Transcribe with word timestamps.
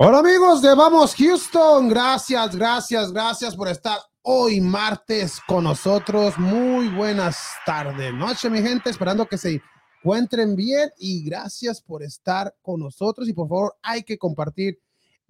Hola 0.00 0.20
amigos 0.20 0.62
de 0.62 0.72
Vamos 0.76 1.12
Houston, 1.16 1.88
gracias, 1.88 2.54
gracias, 2.54 3.12
gracias 3.12 3.56
por 3.56 3.66
estar 3.66 3.98
hoy 4.22 4.60
martes 4.60 5.40
con 5.44 5.64
nosotros. 5.64 6.38
Muy 6.38 6.86
buenas 6.86 7.36
tardes, 7.66 8.14
noche 8.14 8.48
mi 8.48 8.62
gente, 8.62 8.90
esperando 8.90 9.26
que 9.26 9.36
se 9.36 9.60
encuentren 10.00 10.54
bien 10.54 10.88
y 10.98 11.24
gracias 11.24 11.82
por 11.82 12.04
estar 12.04 12.54
con 12.62 12.78
nosotros. 12.78 13.28
Y 13.28 13.32
por 13.32 13.48
favor 13.48 13.74
hay 13.82 14.04
que 14.04 14.16
compartir 14.16 14.78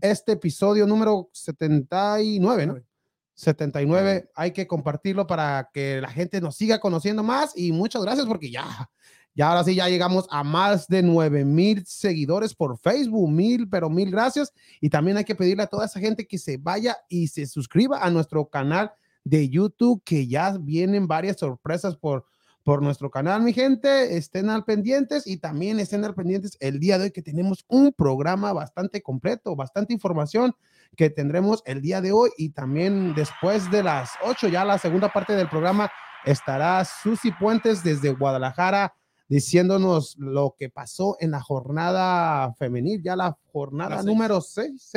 este 0.02 0.32
episodio 0.32 0.86
número 0.86 1.30
79, 1.32 2.66
¿no? 2.66 2.77
79, 3.32 4.28
hay 4.34 4.50
que 4.50 4.66
compartirlo 4.66 5.27
para 5.27 5.70
que 5.72 6.02
la 6.02 6.10
gente 6.10 6.42
nos 6.42 6.56
siga 6.56 6.78
conociendo 6.78 7.22
más. 7.22 7.56
Y 7.56 7.72
muchas 7.72 8.02
gracias 8.02 8.27
porque 8.27 8.50
ya 8.50 8.91
y 9.38 9.42
ahora 9.42 9.62
sí, 9.62 9.77
ya 9.77 9.88
llegamos 9.88 10.27
a 10.33 10.42
más 10.42 10.88
de 10.88 11.01
9 11.01 11.45
mil 11.45 11.87
seguidores 11.87 12.56
por 12.56 12.77
Facebook. 12.77 13.30
Mil, 13.30 13.69
pero 13.69 13.88
mil 13.88 14.11
gracias. 14.11 14.52
Y 14.80 14.91
también 14.91 15.16
hay 15.16 15.23
que 15.23 15.37
pedirle 15.37 15.62
a 15.62 15.69
toda 15.69 15.87
esa 15.87 16.00
gente 16.00 16.27
que 16.27 16.39
se 16.39 16.56
vaya 16.56 16.97
y 17.08 17.28
se 17.28 17.47
suscriba 17.47 18.03
a 18.03 18.11
nuestro 18.11 18.48
canal 18.48 18.91
de 19.22 19.48
YouTube, 19.48 20.03
que 20.05 20.27
ya 20.27 20.59
vienen 20.59 21.06
varias 21.06 21.36
sorpresas 21.36 21.94
por, 21.97 22.25
por 22.64 22.83
nuestro 22.83 23.12
canal, 23.12 23.41
mi 23.42 23.53
gente. 23.53 24.16
Estén 24.16 24.50
al 24.50 24.64
pendientes 24.64 25.25
y 25.25 25.36
también 25.36 25.78
estén 25.78 26.05
al 26.05 26.16
pendientes 26.16 26.56
el 26.59 26.81
día 26.81 26.98
de 26.98 27.05
hoy 27.05 27.11
que 27.12 27.22
tenemos 27.22 27.64
un 27.69 27.92
programa 27.92 28.53
bastante 28.53 29.03
completo, 29.03 29.55
bastante 29.55 29.92
información 29.92 30.53
que 30.97 31.11
tendremos 31.11 31.62
el 31.64 31.81
día 31.81 32.00
de 32.00 32.11
hoy 32.11 32.31
y 32.39 32.48
también 32.50 33.14
después 33.14 33.70
de 33.70 33.84
las 33.84 34.11
8, 34.25 34.48
ya 34.48 34.64
la 34.64 34.78
segunda 34.78 35.12
parte 35.12 35.36
del 35.36 35.48
programa 35.48 35.92
estará 36.25 36.84
Susi 36.84 37.31
Puentes 37.31 37.84
desde 37.84 38.11
Guadalajara 38.11 38.94
diciéndonos 39.29 40.17
lo 40.19 40.55
que 40.59 40.71
pasó 40.71 41.17
en 41.21 41.33
la 41.33 41.41
jornada 41.41 42.55
femenil, 42.55 43.03
ya 43.03 43.15
la 43.15 43.39
jornada 43.53 44.03
número 44.03 44.41
6, 44.41 44.93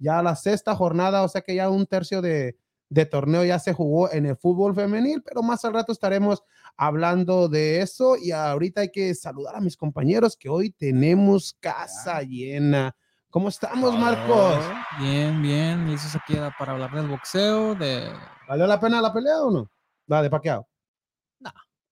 ya 0.00 0.22
la 0.22 0.34
sexta 0.34 0.74
jornada, 0.74 1.22
o 1.22 1.28
sea 1.28 1.40
que 1.40 1.54
ya 1.54 1.70
un 1.70 1.86
tercio 1.86 2.20
de, 2.20 2.56
de, 2.88 3.06
torneo 3.06 3.44
ya 3.44 3.60
se 3.60 3.72
jugó 3.72 4.10
en 4.10 4.26
el 4.26 4.36
fútbol 4.36 4.74
femenil, 4.74 5.22
pero 5.22 5.42
más 5.42 5.64
al 5.64 5.72
rato 5.72 5.92
estaremos 5.92 6.42
hablando 6.76 7.48
de 7.48 7.80
eso 7.80 8.16
y 8.16 8.32
ahorita 8.32 8.80
hay 8.82 8.90
que 8.90 9.14
saludar 9.14 9.54
a 9.54 9.60
mis 9.60 9.76
compañeros 9.76 10.36
que 10.36 10.48
hoy 10.48 10.70
tenemos 10.70 11.56
casa 11.60 12.22
llena. 12.22 12.96
¿Cómo 13.30 13.48
estamos, 13.48 13.96
Marcos? 13.96 14.58
Bien, 14.98 15.40
bien, 15.40 15.88
listos 15.88 16.16
aquí 16.16 16.34
para 16.58 16.72
hablar 16.72 16.92
del 16.92 17.06
boxeo, 17.06 17.76
de... 17.76 18.10
¿Valió 18.48 18.66
la 18.66 18.80
pena 18.80 19.00
la 19.00 19.12
pelea 19.12 19.40
o 19.42 19.52
no? 19.52 19.70
La 20.08 20.20
de 20.20 20.28
paqueado. 20.28 20.66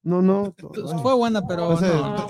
No, 0.09 0.23
no. 0.23 0.55
Fue 1.03 1.15
buena, 1.15 1.47
pero. 1.47 1.79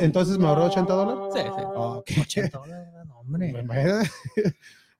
Entonces, 0.00 0.36
me 0.36 0.48
ahorró 0.48 0.64
80 0.64 0.92
dólares. 0.92 1.22
Sí, 1.32 1.40
sí. 1.40 2.20
80 2.20 2.58
dólares, 2.66 2.88
hombre. 3.14 3.52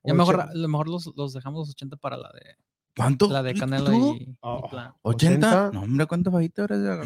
Ya 0.05 0.15
mejor, 0.15 0.49
lo 0.55 0.69
mejor 0.69 0.89
los, 0.89 1.13
los 1.17 1.33
dejamos 1.33 1.59
los 1.59 1.71
80 1.71 1.97
para 1.97 2.17
la 2.17 2.31
de. 2.33 2.57
¿Cuánto? 2.99 3.29
La 3.31 3.43
de 3.43 3.55
Canelo 3.55 3.93
y, 3.93 4.37
oh, 4.41 4.69
¿80? 5.05 5.73
No, 5.73 5.83
hombre, 5.83 6.07
¿cuánto 6.07 6.31
bajito 6.31 6.63
ahora? 6.63 7.03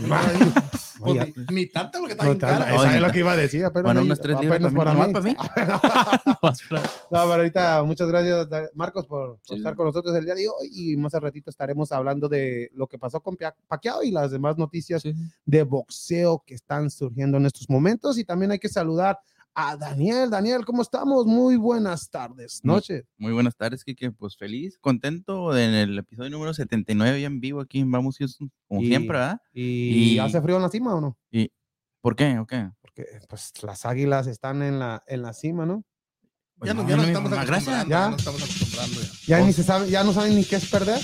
Oye, 1.00 1.34
mi 1.50 1.66
tanta 1.66 1.98
porque 1.98 2.12
está 2.14 2.38
cara. 2.38 2.74
Esa 2.74 2.94
es 2.94 3.02
lo 3.02 3.10
que 3.10 3.18
iba 3.18 3.32
a 3.32 3.36
decir. 3.36 3.66
Pero 3.72 3.84
bueno, 3.84 4.02
unos 4.02 4.20
tres 4.20 4.40
días 4.40 4.58
para, 4.58 4.70
mí. 4.70 4.76
para 5.12 5.20
mí. 5.20 5.36
no, 5.38 6.80
pero 7.10 7.32
ahorita 7.32 7.82
muchas 7.82 8.08
gracias, 8.08 8.48
Marcos, 8.74 9.06
por, 9.06 9.38
estar 9.50 9.74
con 9.74 9.86
nosotros 9.86 10.16
el 10.16 10.24
día 10.24 10.34
de 10.34 10.48
hoy. 10.48 10.70
Y 10.72 10.96
más 10.96 11.14
al 11.14 11.22
ratito 11.22 11.50
estaremos 11.50 11.92
hablando 11.92 12.28
de 12.28 12.70
lo 12.74 12.86
que 12.86 12.98
pasó 12.98 13.20
con 13.20 13.36
Paquiao 13.68 14.02
y 14.02 14.10
las 14.10 14.30
demás 14.30 14.56
noticias 14.56 15.02
de 15.44 15.62
boxeo 15.62 16.42
que 16.46 16.54
están 16.54 16.90
surgiendo 16.90 17.36
en 17.36 17.46
estos 17.46 17.68
momentos. 17.68 18.16
Y 18.16 18.24
también 18.24 18.52
hay 18.52 18.58
que 18.58 18.70
saludar 18.70 19.18
a 19.54 19.76
Daniel. 19.76 20.30
Daniel, 20.30 20.64
¿cómo 20.64 20.82
estamos? 20.82 21.26
Muy 21.26 21.56
buenas 21.56 22.08
tardes, 22.10 22.60
noche. 22.62 23.04
Muy, 23.16 23.32
buenas 23.32 23.56
tardes, 23.56 23.84
Kike. 23.84 24.12
Pues 24.12 24.36
feliz, 24.36 24.78
contento 24.78 25.56
en 25.56 25.74
el 25.74 25.98
episodio 25.98 26.30
número 26.30 26.54
79 26.54 27.20
ya 27.20 27.26
en 27.26 27.40
vivo 27.40 27.60
aquí 27.60 27.80
en 27.80 27.90
Vamos 27.90 28.18
Houston, 28.18 28.50
como 28.68 28.80
siempre, 28.80 29.18
¿verdad? 29.18 29.40
Y, 29.52 30.18
hace 30.18 30.40
frío 30.40 30.56
en 30.56 30.62
la 30.62 30.68
cima 30.68 30.94
o 30.94 31.00
no? 31.00 31.18
¿Y 31.30 31.50
por 32.00 32.16
qué? 32.16 32.38
¿O 32.38 32.46
qué? 32.46 32.70
Porque 32.80 33.06
pues 33.28 33.52
las 33.62 33.84
águilas 33.84 34.26
están 34.26 34.62
en 34.62 34.78
la, 34.78 35.02
en 35.06 35.22
la 35.22 35.32
cima, 35.32 35.66
¿no? 35.66 35.84
Ya 36.64 36.74
no, 36.74 36.88
ya 36.88 36.96
no 36.96 37.02
estamos 37.02 37.32
acostumbrando. 37.32 37.90
Ya, 37.90 38.08
no 38.10 38.16
estamos 38.16 38.42
acostumbrando 38.42 39.00
ya. 39.00 39.38
Ya, 39.38 39.40
ni 39.44 39.52
se 39.52 39.62
sabe, 39.62 39.90
ya 39.90 40.04
no 40.04 40.12
saben 40.12 40.34
ni 40.36 40.44
qué 40.44 40.56
es 40.56 40.70
perder. 40.70 41.00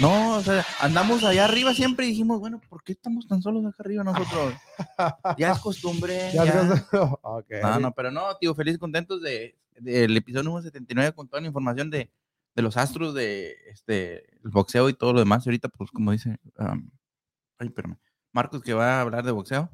No, 0.00 0.36
o 0.36 0.42
sea, 0.42 0.64
andamos 0.80 1.22
allá 1.24 1.44
arriba 1.44 1.74
siempre 1.74 2.06
y 2.06 2.10
dijimos, 2.10 2.40
bueno, 2.40 2.60
¿por 2.68 2.82
qué 2.82 2.92
estamos 2.92 3.26
tan 3.26 3.42
solos 3.42 3.64
acá 3.66 3.82
arriba 3.84 4.04
nosotros? 4.04 4.54
ya 5.38 5.52
es 5.52 5.58
costumbre. 5.58 6.30
Ya, 6.32 6.44
ya. 6.44 6.88
okay. 7.22 7.60
No, 7.62 7.80
no, 7.80 7.92
pero 7.92 8.10
no, 8.10 8.36
tío, 8.40 8.54
feliz, 8.54 8.78
contentos 8.78 9.20
de 9.20 9.56
del 9.80 10.16
episodio 10.16 10.44
número 10.44 10.62
79 10.62 11.12
con 11.12 11.28
toda 11.28 11.40
la 11.40 11.48
información 11.48 11.90
de, 11.90 12.10
de 12.54 12.62
los 12.62 12.76
astros 12.76 13.14
de 13.14 13.56
este 13.66 14.24
el 14.44 14.50
boxeo 14.50 14.88
y 14.88 14.94
todo 14.94 15.12
lo 15.12 15.18
demás. 15.18 15.46
ahorita, 15.46 15.68
pues, 15.68 15.90
como 15.90 16.12
dice, 16.12 16.38
ay, 16.58 17.66
espérame, 17.66 17.98
Marcos 18.32 18.62
que 18.62 18.74
va 18.74 18.98
a 18.98 19.00
hablar 19.00 19.24
de 19.24 19.32
boxeo. 19.32 19.70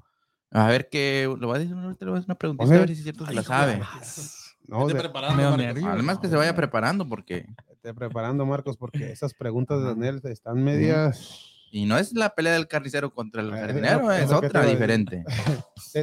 A 0.52 0.66
ver 0.66 0.88
qué, 0.88 1.32
lo 1.38 1.48
va 1.48 1.56
a 1.56 1.58
decir, 1.60 1.76
ahorita 1.76 2.04
le 2.04 2.10
voy 2.10 2.16
a 2.16 2.20
hacer 2.20 2.30
una 2.30 2.38
pregunta, 2.38 2.64
a 2.64 2.66
ver 2.66 2.88
si 2.88 2.94
es 2.94 3.02
cierto 3.04 3.24
si 3.24 3.34
la 3.34 3.42
sabe. 3.44 3.80
No, 4.70 4.86
preparando, 4.86 5.88
Además 5.88 6.20
que 6.20 6.28
se 6.28 6.36
vaya 6.36 6.54
preparando 6.54 7.08
porque... 7.08 7.44
Esté 7.69 7.92
preparando, 7.92 8.47
Marcos, 8.47 8.76
porque 8.76 9.10
esas 9.10 9.34
preguntas 9.34 9.81
de 9.81 9.86
Daniel 9.86 10.20
están 10.25 10.62
medias... 10.62 11.47
Y 11.72 11.86
no 11.86 11.98
es 11.98 12.12
la 12.14 12.34
pelea 12.34 12.54
del 12.54 12.66
carnicero 12.66 13.14
contra 13.14 13.42
el 13.42 13.48
eh, 13.50 13.58
jardinero, 13.58 14.10
es, 14.10 14.31
otra 14.31 14.64
diferente. 14.66 15.25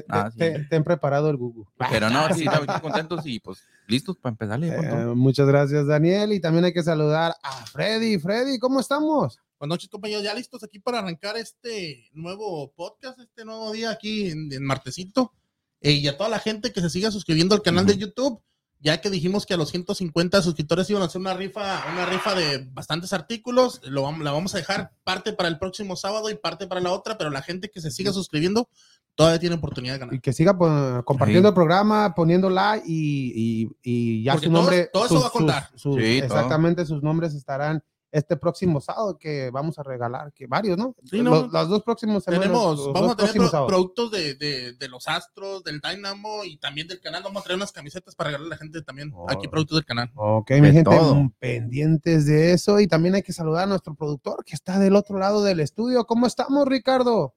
Ah, 0.09 0.29
te, 0.35 0.67
han 0.69 0.83
preparado 0.83 1.29
el 1.29 1.37
Google. 1.37 1.63
Pero 1.89 2.09
no, 2.09 2.33
sí, 2.33 2.43
estamos 2.43 2.81
contentos 2.81 3.25
y 3.25 3.39
pues 3.39 3.63
listos 3.87 4.17
para 4.17 4.31
empezar. 4.31 4.61
Eh, 4.61 5.05
muchas 5.15 5.47
gracias, 5.47 5.87
Daniel. 5.87 6.33
Y 6.33 6.41
también 6.41 6.65
hay 6.65 6.73
que 6.73 6.83
saludar 6.83 7.33
a 7.41 7.65
Freddy. 7.67 8.19
Freddy, 8.19 8.59
¿cómo 8.59 8.81
estamos? 8.81 9.39
Buenas 9.57 9.75
noches, 9.75 9.89
compañeros. 9.89 10.25
Ya 10.25 10.33
listos 10.33 10.61
aquí 10.61 10.79
para 10.79 10.99
arrancar 10.99 11.37
este 11.37 12.09
nuevo 12.11 12.69
podcast, 12.73 13.17
este 13.19 13.45
nuevo 13.45 13.71
día 13.71 13.91
aquí 13.91 14.29
en, 14.29 14.61
Martesito. 14.61 15.31
Eh, 15.79 15.93
y 15.93 16.07
a 16.09 16.17
toda 16.17 16.29
la 16.29 16.39
gente 16.39 16.73
que 16.73 16.81
se 16.81 16.89
siga 16.89 17.09
suscribiendo 17.09 17.55
al 17.55 17.61
canal 17.61 17.85
de 17.85 17.97
YouTube 17.97 18.41
ya 18.79 19.01
que 19.01 19.09
dijimos 19.09 19.45
que 19.45 19.53
a 19.53 19.57
los 19.57 19.69
150 19.69 20.41
suscriptores 20.41 20.89
iban 20.89 21.01
a 21.01 21.05
hacer 21.05 21.19
una 21.19 21.33
rifa, 21.33 21.83
una 21.91 22.05
rifa 22.05 22.35
de 22.35 22.67
bastantes 22.71 23.11
artículos, 23.13 23.81
lo, 23.83 24.11
la 24.17 24.31
vamos 24.31 24.53
a 24.53 24.57
dejar 24.57 24.91
parte 25.03 25.33
para 25.33 25.49
el 25.49 25.57
próximo 25.57 25.95
sábado 25.95 26.29
y 26.29 26.35
parte 26.35 26.67
para 26.67 26.81
la 26.81 26.91
otra, 26.91 27.17
pero 27.17 27.29
la 27.29 27.41
gente 27.41 27.69
que 27.69 27.81
se 27.81 27.91
siga 27.91 28.13
suscribiendo 28.13 28.69
todavía 29.15 29.39
tiene 29.39 29.55
oportunidad 29.55 29.95
de 29.95 29.99
ganar. 29.99 30.15
Y 30.15 30.19
que 30.19 30.31
siga 30.31 30.57
pues, 30.57 30.71
compartiendo 31.03 31.49
el 31.49 31.55
programa, 31.55 32.13
poniendo 32.13 32.49
like 32.49 32.85
y, 32.87 33.67
y, 33.81 34.23
ya 34.23 34.37
su 34.37 34.51
nombre. 34.51 34.89
Todo, 34.93 35.05
eso 35.05 35.21
va 35.21 35.27
a 35.27 35.31
contar. 35.31 35.69
exactamente, 35.97 36.85
sus 36.85 37.01
nombres 37.01 37.33
estarán 37.33 37.83
este 38.11 38.37
próximo 38.37 38.79
sábado 38.79 39.17
que 39.17 39.49
vamos 39.51 39.77
a 39.79 39.83
regalar, 39.83 40.31
que 40.33 40.47
varios, 40.47 40.77
¿no? 40.77 40.95
Sí, 41.03 41.21
no. 41.21 41.47
Los, 41.47 41.69
dos 41.69 41.83
próximos 41.83 42.23
Tenemos, 42.23 42.93
vamos 42.93 43.11
a 43.11 43.15
tener 43.15 43.49
productos 43.67 44.11
de, 44.11 44.35
de, 44.35 44.73
de, 44.73 44.89
los 44.89 45.07
Astros, 45.07 45.63
del 45.63 45.81
Dynamo 45.81 46.43
y 46.45 46.57
también 46.57 46.87
del 46.87 47.01
canal. 47.01 47.23
Vamos 47.23 47.41
a 47.41 47.43
traer 47.43 47.57
unas 47.57 47.71
camisetas 47.71 48.15
para 48.15 48.29
regalarle 48.29 48.53
a 48.53 48.55
la 48.55 48.57
gente 48.57 48.81
también. 48.81 49.13
Aquí 49.27 49.47
productos 49.47 49.77
del 49.77 49.85
canal. 49.85 50.11
Ok, 50.15 50.51
mi 50.61 50.71
gente, 50.71 50.91
pendientes 51.39 52.25
de 52.25 52.53
eso. 52.53 52.79
Y 52.79 52.87
también 52.87 53.15
hay 53.15 53.23
que 53.23 53.33
saludar 53.33 53.63
a 53.63 53.67
nuestro 53.67 53.93
productor 53.95 54.43
que 54.45 54.55
está 54.55 54.79
del 54.79 54.95
otro 54.95 55.17
lado 55.19 55.43
del 55.43 55.59
estudio. 55.59 56.05
¿Cómo 56.05 56.27
estamos, 56.27 56.65
Ricardo? 56.67 57.35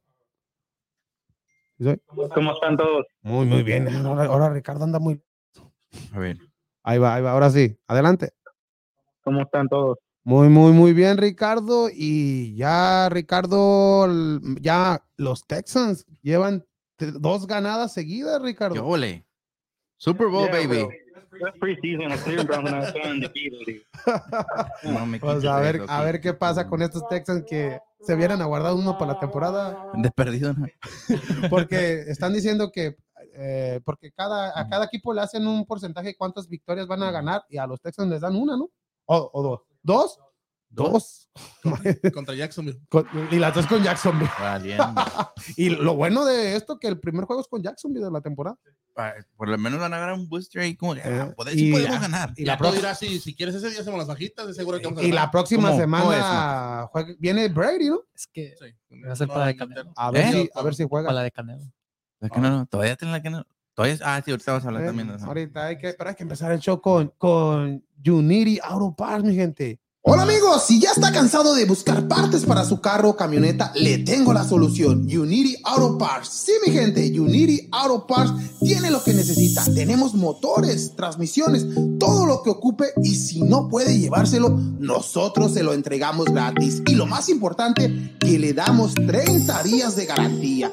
¿Cómo 2.35 2.53
están 2.53 2.77
todos? 2.77 3.07
Muy, 3.23 3.47
muy 3.47 3.63
bien. 3.63 3.89
Ahora, 4.07 4.27
ahora 4.27 4.51
Ricardo 4.51 4.85
anda 4.85 4.99
muy... 4.99 5.21
A 6.13 6.19
ver. 6.19 6.37
Ahí 6.83 6.99
va, 6.99 7.15
ahí 7.15 7.23
va. 7.23 7.33
Ahora 7.33 7.51
sí. 7.51 7.79
Adelante. 7.87 8.35
¿Cómo 9.23 9.43
están 9.43 9.69
todos? 9.69 9.99
Muy, 10.23 10.49
muy, 10.49 10.73
muy 10.73 10.93
bien, 10.93 11.17
Ricardo. 11.17 11.89
Y 11.93 12.55
ya, 12.55 13.09
Ricardo, 13.09 14.09
ya 14.61 15.05
los 15.17 15.47
Texans 15.47 16.07
llevan 16.23 16.67
dos 16.99 17.47
ganadas 17.47 17.93
seguidas, 17.93 18.41
Ricardo. 18.43 18.75
¡Qué 18.75 18.81
ole! 18.81 19.27
Super 19.97 20.29
Bowl, 20.29 20.51
baby. 20.51 20.89
pues 25.21 25.45
a 25.45 25.61
ver, 25.61 25.83
a 25.89 26.03
ver 26.03 26.21
qué 26.21 26.35
pasa 26.35 26.67
con 26.67 26.83
estos 26.83 27.07
Texans 27.09 27.45
que 27.49 27.79
se 28.01 28.17
vieran 28.17 28.43
a 28.43 28.47
guardar 28.47 28.75
uno 28.75 28.99
para 28.99 29.15
la 29.15 29.21
temporada. 29.21 29.91
De 29.95 30.11
perdido, 30.11 30.53
¿no? 30.53 30.67
porque 31.51 32.01
están 32.09 32.33
diciendo 32.33 32.71
que 32.71 32.97
eh, 33.35 33.81
porque 33.85 34.11
cada, 34.13 34.59
a 34.59 34.69
cada 34.69 34.87
equipo 34.87 35.15
le 35.15 35.21
hacen 35.21 35.47
un 35.47 35.65
porcentaje 35.65 36.09
de 36.09 36.17
cuántas 36.17 36.49
victorias 36.49 36.87
van 36.87 37.03
a 37.03 37.11
ganar 37.11 37.45
y 37.49 37.59
a 37.59 37.67
los 37.67 37.81
Texans 37.81 38.11
les 38.11 38.21
dan 38.21 38.37
una, 38.37 38.57
¿no? 38.57 38.71
o 39.07 39.43
dos. 39.43 39.70
¿Dos? 39.83 40.19
Dos. 40.71 41.29
Contra 42.15 42.35
Jacksonville. 42.35 42.81
y 43.33 43.37
las 43.37 43.55
dos 43.55 43.67
con 43.67 43.83
Jacksonville. 43.83 44.31
y 45.57 45.71
lo 45.71 45.95
bueno 45.95 46.25
de 46.25 46.55
esto 46.55 46.79
que 46.79 46.87
el 46.87 47.01
primer 47.01 47.25
juego 47.25 47.43
es 47.43 47.49
con 47.49 47.61
Jacksonville 47.61 48.05
de 48.05 48.11
la 48.11 48.21
temporada. 48.21 48.57
Por 49.37 49.49
lo 49.49 49.59
menos 49.59 49.81
van 49.81 49.95
a 49.95 49.99
ganar 49.99 50.15
un 50.15 50.29
booster 50.29 50.65
y 50.65 50.77
como 50.77 50.95
eh, 50.95 51.35
y, 51.53 51.73
podemos 51.73 52.01
ganar. 52.01 52.33
Y 52.37 52.45
la 52.45 52.57
próxima 52.57 52.95
si, 52.95 53.19
si 53.19 53.35
quieres 53.35 53.55
ese 53.55 53.71
día 53.71 53.81
hacemos 53.81 53.99
las 53.99 54.09
bajitas, 54.09 54.47
de 54.47 54.55
seguro 54.55 54.79
que 54.79 54.85
vamos 54.85 55.03
a 55.03 55.07
Y 55.07 55.13
la 55.13 55.31
próxima 55.31 55.77
semana 55.77 56.89
viene 57.19 57.49
Brady, 57.49 57.89
¿no? 57.89 58.03
Es 58.15 58.27
que 58.29 58.55
va 59.07 59.13
a 59.13 59.17
ser 59.17 59.29
para 59.29 59.47
de 59.47 59.85
A 59.97 60.11
ver, 60.11 60.27
¿Eh? 60.27 60.33
si, 60.33 60.51
a 60.55 60.63
ver 60.63 60.75
si 60.75 60.87
juega. 60.89 61.09
Para 61.09 61.21
la 61.21 61.23
de 61.25 61.31
Canelo. 61.33 61.65
La 62.21 62.29
Canelo, 62.29 62.67
todavía 62.67 62.97
tiene 62.97 63.13
la 63.13 63.23
Canelo. 63.23 63.47
Ah, 63.77 64.23
sí, 64.25 64.31
ahorita 64.31 64.53
vas 64.53 64.65
a 64.65 64.69
hablar 64.69 64.87
también. 64.87 65.11
Ahorita 65.11 65.67
hay 65.67 65.79
que, 65.79 65.93
pero 65.95 66.11
hay 66.11 66.17
que 66.17 66.23
empezar 66.23 66.53
el 66.53 66.61
show 66.61 66.81
con, 66.81 67.13
con 67.19 67.85
Unity 68.07 68.59
Auto 68.63 68.95
Parts, 68.95 69.25
mi 69.25 69.35
gente. 69.35 69.81
Hola 70.03 70.23
amigos, 70.23 70.65
si 70.67 70.81
ya 70.81 70.93
está 70.93 71.13
cansado 71.13 71.55
de 71.55 71.67
buscar 71.67 72.09
partes 72.09 72.47
para 72.47 72.65
su 72.65 72.81
carro 72.81 73.11
o 73.11 73.17
camioneta, 73.17 73.71
le 73.75 73.99
tengo 73.99 74.33
la 74.33 74.45
solución. 74.45 75.01
Unity 75.01 75.57
Auto 75.63 75.99
Parts. 75.99 76.31
Sí, 76.31 76.53
mi 76.67 76.73
gente, 76.73 77.21
Unity 77.21 77.69
Auto 77.71 78.07
Parts 78.07 78.33
tiene 78.61 78.91
lo 78.91 79.05
que 79.05 79.13
necesita. 79.13 79.63
Tenemos 79.75 80.15
motores, 80.15 80.97
transmisiones, 80.97 81.67
todo 81.99 82.25
lo 82.25 82.43
que 82.43 82.49
ocupe 82.49 82.87
y 83.03 83.15
si 83.15 83.43
no 83.43 83.69
puede 83.69 83.99
llevárselo, 83.99 84.49
nosotros 84.49 85.53
se 85.53 85.63
lo 85.63 85.75
entregamos 85.75 86.25
gratis. 86.33 86.83
Y 86.87 86.95
lo 86.95 87.05
más 87.05 87.29
importante, 87.29 88.17
que 88.19 88.39
le 88.39 88.55
damos 88.55 88.95
30 88.95 89.63
días 89.65 89.97
de 89.97 90.07
garantía. 90.07 90.73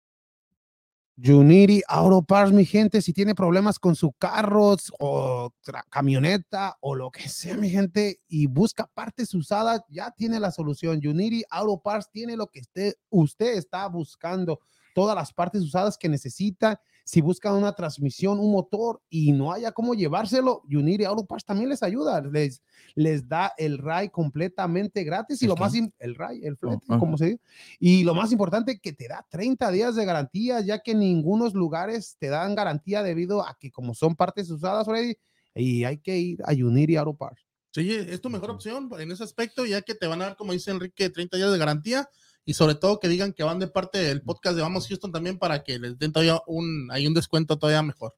Unity 1.23 1.81
Auto 1.87 2.23
Parts, 2.23 2.51
mi 2.51 2.65
gente, 2.65 3.01
si 3.01 3.13
tiene 3.13 3.35
problemas 3.35 3.77
con 3.77 3.95
su 3.95 4.11
carro 4.13 4.75
o 4.99 5.53
camioneta 5.89 6.77
o 6.81 6.95
lo 6.95 7.11
que 7.11 7.29
sea, 7.29 7.55
mi 7.57 7.69
gente, 7.69 8.19
y 8.27 8.47
busca 8.47 8.87
partes 8.87 9.33
usadas, 9.35 9.81
ya 9.89 10.11
tiene 10.11 10.39
la 10.39 10.51
solución. 10.51 10.99
Unity 11.05 11.43
Auto 11.49 11.81
Parts 11.81 12.09
tiene 12.11 12.35
lo 12.35 12.47
que 12.47 12.61
usted, 12.61 12.95
usted 13.09 13.53
está 13.57 13.87
buscando, 13.87 14.59
todas 14.95 15.15
las 15.15 15.31
partes 15.31 15.61
usadas 15.61 15.97
que 15.97 16.09
necesita 16.09 16.81
si 17.03 17.21
buscan 17.21 17.55
una 17.55 17.73
transmisión, 17.73 18.39
un 18.39 18.51
motor 18.51 19.01
y 19.09 19.31
no 19.31 19.51
haya 19.51 19.71
cómo 19.71 19.93
llevárselo, 19.93 20.63
Unity 20.71 21.03
Auto 21.03 21.25
Parts 21.25 21.45
también 21.45 21.69
les 21.69 21.83
ayuda, 21.83 22.21
les, 22.21 22.61
les 22.95 23.27
da 23.27 23.53
el 23.57 23.77
RAI 23.77 24.09
completamente 24.09 25.03
gratis 25.03 25.41
y 25.41 25.47
lo 25.47 25.55
más, 25.55 25.73
el 25.73 26.15
RAI, 26.15 26.45
el 26.45 26.57
flete, 26.57 26.85
como 26.99 27.17
se 27.17 27.25
dice, 27.25 27.41
y 27.79 28.03
lo 28.03 28.13
más 28.13 28.31
importante 28.31 28.79
que 28.79 28.93
te 28.93 29.07
da 29.07 29.25
30 29.29 29.71
días 29.71 29.95
de 29.95 30.05
garantía, 30.05 30.61
ya 30.61 30.79
que 30.79 30.95
ningunos 30.95 31.53
lugares 31.53 32.15
te 32.19 32.27
dan 32.27 32.55
garantía 32.55 33.03
debido 33.03 33.45
a 33.45 33.57
que 33.59 33.71
como 33.71 33.93
son 33.93 34.15
partes 34.15 34.49
usadas 34.49 34.87
already, 34.87 35.15
y 35.53 35.83
hay 35.83 35.97
que 35.97 36.17
ir 36.17 36.41
a 36.45 36.51
Unity 36.51 36.95
Auto 36.95 37.15
Parts. 37.15 37.45
Sí, 37.73 37.89
es 37.89 38.19
tu 38.19 38.29
mejor 38.29 38.51
opción 38.51 38.89
en 38.99 39.11
ese 39.11 39.23
aspecto, 39.23 39.65
ya 39.65 39.81
que 39.81 39.95
te 39.95 40.05
van 40.05 40.21
a 40.21 40.25
dar, 40.25 40.35
como 40.35 40.51
dice 40.51 40.71
Enrique, 40.71 41.09
30 41.09 41.37
días 41.37 41.51
de 41.51 41.57
garantía 41.57 42.09
y 42.45 42.53
sobre 42.53 42.75
todo 42.75 42.99
que 42.99 43.07
digan 43.07 43.33
que 43.33 43.43
van 43.43 43.57
de 43.59 43.67
parte 43.67 43.97
del 43.99 44.21
podcast 44.21 44.55
de 44.55 44.61
Vamos 44.61 44.87
Houston 44.87 45.11
también 45.11 45.37
para 45.37 45.63
que 45.63 45.79
les 45.79 45.97
den 45.97 46.11
todavía 46.11 46.41
un, 46.47 46.89
hay 46.91 47.07
un 47.07 47.13
descuento 47.13 47.57
todavía 47.57 47.83
mejor. 47.83 48.13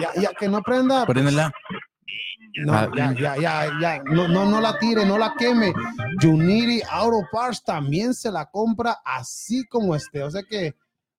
ya, 0.00 0.12
ya 0.20 0.32
que 0.32 0.48
no 0.48 0.60
prenda. 0.62 1.06
Préndela. 1.06 1.52
No, 2.64 2.94
ya, 2.94 3.14
ya, 3.14 3.36
ya, 3.36 3.70
ya, 3.80 4.02
no, 4.04 4.26
no, 4.26 4.48
no 4.48 4.60
la 4.60 4.78
tire, 4.78 5.06
no 5.06 5.18
la 5.18 5.34
queme. 5.38 5.72
Unity 6.24 6.82
Auto 6.90 7.26
Parts 7.30 7.62
también 7.64 8.14
se 8.14 8.30
la 8.30 8.50
compra 8.50 8.98
así 9.04 9.64
como 9.66 9.94
este. 9.94 10.22
O 10.22 10.30
sea 10.30 10.42
que, 10.42 10.74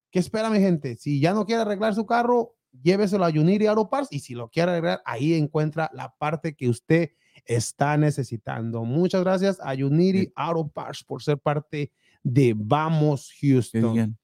¿qué 0.09 0.19
espera 0.19 0.49
mi 0.49 0.59
gente? 0.59 0.97
Si 0.97 1.19
ya 1.19 1.33
no 1.33 1.45
quiere 1.45 1.61
arreglar 1.61 1.95
su 1.95 2.05
carro, 2.05 2.55
lléveselo 2.83 3.25
a 3.25 3.29
Unity 3.29 3.65
Auto 3.67 3.89
Parts 3.89 4.09
y 4.11 4.19
si 4.19 4.33
lo 4.33 4.49
quiere 4.49 4.71
arreglar, 4.71 5.01
ahí 5.05 5.33
encuentra 5.33 5.89
la 5.93 6.13
parte 6.17 6.55
que 6.55 6.69
usted 6.69 7.11
está 7.45 7.97
necesitando. 7.97 8.83
Muchas 8.83 9.23
gracias 9.23 9.59
a 9.61 9.73
Unity 9.73 10.31
Auto 10.35 10.67
Parts 10.67 11.03
por 11.03 11.23
ser 11.23 11.37
parte 11.37 11.91
de 12.23 12.53
Vamos 12.55 13.31
Houston 13.41 14.17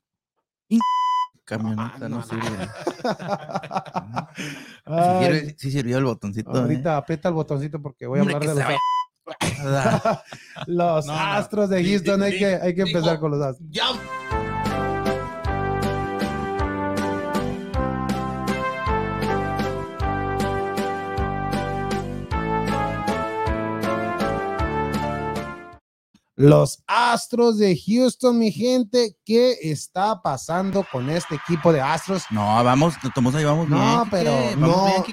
camioneta 1.48 2.10
no, 2.10 2.22
sirve. 4.86 5.56
si, 5.58 5.72
sirvió 5.72 5.98
el 5.98 6.04
botoncito. 6.04 6.52
Ahorita 6.52 6.94
¿eh? 6.94 6.98
aprieta 6.98 7.30
el 7.30 7.36
botoncito 7.36 7.82
porque 7.82 8.06
voy 8.06 8.20
a 8.20 8.24
hablar 8.24 8.42
de 8.42 8.54
los, 10.68 11.06
los 11.06 11.10
astros 11.10 11.70
de 11.70 11.84
Houston. 11.84 12.22
hay, 12.22 12.38
que, 12.38 12.46
hay 12.48 12.76
que 12.76 12.82
empezar 12.82 13.20
con 13.20 13.32
los 13.32 13.42
astros. 13.42 13.70
Ya 13.72 13.86
Los 26.40 26.84
Astros 26.86 27.58
de 27.58 27.76
Houston, 27.76 28.38
mi 28.38 28.52
gente, 28.52 29.18
¿qué 29.26 29.56
está 29.60 30.22
pasando 30.22 30.86
con 30.92 31.10
este 31.10 31.34
equipo 31.34 31.74
de 31.74 31.82
Astros? 31.82 32.26
No, 32.30 32.42
vamos, 32.64 32.94
tomamos 33.16 33.34
ahí, 33.34 33.44
vamos 33.44 33.68
No, 33.68 34.06
pero 34.12 34.56
no, 34.56 35.04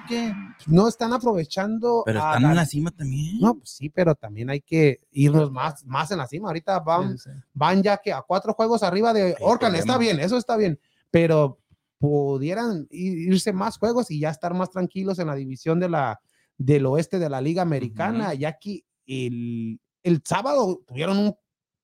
no 0.66 0.86
están 0.86 1.14
aprovechando. 1.14 2.02
Pero 2.04 2.18
están 2.18 2.44
en 2.44 2.54
la 2.54 2.66
cima 2.66 2.90
también. 2.90 3.40
No, 3.40 3.54
pues 3.54 3.70
sí, 3.70 3.88
pero 3.88 4.14
también 4.14 4.50
hay 4.50 4.60
que 4.60 5.00
irnos 5.12 5.50
más, 5.50 5.82
más 5.86 6.10
en 6.10 6.18
la 6.18 6.26
cima. 6.26 6.48
Ahorita 6.48 6.78
van, 6.80 7.16
van 7.54 7.82
ya 7.82 7.96
que 7.96 8.12
a 8.12 8.20
cuatro 8.20 8.52
juegos 8.52 8.82
arriba 8.82 9.14
de 9.14 9.34
Orcan, 9.40 9.74
está 9.76 9.96
bien, 9.96 10.20
eso 10.20 10.36
está 10.36 10.58
bien, 10.58 10.78
pero 11.10 11.58
pudieran 11.96 12.86
irse 12.90 13.54
más 13.54 13.78
juegos 13.78 14.10
y 14.10 14.20
ya 14.20 14.28
estar 14.28 14.52
más 14.52 14.70
tranquilos 14.70 15.18
en 15.18 15.28
la 15.28 15.34
división 15.34 15.80
de 15.80 15.88
la, 15.88 16.20
del 16.58 16.84
oeste 16.84 17.18
de 17.18 17.30
la 17.30 17.40
Liga 17.40 17.62
Americana, 17.62 18.34
ya 18.34 18.58
que 18.58 18.84
el, 19.06 19.80
el 20.04 20.22
sábado 20.24 20.82
tuvieron 20.86 21.18
un, 21.18 21.36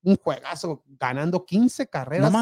un 0.03 0.17
juegazo 0.17 0.85
ganando 0.87 1.45
15 1.45 1.89
carreras 1.89 2.33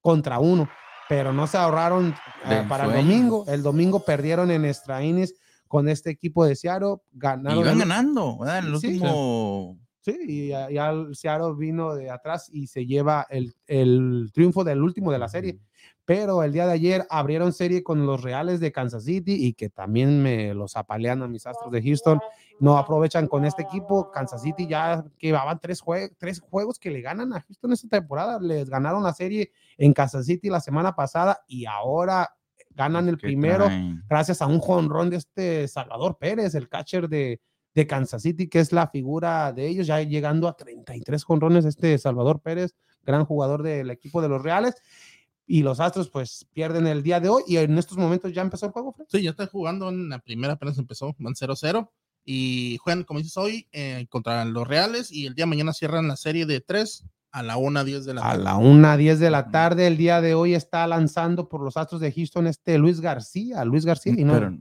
contra 0.00 0.38
uno, 0.38 0.68
pero 1.08 1.32
no 1.32 1.46
se 1.46 1.58
ahorraron 1.58 2.14
eh, 2.46 2.64
para 2.68 2.86
el 2.86 2.92
domingo. 2.92 3.44
El 3.48 3.62
domingo 3.62 4.04
perdieron 4.04 4.50
en 4.50 4.64
Estraínes 4.64 5.34
con 5.68 5.88
este 5.88 6.10
equipo 6.10 6.44
de 6.44 6.56
Seattle. 6.56 6.96
Ganaron 7.12 7.58
iban 7.60 7.78
ganando, 7.78 8.38
¿verdad? 8.38 8.58
El 8.60 8.74
último. 8.74 9.78
Sí, 10.00 10.18
y 10.28 10.48
ya, 10.48 10.90
el 10.90 11.16
Seattle 11.16 11.54
vino 11.56 11.94
de 11.94 12.10
atrás 12.10 12.48
y 12.52 12.66
se 12.66 12.84
lleva 12.84 13.26
el, 13.30 13.54
el 13.66 14.30
triunfo 14.34 14.62
del 14.62 14.82
último 14.82 15.10
de 15.10 15.18
la 15.18 15.28
serie 15.28 15.58
pero 16.04 16.42
el 16.42 16.52
día 16.52 16.66
de 16.66 16.72
ayer 16.72 17.06
abrieron 17.08 17.52
serie 17.52 17.82
con 17.82 18.06
los 18.06 18.22
Reales 18.22 18.60
de 18.60 18.72
Kansas 18.72 19.04
City 19.04 19.46
y 19.46 19.54
que 19.54 19.70
también 19.70 20.22
me 20.22 20.52
los 20.52 20.76
apalean 20.76 21.22
a 21.22 21.28
mis 21.28 21.46
Astros 21.46 21.72
de 21.72 21.82
Houston. 21.82 22.20
No 22.60 22.76
aprovechan 22.76 23.26
con 23.26 23.44
este 23.46 23.62
equipo. 23.62 24.10
Kansas 24.10 24.42
City 24.42 24.66
ya 24.66 25.02
llevaban 25.18 25.58
tres, 25.60 25.82
tres 26.18 26.40
juegos 26.40 26.78
que 26.78 26.90
le 26.90 27.00
ganan 27.00 27.32
a 27.32 27.40
Houston 27.40 27.72
esta 27.72 27.88
temporada. 27.88 28.38
Les 28.38 28.68
ganaron 28.68 29.02
la 29.02 29.14
serie 29.14 29.50
en 29.78 29.94
Kansas 29.94 30.26
City 30.26 30.50
la 30.50 30.60
semana 30.60 30.94
pasada 30.94 31.42
y 31.46 31.64
ahora 31.64 32.36
ganan 32.74 33.08
el 33.08 33.18
primero 33.18 33.68
gracias 34.08 34.42
a 34.42 34.46
un 34.46 34.58
jonrón 34.58 35.08
de 35.08 35.16
este 35.16 35.68
Salvador 35.68 36.18
Pérez, 36.18 36.54
el 36.54 36.68
catcher 36.68 37.08
de, 37.08 37.40
de 37.74 37.86
Kansas 37.86 38.22
City, 38.22 38.48
que 38.48 38.58
es 38.58 38.72
la 38.72 38.88
figura 38.88 39.52
de 39.52 39.68
ellos, 39.68 39.86
ya 39.86 40.02
llegando 40.02 40.48
a 40.48 40.56
33 40.56 41.24
jonrones 41.24 41.64
este 41.64 41.96
Salvador 41.98 42.40
Pérez, 42.40 42.74
gran 43.04 43.24
jugador 43.24 43.62
del 43.62 43.90
equipo 43.90 44.20
de 44.20 44.28
los 44.28 44.42
Reales 44.42 44.74
y 45.46 45.62
los 45.62 45.80
Astros 45.80 46.10
pues 46.10 46.46
pierden 46.52 46.86
el 46.86 47.02
día 47.02 47.20
de 47.20 47.28
hoy 47.28 47.42
y 47.46 47.56
en 47.56 47.76
estos 47.78 47.98
momentos 47.98 48.32
ya 48.32 48.42
empezó 48.42 48.66
el 48.66 48.72
juego, 48.72 48.92
Fred. 48.92 49.06
Sí, 49.08 49.22
ya 49.22 49.30
está 49.30 49.46
jugando 49.46 49.88
en 49.88 50.08
la 50.08 50.18
primera, 50.18 50.54
apenas 50.54 50.78
empezó, 50.78 51.14
van 51.18 51.34
0-0 51.34 51.90
y 52.24 52.78
juegan, 52.82 53.04
como 53.04 53.20
dices 53.20 53.36
hoy, 53.36 53.68
eh, 53.72 54.06
contra 54.08 54.44
los 54.44 54.66
Reales 54.66 55.12
y 55.12 55.26
el 55.26 55.34
día 55.34 55.44
de 55.44 55.50
mañana 55.50 55.72
cierran 55.72 56.08
la 56.08 56.16
serie 56.16 56.46
de 56.46 56.60
3 56.60 57.04
a 57.34 57.42
la 57.42 57.56
1.10 57.56 58.04
de 58.04 58.14
la 58.14 58.22
tarde. 58.22 58.34
A 58.34 58.44
la 58.44 58.54
1.10 58.58 59.16
de 59.16 59.30
la 59.30 59.50
tarde, 59.50 59.86
el 59.88 59.96
día 59.96 60.20
de 60.20 60.34
hoy 60.34 60.54
está 60.54 60.86
lanzando 60.86 61.48
por 61.48 61.62
los 61.62 61.76
Astros 61.76 62.00
de 62.00 62.12
Houston 62.12 62.46
este 62.46 62.78
Luis 62.78 63.00
García, 63.00 63.64
Luis 63.64 63.84
García, 63.84 64.14
y 64.16 64.22
no, 64.22 64.56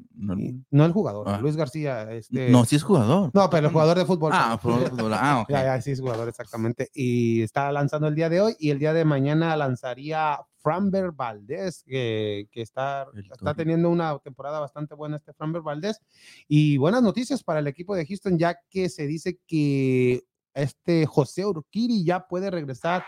no, 0.71 0.85
el 0.85 0.91
jugador, 0.91 1.29
ah. 1.29 1.37
Luis 1.39 1.55
García. 1.55 2.11
Este, 2.11 2.49
no, 2.49 2.65
sí 2.65 2.77
es 2.77 2.81
jugador. 2.81 3.29
No, 3.31 3.47
pero 3.51 3.67
el 3.67 3.71
jugador 3.71 3.99
de 3.99 4.05
fútbol. 4.05 4.31
Ah, 4.33 4.57
fútbol. 4.59 5.13
ah 5.13 5.45
ya, 5.49 5.63
ya, 5.65 5.81
sí 5.83 5.91
es 5.91 6.01
jugador, 6.01 6.27
exactamente. 6.27 6.89
Y 6.95 7.43
está 7.43 7.71
lanzando 7.71 8.07
el 8.07 8.15
día 8.15 8.27
de 8.29 8.41
hoy 8.41 8.55
y 8.57 8.71
el 8.71 8.79
día 8.79 8.93
de 8.93 9.05
mañana 9.05 9.55
lanzaría 9.55 10.39
Framber 10.57 11.11
Valdés, 11.11 11.83
que, 11.85 12.47
que 12.51 12.63
está, 12.63 13.05
está 13.31 13.53
teniendo 13.53 13.91
una 13.91 14.17
temporada 14.17 14.59
bastante 14.59 14.95
buena 14.95 15.17
este 15.17 15.33
Framber 15.33 15.61
Valdés. 15.61 16.01
Y 16.47 16.77
buenas 16.77 17.03
noticias 17.03 17.43
para 17.43 17.59
el 17.59 17.67
equipo 17.67 17.95
de 17.95 18.07
Houston, 18.07 18.39
ya 18.39 18.57
que 18.71 18.89
se 18.89 19.05
dice 19.05 19.37
que 19.45 20.23
este 20.53 21.05
José 21.05 21.45
Urquiri 21.45 22.03
ya 22.03 22.27
puede 22.27 22.49
regresar 22.49 23.03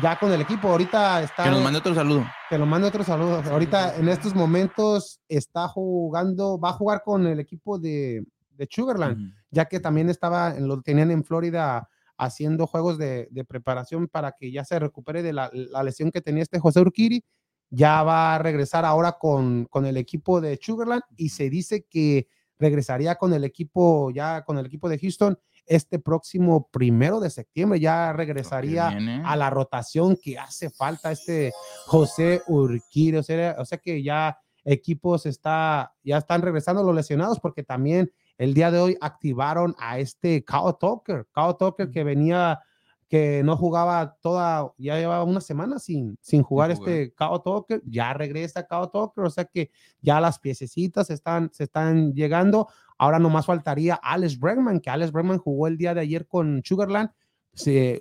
ya 0.00 0.18
con 0.18 0.32
el 0.32 0.40
equipo. 0.40 0.68
Ahorita 0.68 1.22
está. 1.22 1.44
Que 1.44 1.50
nos 1.50 1.62
mande 1.62 1.78
otro 1.78 1.94
saludo. 1.94 2.26
Que 2.48 2.58
nos 2.58 2.68
mande 2.68 2.88
otro 2.88 3.04
saludo. 3.04 3.42
Ahorita 3.50 3.96
en 3.96 4.08
estos 4.08 4.34
momentos 4.34 5.20
está 5.28 5.68
jugando, 5.68 6.58
va 6.58 6.70
a 6.70 6.74
jugar 6.74 7.02
con 7.04 7.26
el 7.26 7.40
equipo 7.40 7.78
de, 7.78 8.24
de 8.50 8.68
Sugarland. 8.70 9.32
ya 9.50 9.66
que 9.66 9.80
también 9.80 10.08
estaba, 10.08 10.54
lo 10.58 10.80
tenían 10.82 11.10
en 11.10 11.24
Florida 11.24 11.88
haciendo 12.16 12.66
juegos 12.66 12.98
de, 12.98 13.28
preparación 13.48 14.06
para 14.06 14.32
que 14.32 14.52
ya 14.52 14.64
se 14.64 14.78
recupere 14.78 15.22
de 15.22 15.32
la, 15.32 15.50
lesión 15.82 16.10
que 16.10 16.20
tenía 16.20 16.42
este 16.42 16.58
José 16.58 16.80
Urquiri. 16.80 17.24
Ya 17.70 18.02
va 18.02 18.34
a 18.34 18.38
regresar 18.38 18.84
ahora 18.84 19.12
con, 19.12 19.64
con 19.66 19.86
el 19.86 19.96
equipo 19.96 20.40
de 20.40 20.58
Sugarland 20.60 21.02
y 21.16 21.28
se 21.28 21.48
dice 21.48 21.86
que 21.88 22.26
regresaría 22.58 23.14
con 23.14 23.32
el 23.32 23.44
equipo, 23.44 24.10
ya 24.10 24.44
con 24.44 24.58
el 24.58 24.66
equipo 24.66 24.88
de 24.88 24.98
Houston 24.98 25.38
este 25.66 25.98
próximo 25.98 26.68
primero 26.70 27.20
de 27.20 27.30
septiembre 27.30 27.80
ya 27.80 28.12
regresaría 28.12 28.88
a 29.24 29.36
la 29.36 29.50
rotación 29.50 30.16
que 30.20 30.38
hace 30.38 30.70
falta 30.70 31.12
este 31.12 31.52
José 31.86 32.42
Urquiri, 32.46 33.18
o 33.18 33.22
sea, 33.22 33.56
o 33.58 33.64
sea 33.64 33.78
que 33.78 34.02
ya 34.02 34.38
equipos 34.64 35.26
está, 35.26 35.92
ya 36.02 36.18
están 36.18 36.42
regresando 36.42 36.82
los 36.82 36.94
lesionados 36.94 37.40
porque 37.40 37.62
también 37.62 38.12
el 38.38 38.54
día 38.54 38.70
de 38.70 38.78
hoy 38.78 38.96
activaron 39.00 39.74
a 39.78 39.98
este 39.98 40.44
Kyle 40.44 40.74
Tucker, 40.78 41.26
Kyle 41.34 41.56
Tucker 41.58 41.90
que 41.90 42.04
venía, 42.04 42.58
que 43.10 43.42
no 43.42 43.56
jugaba 43.56 44.16
toda, 44.22 44.72
ya 44.78 44.96
llevaba 44.96 45.24
una 45.24 45.40
semana 45.40 45.80
sin, 45.80 46.16
sin 46.20 46.44
jugar 46.44 46.70
este 46.70 47.12
Kyle 47.12 47.40
Tucker, 47.44 47.82
ya 47.84 48.14
regresa 48.14 48.68
Kyle 48.68 48.88
Tucker, 48.92 49.24
o 49.24 49.30
sea 49.30 49.46
que 49.46 49.72
ya 50.00 50.20
las 50.20 50.38
piececitas 50.38 51.10
están, 51.10 51.50
se 51.52 51.64
están 51.64 52.14
llegando. 52.14 52.68
Ahora 52.96 53.18
nomás 53.18 53.46
faltaría 53.46 53.96
Alex 53.96 54.38
Bregman, 54.38 54.78
que 54.78 54.90
Alex 54.90 55.10
Bregman 55.10 55.38
jugó 55.38 55.66
el 55.66 55.76
día 55.76 55.92
de 55.92 56.02
ayer 56.02 56.28
con 56.28 56.62
Sugarland, 56.64 57.10
se 57.52 57.98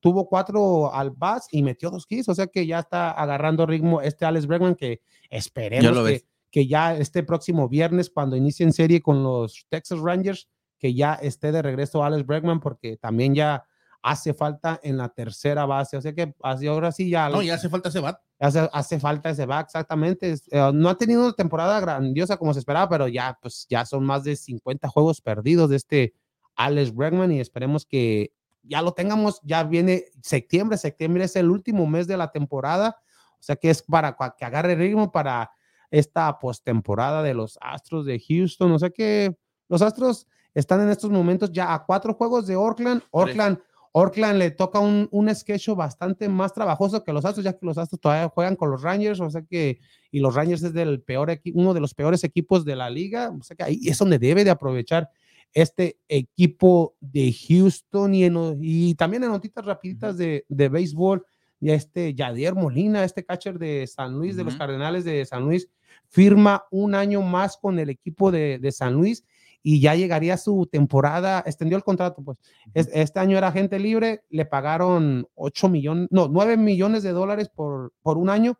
tuvo 0.00 0.28
cuatro 0.28 0.92
al 0.92 1.12
bas 1.12 1.46
y 1.52 1.62
metió 1.62 1.88
dos 1.88 2.04
kills, 2.04 2.28
o 2.28 2.34
sea 2.34 2.48
que 2.48 2.66
ya 2.66 2.80
está 2.80 3.12
agarrando 3.12 3.64
ritmo 3.64 4.00
este 4.00 4.24
Alex 4.24 4.48
Bregman 4.48 4.74
que 4.74 5.02
esperemos 5.30 6.04
que, 6.04 6.24
que 6.50 6.66
ya 6.66 6.96
este 6.96 7.22
próximo 7.22 7.68
viernes, 7.68 8.10
cuando 8.10 8.34
inicie 8.34 8.66
en 8.66 8.72
serie 8.72 9.02
con 9.02 9.22
los 9.22 9.66
Texas 9.68 10.00
Rangers, 10.00 10.48
que 10.80 10.94
ya 10.94 11.14
esté 11.14 11.52
de 11.52 11.62
regreso 11.62 12.02
Alex 12.02 12.26
Bregman, 12.26 12.58
porque 12.58 12.96
también 12.96 13.36
ya 13.36 13.67
hace 14.02 14.34
falta 14.34 14.80
en 14.82 14.96
la 14.96 15.08
tercera 15.08 15.66
base. 15.66 15.96
O 15.96 16.00
sea 16.00 16.12
que 16.12 16.34
así 16.42 16.66
ahora 16.66 16.92
sí 16.92 17.10
ya. 17.10 17.28
No, 17.28 17.42
ya 17.42 17.54
hace 17.54 17.68
falta 17.68 17.88
ese 17.88 18.00
bat. 18.00 18.20
Hace, 18.38 18.68
hace 18.72 19.00
falta 19.00 19.30
ese 19.30 19.46
bat, 19.46 19.66
exactamente. 19.66 20.34
Eh, 20.50 20.70
no 20.72 20.88
ha 20.88 20.96
tenido 20.96 21.24
una 21.24 21.32
temporada 21.32 21.80
grandiosa 21.80 22.36
como 22.36 22.52
se 22.52 22.60
esperaba, 22.60 22.88
pero 22.88 23.08
ya, 23.08 23.38
pues, 23.40 23.66
ya 23.68 23.84
son 23.84 24.04
más 24.04 24.24
de 24.24 24.36
50 24.36 24.88
juegos 24.88 25.20
perdidos 25.20 25.70
de 25.70 25.76
este 25.76 26.14
Alex 26.54 26.94
Bregman 26.94 27.32
y 27.32 27.40
esperemos 27.40 27.84
que 27.84 28.32
ya 28.62 28.82
lo 28.82 28.92
tengamos. 28.92 29.40
Ya 29.42 29.64
viene 29.64 30.04
septiembre. 30.22 30.78
Septiembre 30.78 31.24
es 31.24 31.36
el 31.36 31.50
último 31.50 31.86
mes 31.86 32.06
de 32.06 32.16
la 32.16 32.30
temporada. 32.30 32.96
O 33.32 33.42
sea 33.42 33.56
que 33.56 33.70
es 33.70 33.82
para 33.82 34.16
que 34.36 34.44
agarre 34.44 34.74
ritmo 34.74 35.10
para 35.12 35.50
esta 35.90 36.38
postemporada 36.38 37.22
de 37.22 37.34
los 37.34 37.58
Astros 37.60 38.04
de 38.04 38.20
Houston. 38.20 38.72
O 38.72 38.78
sea 38.78 38.90
que 38.90 39.36
los 39.68 39.82
Astros 39.82 40.26
están 40.54 40.80
en 40.80 40.90
estos 40.90 41.10
momentos 41.10 41.52
ya 41.52 41.72
a 41.72 41.84
cuatro 41.84 42.14
juegos 42.14 42.46
de 42.46 42.56
Oakland. 42.56 43.02
Oakland, 43.10 43.60
Oakland 43.92 44.38
le 44.38 44.50
toca 44.50 44.78
un, 44.78 45.08
un 45.10 45.34
sketch 45.34 45.68
bastante 45.70 46.28
más 46.28 46.52
trabajoso 46.52 47.02
que 47.02 47.12
los 47.12 47.24
Astros, 47.24 47.44
ya 47.44 47.52
que 47.52 47.66
los 47.66 47.78
Astros 47.78 48.00
todavía 48.00 48.28
juegan 48.28 48.56
con 48.56 48.70
los 48.70 48.82
Rangers, 48.82 49.20
o 49.20 49.30
sea 49.30 49.42
que, 49.42 49.80
y 50.10 50.20
los 50.20 50.34
Rangers 50.34 50.62
es 50.62 50.72
del 50.72 51.00
peor 51.00 51.40
uno 51.54 51.74
de 51.74 51.80
los 51.80 51.94
peores 51.94 52.24
equipos 52.24 52.64
de 52.64 52.76
la 52.76 52.90
liga, 52.90 53.30
o 53.30 53.42
sea 53.42 53.56
que 53.56 53.64
ahí 53.64 53.80
es 53.84 53.98
donde 53.98 54.18
debe 54.18 54.44
de 54.44 54.50
aprovechar 54.50 55.10
este 55.52 55.98
equipo 56.08 56.94
de 57.00 57.32
Houston. 57.32 58.14
Y, 58.14 58.28
y 58.60 58.94
también 58.94 59.24
en 59.24 59.30
notitas 59.30 59.64
rapiditas 59.64 60.16
de, 60.16 60.44
de 60.48 60.68
béisbol, 60.68 61.24
y 61.60 61.70
este 61.70 62.14
Yadier 62.14 62.54
Molina, 62.54 63.04
este 63.04 63.24
catcher 63.24 63.58
de 63.58 63.86
San 63.86 64.14
Luis, 64.14 64.36
de 64.36 64.44
los 64.44 64.56
Cardenales 64.56 65.04
de 65.04 65.24
San 65.24 65.44
Luis, 65.44 65.68
firma 66.08 66.64
un 66.70 66.94
año 66.94 67.22
más 67.22 67.56
con 67.56 67.78
el 67.78 67.90
equipo 67.90 68.30
de, 68.30 68.60
San 68.72 68.94
Luis 68.94 69.24
y 69.62 69.80
ya 69.80 69.94
llegaría 69.94 70.36
su 70.36 70.66
temporada, 70.70 71.42
extendió 71.44 71.76
el 71.76 71.84
contrato, 71.84 72.22
pues. 72.22 72.38
Este 72.74 73.18
año 73.18 73.36
era 73.36 73.52
gente 73.52 73.78
libre, 73.78 74.22
le 74.30 74.46
pagaron 74.46 75.26
8 75.34 75.68
millones, 75.68 76.08
no, 76.10 76.28
9 76.28 76.56
millones 76.56 77.02
de 77.02 77.12
dólares 77.12 77.48
por, 77.48 77.92
por 78.02 78.18
un 78.18 78.30
año 78.30 78.58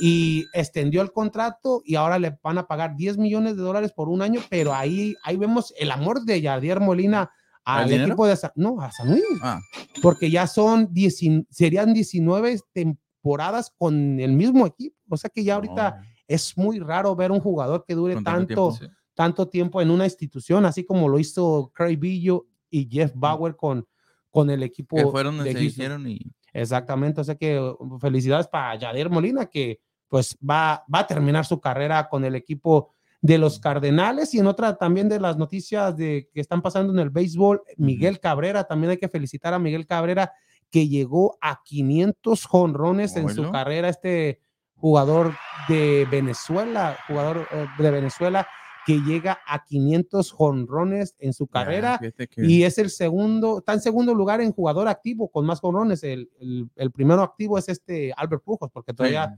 y 0.00 0.46
extendió 0.52 1.02
el 1.02 1.12
contrato 1.12 1.82
y 1.84 1.94
ahora 1.94 2.18
le 2.18 2.38
van 2.42 2.58
a 2.58 2.66
pagar 2.66 2.96
10 2.96 3.18
millones 3.18 3.56
de 3.56 3.62
dólares 3.62 3.92
por 3.92 4.08
un 4.08 4.22
año, 4.22 4.40
pero 4.50 4.74
ahí, 4.74 5.14
ahí 5.22 5.36
vemos 5.36 5.72
el 5.78 5.90
amor 5.90 6.24
de 6.24 6.40
Yadier 6.40 6.80
Molina 6.80 7.30
al 7.64 7.92
equipo 7.92 8.26
de 8.26 8.36
San, 8.36 8.50
no, 8.56 8.80
a 8.80 8.90
San 8.90 9.10
Luis, 9.10 9.22
ah. 9.42 9.60
porque 10.02 10.30
ya 10.30 10.46
son, 10.46 10.92
10, 10.92 11.46
serían 11.50 11.92
19 11.92 12.58
temporadas 12.72 13.72
con 13.78 14.18
el 14.18 14.32
mismo 14.32 14.66
equipo, 14.66 14.96
o 15.08 15.16
sea 15.16 15.30
que 15.30 15.44
ya 15.44 15.54
ahorita 15.54 16.02
es 16.26 16.56
muy 16.56 16.78
raro 16.78 17.14
ver 17.16 17.32
un 17.32 17.40
jugador 17.40 17.84
que 17.86 17.94
dure 17.94 18.20
tanto, 18.22 18.76
tanto 19.20 19.46
tiempo 19.46 19.82
en 19.82 19.90
una 19.90 20.06
institución, 20.06 20.64
así 20.64 20.82
como 20.82 21.06
lo 21.06 21.18
hizo 21.18 21.70
Craig 21.74 21.98
Billo 21.98 22.46
y 22.70 22.88
Jeff 22.90 23.12
Bauer 23.14 23.54
con, 23.54 23.86
con 24.30 24.48
el 24.48 24.62
equipo. 24.62 24.96
Que 24.96 25.04
fueron 25.04 25.36
donde 25.36 25.52
se 25.52 25.62
hicieron 25.62 26.08
y... 26.08 26.32
Exactamente, 26.54 27.20
o 27.20 27.24
sea 27.24 27.34
que 27.34 27.60
uh, 27.60 27.98
felicidades 27.98 28.48
para 28.48 28.80
Jader 28.80 29.10
Molina, 29.10 29.44
que 29.44 29.78
pues 30.08 30.38
va, 30.38 30.86
va 30.92 31.00
a 31.00 31.06
terminar 31.06 31.44
su 31.44 31.60
carrera 31.60 32.08
con 32.08 32.24
el 32.24 32.34
equipo 32.34 32.94
de 33.20 33.36
los 33.36 33.60
Cardenales. 33.60 34.32
Y 34.32 34.38
en 34.38 34.46
otra 34.46 34.78
también 34.78 35.06
de 35.10 35.20
las 35.20 35.36
noticias 35.36 35.94
de 35.98 36.30
que 36.32 36.40
están 36.40 36.62
pasando 36.62 36.90
en 36.90 36.98
el 36.98 37.10
béisbol, 37.10 37.60
Miguel 37.76 38.20
Cabrera, 38.20 38.64
también 38.64 38.92
hay 38.92 38.96
que 38.96 39.10
felicitar 39.10 39.52
a 39.52 39.58
Miguel 39.58 39.86
Cabrera 39.86 40.32
que 40.70 40.88
llegó 40.88 41.36
a 41.42 41.60
500 41.62 42.42
jonrones 42.46 43.16
en 43.16 43.28
su 43.28 43.50
carrera, 43.50 43.90
este 43.90 44.40
jugador 44.76 45.34
de 45.68 46.08
Venezuela, 46.10 46.96
jugador 47.06 47.46
eh, 47.52 47.66
de 47.76 47.90
Venezuela 47.90 48.46
que 48.86 49.00
llega 49.00 49.40
a 49.46 49.64
500 49.64 50.32
jonrones 50.32 51.14
en 51.18 51.32
su 51.32 51.46
carrera 51.46 52.00
y 52.36 52.62
es 52.62 52.78
el 52.78 52.90
segundo, 52.90 53.58
está 53.58 53.74
en 53.74 53.80
segundo 53.80 54.14
lugar 54.14 54.40
en 54.40 54.52
jugador 54.52 54.88
activo 54.88 55.28
con 55.30 55.44
más 55.46 55.60
jonrones. 55.60 56.02
El, 56.02 56.30
el, 56.76 56.90
primero 56.90 57.22
activo 57.22 57.58
es 57.58 57.68
este 57.68 58.12
Albert 58.16 58.42
Pujos, 58.42 58.70
porque 58.72 58.94
todavía, 58.94 59.36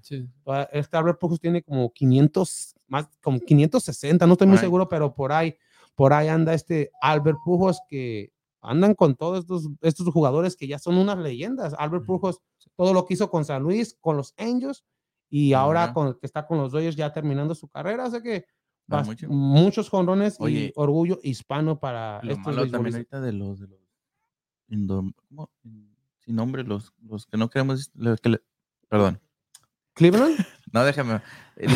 este 0.72 0.96
Albert 0.96 1.18
Pujos 1.18 1.40
tiene 1.40 1.62
como 1.62 1.92
500, 1.92 2.74
más 2.86 3.08
como 3.20 3.40
560, 3.40 4.26
no 4.26 4.32
estoy 4.32 4.46
muy 4.46 4.58
seguro, 4.58 4.88
pero 4.88 5.14
por 5.14 5.32
ahí, 5.32 5.56
por 5.94 6.12
ahí 6.12 6.28
anda 6.28 6.54
este 6.54 6.90
Albert 7.00 7.38
Pujos 7.44 7.80
que 7.88 8.32
andan 8.60 8.94
con 8.94 9.16
todos 9.16 9.40
estos, 9.40 9.68
estos 9.80 10.06
jugadores 10.08 10.56
que 10.56 10.68
ya 10.68 10.78
son 10.78 10.96
unas 10.96 11.18
leyendas. 11.18 11.74
Albert 11.76 12.06
Pujos, 12.06 12.40
todo 12.76 12.94
lo 12.94 13.04
que 13.04 13.14
hizo 13.14 13.28
con 13.28 13.44
San 13.44 13.62
Luis, 13.62 13.96
con 14.00 14.16
los 14.16 14.34
Angels, 14.38 14.84
y 15.28 15.54
ahora 15.54 15.92
con, 15.92 16.14
que 16.14 16.26
está 16.26 16.46
con 16.46 16.58
los 16.58 16.72
Dodgers 16.72 16.94
ya 16.94 17.12
terminando 17.12 17.54
su 17.54 17.66
carrera, 17.66 18.06
o 18.06 18.22
que 18.22 18.44
muchos 19.28 19.88
jonrones 19.88 20.38
y 20.40 20.72
orgullo 20.76 21.18
hispano 21.22 21.78
para 21.78 22.20
estos 22.20 22.70
también 22.70 22.94
ahorita 22.94 23.20
de 23.20 23.32
los, 23.32 23.60
de 23.60 23.68
los 23.68 23.80
sin 26.24 26.36
nombre, 26.36 26.62
los, 26.64 26.92
los 27.02 27.26
que 27.26 27.36
no 27.36 27.50
queremos, 27.50 27.90
perdón. 28.88 29.20
¿Cleveland? 29.94 30.36
No, 30.72 30.84
déjame. 30.84 31.20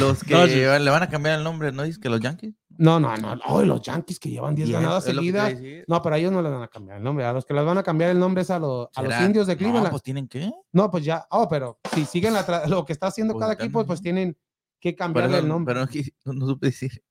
Los 0.01 0.25
que 0.25 0.35
le 0.35 0.91
van 0.91 1.03
a 1.03 1.11
cambiar 1.11 1.37
el 1.37 1.45
nombre, 1.45 1.71
¿no 1.71 1.83
dices 1.83 1.99
que 1.99 2.09
los 2.09 2.19
Yankees? 2.19 2.55
No, 2.79 2.99
no, 2.99 3.15
no. 3.15 3.39
Hoy 3.47 3.67
los 3.67 3.83
Yankees 3.83 4.19
que 4.19 4.31
llevan 4.31 4.55
10 4.55 4.71
ganadas 4.71 5.05
seguidas. 5.05 5.53
No, 5.87 6.01
pero 6.01 6.15
a 6.15 6.19
ellos 6.19 6.33
no 6.33 6.41
le 6.41 6.49
van 6.49 6.63
a 6.63 6.69
cambiar 6.69 6.97
el 6.97 7.05
nombre. 7.05 7.27
A 7.27 7.35
los 7.35 7.45
que 7.45 7.53
les 7.53 7.63
van 7.63 7.77
a 7.77 7.83
cambiar 7.83 8.09
el 8.09 8.19
nombre 8.19 8.41
es 8.41 8.51
a, 8.51 8.59
los 8.59 8.89
indios 9.21 9.47
de 9.47 9.59
Cleveland. 9.59 9.85
No, 9.85 9.91
pues 9.91 10.03
tienen 10.03 10.29
que. 10.29 10.51
No, 10.73 10.91
pues 10.91 11.05
ya. 11.05 11.27
Oh, 11.31 11.47
pero 11.47 11.79
si 11.93 12.07
siguen 12.07 12.33
lo 12.69 12.87
que 12.87 12.95
está 12.95 13.09
haciendo 13.09 13.35
pues 13.35 13.43
cada 13.43 13.53
equipo, 13.53 13.85
pues 13.85 14.01
tienen 14.01 14.35
que 14.81 14.95
cambiarle 14.95 15.39
el 15.39 15.49
nombre. 15.49 15.75
Pero 15.75 15.87
no, 16.25 16.33
no, 16.33 16.47
supe 16.47 16.67
decir. 16.67 17.03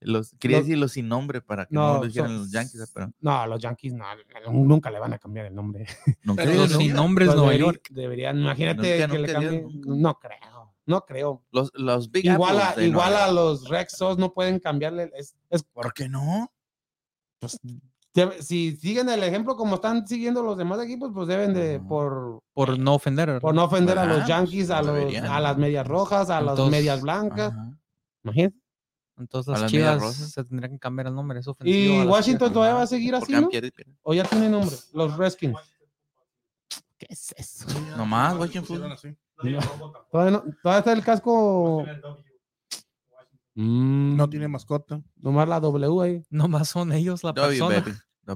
Los, 0.00 0.36
quería 0.38 0.58
decir 0.58 0.76
los 0.76 0.92
sin 0.92 1.08
nombre 1.08 1.40
para 1.40 1.64
que 1.66 1.74
no, 1.74 1.94
lo 1.94 2.06
dijeran 2.06 2.36
los 2.36 2.52
Yankees. 2.52 2.90
Pero... 2.94 3.12
No, 3.20 3.46
los 3.46 3.60
Yankees 3.60 3.94
no, 3.94 4.04
nunca 4.52 4.90
le 4.90 4.98
van 4.98 5.14
a 5.14 5.18
cambiar 5.18 5.46
el 5.46 5.54
nombre. 5.54 5.86
Nunca 6.22 6.44
los 6.44 6.72
sin 6.72 6.92
nombres 6.94 7.34
Nueva 7.34 7.54
York. 7.54 7.88
Deberían, 7.90 8.38
imagínate 8.38 9.06
que 9.08 9.18
le 9.18 9.32
cambien. 9.32 9.68
No 9.84 10.18
creo. 10.18 10.74
No 10.84 11.04
creo. 11.04 11.42
Los, 11.50 11.72
los 11.74 12.10
Big 12.10 12.26
igual 12.26 12.60
a, 12.60 12.80
igual 12.82 13.16
a 13.16 13.32
los 13.32 13.68
Rexos 13.68 14.18
no 14.18 14.32
pueden 14.32 14.60
cambiarle. 14.60 15.10
Es, 15.14 15.34
¿Por 15.72 15.92
qué 15.92 16.08
no? 16.08 16.52
Pues 17.40 17.58
si 18.40 18.76
siguen 18.76 19.08
el 19.08 19.22
ejemplo 19.22 19.56
como 19.56 19.76
están 19.76 20.06
siguiendo 20.06 20.42
los 20.42 20.56
demás 20.56 20.82
equipos, 20.82 21.10
pues 21.12 21.28
deben 21.28 21.52
de 21.52 21.80
por 21.80 22.42
por 22.54 22.78
no 22.78 22.94
ofender, 22.94 23.40
por 23.40 23.54
no 23.54 23.64
ofender 23.64 23.98
a 23.98 24.06
los 24.06 24.26
Yankees, 24.26 24.70
a, 24.70 24.82
los, 24.82 25.14
a 25.14 25.40
las 25.40 25.58
medias 25.58 25.86
rojas, 25.86 26.30
a 26.30 26.40
las 26.40 26.58
medias 26.70 27.02
blancas. 27.02 27.52
Imagínate. 28.24 28.56
Entonces 29.18 29.58
las 29.60 29.70
chivas 29.70 30.14
se 30.14 30.44
tendrían 30.44 30.72
que 30.72 30.78
cambiar 30.78 31.06
el 31.06 31.14
nombre. 31.14 31.40
Es 31.40 31.46
¿Y 31.64 32.02
Washington 32.04 32.52
todavía 32.52 32.74
va 32.74 32.82
a 32.82 32.86
seguir 32.86 33.14
así, 33.14 33.32
no? 33.32 33.48
¿O 34.02 34.14
ya 34.14 34.24
tiene 34.24 34.48
nombre? 34.48 34.76
Los 34.92 35.16
Redskins. 35.16 35.56
¿Qué 36.98 37.06
es 37.08 37.34
eso? 37.36 37.66
Nomás 37.96 38.36
Washington. 38.36 38.94
Todavía, 40.10 40.42
está 40.78 40.92
el 40.92 41.02
casco. 41.02 41.84
Mm. 43.54 44.16
no 44.16 44.28
tiene 44.28 44.48
mascota. 44.48 45.00
Nomás 45.16 45.48
la 45.48 45.60
W 45.60 46.02
ahí. 46.02 46.22
Nomás 46.28 46.68
son 46.68 46.92
ellos 46.92 47.24
la 47.24 47.32
persona. 47.32 47.84
La 48.26 48.34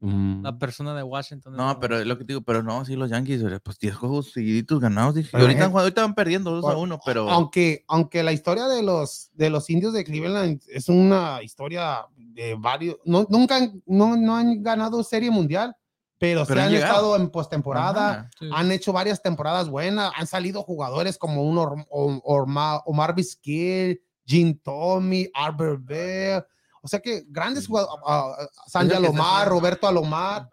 mm. 0.00 0.58
persona 0.58 0.94
de 0.94 1.02
Washington. 1.02 1.54
No, 1.56 1.78
pero 1.78 1.98
es 1.98 2.06
lo 2.06 2.18
que 2.18 2.24
digo, 2.24 2.42
pero 2.42 2.62
no, 2.62 2.84
sí, 2.84 2.96
los 2.96 3.08
Yankees, 3.08 3.42
pues 3.62 3.78
10 3.78 3.94
juegos 3.94 4.32
seguiditos 4.32 4.80
ganados. 4.80 5.14
Dije. 5.14 5.30
Y 5.32 5.40
ahorita, 5.40 5.66
ahorita, 5.66 6.02
van 6.02 6.14
perdiendo 6.14 6.50
2 6.50 6.64
a 6.64 6.76
1, 6.76 6.98
pero. 7.06 7.30
Aunque, 7.30 7.84
aunque 7.86 8.22
la 8.22 8.32
historia 8.32 8.66
de 8.66 8.82
los, 8.82 9.30
de 9.34 9.48
los 9.48 9.70
indios 9.70 9.92
de 9.92 10.04
Cleveland 10.04 10.60
es 10.68 10.88
una 10.88 11.40
historia 11.42 12.06
de 12.16 12.56
varios. 12.58 12.96
No, 13.04 13.26
nunca 13.30 13.60
no, 13.86 14.16
no 14.16 14.36
han 14.36 14.62
ganado 14.62 15.04
Serie 15.04 15.30
Mundial, 15.30 15.76
pero, 16.18 16.44
se 16.44 16.60
han, 16.60 16.74
estado 16.74 17.16
en 17.16 17.30
postemporada. 17.30 18.28
Han 18.52 18.72
hecho 18.72 18.92
varias 18.92 19.22
temporadas 19.22 19.68
buenas. 19.68 20.12
Han 20.16 20.26
salido 20.26 20.62
jugadores 20.62 21.16
como 21.16 21.42
un 21.42 21.84
Omar, 21.88 22.82
Omar 22.86 23.14
Vizquel, 23.14 24.00
Jim 24.26 24.58
Tommy, 24.62 25.28
Albert 25.32 25.80
Bear 25.84 26.46
o 26.82 26.88
sea 26.88 27.00
que 27.00 27.24
grandes 27.28 27.66
jugadores, 27.66 27.94
uh, 28.04 28.68
Sandy 28.68 28.94
Alomar, 28.94 29.48
Roberto 29.48 29.86
Alomar. 29.86 30.48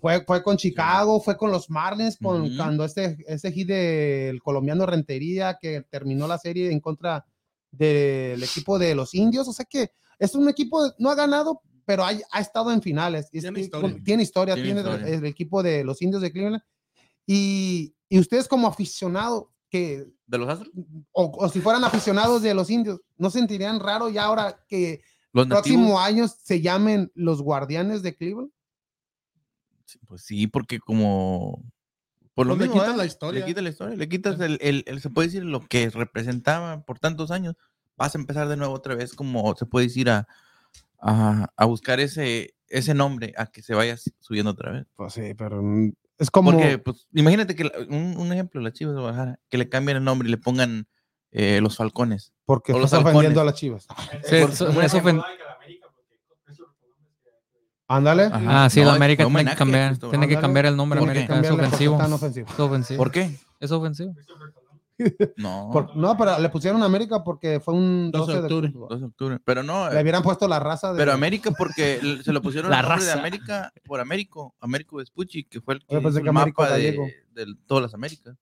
Fue, 0.00 0.24
fue 0.24 0.42
con 0.42 0.56
Chicago, 0.56 1.20
fue 1.20 1.36
con 1.36 1.50
los 1.50 1.70
Marlins, 1.70 2.18
con, 2.18 2.56
cuando 2.56 2.84
este, 2.84 3.16
ese 3.26 3.52
hit 3.52 3.68
del 3.68 4.42
colombiano 4.42 4.84
Rentería 4.84 5.58
que 5.60 5.82
terminó 5.82 6.26
la 6.26 6.38
serie 6.38 6.70
en 6.70 6.80
contra 6.80 7.24
del 7.70 8.42
equipo 8.42 8.78
de 8.78 8.94
los 8.94 9.14
indios. 9.14 9.48
O 9.48 9.52
sea 9.52 9.64
que 9.64 9.90
es 10.18 10.34
un 10.34 10.48
equipo, 10.48 10.92
no 10.98 11.10
ha 11.10 11.14
ganado, 11.14 11.60
pero 11.84 12.04
ha, 12.04 12.10
ha 12.30 12.40
estado 12.40 12.72
en 12.72 12.82
finales. 12.82 13.30
Tiene, 13.30 13.60
historia. 13.60 13.96
tiene 14.04 14.22
historia, 14.22 14.54
tiene, 14.54 14.80
El, 14.80 15.24
equipo 15.24 15.62
de 15.62 15.84
los 15.84 16.00
indios 16.02 16.22
de 16.22 16.32
Cleveland. 16.32 16.62
Y, 17.26 17.94
y 18.08 18.18
ustedes 18.18 18.48
como 18.48 18.68
aficionado, 18.68 19.50
que 19.76 20.16
¿De 20.26 20.38
los 20.38 20.48
Astros? 20.48 20.70
O, 21.12 21.48
si 21.48 21.60
fueran 21.60 21.84
aficionados 21.84 22.42
de 22.42 22.54
los 22.54 22.68
indios, 22.70 23.00
¿no 23.16 23.30
sentirían 23.30 23.80
raro 23.80 24.08
ya 24.08 24.24
ahora 24.24 24.64
que 24.68 25.02
los 25.32 25.46
próximos 25.46 26.00
años 26.00 26.36
se 26.42 26.60
llamen 26.60 27.12
los 27.14 27.42
guardianes 27.42 28.02
de 28.02 28.16
Cleveland? 28.16 28.50
Pues 30.06 30.22
sí, 30.22 30.46
porque 30.46 30.80
como... 30.80 31.62
Por 32.34 32.46
lo 32.46 32.56
pues 32.56 32.68
le 32.68 32.74
quitas 32.74 32.96
la 32.96 33.06
historia. 33.06 33.40
Le 33.40 33.46
quitas 33.46 33.64
la 33.64 33.70
historia, 33.70 33.96
le 33.96 34.08
quitas 34.08 34.40
el, 34.40 34.58
el, 34.60 35.00
se 35.00 35.08
puede 35.08 35.28
decir, 35.28 35.44
lo 35.44 35.60
que 35.66 35.88
representaba 35.88 36.84
por 36.84 36.98
tantos 36.98 37.30
años. 37.30 37.54
Vas 37.96 38.14
a 38.14 38.18
empezar 38.18 38.46
de 38.48 38.58
nuevo 38.58 38.74
otra 38.74 38.94
vez, 38.94 39.14
como 39.14 39.54
se 39.56 39.64
puede 39.64 39.86
decir, 39.86 40.10
a, 40.10 40.28
a, 41.00 41.48
a 41.56 41.64
buscar 41.64 41.98
ese, 42.00 42.54
ese 42.68 42.92
nombre, 42.92 43.32
a 43.38 43.46
que 43.46 43.62
se 43.62 43.74
vaya 43.74 43.96
subiendo 44.18 44.50
otra 44.50 44.72
vez. 44.72 44.86
Pues 44.96 45.14
sí, 45.14 45.32
pero 45.34 45.62
es 46.18 46.30
como. 46.30 46.52
Porque, 46.52 46.78
pues, 46.78 47.06
imagínate 47.12 47.54
que 47.54 47.70
un, 47.88 48.16
un 48.16 48.32
ejemplo, 48.32 48.60
las 48.60 48.72
Chivas 48.72 48.94
de 48.94 49.00
Guadalajara, 49.00 49.40
que 49.48 49.58
le 49.58 49.68
cambien 49.68 49.98
el 49.98 50.04
nombre 50.04 50.28
y 50.28 50.30
le 50.30 50.38
pongan 50.38 50.86
eh, 51.30 51.60
los 51.60 51.76
Falcones. 51.76 52.32
Porque 52.44 52.72
o 52.72 52.82
estás 52.82 53.00
ofendiendo 53.00 53.40
a 53.40 53.44
las 53.44 53.54
Chivas. 53.54 53.86
Sí, 54.24 54.36
eso, 54.36 54.80
eso 54.80 55.02
Ándale. 57.88 58.30
Ah, 58.32 58.68
sí, 58.68 58.82
la 58.82 58.94
América 58.94 59.24
tiene 59.24 59.50
que 59.50 59.56
cambiar, 59.56 59.96
tiene 59.96 60.26
que 60.26 60.38
cambiar 60.38 60.66
el 60.66 60.76
nombre. 60.76 61.00
América 61.00 61.38
es 61.38 61.50
ofensivo. 61.50 62.00
Es 62.02 62.58
ofensivo. 62.58 62.96
¿Por 62.96 63.10
qué? 63.12 63.30
Es 63.60 63.70
ofensivo. 63.70 64.14
No. 65.36 65.70
no, 65.94 66.16
pero 66.16 66.38
le 66.38 66.48
pusieron 66.48 66.82
América 66.82 67.22
porque 67.22 67.60
fue 67.60 67.74
un 67.74 68.10
12, 68.10 68.32
de 68.32 68.38
octubre. 68.38 68.72
12 68.74 68.98
de 68.98 69.06
octubre. 69.06 69.38
Pero 69.44 69.62
no. 69.62 69.90
Le 69.90 70.00
hubieran 70.00 70.22
puesto 70.22 70.48
la 70.48 70.58
raza 70.58 70.92
de. 70.92 70.98
Pero 70.98 71.12
América 71.12 71.50
porque 71.56 72.00
se 72.22 72.32
lo 72.32 72.42
pusieron 72.42 72.70
la 72.70 72.82
raza 72.82 73.14
de 73.14 73.20
América 73.20 73.72
por 73.84 74.00
Américo, 74.00 74.54
Américo 74.60 74.96
Vespucci, 74.96 75.44
que 75.44 75.60
fue 75.60 75.74
el 75.74 75.86
que 75.86 75.98
hizo 75.98 76.18
el 76.18 76.32
mapa 76.32 76.76
de, 76.76 76.98
de, 77.32 77.54
todas 77.66 77.82
las 77.82 77.94
Américas. 77.94 78.36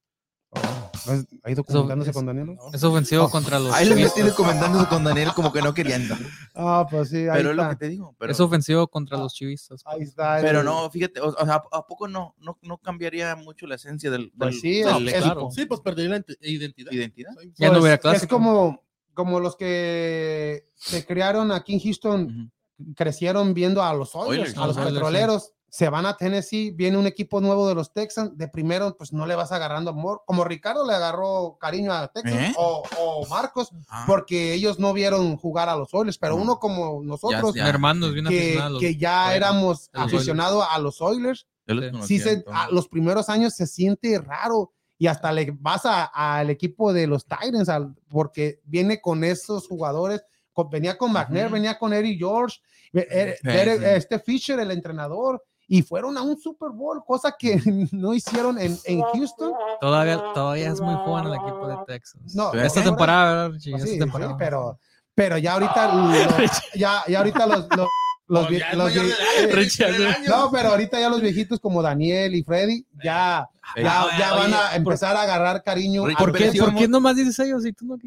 ¿Ahí 1.43 1.55
documentándose 1.55 2.13
con 2.13 2.27
Daniel? 2.27 2.57
Es 2.73 2.83
ofensivo 2.83 3.25
oh. 3.25 3.31
contra 3.31 3.59
los. 3.59 3.73
Ahí 3.75 3.89
lo 3.89 4.11
tiene 4.11 4.31
comentándose 4.33 4.87
con 4.89 5.05
Daniel 5.05 5.31
como 5.35 5.53
que 5.53 5.61
no 5.61 5.75
querían. 5.75 6.05
Ah, 6.57 6.87
pues 6.89 7.09
sí. 7.09 7.27
pero 7.33 7.51
es 7.51 7.57
lo 7.57 7.69
que 7.69 7.77
te 7.77 7.89
digo. 7.89 8.15
es 8.21 8.39
ofensivo 8.39 8.87
contra 8.87 9.19
los 9.19 9.35
chivistas. 9.35 9.83
Ahí 9.87 10.03
está. 10.03 10.39
Pero 10.41 10.63
no, 10.63 10.89
fíjate, 10.89 11.21
o, 11.21 11.33
sea, 11.33 11.63
¿a 11.73 11.87
poco 11.87 12.07
no, 12.07 12.35
no, 12.39 12.59
no 12.63 12.79
cambiaría 12.79 13.35
mucho 13.35 13.67
la 13.67 13.75
esencia 13.75 14.11
del, 14.11 14.33
pues 14.39 14.61
sí, 14.61 14.83
equipo? 14.83 15.51
Sí, 15.51 15.67
pues 15.67 15.81
perdería 15.81 16.11
la 16.11 16.25
identidad. 16.41 16.93
¿Identidad? 16.93 17.33
ya 17.57 17.71
no 17.71 17.81
hubiera 17.81 17.99
clase. 17.99 18.19
Es 18.19 18.27
como, 18.29 18.85
como 19.15 19.41
los 19.41 19.57
que 19.57 20.69
se 20.75 21.05
crearon 21.05 21.51
aquí 21.51 21.75
en 21.75 21.81
Houston, 21.81 22.53
crecieron 22.95 23.53
viendo 23.53 23.83
a 23.83 23.93
los 23.95 24.15
Oilers, 24.15 24.57
a 24.57 24.67
los, 24.69 24.77
petroleros 24.77 25.54
se 25.75 25.89
van 25.89 26.07
a 26.07 26.17
Tennessee, 26.17 26.71
viene 26.71 26.97
un 26.99 27.09
equipo 27.09 27.41
nuevo 27.41 27.67
de 27.69 27.75
los 27.75 27.93
Texans, 27.93 28.39
de 28.39 28.47
primero 28.47 28.97
pues 28.97 29.13
no 29.13 29.27
le 29.27 29.35
vas 29.35 29.51
agarrando 29.51 29.91
amor, 29.91 30.23
como 30.25 30.45
Ricardo 30.45 30.87
le 30.87 30.95
agarró 30.95 31.59
cariño 31.61 31.93
a 31.93 32.07
Texas 32.07 32.51
¿Eh? 32.51 32.55
o, 32.57 33.27
Marcos, 33.29 33.71
ah. 33.89 34.05
porque 34.07 34.55
ellos 34.55 34.79
no 34.79 34.93
vieron 34.93 35.37
jugar 35.37 35.69
a 35.69 35.75
los 35.75 35.93
Oilers, 35.93 36.17
pero 36.17 36.37
uno 36.37 36.61
como 36.61 37.03
nosotros, 37.03 37.57
hermanos 37.57 38.13
que, 38.29 38.57
que, 38.79 38.97
ya 38.97 39.35
éramos 39.35 39.91
aficionados 39.93 40.65
a 40.71 40.79
los 40.79 41.01
Oilers, 41.01 41.49
sí. 42.07 42.21
se, 42.21 42.45
los 42.71 42.87
primeros 42.87 43.29
años 43.29 43.55
se 43.55 43.67
siente 43.67 44.17
raro 44.21 44.71
y 44.97 45.09
hasta 45.09 45.33
le 45.33 45.57
vas 45.59 45.83
al 45.87 46.51
equipo 46.51 46.93
de 46.93 47.09
los 47.09 47.27
Titans, 47.27 47.69
porque 48.09 48.61
viene 48.63 49.01
con 49.01 49.25
esos 49.25 49.67
jugadores, 49.67 50.23
venía 50.71 50.97
con 50.97 51.11
McNair, 51.11 51.51
venía 51.51 51.77
con 51.77 51.93
Eddie 51.93 52.17
George, 52.17 52.61
este 52.93 54.21
Fisher, 54.21 54.61
el 54.61 54.71
entrenador, 54.71 55.43
y 55.67 55.83
fueron 55.83 56.17
a 56.19 56.23
un 56.23 56.39
Super 56.39 56.71
Bowl, 56.71 57.03
cosa 57.07 57.35
que 57.39 57.61
no 57.93 58.15
hicieron 58.15 58.59
en, 58.59 58.79
en 58.85 59.03
Houston. 59.03 59.53
Todavía, 59.81 60.23
todavía 60.35 60.71
es 60.71 60.81
muy 60.81 60.95
joven 60.95 61.27
el 61.27 61.35
equipo 61.35 61.69
de 61.69 61.77
Texas. 61.87 62.35
No, 62.35 62.53
esta 62.53 62.83
temporada, 62.83 63.51
sí, 63.59 63.73
esta 63.73 63.99
temporada. 63.99 64.33
Sí, 64.33 64.37
pero, 64.39 64.79
pero 65.15 65.39
ya 65.39 65.55
ahorita, 65.55 65.93
ya, 66.75 67.03
ya 67.09 67.19
ahorita 67.19 67.47
los, 67.47 67.67
los 67.77 67.89
los, 68.27 68.49
no, 70.27 70.51
pero 70.51 70.71
ahorita 70.71 70.99
ya 70.99 71.11
los 71.11 71.21
viejitos 71.21 71.61
como 71.61 71.83
Daniel 71.83 72.35
y 72.35 72.43
Freddy 72.43 72.87
ya, 73.03 73.49
ya, 73.77 74.07
ya 74.19 74.35
van 74.35 74.55
a 74.55 74.75
empezar 74.75 75.15
a 75.15 75.23
agarrar 75.23 75.63
cariño. 75.63 76.05
¿Por 76.19 76.33
qué, 76.33 76.53
¿Por 76.59 76.75
qué 76.75 76.89
nomás 76.89 77.17
dices 77.17 77.39
ellos 77.41 77.67
y 77.67 77.73
tú 77.73 77.85
no? 77.85 77.99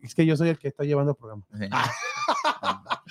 Es 0.00 0.14
que 0.14 0.26
yo 0.26 0.36
soy 0.36 0.48
el 0.48 0.58
que 0.58 0.68
está 0.68 0.84
llevando 0.84 1.12
el 1.12 1.16
programa. 1.16 1.44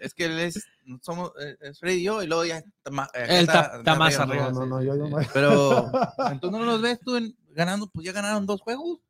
es 0.00 0.14
que 0.14 0.24
él 0.26 0.38
es, 0.38 0.64
somos, 1.02 1.32
eh, 1.40 1.56
es 1.60 1.78
Freddy 1.78 2.00
y 2.00 2.04
yo, 2.04 2.22
y 2.22 2.26
luego 2.26 2.44
ya 2.44 2.58
está, 2.58 3.10
él 3.14 3.48
está, 3.48 3.94
más 3.96 4.18
arriba. 4.18 4.50
No, 4.50 4.66
no, 4.66 4.82
yo 4.82 4.94
no. 4.94 5.16
Pero, 5.32 5.90
entonces 6.30 6.60
no 6.60 6.64
los 6.64 6.80
ves 6.80 7.00
tú 7.00 7.18
ganando, 7.50 7.88
pues 7.88 8.06
ya 8.06 8.12
ganaron 8.12 8.46
dos 8.46 8.60
juegos. 8.60 9.00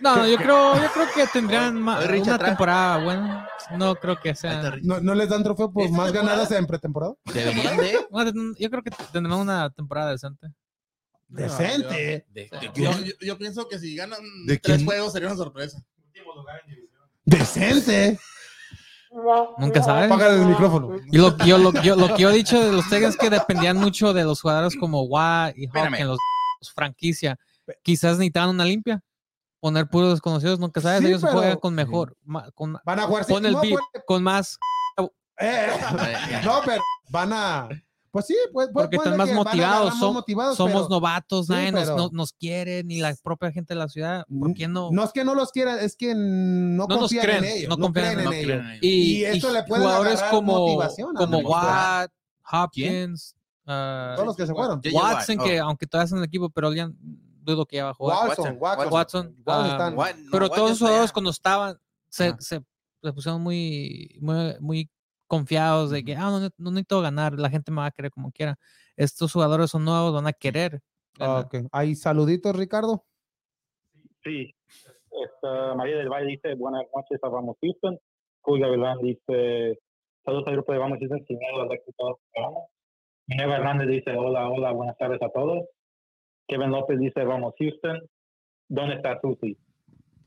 No, 0.00 0.26
yo 0.26 0.36
creo, 0.36 0.74
yo 0.76 0.92
creo 0.92 1.06
que 1.14 1.26
tendrían 1.32 1.74
más, 1.82 2.04
una 2.06 2.38
temporada 2.38 3.04
buena. 3.04 3.48
No 3.76 3.94
creo 3.94 4.20
que 4.20 4.34
sea. 4.34 4.76
¿No, 4.82 5.00
¿No, 5.00 5.14
les 5.14 5.28
dan 5.28 5.42
trofeo 5.42 5.72
por 5.72 5.88
más 5.90 6.12
ganadas 6.12 6.50
en 6.50 6.66
pretemporada? 6.66 7.14
Deberían 7.32 7.76
de. 7.76 7.92
Yo 8.58 8.70
creo 8.70 8.82
que 8.82 8.90
tendrán 9.12 9.38
una 9.38 9.70
temporada 9.70 10.10
decente. 10.10 10.48
Decente. 11.28 12.26
yo, 12.74 12.90
yo, 13.20 13.38
pienso 13.38 13.66
que 13.68 13.78
si 13.78 13.96
ganan 13.96 14.20
tres 14.62 14.84
juegos 14.84 15.12
sería 15.12 15.28
una 15.28 15.36
sorpresa. 15.36 15.82
Decente. 17.24 18.18
Nunca 19.58 19.82
sabes. 19.82 20.10
Apaga 20.10 20.34
el 20.34 20.46
micrófono. 20.46 20.96
Y 21.10 21.18
lo, 21.18 21.36
yo, 21.38 21.58
lo, 21.58 21.72
yo, 21.82 21.94
lo 21.94 22.14
que 22.14 22.22
yo 22.22 22.30
he 22.30 22.34
dicho 22.34 22.60
de 22.60 22.72
los 22.72 22.88
Texans 22.88 23.14
es 23.14 23.20
que 23.20 23.30
dependían 23.30 23.76
mucho 23.76 24.12
de 24.12 24.24
los 24.24 24.40
jugadores 24.40 24.76
como 24.76 25.02
Watt 25.02 25.56
y 25.56 25.68
Hawk 25.68 25.94
en 25.98 26.08
los, 26.08 26.18
franquicia. 26.74 27.38
Quizás 27.82 28.12
necesitaban 28.12 28.50
una 28.50 28.64
limpia. 28.64 29.00
Poner 29.60 29.86
puros 29.88 30.10
desconocidos, 30.10 30.58
nunca 30.58 30.80
sabes. 30.80 31.02
ellos 31.02 31.22
juegan 31.22 31.58
con 31.58 31.74
mejor. 31.74 32.16
Con, 32.54 32.78
van 32.84 33.00
a 33.00 33.02
jugar 33.04 33.26
con 33.26 33.46
el 33.46 33.56
beat, 33.56 33.78
con 34.06 34.22
más. 34.22 34.58
Eh, 35.38 35.68
no, 36.44 36.60
pero 36.64 36.82
van 37.10 37.32
a 37.32 37.68
pues 38.14 38.26
sí, 38.28 38.36
pues, 38.52 38.68
porque 38.72 38.94
están 38.94 39.16
más 39.16 39.32
motivados, 39.32 39.98
somos 40.56 40.88
novatos, 40.88 41.48
nadie 41.48 41.72
nos, 41.72 42.12
nos, 42.12 42.32
quiere, 42.32 42.84
ni 42.84 43.00
la 43.00 43.12
propia 43.20 43.50
gente 43.50 43.74
de 43.74 43.78
la 43.80 43.88
ciudad. 43.88 44.24
¿Por 44.28 44.54
qué 44.54 44.68
no? 44.68 44.90
No 44.92 45.02
es 45.02 45.10
que 45.10 45.24
no 45.24 45.34
los 45.34 45.50
quiera, 45.50 45.80
es 45.80 45.96
que 45.96 46.14
no, 46.14 46.86
confían 46.86 47.28
en 47.28 47.44
ellos. 47.44 47.68
No, 47.68 47.76
confían 47.76 48.20
en, 48.20 48.32
ellos. 48.32 48.62
Y, 48.80 49.24
esto 49.24 49.50
le 49.50 49.64
puede 49.64 49.82
jugadores 49.82 50.22
como, 50.30 50.80
como 51.16 51.38
Watt, 51.38 52.12
Hopkins, 52.52 53.34
uh, 53.66 54.14
todos 54.14 54.26
los 54.26 54.36
que 54.36 54.46
se 54.46 54.54
fueron. 54.54 54.80
Watson, 54.92 55.38
que 55.38 55.60
oh. 55.60 55.64
aunque 55.64 55.88
todavía 55.88 56.04
están 56.04 56.18
en 56.18 56.22
el 56.22 56.28
equipo, 56.28 56.50
pero 56.50 56.72
ya 56.72 56.92
dudo 57.42 57.66
que 57.66 57.78
ya 57.78 57.86
va 57.86 57.90
a 57.90 57.94
jugar. 57.94 58.28
Watson, 58.28 58.56
Watson. 58.60 58.92
Watson, 58.92 59.34
Watson 59.44 59.98
uh, 59.98 60.30
pero 60.30 60.48
todos 60.50 60.70
los 60.70 60.78
jugadores 60.78 61.10
cuando 61.10 61.32
estaban 61.32 61.76
se, 62.08 62.32
se, 62.38 62.62
se 63.02 63.12
pusieron 63.12 63.42
muy, 63.42 64.20
muy, 64.20 64.54
muy 64.60 64.90
confiados 65.26 65.90
de 65.90 66.04
que, 66.04 66.14
ah, 66.16 66.30
no, 66.30 66.40
no, 66.40 66.70
necesito 66.70 67.00
ganar, 67.00 67.34
la 67.38 67.50
gente 67.50 67.70
me 67.70 67.78
va 67.78 67.86
a 67.86 67.90
querer 67.90 68.10
como 68.10 68.30
quiera. 68.32 68.56
Estos 68.96 69.32
jugadores 69.32 69.70
son 69.70 69.84
nuevos, 69.84 70.12
van 70.12 70.26
a 70.26 70.32
querer. 70.32 70.80
Okay. 71.18 71.62
¿Hay 71.72 71.94
saluditos, 71.94 72.56
Ricardo? 72.56 73.04
Sí. 74.22 74.54
Esta, 75.10 75.74
María 75.74 75.96
del 75.96 76.08
Valle 76.08 76.26
dice, 76.26 76.54
buenas 76.54 76.84
noches 76.94 77.18
a 77.22 77.28
Vamos 77.28 77.56
Houston. 77.60 77.98
Julio 78.40 78.66
Gavilán 78.66 78.98
dice, 79.00 79.78
saludos 80.24 80.46
al 80.48 80.54
grupo 80.54 80.72
de 80.72 80.78
Vamos 80.78 80.98
Houston, 80.98 81.24
sin 81.26 81.38
miedo 81.38 81.62
al 81.62 81.72
éxito. 81.72 82.20
Minerva 83.26 83.56
Hernández 83.56 83.88
dice, 83.88 84.16
hola, 84.16 84.48
hola, 84.48 84.72
buenas 84.72 84.96
tardes 84.98 85.22
a 85.22 85.30
todos. 85.30 85.64
Kevin 86.46 86.70
López 86.70 86.98
dice, 86.98 87.24
Vamos 87.24 87.54
Houston. 87.58 88.00
¿Dónde 88.68 88.96
está 88.96 89.20
Susi? 89.20 89.56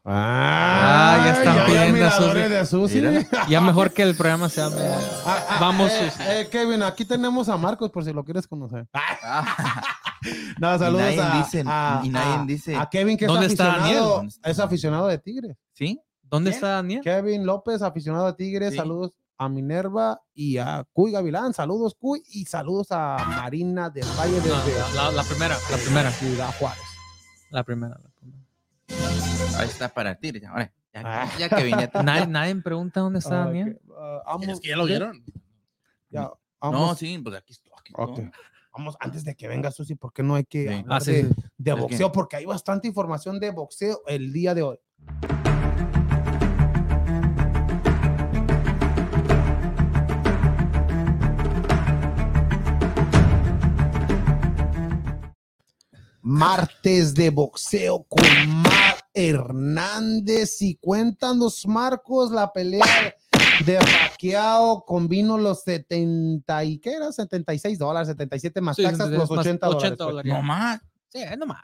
Ah, 0.09 1.21
ya 1.25 1.33
están 1.33 1.65
pidiendo 1.65 2.05
a 2.05 2.65
Susi. 2.65 3.03
Ya 3.49 3.59
mejor 3.59 3.91
que 3.91 4.03
el 4.03 4.15
programa 4.15 4.47
se 4.47 4.61
llame. 4.61 4.77
Ah, 5.25 5.45
ah, 5.49 5.57
Vamos, 5.59 5.91
eh, 5.91 6.11
eh, 6.21 6.47
Kevin, 6.49 6.81
aquí 6.81 7.03
tenemos 7.03 7.49
a 7.49 7.57
Marcos 7.57 7.91
por 7.91 8.05
si 8.05 8.13
lo 8.13 8.23
quieres 8.23 8.47
conocer. 8.47 8.87
no, 10.59 10.79
saludos 10.79 11.13
y 11.13 11.19
a, 11.19 11.37
dice, 11.37 11.59
y 11.59 12.09
nadie 12.09 12.45
dice. 12.47 12.75
a 12.77 12.87
Kevin 12.89 13.17
que 13.17 13.25
es 13.25 13.31
aficionado, 13.31 14.23
es 14.43 14.59
aficionado 14.59 15.07
de 15.07 15.17
Tigres. 15.17 15.57
¿Sí? 15.73 15.99
¿Dónde 16.23 16.51
está 16.51 16.67
Daniel? 16.69 17.01
Kevin 17.03 17.45
López, 17.45 17.81
aficionado 17.81 18.27
de 18.27 18.33
Tigres. 18.33 18.75
Saludos 18.75 19.11
a 19.37 19.49
Minerva 19.49 20.21
y 20.33 20.57
a 20.57 20.85
Cuy 20.93 21.11
Gavilán. 21.11 21.53
Saludos, 21.53 21.95
Cuy. 21.99 22.23
Y 22.29 22.45
saludos 22.45 22.87
a 22.91 23.17
Marina 23.27 23.89
del 23.89 24.05
Valle 24.17 24.39
de 24.39 24.49
la, 24.49 25.23
primera, 25.23 25.57
la 25.69 25.77
primera. 25.77 26.11
Ciudad 26.11 26.55
Juárez. 26.57 26.83
La 27.51 27.63
primera. 27.63 27.99
Ahí 29.57 29.67
está 29.67 29.89
para 29.89 30.15
ti. 30.15 30.39
ya, 30.39 30.71
ah. 30.95 31.29
que 31.49 31.63
vine. 31.63 31.89
nadie, 32.03 32.27
nadie 32.27 32.55
me 32.55 32.61
pregunta 32.61 32.99
dónde 32.99 33.19
está 33.19 33.45
Daniel. 33.45 33.79
Uh, 33.87 34.51
es 34.51 34.59
que 34.59 34.69
ya 34.69 34.77
lo 34.77 34.85
vieron. 34.85 35.23
Ya, 36.09 36.31
no, 36.61 36.95
sí, 36.95 37.17
pues 37.19 37.35
aquí 37.35 37.53
estoy. 37.53 37.71
Vamos, 38.73 38.95
antes 38.99 39.23
de 39.23 39.35
que 39.35 39.47
venga 39.47 39.71
Susi, 39.71 39.95
¿por 39.95 40.13
qué 40.13 40.21
no 40.21 40.35
hay 40.35 40.45
que 40.45 40.69
hablar 40.69 41.01
ah, 41.01 41.11
de, 41.57 41.73
boxeo? 41.73 42.11
Porque 42.11 42.35
hay 42.35 42.45
bastante 42.45 42.87
información 42.87 43.39
de 43.39 43.49
boxeo 43.49 44.03
el 44.05 44.31
día 44.31 44.53
de 44.53 44.61
hoy. 44.61 44.79
martes 56.21 57.13
de 57.15 57.29
boxeo 57.29 58.03
con 58.03 58.66
Hernández 59.17 60.61
y 60.61 60.75
cuéntanos 60.75 61.65
Marcos 61.65 62.31
la 62.31 62.53
pelea 62.53 63.15
de 63.65 63.79
Pacquiao 63.79 64.85
con 64.85 65.07
vino 65.07 65.39
los 65.39 65.63
70 65.63 66.63
y 66.65 66.77
qué 66.77 66.93
era 66.93 67.11
76 67.11 67.79
dólares 67.79 68.09
77 68.09 68.61
más 68.61 68.77
taxas 68.77 69.09
los 69.09 69.31
80, 69.31 69.67
dólares, 69.97 70.31
no 70.31 70.43
más. 70.43 70.79
Sí 71.09 71.21
no 71.35 71.47
más 71.47 71.63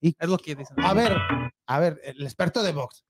y, 0.00 0.16
es 0.18 0.28
lo 0.28 0.38
que 0.38 0.56
dicen. 0.56 0.76
a 0.84 0.92
ver 0.92 1.16
a 1.66 1.78
ver 1.78 2.00
el 2.02 2.22
experto 2.22 2.64
de 2.64 2.72
box 2.72 3.04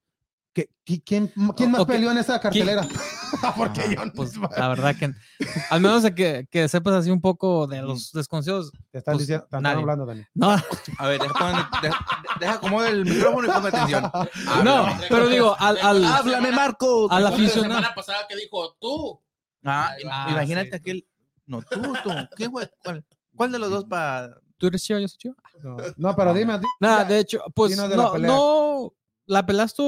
¿Quién, 1.04 1.30
quién 1.56 1.70
más 1.70 1.84
peleó 1.84 2.10
en 2.10 2.18
esa 2.18 2.40
cartelera? 2.40 2.86
Porque 3.56 3.94
yo 3.94 4.04
no 4.04 4.12
pues, 4.12 4.36
La 4.56 4.68
verdad 4.68 4.96
que, 4.96 5.12
al 5.70 5.80
menos 5.80 6.02
de 6.02 6.14
que, 6.14 6.48
que, 6.50 6.68
sepas 6.68 6.94
así 6.94 7.10
un 7.10 7.20
poco 7.20 7.66
de 7.66 7.82
los 7.82 8.10
desconocidos. 8.12 8.72
Te 8.90 8.98
están, 8.98 9.14
pues, 9.14 9.26
diciendo, 9.26 9.46
te 9.50 9.56
están 9.56 9.66
hablando, 9.66 10.06
Dani. 10.06 10.24
No. 10.34 10.56
A 10.98 11.06
ver, 11.06 11.20
deja, 11.20 11.70
deja, 12.40 12.60
como 12.60 12.82
el 12.82 13.04
micrófono 13.04 13.48
y 13.48 13.50
ponme 13.50 13.68
atención. 13.68 14.10
no, 14.64 14.86
pero 15.08 15.28
digo, 15.28 15.54
al, 15.60 15.78
al. 15.78 16.04
Háblame, 16.04 16.52
Marco. 16.52 17.10
Al 17.10 17.26
aficionado. 17.26 17.68
La 17.68 17.74
semana 17.74 17.94
pasada 17.94 18.26
que 18.28 18.36
dijo 18.36 18.76
tú. 18.80 19.20
Ah, 19.64 19.94
ah 20.10 20.28
imagínate 20.30 20.76
aquel. 20.76 21.06
No, 21.46 21.62
tú, 21.62 21.80
tú. 22.02 22.10
¿Qué, 22.36 22.48
cuál, 22.48 22.70
¿Cuál 23.36 23.52
de 23.52 23.58
los 23.58 23.70
dos 23.70 23.84
para.? 23.84 24.40
¿Tú 24.56 24.66
eres 24.66 24.82
chido, 24.82 24.98
yo 24.98 25.08
soy 25.08 25.18
chido? 25.18 25.36
No, 25.62 25.76
no 25.96 26.16
pero 26.16 26.34
dime. 26.34 26.60
Nada, 26.80 27.04
de 27.04 27.20
hecho, 27.20 27.40
pues. 27.54 27.76
No, 27.76 27.86
la 27.88 28.18
no, 28.18 28.94
la 29.26 29.46
pelaste 29.46 29.82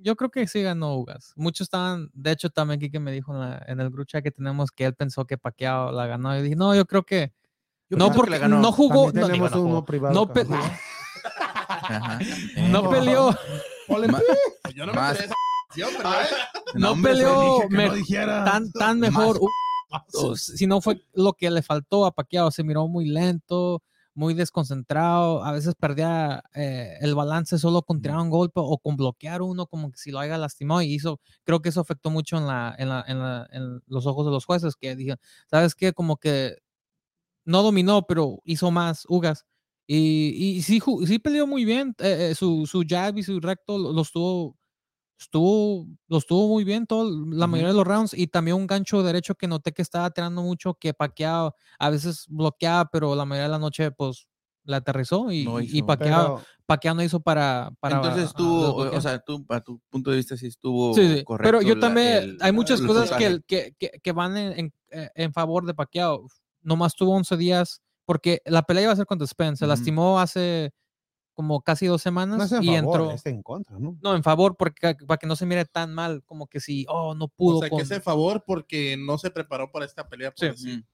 yo 0.00 0.16
creo 0.16 0.30
que 0.30 0.46
sí 0.46 0.62
ganó 0.62 0.96
Ugas. 0.96 1.32
Muchos 1.36 1.66
estaban, 1.66 2.10
de 2.14 2.32
hecho, 2.32 2.48
también 2.50 2.80
que 2.80 3.00
me 3.00 3.12
dijo 3.12 3.34
en, 3.66 3.80
el 3.80 3.90
grupo 3.90 4.10
que 4.22 4.30
tenemos 4.30 4.70
que 4.70 4.84
él 4.84 4.94
pensó 4.94 5.26
que 5.26 5.38
Paquiao 5.38 5.92
la 5.92 6.06
ganó. 6.06 6.38
Y 6.38 6.42
dije, 6.42 6.56
no, 6.56 6.74
yo 6.74 6.86
creo 6.86 7.04
que. 7.04 7.32
no, 7.90 8.12
porque 8.12 8.38
no 8.48 8.72
jugó. 8.72 9.12
No, 9.12 9.26
tenemos 9.26 9.52
no, 9.52 9.62
uno 9.62 9.84
privado. 9.84 10.14
No, 10.14 10.32
pe 10.32 10.44
no 12.70 12.90
peleó. 12.90 13.36
yo 14.74 14.86
no 14.86 14.92
me 14.92 15.00
no 16.74 16.94
peleó 17.02 17.60
tan, 18.44 18.70
tan 18.72 19.00
mejor. 19.00 19.40
Si 20.36 20.66
no 20.66 20.80
fue 20.80 21.02
lo 21.14 21.32
que 21.32 21.50
le 21.50 21.62
faltó 21.62 22.06
a 22.06 22.14
Paquiao, 22.14 22.50
se 22.50 22.62
miró 22.62 22.88
muy 22.88 23.06
lento 23.06 23.82
muy 24.18 24.34
desconcentrado, 24.34 25.44
a 25.44 25.52
veces 25.52 25.74
perdía 25.78 26.42
eh, 26.54 26.96
el 27.00 27.14
balance 27.14 27.56
solo 27.58 27.82
con 27.82 28.02
tirar 28.02 28.18
un 28.18 28.30
golpe 28.30 28.60
o 28.62 28.78
con 28.78 28.96
bloquear 28.96 29.42
uno 29.42 29.66
como 29.66 29.92
que 29.92 29.98
si 29.98 30.10
lo 30.10 30.18
haya 30.18 30.36
lastimado 30.38 30.82
y 30.82 30.92
hizo, 30.94 31.20
creo 31.44 31.60
que 31.62 31.68
eso 31.70 31.80
afectó 31.80 32.10
mucho 32.10 32.36
en, 32.36 32.46
la, 32.48 32.74
en, 32.78 32.88
la, 32.88 33.04
en, 33.06 33.18
la, 33.20 33.46
en 33.52 33.80
los 33.86 34.06
ojos 34.06 34.26
de 34.26 34.32
los 34.32 34.44
jueces 34.44 34.74
que 34.76 34.96
dijeron, 34.96 35.18
¿sabes 35.50 35.74
qué? 35.76 35.92
Como 35.92 36.16
que 36.16 36.56
no 37.44 37.62
dominó, 37.62 38.02
pero 38.06 38.40
hizo 38.44 38.70
más 38.70 39.04
Ugas. 39.08 39.44
Y, 39.86 40.56
y 40.58 40.62
sí, 40.62 40.80
sí 41.06 41.18
peleó 41.18 41.46
muy 41.46 41.64
bien, 41.64 41.94
eh, 41.98 42.30
eh, 42.32 42.34
su, 42.34 42.66
su 42.66 42.84
jab 42.86 43.16
y 43.18 43.22
su 43.22 43.40
recto 43.40 43.78
los 43.78 44.12
tuvo 44.12 44.56
estuvo, 45.18 45.86
lo 46.06 46.18
estuvo 46.18 46.48
muy 46.48 46.64
bien 46.64 46.86
todo, 46.86 47.10
la 47.30 47.46
mayoría 47.46 47.72
de 47.72 47.78
los 47.78 47.86
rounds 47.86 48.14
y 48.14 48.28
también 48.28 48.56
un 48.56 48.66
gancho 48.66 49.02
derecho 49.02 49.34
que 49.34 49.48
noté 49.48 49.72
que 49.72 49.82
estaba 49.82 50.10
tirando 50.10 50.42
mucho, 50.42 50.74
que 50.74 50.94
paqueaba, 50.94 51.54
a 51.78 51.90
veces 51.90 52.26
bloqueaba, 52.28 52.88
pero 52.90 53.14
la 53.14 53.24
mayoría 53.24 53.48
de 53.48 53.52
la 53.52 53.58
noche 53.58 53.90
pues 53.90 54.28
la 54.64 54.78
aterrizó 54.78 55.32
y, 55.32 55.44
no 55.44 55.60
y 55.60 55.82
paqueaba, 55.82 56.42
no 56.94 57.02
hizo 57.02 57.20
para, 57.20 57.70
para 57.80 57.96
Entonces 57.96 58.32
tú, 58.34 58.46
o, 58.46 59.00
sea, 59.00 59.18
tú, 59.18 59.44
a 59.48 59.60
tu 59.60 59.80
punto 59.88 60.10
de 60.10 60.18
vista 60.18 60.36
sí 60.36 60.46
estuvo 60.46 60.92
correcto. 60.92 61.36
Pero 61.38 61.62
yo 61.62 61.78
también, 61.80 62.36
hay 62.40 62.52
muchas 62.52 62.80
cosas 62.82 63.10
que, 63.12 63.40
que, 63.46 63.74
que, 63.76 64.12
van 64.12 64.36
en, 64.36 64.72
eh, 64.90 65.10
en, 65.14 65.32
favor 65.32 65.64
de 65.64 65.74
Pacquiao. 65.74 66.26
Nomás 66.60 66.94
tuvo 66.94 67.12
11 67.12 67.36
días, 67.38 67.82
porque 68.04 68.42
la 68.44 68.62
pelea 68.62 68.84
iba 68.84 68.92
a 68.92 68.96
ser 68.96 69.06
contra 69.06 69.26
Spence, 69.26 69.60
se 69.60 69.66
lastimó 69.66 70.20
hace 70.20 70.72
como 71.38 71.62
casi 71.62 71.86
dos 71.86 72.02
semanas 72.02 72.52
y 72.60 72.74
entró. 72.74 73.14
en 73.24 73.42
contra, 73.44 73.78
¿no? 73.78 73.96
No, 74.02 74.16
en 74.16 74.24
favor, 74.24 74.56
porque 74.56 74.96
para 75.06 75.18
que 75.18 75.26
no 75.28 75.36
se 75.36 75.46
mire 75.46 75.64
tan 75.66 75.94
mal, 75.94 76.24
como 76.24 76.48
que 76.48 76.58
si, 76.58 76.84
oh, 76.88 77.14
no 77.14 77.28
pudo. 77.28 77.58
O 77.58 77.60
sea, 77.60 77.70
que 77.70 77.82
es 77.82 77.90
en 77.92 78.02
favor 78.02 78.42
porque 78.44 78.96
no 78.98 79.18
se 79.18 79.30
preparó 79.30 79.70
para 79.70 79.84
esta 79.84 80.08
pelea. 80.08 80.32
sí. 80.34 80.84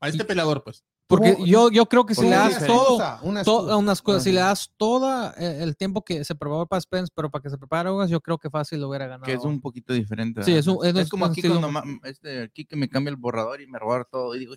A 0.00 0.08
este 0.08 0.24
peleador, 0.24 0.64
pues. 0.64 0.82
Porque 1.06 1.36
yo, 1.46 1.70
yo 1.70 1.86
creo 1.86 2.04
que 2.04 2.16
si 2.16 2.22
le 2.22 2.30
das 2.30 2.66
todo, 2.66 2.98
unas 3.22 4.02
cosas, 4.02 4.24
si 4.24 4.32
le 4.32 4.40
das 4.40 4.72
todo 4.76 5.32
el 5.36 5.76
tiempo 5.76 6.02
que 6.02 6.24
se 6.24 6.34
preparó 6.34 6.66
para 6.66 6.80
Spence, 6.80 7.12
pero 7.14 7.30
para 7.30 7.44
que 7.44 7.50
se 7.50 7.58
prepare 7.58 7.88
yo 8.08 8.20
creo 8.20 8.38
que 8.38 8.50
fácil 8.50 8.80
lo 8.80 8.88
hubiera 8.88 9.06
ganado. 9.06 9.26
Que 9.26 9.34
es 9.34 9.44
un 9.44 9.60
poquito 9.60 9.92
diferente. 9.92 10.42
Sí, 10.42 10.52
es, 10.52 10.66
un, 10.66 10.84
es, 10.84 11.08
como 11.08 11.26
aquí 11.26 11.42
cuando 11.42 11.70
este, 12.02 12.42
aquí 12.42 12.64
que 12.64 12.74
me 12.74 12.88
cambia 12.88 13.10
el 13.10 13.16
borrador 13.18 13.60
y 13.60 13.68
me 13.68 13.78
robaron 13.78 14.08
todo 14.10 14.34
y 14.34 14.40
digo, 14.40 14.54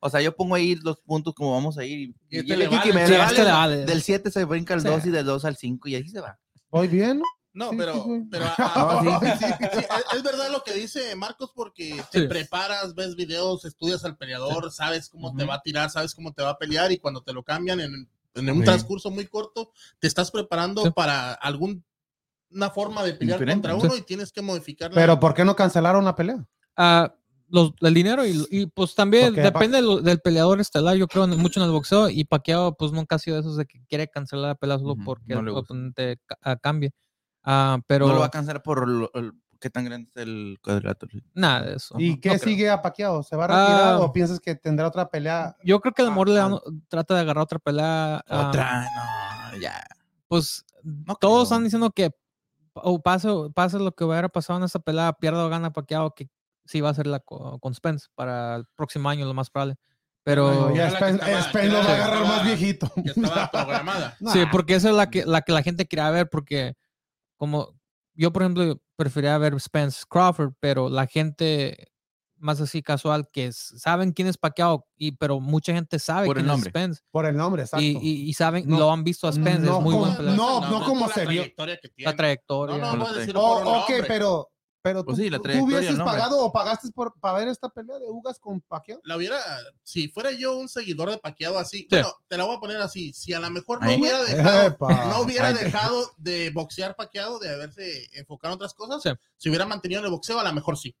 o 0.00 0.10
sea, 0.10 0.20
yo 0.20 0.34
pongo 0.34 0.54
ahí 0.54 0.76
los 0.76 1.00
puntos 1.00 1.34
como 1.34 1.52
vamos 1.52 1.78
a 1.78 1.84
ir. 1.84 2.14
Y, 2.30 2.40
y, 2.40 2.66
vale. 2.66 3.84
del 3.84 4.02
7 4.02 4.30
se 4.30 4.44
brinca 4.44 4.74
al 4.74 4.82
2 4.82 5.06
y 5.06 5.10
del 5.10 5.26
2 5.26 5.44
al 5.44 5.56
5 5.56 5.88
y 5.88 5.94
ahí 5.96 6.08
se 6.08 6.20
va. 6.20 6.38
Muy 6.70 6.88
bien. 6.88 7.22
No, 7.52 7.70
pero, 7.70 8.04
pero 8.30 8.44
es, 10.14 10.22
verdad 10.22 10.50
lo 10.52 10.62
que 10.62 10.74
dice 10.74 11.16
Marcos 11.16 11.52
porque 11.54 12.02
te 12.12 12.28
preparas, 12.28 12.94
ves 12.94 13.16
videos, 13.16 13.64
estudias 13.64 14.04
al 14.04 14.18
peleador, 14.18 14.70
sabes 14.70 15.08
cómo 15.08 15.34
te 15.34 15.44
va 15.44 15.54
a 15.54 15.62
tirar, 15.62 15.88
sabes 15.88 16.14
cómo 16.14 16.34
te 16.34 16.42
va 16.42 16.50
a 16.50 16.58
pelear 16.58 16.92
y 16.92 16.98
cuando 16.98 17.22
te 17.22 17.32
lo 17.32 17.42
cambian 17.42 17.80
en, 17.80 18.10
en 18.34 18.50
un 18.50 18.62
transcurso 18.62 19.10
muy 19.10 19.26
corto, 19.26 19.72
te 19.98 20.06
estás 20.06 20.30
preparando 20.30 20.92
para 20.92 21.32
algún 21.32 21.82
una 22.50 22.70
forma 22.70 23.02
de 23.02 23.14
pelear 23.14 23.44
contra 23.44 23.74
uno 23.74 23.96
y 23.96 24.02
tienes 24.02 24.32
que 24.32 24.42
modificarla. 24.42 24.94
Pero 24.94 25.18
¿por 25.18 25.32
qué 25.32 25.44
no 25.44 25.56
cancelaron 25.56 26.04
la 26.04 26.14
pelea? 26.14 26.46
Ah, 26.76 27.14
los, 27.48 27.72
el 27.80 27.94
dinero 27.94 28.26
y, 28.26 28.44
y 28.50 28.66
pues 28.66 28.94
también 28.94 29.34
depende 29.34 29.80
del, 29.80 30.20
peleador 30.20 30.60
estelar, 30.60 30.96
yo 30.96 31.06
creo 31.06 31.26
mucho 31.28 31.60
en 31.60 31.66
el 31.66 31.72
boxeo 31.72 32.08
y 32.08 32.24
Pacquiao 32.24 32.76
pues 32.76 32.92
nunca 32.92 33.16
ha 33.16 33.18
sido 33.18 33.36
de 33.36 33.40
esos 33.40 33.56
de 33.56 33.66
que 33.66 33.80
quiere 33.88 34.08
cancelar 34.08 34.48
la 34.48 34.54
pelea 34.54 34.78
solo 34.78 34.96
porque 35.04 35.34
el 35.34 35.48
oponente 35.48 36.18
cambie. 36.60 36.92
Uh, 37.44 37.78
pero 37.86 38.08
no 38.08 38.14
lo 38.14 38.20
va 38.20 38.26
a 38.26 38.30
cancelar 38.30 38.60
por 38.60 39.10
qué 39.60 39.70
tan 39.70 39.84
grande 39.84 40.10
es 40.14 40.22
el 40.22 40.58
cuadrilátero. 40.62 41.12
Nada 41.34 41.62
de 41.62 41.76
eso. 41.76 41.94
¿Y 41.98 42.20
qué 42.20 42.38
sigue 42.38 42.68
a 42.68 42.82
Pacquiao? 42.82 43.22
¿Se 43.22 43.36
va 43.36 43.44
a 43.44 43.48
retirar 43.48 43.94
ah, 43.94 43.98
o 44.00 44.12
piensas 44.12 44.40
que 44.40 44.56
tendrá 44.56 44.88
otra 44.88 45.08
pelea? 45.08 45.56
Yo 45.62 45.80
creo 45.80 45.94
que 45.94 46.02
el 46.02 46.08
amor 46.08 46.28
le 46.28 46.40
trata 46.88 47.14
de 47.14 47.20
agarrar 47.20 47.44
otra 47.44 47.58
pelea. 47.58 48.22
Otra, 48.28 48.82
no, 49.52 49.58
ya. 49.58 49.84
Pues 50.28 50.64
todos 51.20 51.44
están 51.44 51.64
diciendo 51.64 51.90
que 51.90 52.10
o 52.74 53.00
pase, 53.00 53.28
pase 53.54 53.78
lo 53.78 53.92
que 53.92 54.04
hubiera 54.04 54.28
pasado 54.28 54.58
en 54.58 54.64
esa 54.64 54.78
pelea, 54.78 55.12
pierda 55.14 55.46
o 55.46 55.48
gana 55.48 55.72
Pacquiao, 55.72 56.14
que 56.14 56.28
sí 56.66 56.80
va 56.80 56.90
a 56.90 56.94
ser 56.94 57.06
la 57.06 57.20
con 57.20 57.74
Spence 57.74 58.08
para 58.14 58.56
el 58.56 58.64
próximo 58.74 59.08
año, 59.08 59.26
lo 59.26 59.34
más 59.34 59.50
probable. 59.50 59.76
Pero 60.24 60.74
ya 60.74 60.90
Spence, 60.90 61.68
lo 61.68 61.78
va 61.78 61.84
a 61.84 61.94
agarrar 61.94 62.26
más 62.26 62.44
viejito. 62.44 62.90
estaba 62.96 63.50
programada. 63.52 64.16
Sí, 64.32 64.40
porque 64.50 64.74
esa 64.74 64.90
es 64.90 64.96
la 64.96 65.08
que, 65.08 65.24
la 65.24 65.42
que 65.42 65.52
la 65.52 65.62
gente 65.62 65.86
quería 65.86 66.10
ver, 66.10 66.28
porque 66.28 66.74
como 67.36 67.76
yo, 68.14 68.32
por 68.32 68.42
ejemplo, 68.42 68.80
prefería 68.96 69.38
ver 69.38 69.58
Spence 69.60 70.02
Crawford, 70.08 70.54
pero 70.58 70.88
la 70.88 71.06
gente 71.06 71.92
más 72.38 72.60
así 72.60 72.82
casual 72.82 73.28
que 73.32 73.52
saben 73.52 74.12
quién 74.12 74.28
es 74.28 74.36
Pacquiao, 74.36 74.86
y, 74.96 75.12
pero 75.12 75.40
mucha 75.40 75.72
gente 75.72 75.98
sabe 75.98 76.28
quién 76.32 76.50
es 76.50 76.64
Spence. 76.64 77.02
Por 77.10 77.26
el 77.26 77.36
nombre, 77.36 77.62
exacto. 77.62 77.84
Y, 77.84 77.96
y, 78.28 78.32
saben, 78.34 78.68
lo 78.68 78.90
han 78.90 79.04
visto 79.04 79.28
a 79.28 79.32
Spence, 79.32 79.60
no, 79.60 79.78
es 79.78 79.84
muy 79.84 79.94
como, 79.94 80.06
No, 80.06 80.70
no, 80.70 80.84
como 80.84 81.08
se 81.08 81.24
vio. 81.26 81.44
La 81.98 82.16
trayectoria. 82.16 82.78
No, 82.78 82.96
no, 82.96 83.12
decir 83.12 83.34
oh, 83.36 83.82
ok, 83.82 83.92
pero 84.06 84.50
Pero 84.86 85.04
pues 85.04 85.18
tú, 85.18 85.42
¿tú 85.42 85.64
hubieses 85.64 85.98
pagado 85.98 86.38
o 86.44 86.52
pagaste 86.52 86.92
por, 86.92 87.18
para 87.18 87.38
ver 87.38 87.48
esta 87.48 87.68
pelea 87.68 87.98
de 87.98 88.08
Ugas 88.08 88.38
con 88.38 88.60
Paquiao. 88.60 89.00
La 89.02 89.16
hubiera, 89.16 89.36
si 89.82 90.06
fuera 90.06 90.30
yo 90.30 90.56
un 90.56 90.68
seguidor 90.68 91.10
de 91.10 91.18
Paquiao 91.18 91.58
así, 91.58 91.88
bueno, 91.90 92.08
te 92.28 92.36
la 92.36 92.44
voy 92.44 92.56
a 92.56 92.60
poner 92.60 92.76
así, 92.76 93.12
si 93.12 93.32
a 93.32 93.40
lo 93.40 93.50
mejor 93.50 93.82
no 93.82 93.92
hubiera 93.92 94.22
dejado, 94.22 94.76
no 95.08 95.20
hubiera 95.22 95.52
dejado 95.52 96.12
de 96.18 96.50
boxear 96.50 96.94
Paquiao, 96.94 97.40
de 97.40 97.52
haberse 97.52 98.08
enfocado 98.12 98.54
en 98.54 98.58
otras 98.58 98.74
cosas, 98.74 99.02
si 99.36 99.48
hubiera 99.48 99.66
mantenido 99.66 100.04
el 100.04 100.10
boxeo, 100.10 100.38
a 100.38 100.44
lo 100.44 100.52
mejor 100.52 100.78
sí. 100.78 100.94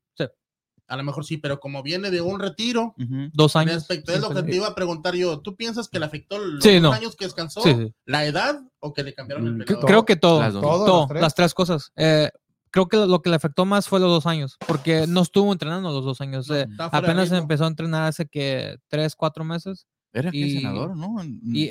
A 0.88 0.96
lo 0.96 1.02
mejor 1.02 1.24
sí, 1.24 1.36
pero 1.36 1.58
como 1.58 1.82
viene 1.82 2.10
de 2.10 2.20
un 2.20 2.38
retiro, 2.38 2.94
dos 3.32 3.56
años. 3.56 3.74
Respecto 3.74 4.12
es 4.12 4.20
lo 4.20 4.30
que 4.30 4.42
te 4.42 4.54
iba 4.54 4.68
a 4.68 4.74
preguntar 4.74 5.14
yo. 5.14 5.40
¿Tú 5.40 5.56
piensas 5.56 5.88
que 5.88 5.98
le 5.98 6.06
afectó 6.06 6.38
los 6.38 6.64
años 6.64 7.16
que 7.16 7.24
descansó? 7.24 7.62
¿La 8.04 8.24
edad 8.24 8.60
o 8.80 8.92
que 8.92 9.02
le 9.02 9.14
cambiaron 9.14 9.46
el 9.46 9.54
mm, 9.54 9.64
pelo? 9.64 9.80
Creo 9.80 10.04
que 10.04 10.16
todo. 10.16 10.40
Las, 10.40 10.52
todo, 10.52 11.08
las, 11.12 11.34
tres. 11.34 11.54
cosas. 11.54 11.92
Eh, 11.96 12.30
creo 12.76 12.88
que 12.88 13.10
lo 13.10 13.22
que 13.22 13.30
le 13.30 13.36
afectó 13.36 13.64
más 13.64 13.88
fue 13.88 14.00
los 14.00 14.10
dos 14.10 14.26
años, 14.26 14.58
porque 14.66 15.06
no 15.06 15.22
estuvo 15.22 15.50
entrenando 15.50 15.90
los 15.90 16.04
dos 16.04 16.20
años. 16.20 16.50
Eh, 16.50 16.66
apenas 16.78 17.32
empezó 17.32 17.64
a 17.64 17.68
entrenar 17.68 18.08
hace 18.08 18.26
que 18.26 18.76
tres, 18.88 19.16
cuatro 19.16 19.44
meses. 19.44 19.86
Era 20.12 20.30
y, 20.32 20.60
senador, 20.60 20.94
¿no? 20.96 21.16
y, 21.24 21.70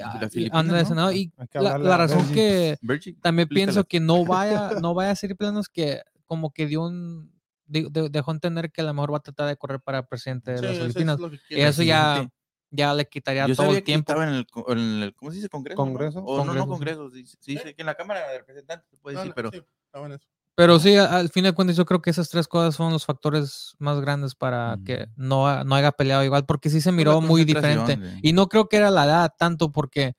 anda 0.52 0.78
de 0.78 0.86
senador. 0.86 1.16
Y 1.16 1.32
la, 1.54 1.98
razón 1.98 2.28
que 2.34 2.78
también 3.22 3.48
pienso 3.48 3.84
que 3.84 4.00
no 4.00 4.26
vaya, 4.26 4.72
no 4.82 4.96
vaya 4.96 5.12
a 5.12 5.16
ser 5.16 5.36
planos 5.36 5.70
que 5.70 6.02
como 6.26 6.52
que 6.52 6.66
dio 6.66 6.84
un 6.84 7.32
dejó 7.68 8.32
entender 8.32 8.72
que 8.72 8.82
a 8.82 8.86
lo 8.86 8.94
mejor 8.94 9.14
va 9.14 9.18
a 9.18 9.22
tratar 9.22 9.48
de 9.48 9.58
correr 9.58 9.82
para 9.82 10.08
presidente 10.08 10.54
de 10.54 10.62
las 10.62 10.78
Filipinas. 10.78 11.20
y 11.50 11.62
eso 11.62 11.84
ya, 11.84 12.28
ya 12.72 12.94
le 12.96 13.08
quitaría 13.08 13.48
todo 13.56 13.76
el 13.76 13.84
tiempo. 13.84 14.12
estaba 14.12 14.28
en 14.28 14.36
el, 15.04 15.14
¿cómo 15.16 15.32
se 15.32 15.38
dice? 15.38 15.50
¿Congreso? 15.50 15.76
¿Congreso? 15.76 16.20
O 16.24 16.44
no, 16.46 16.54
no 16.54 16.68
Congreso. 16.68 17.12
Sí, 17.12 17.26
sí, 17.26 17.58
que 17.58 17.76
en 17.78 17.86
la 17.86 17.96
Cámara 17.96 18.28
de 18.28 18.40
Representantes 18.40 18.90
se 18.90 18.98
puede 18.98 19.18
decir, 19.18 19.34
pero... 19.36 19.52
Pero 20.56 20.80
sí, 20.80 20.96
al 20.96 21.30
fin 21.30 21.44
de 21.44 21.52
cuentas, 21.52 21.76
yo 21.76 21.86
creo 21.86 22.02
que 22.02 22.10
esas 22.10 22.30
tres 22.30 22.48
cosas 22.48 22.76
son 22.76 22.94
los 22.94 23.06
factores 23.06 23.76
más 23.78 24.00
grandes 24.00 24.36
para 24.36 24.78
que 24.86 25.08
no, 25.18 25.64
no 25.66 25.76
haya 25.76 25.92
peleado 25.92 26.24
igual, 26.24 26.46
porque 26.46 26.70
sí 26.70 26.80
se 26.80 26.94
miró 26.94 27.20
muy 27.20 27.44
diferente. 27.44 28.00
Y 28.22 28.32
no 28.32 28.48
creo 28.48 28.70
que 28.70 28.78
era 28.78 28.90
la 28.90 29.04
edad 29.04 29.34
tanto, 29.38 29.72
porque 29.74 30.14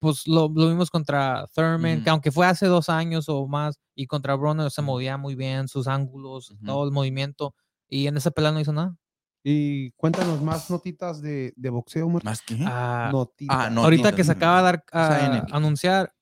pues 0.00 0.26
lo, 0.26 0.48
lo 0.48 0.68
vimos 0.68 0.90
contra 0.90 1.46
Thurman, 1.54 2.02
que 2.02 2.10
aunque 2.10 2.32
fue 2.32 2.46
hace 2.46 2.66
dos 2.66 2.88
años 2.88 3.28
o 3.28 3.46
más, 3.46 3.78
y 3.94 4.06
contra 4.06 4.34
Bruno 4.34 4.68
se 4.70 4.82
movía 4.82 5.16
muy 5.16 5.36
bien, 5.36 5.68
sus 5.68 5.86
ángulos, 5.86 6.52
todo 6.64 6.84
el 6.84 6.90
movimiento, 6.90 7.54
y 7.88 8.08
en 8.08 8.16
esa 8.16 8.32
pelea 8.32 8.50
no 8.50 8.60
hizo 8.60 8.72
nada. 8.72 8.96
Y 9.44 9.92
cuéntanos 9.92 10.42
más 10.42 10.68
notitas 10.68 11.22
de, 11.22 11.52
de 11.56 11.70
boxeo, 11.70 12.08
¿Más 12.08 12.42
qué? 12.42 12.58
Ah, 12.66 13.12
ah 13.48 13.70
ahorita 13.76 14.14
que 14.14 14.24
se 14.24 14.32
acaba 14.32 14.58
de 14.58 14.62
dar 14.64 14.84
a 14.92 15.46
anunciar 15.56 16.12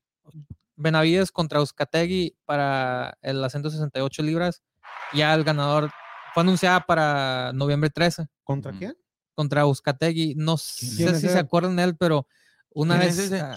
Benavides 0.78 1.32
contra 1.32 1.60
Uzcategui 1.60 2.36
para 2.44 3.18
el 3.22 3.42
acento 3.42 3.70
68 3.70 4.22
libras, 4.22 4.62
ya 5.12 5.34
el 5.34 5.44
ganador 5.44 5.90
fue 6.32 6.42
anunciada 6.42 6.80
para 6.80 7.52
noviembre 7.52 7.90
13. 7.90 8.28
¿Contra 8.44 8.72
quién? 8.72 8.96
Contra 9.34 9.66
Uzcategui, 9.66 10.34
no 10.36 10.56
sé 10.56 11.14
si 11.18 11.28
se 11.28 11.38
acuerdan 11.38 11.76
de 11.76 11.84
él, 11.84 11.96
pero 11.96 12.26
una 12.70 12.96
vez 12.96 13.32
ah, 13.32 13.54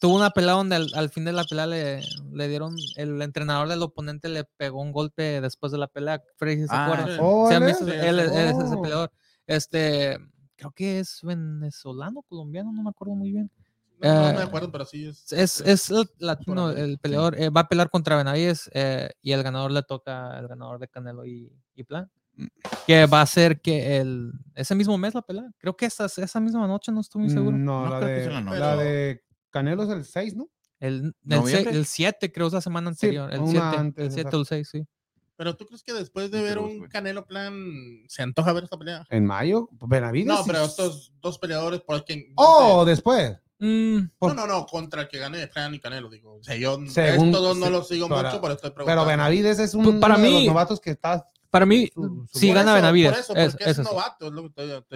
tuvo 0.00 0.16
una 0.16 0.30
pelea 0.30 0.54
donde 0.54 0.76
al, 0.76 1.10
fin 1.10 1.24
de 1.24 1.32
la 1.32 1.44
pelea 1.44 1.66
le, 1.66 2.02
le, 2.32 2.48
dieron, 2.48 2.74
el 2.96 3.20
entrenador 3.20 3.68
del 3.68 3.82
oponente 3.82 4.28
le 4.28 4.44
pegó 4.44 4.80
un 4.80 4.92
golpe 4.92 5.40
después 5.40 5.72
de 5.72 5.78
la 5.78 5.88
pelea. 5.88 6.22
Freddy 6.36 6.66
se 6.66 6.74
acuerda. 6.74 7.16
él, 7.54 8.18
es 8.20 8.30
ese 8.30 8.74
oh. 8.74 8.82
peleador. 8.82 9.12
Este, 9.46 10.18
creo 10.56 10.70
que 10.72 11.00
es 11.00 11.20
venezolano, 11.22 12.22
colombiano, 12.22 12.72
no 12.72 12.82
me 12.82 12.90
acuerdo 12.90 13.14
muy 13.14 13.32
bien. 13.32 13.50
No, 14.02 14.32
me 14.32 14.38
eh, 14.38 14.42
acuerdo, 14.42 14.72
pero 14.72 14.84
sí 14.84 15.06
es. 15.06 15.32
Es, 15.32 15.60
es 15.60 15.90
latino, 16.18 16.70
el 16.70 16.98
peleador. 16.98 17.38
Eh, 17.38 17.50
va 17.50 17.62
a 17.62 17.68
pelear 17.68 17.90
contra 17.90 18.16
Benavides 18.16 18.70
eh, 18.72 19.10
y 19.20 19.32
el 19.32 19.42
ganador 19.42 19.72
le 19.72 19.82
toca 19.82 20.38
el 20.38 20.48
ganador 20.48 20.78
de 20.78 20.88
Canelo 20.88 21.26
y, 21.26 21.52
y 21.74 21.84
Plan 21.84 22.10
que 22.86 23.06
va 23.06 23.20
a 23.20 23.26
ser 23.26 23.60
que 23.60 23.98
el, 23.98 24.32
ese 24.54 24.74
mismo 24.74 24.96
mes 24.98 25.14
la 25.14 25.22
pelea. 25.22 25.50
Creo 25.58 25.76
que 25.76 25.86
esa, 25.86 26.06
esa 26.06 26.40
misma 26.40 26.66
noche, 26.66 26.92
no 26.92 27.00
estoy 27.00 27.22
muy 27.22 27.30
seguro. 27.30 27.56
No, 27.56 27.88
la, 27.88 28.00
de, 28.00 28.30
la, 28.30 28.76
de, 28.76 29.22
Canelo 29.50 29.82
es 29.82 29.90
el 29.90 30.04
6, 30.04 30.36
¿no? 30.36 30.48
El, 30.78 31.14
el, 31.28 31.84
7, 31.84 32.32
creo, 32.32 32.46
es 32.46 32.52
la 32.54 32.60
semana 32.60 32.88
anterior. 32.88 33.32
el 33.32 33.46
7, 33.46 33.94
el 33.96 34.12
7 34.12 34.36
o 34.36 34.40
el 34.40 34.46
6, 34.46 34.68
sí. 34.68 34.86
Pero 35.36 35.56
tú 35.56 35.66
crees 35.66 35.82
que 35.82 35.92
después 35.92 36.30
de 36.30 36.42
ver 36.42 36.58
un 36.58 36.86
Canelo 36.88 37.26
Plan 37.26 37.54
se 38.08 38.22
antoja 38.22 38.52
ver 38.52 38.64
esta 38.64 38.78
pelea? 38.78 39.06
¿En 39.10 39.24
mayo? 39.24 39.68
¿Benavides? 39.72 40.26
No, 40.26 40.44
pero 40.46 40.64
estos 40.64 41.12
dos 41.20 41.38
peleadores, 41.38 41.80
por 41.80 42.04
quien. 42.04 42.32
¡Oh! 42.36 42.84
Después. 42.84 43.38
Mm, 43.60 44.10
no, 44.20 44.34
no, 44.34 44.46
no, 44.46 44.66
contra 44.66 45.02
el 45.02 45.08
que 45.08 45.18
gane 45.18 45.46
Plan 45.46 45.74
y 45.74 45.78
Canelo, 45.78 46.08
digo. 46.08 46.36
O 46.36 46.42
sea, 46.42 46.56
yo 46.56 46.78
estos 46.82 47.06
dos 47.06 47.56
no 47.58 47.68
los 47.68 47.86
sigo 47.88 48.08
mucho, 48.08 48.40
pero 48.40 48.54
estoy 48.54 48.70
preguntando. 48.70 48.86
Pero 48.86 49.04
Benavides 49.04 49.58
es 49.58 49.74
un 49.74 50.00
para 50.00 50.16
mí, 50.16 50.28
de 50.28 50.32
los 50.32 50.44
novatos 50.46 50.80
que 50.80 50.90
está 50.90 51.30
para 51.50 51.66
mí, 51.66 51.90
si 52.32 52.52
gana 52.52 52.74
Benavides. 52.74 53.28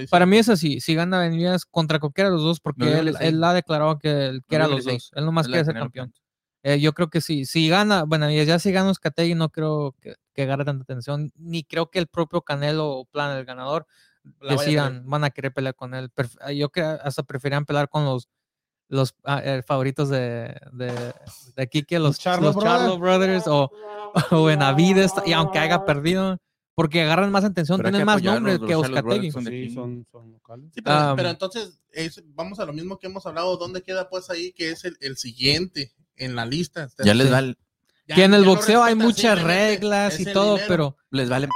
Para 0.08 0.24
mí 0.24 0.38
es 0.38 0.48
así. 0.48 0.80
Si 0.80 0.94
gana 0.94 1.18
Benavides 1.18 1.66
contra 1.66 1.98
cualquiera 1.98 2.30
de 2.30 2.36
los 2.36 2.44
dos, 2.44 2.60
porque 2.60 3.00
él, 3.00 3.14
él, 3.20 3.44
ha 3.44 3.52
declarado 3.52 3.98
que 3.98 4.26
él 4.26 4.42
quiere 4.46 4.64
a 4.64 4.68
los 4.68 4.84
dos. 4.84 5.10
Él 5.14 5.24
nomás 5.24 5.46
quiere 5.46 5.64
ser 5.64 5.74
campeón. 5.74 6.14
Eh, 6.62 6.80
yo 6.80 6.94
creo 6.94 7.10
que 7.10 7.20
sí. 7.20 7.44
Si 7.44 7.68
gana 7.68 8.04
Benavides, 8.06 8.46
ya 8.46 8.58
si 8.58 8.72
gana 8.72 8.90
Oscategui, 8.90 9.34
no 9.34 9.50
creo 9.50 9.94
que, 10.00 10.14
que 10.32 10.42
agarre 10.42 10.64
tanta 10.64 10.84
atención. 10.84 11.32
Ni 11.36 11.64
creo 11.64 11.90
que 11.90 11.98
el 11.98 12.06
propio 12.06 12.40
Canelo 12.40 12.88
o 12.88 13.04
Plan, 13.04 13.36
el 13.36 13.44
ganador, 13.44 13.86
decidan, 14.48 15.02
van 15.06 15.24
a 15.24 15.30
querer 15.30 15.52
pelear 15.52 15.74
con 15.74 15.92
él. 15.94 16.10
Yo 16.54 16.70
creo 16.70 16.98
hasta 17.02 17.24
preferían 17.24 17.64
pelear 17.66 17.88
con 17.88 18.04
los 18.04 18.28
los 18.94 19.14
ah, 19.24 19.42
eh, 19.44 19.62
favoritos 19.66 20.08
de, 20.08 20.54
de, 20.72 20.92
de 21.56 21.62
aquí 21.62 21.82
que 21.82 21.98
los, 21.98 22.18
Charlo, 22.18 22.52
Brothers, 22.98 23.44
o, 23.46 23.70
o 24.30 24.44
Benavides, 24.44 25.12
y 25.26 25.32
aunque 25.32 25.58
haya 25.58 25.84
perdido, 25.84 26.38
porque 26.74 27.02
agarran 27.02 27.30
más 27.32 27.44
atención, 27.44 27.82
tienen 27.82 28.04
más 28.04 28.22
nombres 28.22 28.60
que 28.60 28.74
Oscategui. 28.74 29.32
Sí, 29.32 29.70
son, 29.70 30.06
son 30.10 30.32
locales. 30.32 30.70
Sí, 30.72 30.80
pero, 30.80 31.14
pero 31.16 31.28
entonces 31.30 31.80
vamos 32.26 32.60
a 32.60 32.64
lo 32.64 32.72
mismo 32.72 32.98
que 32.98 33.08
hemos 33.08 33.26
hablado, 33.26 33.56
¿dónde 33.56 33.82
queda 33.82 34.08
pues 34.08 34.30
ahí 34.30 34.52
que 34.52 34.70
es 34.70 34.84
el, 34.84 34.96
el 35.00 35.16
siguiente 35.16 35.92
en 36.16 36.36
la 36.36 36.46
lista? 36.46 36.88
Ya 37.04 37.14
les 37.14 37.30
vale. 37.30 37.56
que 38.06 38.22
en 38.22 38.34
el 38.34 38.44
boxeo 38.44 38.82
hay 38.82 38.94
muchas 38.94 39.42
reglas 39.42 40.20
y 40.20 40.24
todo, 40.24 40.58
pero 40.68 40.96
les 41.10 41.28
vale. 41.28 41.48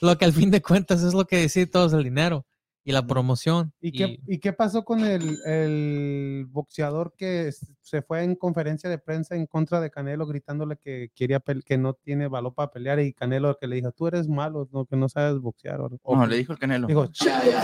Lo 0.00 0.16
que 0.16 0.26
al 0.26 0.32
fin 0.32 0.50
de 0.50 0.62
cuentas 0.62 1.02
es 1.02 1.14
lo 1.14 1.26
que 1.26 1.38
decide 1.38 1.66
todos 1.66 1.92
el 1.92 2.04
dinero 2.04 2.46
y 2.84 2.92
la 2.92 3.06
promoción. 3.06 3.72
¿Y, 3.80 3.92
Qué, 3.92 4.20
¿Y 4.26 4.38
qué 4.38 4.52
pasó 4.52 4.84
con 4.84 5.00
el, 5.00 5.38
el, 5.46 6.46
boxeador 6.50 7.14
que 7.16 7.50
se 7.80 8.02
fue 8.02 8.22
en 8.22 8.36
conferencia 8.36 8.90
de 8.90 8.98
prensa 8.98 9.34
en 9.34 9.46
contra 9.46 9.80
de 9.80 9.90
Canelo 9.90 10.26
gritándole 10.26 10.76
que 10.76 11.10
quería 11.14 11.42
que 11.64 11.78
no 11.78 11.94
tiene 11.94 12.28
valor 12.28 12.54
para 12.54 12.70
pelear 12.70 13.00
y 13.00 13.14
Canelo 13.14 13.56
que 13.58 13.66
le 13.66 13.76
dijo, 13.76 13.92
tú 13.92 14.06
eres 14.06 14.28
malo, 14.28 14.68
no, 14.70 14.84
que 14.84 14.96
no 14.96 15.08
sabes 15.08 15.38
boxear? 15.38 15.80
O, 15.80 16.16
no, 16.16 16.26
le 16.26 16.36
dijo 16.36 16.52
el 16.52 16.58
Canelo. 16.58 16.86
Dijo, 16.86 17.06
ya, 17.12 17.42
ya, 17.44 17.62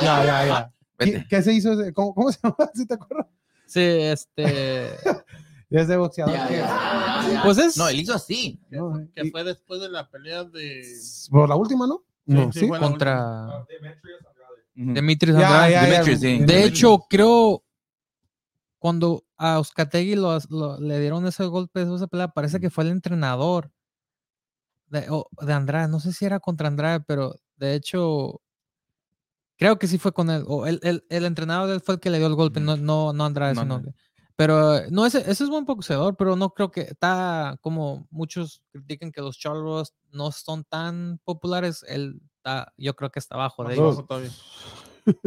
ya, 0.00 0.46
ya, 0.46 0.72
¿Qué, 1.28 1.42
se 1.42 1.52
hizo? 1.52 1.76
¿Cómo, 1.92 2.14
¿Cómo, 2.14 2.30
se 2.30 2.38
llama? 2.42 2.56
¿Sí 2.74 2.86
te 2.86 2.94
acuerdas? 2.94 3.26
Sí, 3.66 3.80
este... 3.80 4.90
ese 5.70 5.96
boxeador 5.96 6.36
Pues 7.42 7.58
es... 7.58 7.76
No, 7.76 7.88
él 7.88 8.00
hizo 8.00 8.14
así. 8.14 8.60
que 9.14 9.30
fue 9.30 9.42
después 9.42 9.80
de 9.80 9.88
la 9.88 10.08
pelea 10.08 10.44
de... 10.44 10.84
Por 11.30 11.48
la 11.48 11.56
última, 11.56 11.86
¿no? 11.88 12.04
No, 12.26 12.52
sí, 12.52 12.68
contra 12.68 13.66
Demetrius 14.74 15.36
Andrade. 15.36 16.46
De 16.46 16.64
hecho, 16.64 17.06
creo 17.08 17.64
cuando 18.80 19.24
a 19.36 19.58
Oscategui 19.58 20.16
le 20.16 21.00
dieron 21.00 21.26
ese 21.26 21.44
golpe 21.44 21.84
de 21.84 21.94
esa 21.94 22.06
pelea, 22.06 22.28
parece 22.28 22.60
que 22.60 22.70
fue 22.70 22.84
el 22.84 22.90
entrenador 22.90 23.70
de, 24.86 25.06
de, 25.42 25.52
Andrade. 25.52 25.88
No 25.88 26.00
sé 26.00 26.12
si 26.12 26.24
era 26.24 26.40
contra 26.40 26.68
Andrade, 26.68 27.00
pero 27.06 27.36
de 27.56 27.74
hecho, 27.74 28.40
creo 29.58 29.78
que 29.78 29.86
sí 29.86 29.98
fue 29.98 30.12
con 30.12 30.30
él. 30.30 30.44
O 30.46 30.66
el, 30.66 30.80
el, 30.82 31.04
el 31.10 31.24
entrenador 31.26 31.68
de 31.68 31.74
él 31.74 31.80
fue 31.82 31.96
el 31.96 32.00
que 32.00 32.08
le 32.08 32.18
dio 32.18 32.26
el 32.26 32.34
golpe, 32.34 32.58
no, 32.58 32.76
no, 32.76 33.12
no 33.12 33.24
Andrade, 33.24 33.54
sino 33.54 33.82
que. 33.82 33.90
Pero 34.40 34.88
no, 34.88 35.04
ese, 35.04 35.18
ese 35.30 35.44
es 35.44 35.50
buen 35.50 35.66
boxeador, 35.66 36.16
pero 36.16 36.34
no 36.34 36.54
creo 36.54 36.70
que 36.70 36.80
está 36.80 37.58
como 37.60 38.06
muchos 38.10 38.62
critican 38.72 39.12
que 39.12 39.20
los 39.20 39.38
Charlos 39.38 39.92
no 40.12 40.32
son 40.32 40.64
tan 40.64 41.20
populares. 41.26 41.84
Él 41.86 42.22
está, 42.36 42.72
yo 42.78 42.96
creo 42.96 43.10
que 43.10 43.18
está 43.18 43.34
abajo 43.34 43.64
de 43.64 43.74
ellos. 43.74 44.02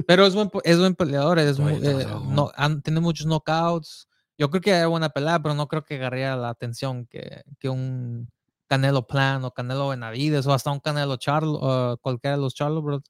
Pero 0.07 0.25
es 0.25 0.33
buen, 0.33 0.49
es 0.63 0.79
buen 0.79 0.95
peleador, 0.95 1.37
es 1.37 1.59
eh, 1.59 2.07
no, 2.25 2.51
tiene 2.83 3.01
muchos 3.01 3.27
knockouts. 3.27 4.07
Yo 4.35 4.49
creo 4.49 4.61
que 4.61 4.73
hay 4.73 4.87
buena 4.87 5.09
pelea, 5.09 5.39
pero 5.43 5.53
no 5.53 5.67
creo 5.67 5.83
que 5.83 5.93
agarre 5.93 6.21
la 6.35 6.49
atención 6.49 7.05
que, 7.05 7.43
que 7.59 7.69
un 7.69 8.27
Canelo 8.65 9.05
Plan 9.05 9.45
o 9.45 9.51
Canelo 9.51 9.89
Benavides 9.89 10.47
o 10.47 10.53
hasta 10.53 10.71
un 10.71 10.79
Canelo 10.79 11.17
Charlo, 11.17 11.59
o 11.61 11.97
cualquiera 11.97 12.35
de 12.35 12.41
los 12.41 12.55
Charlo 12.55 13.03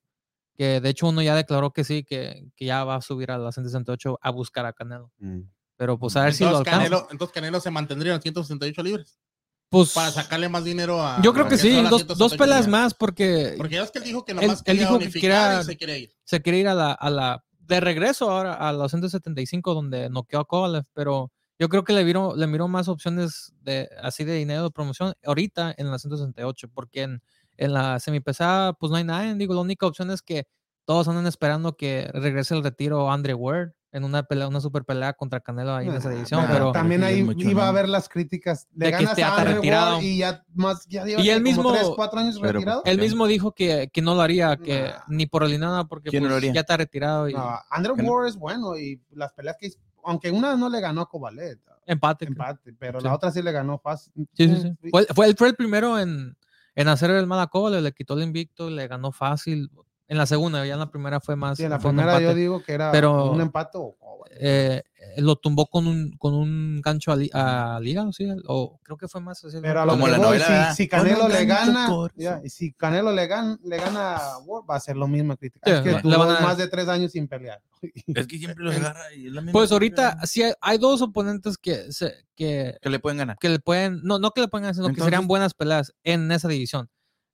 Que 0.53 0.81
de 0.81 0.89
hecho 0.89 1.07
uno 1.07 1.21
ya 1.21 1.33
declaró 1.33 1.71
que 1.71 1.85
sí, 1.85 2.03
que, 2.03 2.51
que 2.57 2.65
ya 2.65 2.83
va 2.83 2.95
a 2.95 3.01
subir 3.01 3.31
a 3.31 3.37
la 3.37 3.53
168 3.53 4.19
a 4.21 4.31
buscar 4.31 4.65
a 4.65 4.73
Canelo. 4.73 5.09
Mm. 5.19 5.43
Pero 5.83 5.97
pues 5.97 6.15
a 6.15 6.23
ver 6.23 6.33
si 6.33 6.45
lo 6.45 6.59
alcanza. 6.59 6.77
Canelo, 6.77 7.07
entonces 7.11 7.33
Canelo 7.33 7.59
se 7.59 7.69
mantendría 7.69 8.13
en 8.13 8.21
168 8.21 8.83
libres. 8.83 9.19
Pues, 9.67 9.91
para 9.91 10.11
sacarle 10.11 10.47
más 10.47 10.63
dinero 10.63 11.05
a. 11.05 11.21
Yo 11.21 11.33
creo 11.33 11.49
que 11.49 11.57
sí, 11.57 11.73
dos, 11.89 12.07
dos 12.07 12.37
peleas 12.37 12.69
más, 12.69 12.93
porque. 12.93 13.55
Porque 13.57 13.75
ya 13.75 13.83
es 13.83 13.91
que 13.91 13.99
él 13.99 14.05
dijo 14.05 14.23
que 14.23 14.33
nomás 14.33 14.63
él, 14.63 14.77
dijo 14.77 14.97
que 14.97 15.09
quiera, 15.09 15.61
se 15.61 15.75
quiere 15.75 15.99
ir. 15.99 16.13
Se 16.23 16.41
quiere 16.41 16.59
ir 16.59 16.69
a 16.69 16.73
la, 16.73 16.93
a 16.93 17.09
la. 17.09 17.43
De 17.59 17.81
regreso 17.81 18.31
ahora 18.31 18.53
a 18.53 18.71
los 18.71 18.91
175, 18.91 19.73
donde 19.73 20.09
noqueó 20.09 20.39
a 20.39 20.45
Kovalev, 20.45 20.85
pero 20.93 21.33
Yo 21.59 21.67
creo 21.67 21.83
que 21.83 21.91
le 21.91 22.05
miró, 22.05 22.33
le 22.33 22.47
miró 22.47 22.69
más 22.69 22.87
opciones 22.87 23.51
de 23.59 23.89
así 24.01 24.23
de 24.23 24.35
dinero 24.35 24.63
de 24.63 24.71
promoción 24.71 25.15
ahorita 25.25 25.75
en 25.77 25.91
la 25.91 25.99
168, 25.99 26.69
porque 26.73 27.01
en, 27.01 27.21
en 27.57 27.73
la 27.73 27.99
semipesada, 27.99 28.71
pues 28.71 28.89
no 28.89 28.95
hay 28.95 29.03
nada. 29.03 29.33
Digo, 29.33 29.53
la 29.53 29.59
única 29.59 29.85
opción 29.85 30.11
es 30.11 30.21
que 30.21 30.47
todos 30.85 31.09
andan 31.09 31.27
esperando 31.27 31.75
que 31.75 32.09
regrese 32.13 32.55
el 32.55 32.63
retiro 32.63 33.11
Andre 33.11 33.33
Ward 33.33 33.73
en 33.93 34.03
una 34.03 34.23
pelea, 34.23 34.47
una 34.47 34.59
super 34.59 34.83
pelea 34.83 35.13
contra 35.13 35.39
Canelo 35.39 35.75
ahí 35.75 35.87
en 35.87 35.93
esa 35.93 36.11
edición. 36.11 36.45
pero 36.49 36.71
también 36.71 37.03
ahí 37.03 37.25
iba 37.37 37.65
a 37.65 37.69
haber 37.69 37.87
las 37.87 38.09
críticas 38.09 38.67
de 38.71 38.91
que 38.91 39.03
esté 39.03 39.23
retirado 39.23 40.01
y 40.01 40.17
ya 40.17 40.43
más 40.55 40.85
ya 40.87 41.07
y 41.07 41.29
él 41.29 41.41
mismo 41.41 41.71
tres, 41.71 41.87
cuatro 41.95 42.19
años 42.19 42.41
retirado. 42.41 42.81
Él 42.85 42.99
mismo 42.99 43.27
dijo 43.27 43.51
que, 43.51 43.89
que, 43.93 44.01
no 44.01 44.15
lo 44.15 44.21
haría, 44.21 44.57
que 44.57 44.91
ni 45.07 45.27
por 45.27 45.43
el 45.43 45.59
nada 45.59 45.85
porque 45.85 46.09
pues, 46.09 46.53
ya 46.53 46.61
está 46.61 46.75
retirado. 46.75 47.29
Y, 47.29 47.35
Andre 47.69 47.93
Ward 47.93 48.27
es 48.27 48.35
bueno 48.35 48.75
y 48.75 48.99
las 49.11 49.31
peleas 49.33 49.57
que 49.59 49.71
aunque 50.03 50.31
una 50.31 50.55
no 50.55 50.69
le 50.69 50.81
ganó 50.81 51.01
a 51.01 51.09
Cobalet. 51.09 51.59
Empate. 51.85 52.25
Empate, 52.25 52.73
pero 52.73 52.99
la 52.99 53.13
otra 53.13 53.31
sí 53.31 53.41
le 53.41 53.51
ganó 53.51 53.77
fácil. 53.77 54.11
Sí, 54.33 54.47
sí, 54.47 54.55
sí. 54.61 54.89
Fue, 54.89 55.05
fue, 55.13 55.33
fue 55.35 55.49
el 55.49 55.55
primero 55.55 55.99
en, 55.99 56.35
en 56.75 56.87
hacer 56.87 57.11
el 57.11 57.27
mal 57.27 57.39
a 57.41 57.47
Cobalet, 57.47 57.81
le 57.81 57.91
quitó 57.91 58.15
el 58.15 58.23
invicto, 58.23 58.69
le 58.69 58.87
ganó 58.87 59.11
fácil. 59.11 59.69
En 60.13 60.19
la 60.19 60.27
segunda, 60.27 60.63
ya 60.63 60.73
en 60.73 60.79
la 60.79 60.91
primera 60.91 61.19
fue 61.19 61.35
más. 61.35 61.57
Sí, 61.57 61.63
en 61.63 61.71
la 61.71 61.79
primera 61.79 62.21
yo 62.21 62.35
digo 62.35 62.61
que 62.61 62.73
era 62.73 62.91
un 63.09 63.41
empate 63.41 63.79
o, 63.79 63.97
eh, 64.29 64.83
lo 65.17 65.37
tumbó 65.37 65.65
con 65.65 65.87
un, 65.87 66.15
con 66.19 66.35
un 66.35 66.81
gancho 66.81 67.11
a, 67.11 67.77
a 67.77 67.79
liga, 67.79 68.05
¿sí? 68.11 68.27
o 68.45 68.79
creo 68.83 68.95
que 68.95 69.07
fue 69.07 69.21
más 69.21 69.43
así. 69.43 69.57
Pero 69.59 69.87
como 69.87 70.07
la 70.07 70.19
novela, 70.19 70.71
si, 70.75 70.87
Canelo 70.87 71.27
le 71.27 71.45
gana, 71.45 71.89
y 72.43 72.49
si 72.49 72.73
Canelo 72.73 73.11
le 73.11 73.25
gana, 73.25 73.57
le 73.63 73.77
gana 73.77 74.17
a 74.17 74.37
Ward, 74.37 74.65
va 74.69 74.75
a 74.75 74.79
ser 74.79 74.97
lo 74.97 75.07
mismo 75.07 75.35
crítica. 75.35 75.79
es 75.79 75.81
que 75.81 75.95
tuvo 76.03 76.25
más 76.25 76.57
de 76.57 76.67
tres 76.67 76.87
años 76.87 77.11
sin 77.11 77.27
pelear. 77.27 77.59
Es 78.15 78.27
que 78.27 78.37
siempre 78.37 78.63
los 78.63 78.75
agarra 78.75 79.13
y 79.13 79.27
es 79.27 79.33
la 79.33 79.43
Pues 79.51 79.71
ahorita 79.71 80.19
sí 80.25 80.43
hay, 80.61 80.77
dos 80.77 81.01
oponentes 81.01 81.57
que, 81.57 81.91
se, 81.91 82.13
que, 82.35 82.77
que 82.79 82.89
le 82.89 82.99
pueden 82.99 83.17
ganar. 83.17 83.37
Que 83.39 83.49
le 83.49 83.57
pueden, 83.57 83.99
no, 84.03 84.19
no 84.19 84.29
que 84.29 84.41
le 84.41 84.47
pueden 84.47 84.63
ganar, 84.63 84.75
sino 84.75 84.93
que 84.93 85.01
serían 85.01 85.25
buenas 85.25 85.55
peleas 85.55 85.91
en 86.03 86.31
esa 86.31 86.47
división. 86.47 86.87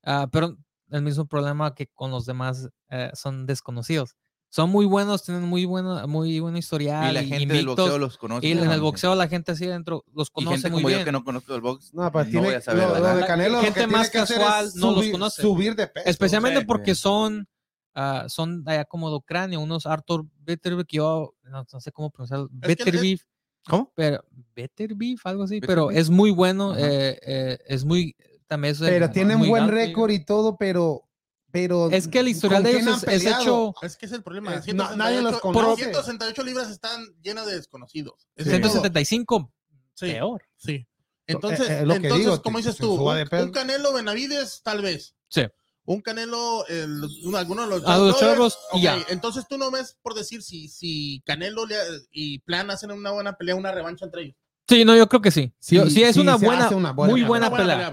Uh, 0.05 0.29
pero 0.31 0.57
el 0.91 1.01
mismo 1.01 1.25
problema 1.25 1.75
que 1.75 1.87
con 1.87 2.11
los 2.11 2.25
demás 2.25 2.69
eh, 2.89 3.11
son 3.13 3.45
desconocidos. 3.45 4.15
Son 4.51 4.71
muy 4.71 4.87
buenos, 4.87 5.23
tienen 5.23 5.43
muy 5.43 5.65
buena, 5.65 6.07
muy 6.07 6.39
buena 6.39 6.57
historial. 6.57 7.11
Y 7.11 7.13
la 7.13 7.23
gente 7.23 7.53
del 7.53 7.67
boxeo 7.67 7.99
los 7.99 8.17
conoce. 8.17 8.47
Y 8.47 8.51
en 8.51 8.71
el 8.71 8.81
boxeo 8.81 9.13
la 9.13 9.27
gente 9.27 9.51
así 9.51 9.67
dentro 9.67 10.03
los 10.11 10.31
conoce 10.31 10.55
y 10.55 10.61
gente 10.61 10.69
muy 10.71 10.81
como 10.81 10.87
bien. 10.87 10.99
yo 10.99 11.05
que 11.05 11.11
no 11.11 11.23
conozco 11.23 11.53
el 11.53 11.61
box. 11.61 11.93
No, 11.93 12.11
pues 12.11 12.31
tiene, 12.31 12.47
voy 12.47 12.55
a 12.55 12.61
saber, 12.61 12.89
lo, 12.89 13.15
de 13.15 13.25
Canelo, 13.27 13.61
gente 13.61 13.85
más 13.85 14.09
casual 14.09 14.71
no 14.75 14.93
los 14.93 15.07
conoce. 15.09 15.43
Subir 15.43 15.75
de 15.75 15.85
peso. 15.85 16.09
Especialmente 16.09 16.65
porque 16.65 16.95
son, 16.95 17.47
uh, 17.95 18.27
son 18.27 18.63
allá 18.65 18.85
como 18.85 19.11
de 19.11 19.17
Ucrania, 19.17 19.59
unos 19.59 19.85
Arthur 19.85 20.25
Bitterbeef, 20.39 20.87
yo 20.89 21.35
no, 21.43 21.65
sé 21.79 21.91
cómo 21.91 22.09
pronunciar, 22.09 22.47
Bitterbeef. 22.49 23.21
¿Cómo? 23.67 23.91
Pero 23.93 24.23
Bitterbeef, 24.55 25.23
algo 25.27 25.43
así, 25.43 25.61
pero 25.61 25.91
es 25.91 26.09
muy 26.09 26.31
bueno, 26.31 26.75
eh, 26.75 27.19
eh, 27.21 27.59
es 27.67 27.85
muy 27.85 28.15
también 28.49 28.73
es, 28.73 28.79
Pero 28.79 29.11
tienen 29.11 29.47
buen 29.47 29.67
récord 29.69 30.09
y 30.09 30.25
todo, 30.25 30.57
pero 30.57 31.03
pero 31.51 31.89
es 31.89 32.07
que 32.07 32.19
el 32.19 32.27
historial 32.27 32.63
de 32.63 32.79
ellos 32.79 33.03
es, 33.03 33.25
hecho 33.25 33.73
es 33.81 33.95
que 33.95 34.05
es 34.05 34.11
el 34.11 34.21
problema 34.21 34.55
eh, 34.55 34.73
nadie 34.73 35.21
los 35.21 35.39
conoce. 35.39 35.83
168 35.83 36.43
libras 36.43 36.69
están 36.69 37.05
llenas 37.21 37.45
de 37.45 37.55
desconocidos. 37.55 38.27
175 38.37 39.51
peor. 39.99 40.43
sí 40.57 40.87
entonces, 41.27 41.69
eh, 41.69 41.83
eh, 41.87 41.93
entonces 41.93 42.39
como 42.39 42.57
dices 42.57 42.75
tú 42.77 43.07
un, 43.07 43.51
Canelo 43.51 43.93
Benavides 43.93 44.61
tal 44.63 44.81
vez. 44.81 45.15
Sí. 45.27 45.43
Un 45.85 46.01
Canelo 46.01 46.65
el, 46.67 47.03
alguno 47.35 47.63
de 47.63 47.67
los, 47.67 47.85
a 47.85 47.97
los 47.97 48.19
chorros 48.19 48.57
y 48.73 48.81
ya. 48.81 48.97
entonces 49.09 49.45
tú 49.47 49.59
no 49.59 49.69
ves 49.69 49.95
por 50.01 50.15
decir 50.15 50.41
si 50.41 50.67
si 50.69 51.21
Canelo 51.25 51.65
y 52.11 52.39
Plan 52.39 52.71
hacen 52.71 52.91
una 52.91 53.11
buena 53.11 53.37
pelea 53.37 53.55
una 53.55 53.71
revancha 53.71 54.05
entre 54.05 54.23
ellos 54.23 54.37
Sí, 54.69 54.85
no, 54.85 54.95
yo 54.95 55.09
creo 55.09 55.21
que 55.21 55.31
sí. 55.31 55.51
Sí, 55.59 55.77
es 55.77 56.15
una, 56.17 56.35
buena, 56.37 56.69
muy 56.93 57.23
buena, 57.23 57.51
pelea. 57.51 57.91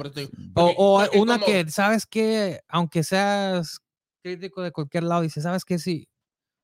o, 0.55 1.05
una 1.15 1.39
que, 1.39 1.69
¿sabes 1.71 2.07
que 2.07 2.61
Aunque 2.69 3.03
seas 3.03 3.81
crítico 4.23 4.63
de 4.63 4.73
cualquier 4.73 5.05
lado, 5.05 5.23
dice, 5.23 5.41
¿sabes 5.41 5.65
qué? 5.65 5.79
Sí, 5.79 6.09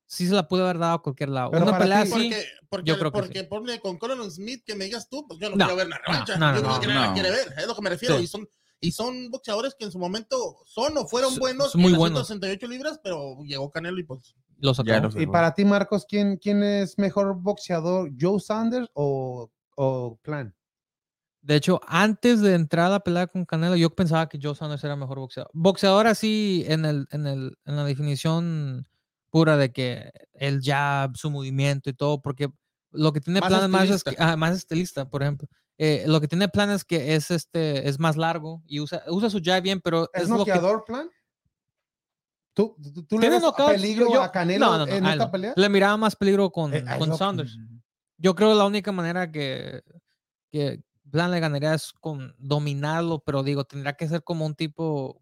sí 0.07 0.27
se 0.27 0.35
la 0.35 0.47
pude 0.47 0.63
haber 0.63 0.79
dado 0.79 0.95
a 0.95 1.03
cualquier 1.03 1.31
lado. 1.31 1.51
una 1.51 1.79
pelea 1.79 2.03
así, 2.03 2.31
porque, 2.69 2.91
yo 2.91 2.99
creo 2.99 3.11
que 3.11 3.19
porque 3.19 3.45
ponle 3.45 3.81
con 3.81 3.97
Colin 3.97 4.31
Smith 4.31 4.63
que 4.67 4.75
me 4.75 4.85
digas 4.85 5.09
tú, 5.09 5.27
pues 5.27 5.41
yo 5.41 5.49
no, 5.49 5.57
quiero 5.57 5.77
ver 5.77 5.89
la 5.89 5.99
revancha. 5.99 6.37
No, 6.37 6.55
yo 6.55 6.81
que 6.81 6.87
nadie 6.89 7.13
quiere 7.15 7.31
ver, 7.31 7.55
es 7.57 7.67
lo 7.67 7.75
que 7.75 7.83
me 7.83 7.91
refiero. 7.91 8.21
Y 8.21 8.27
son 8.27 8.47
y 8.85 8.91
son 8.91 9.31
boxeadores 9.31 9.77
que 9.79 9.85
en 9.85 9.93
su 9.93 9.99
momento 9.99 10.59
son 10.67 10.99
o 10.99 11.07
fueron 11.07 11.37
buenos 11.37 11.77
muy 11.77 11.93
en 11.93 11.99
buenos. 11.99 12.27
168 12.27 12.67
libras, 12.67 13.01
pero 13.03 13.39
llegó 13.45 13.71
Canelo 13.71 13.99
y 14.01 14.03
pues 14.03 14.35
los 14.59 14.81
Y 15.17 15.27
para 15.27 15.55
ti, 15.55 15.65
Marcos, 15.65 16.05
¿quién, 16.09 16.37
¿quién 16.37 16.63
es 16.63 16.99
mejor 16.99 17.37
boxeador, 17.41 18.11
Joe 18.21 18.41
Sanders 18.41 18.89
o 18.95 19.51
o 19.77 20.19
Plan. 20.23 20.55
De 21.43 21.57
hecho, 21.57 21.81
antes 21.87 22.41
de 22.41 22.55
entrar 22.55 22.87
a 22.87 22.91
la 22.91 23.01
pelea 23.01 23.27
con 23.27 23.45
Canelo, 23.45 23.75
yo 23.75 23.91
pensaba 23.91 24.29
que 24.29 24.39
Joe 24.41 24.55
Sanders 24.55 24.85
era 24.85 24.95
mejor 24.95 25.19
boxeador. 25.19 25.51
Boxeador 25.53 26.07
así 26.07 26.65
en, 26.69 26.85
el, 26.85 27.07
en, 27.11 27.27
el, 27.27 27.59
en 27.65 27.77
la 27.77 27.85
definición 27.85 28.87
pura 29.29 29.57
de 29.57 29.73
que 29.73 30.13
el 30.35 30.61
jab, 30.63 31.17
su 31.17 31.31
movimiento 31.31 31.91
y 31.91 31.95
todo, 31.95 32.23
porque 32.23 32.49
lo 32.93 33.13
que 33.13 33.21
tiene 33.21 33.41
Plan 33.41 33.69
más 33.71 33.91
es 33.91 34.05
ah, 34.19 34.37
más 34.37 34.57
estilista, 34.57 35.09
por 35.09 35.23
ejemplo. 35.23 35.49
Eh, 35.79 36.05
lo 36.07 36.21
que 36.21 36.29
tiene 36.29 36.49
Plan 36.49 36.71
es 36.71 36.85
que 36.85 37.17
es 37.17 37.31
este 37.33 37.89
es 37.89 37.99
más 37.99 38.17
largo 38.17 38.63
y 38.67 38.79
usa, 38.79 39.03
usa 39.09 39.29
su 39.29 39.41
jab 39.43 39.63
bien, 39.63 39.81
pero 39.81 40.09
es, 40.13 40.29
noqueador 40.29 40.85
Plan. 40.85 41.11
¿Tú, 42.55 42.77
tú, 43.09 43.19
le 43.19 43.31
ves 43.31 43.43
peligro 43.71 44.23
a 44.23 44.31
Canelo 44.31 44.87
en 44.87 45.07
esta 45.07 45.31
pelea? 45.31 45.55
Le 45.57 45.69
miraba 45.71 45.97
más 45.97 46.15
peligro 46.15 46.51
con, 46.51 46.75
eh, 46.75 46.85
con 46.99 47.17
Sanders. 47.17 47.59
Yo 48.23 48.37
creo 48.37 48.51
que 48.51 48.55
la 48.55 48.67
única 48.67 48.93
manera 48.93 49.33
que, 49.33 49.83
que 50.53 50.81
Plan 51.11 51.33
le 51.33 51.41
ganaría 51.41 51.75
es 51.75 51.93
con 51.93 52.35
dominarlo, 52.39 53.19
pero 53.19 53.43
digo, 53.43 53.65
tendrá 53.65 53.95
que 53.95 54.07
ser 54.07 54.23
como 54.23 54.47
un 54.47 54.55
tipo 54.55 55.21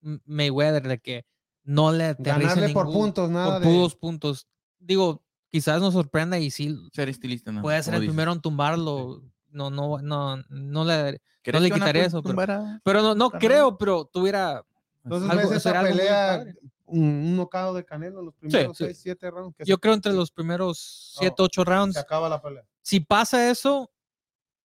Mayweather 0.00 0.86
de 0.88 0.98
que 0.98 1.24
no 1.62 1.92
le 1.92 2.16
ganarle 2.18 2.70
por 2.70 2.92
puntos, 2.92 3.30
nada 3.30 3.60
por 3.60 3.90
de... 3.90 3.96
puntos. 3.96 4.48
Digo, 4.80 5.22
quizás 5.50 5.80
nos 5.80 5.94
sorprenda 5.94 6.36
y 6.40 6.50
sí 6.50 6.76
ser 6.92 7.08
estilista, 7.08 7.52
¿no? 7.52 7.62
Puede 7.62 7.80
ser 7.84 7.94
el 7.94 8.00
primero 8.00 8.32
en 8.32 8.40
tumbarlo. 8.40 9.22
No, 9.48 9.70
no, 9.70 9.98
no, 9.98 10.36
no 10.48 10.84
le, 10.84 11.20
no 11.52 11.60
le 11.60 11.70
quitaría 11.70 12.06
eso. 12.06 12.22
Pero, 12.22 12.80
pero, 12.82 13.02
no, 13.02 13.14
no 13.14 13.30
creo, 13.30 13.78
pero 13.78 14.04
tuviera. 14.04 14.66
Entonces, 15.04 15.30
algo, 15.30 15.52
esa 15.52 15.80
pelea 15.80 16.44
un, 16.92 17.36
nocao 17.36 17.74
de 17.74 17.84
Canelo 17.84 18.20
en 18.20 18.26
los 18.26 18.34
primeros 18.34 18.76
6, 18.76 18.98
7 19.00 19.30
rounds. 19.30 19.56
Yo 19.64 19.78
creo 19.78 19.94
entre 19.94 20.12
los 20.12 20.30
primeros 20.30 21.14
7, 21.18 21.34
8 21.38 21.64
rounds. 21.64 21.94
Se 21.94 22.00
acaba 22.00 22.28
la 22.28 22.40
pelea. 22.40 22.64
Si 22.82 23.00
pasa 23.00 23.50
eso, 23.50 23.92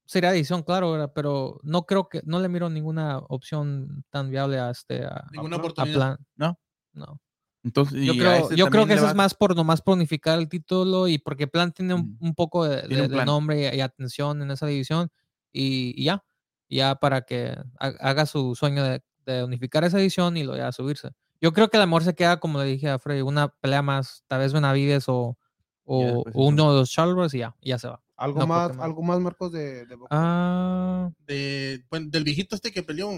sería 0.06 0.32
edición, 0.32 0.64
claro, 0.64 1.12
pero 1.14 1.60
no 1.64 1.86
creo 1.86 2.10
que, 2.10 2.22
no 2.26 2.40
le 2.40 2.50
miro 2.50 2.70
ninguna 2.70 3.20
opción 3.20 4.06
tan 4.10 4.30
viable 4.30 4.60
a 4.60 4.72
este. 4.72 5.06
A, 5.06 5.28
ninguna 5.32 5.58
oportunidad. 5.58 6.20
No. 6.36 6.60
No. 6.94 7.22
Entonces, 7.64 8.06
yo 8.06 8.14
creo, 8.14 8.32
este 8.34 8.56
yo 8.56 8.68
creo 8.68 8.86
que 8.86 8.94
eso 8.94 9.08
es 9.08 9.16
más 9.16 9.34
por 9.34 9.56
nomás 9.56 9.82
por 9.82 9.96
unificar 9.96 10.40
el 10.40 10.48
título 10.48 11.08
y 11.08 11.18
porque 11.18 11.48
Plan 11.48 11.74
tiene 11.74 11.96
un, 11.96 12.18
un 12.22 12.34
poco 12.34 12.66
de, 12.66 12.84
de, 12.84 13.26
nombre 13.26 13.76
y, 13.76 13.82
atención 13.82 14.42
en 14.42 14.52
esa 14.52 14.68
división 14.68 15.10
y, 15.52 15.94
y, 16.02 16.06
ya, 16.06 16.24
ya 16.70 16.96
para 16.96 17.24
que 17.24 17.58
haga 17.80 18.26
su 18.26 18.56
sueño 18.56 18.84
de, 18.84 19.04
de 19.26 19.44
unificar 19.44 19.84
esa 19.84 20.00
edición 20.00 20.38
y 20.38 20.44
lo 20.44 20.56
ya 20.56 20.72
subirse. 20.72 21.10
Yo 21.42 21.54
creo 21.54 21.70
que 21.70 21.78
el 21.78 21.84
amor 21.84 22.04
se 22.04 22.16
queda, 22.16 22.40
como 22.40 22.60
le 22.60 22.66
dije 22.66 22.90
a 22.90 23.00
Freddy, 23.00 23.22
una 23.22 23.50
pelea 23.50 23.82
más, 23.82 24.24
tal 24.28 24.40
vez 24.40 24.54
Benavides 24.54 25.06
o, 25.08 25.38
o 25.84 26.24
uno 26.34 26.72
de 26.74 26.80
los 26.80 26.90
Charles 26.90 27.34
y 27.34 27.40
ya, 27.40 27.56
ya 27.62 27.78
se 27.78 27.88
va. 27.88 28.02
¿Algo, 28.18 28.48
más, 28.48 28.72
¿Algo 28.80 29.04
más, 29.04 29.20
Marcos, 29.20 29.52
de, 29.52 29.86
de 29.86 29.96
ah. 30.10 31.12
de, 31.28 31.86
bueno, 31.92 32.08
del 32.10 32.24
viejito 32.24 32.56
este 32.56 32.72
que 32.72 32.82
peleó 32.82 33.12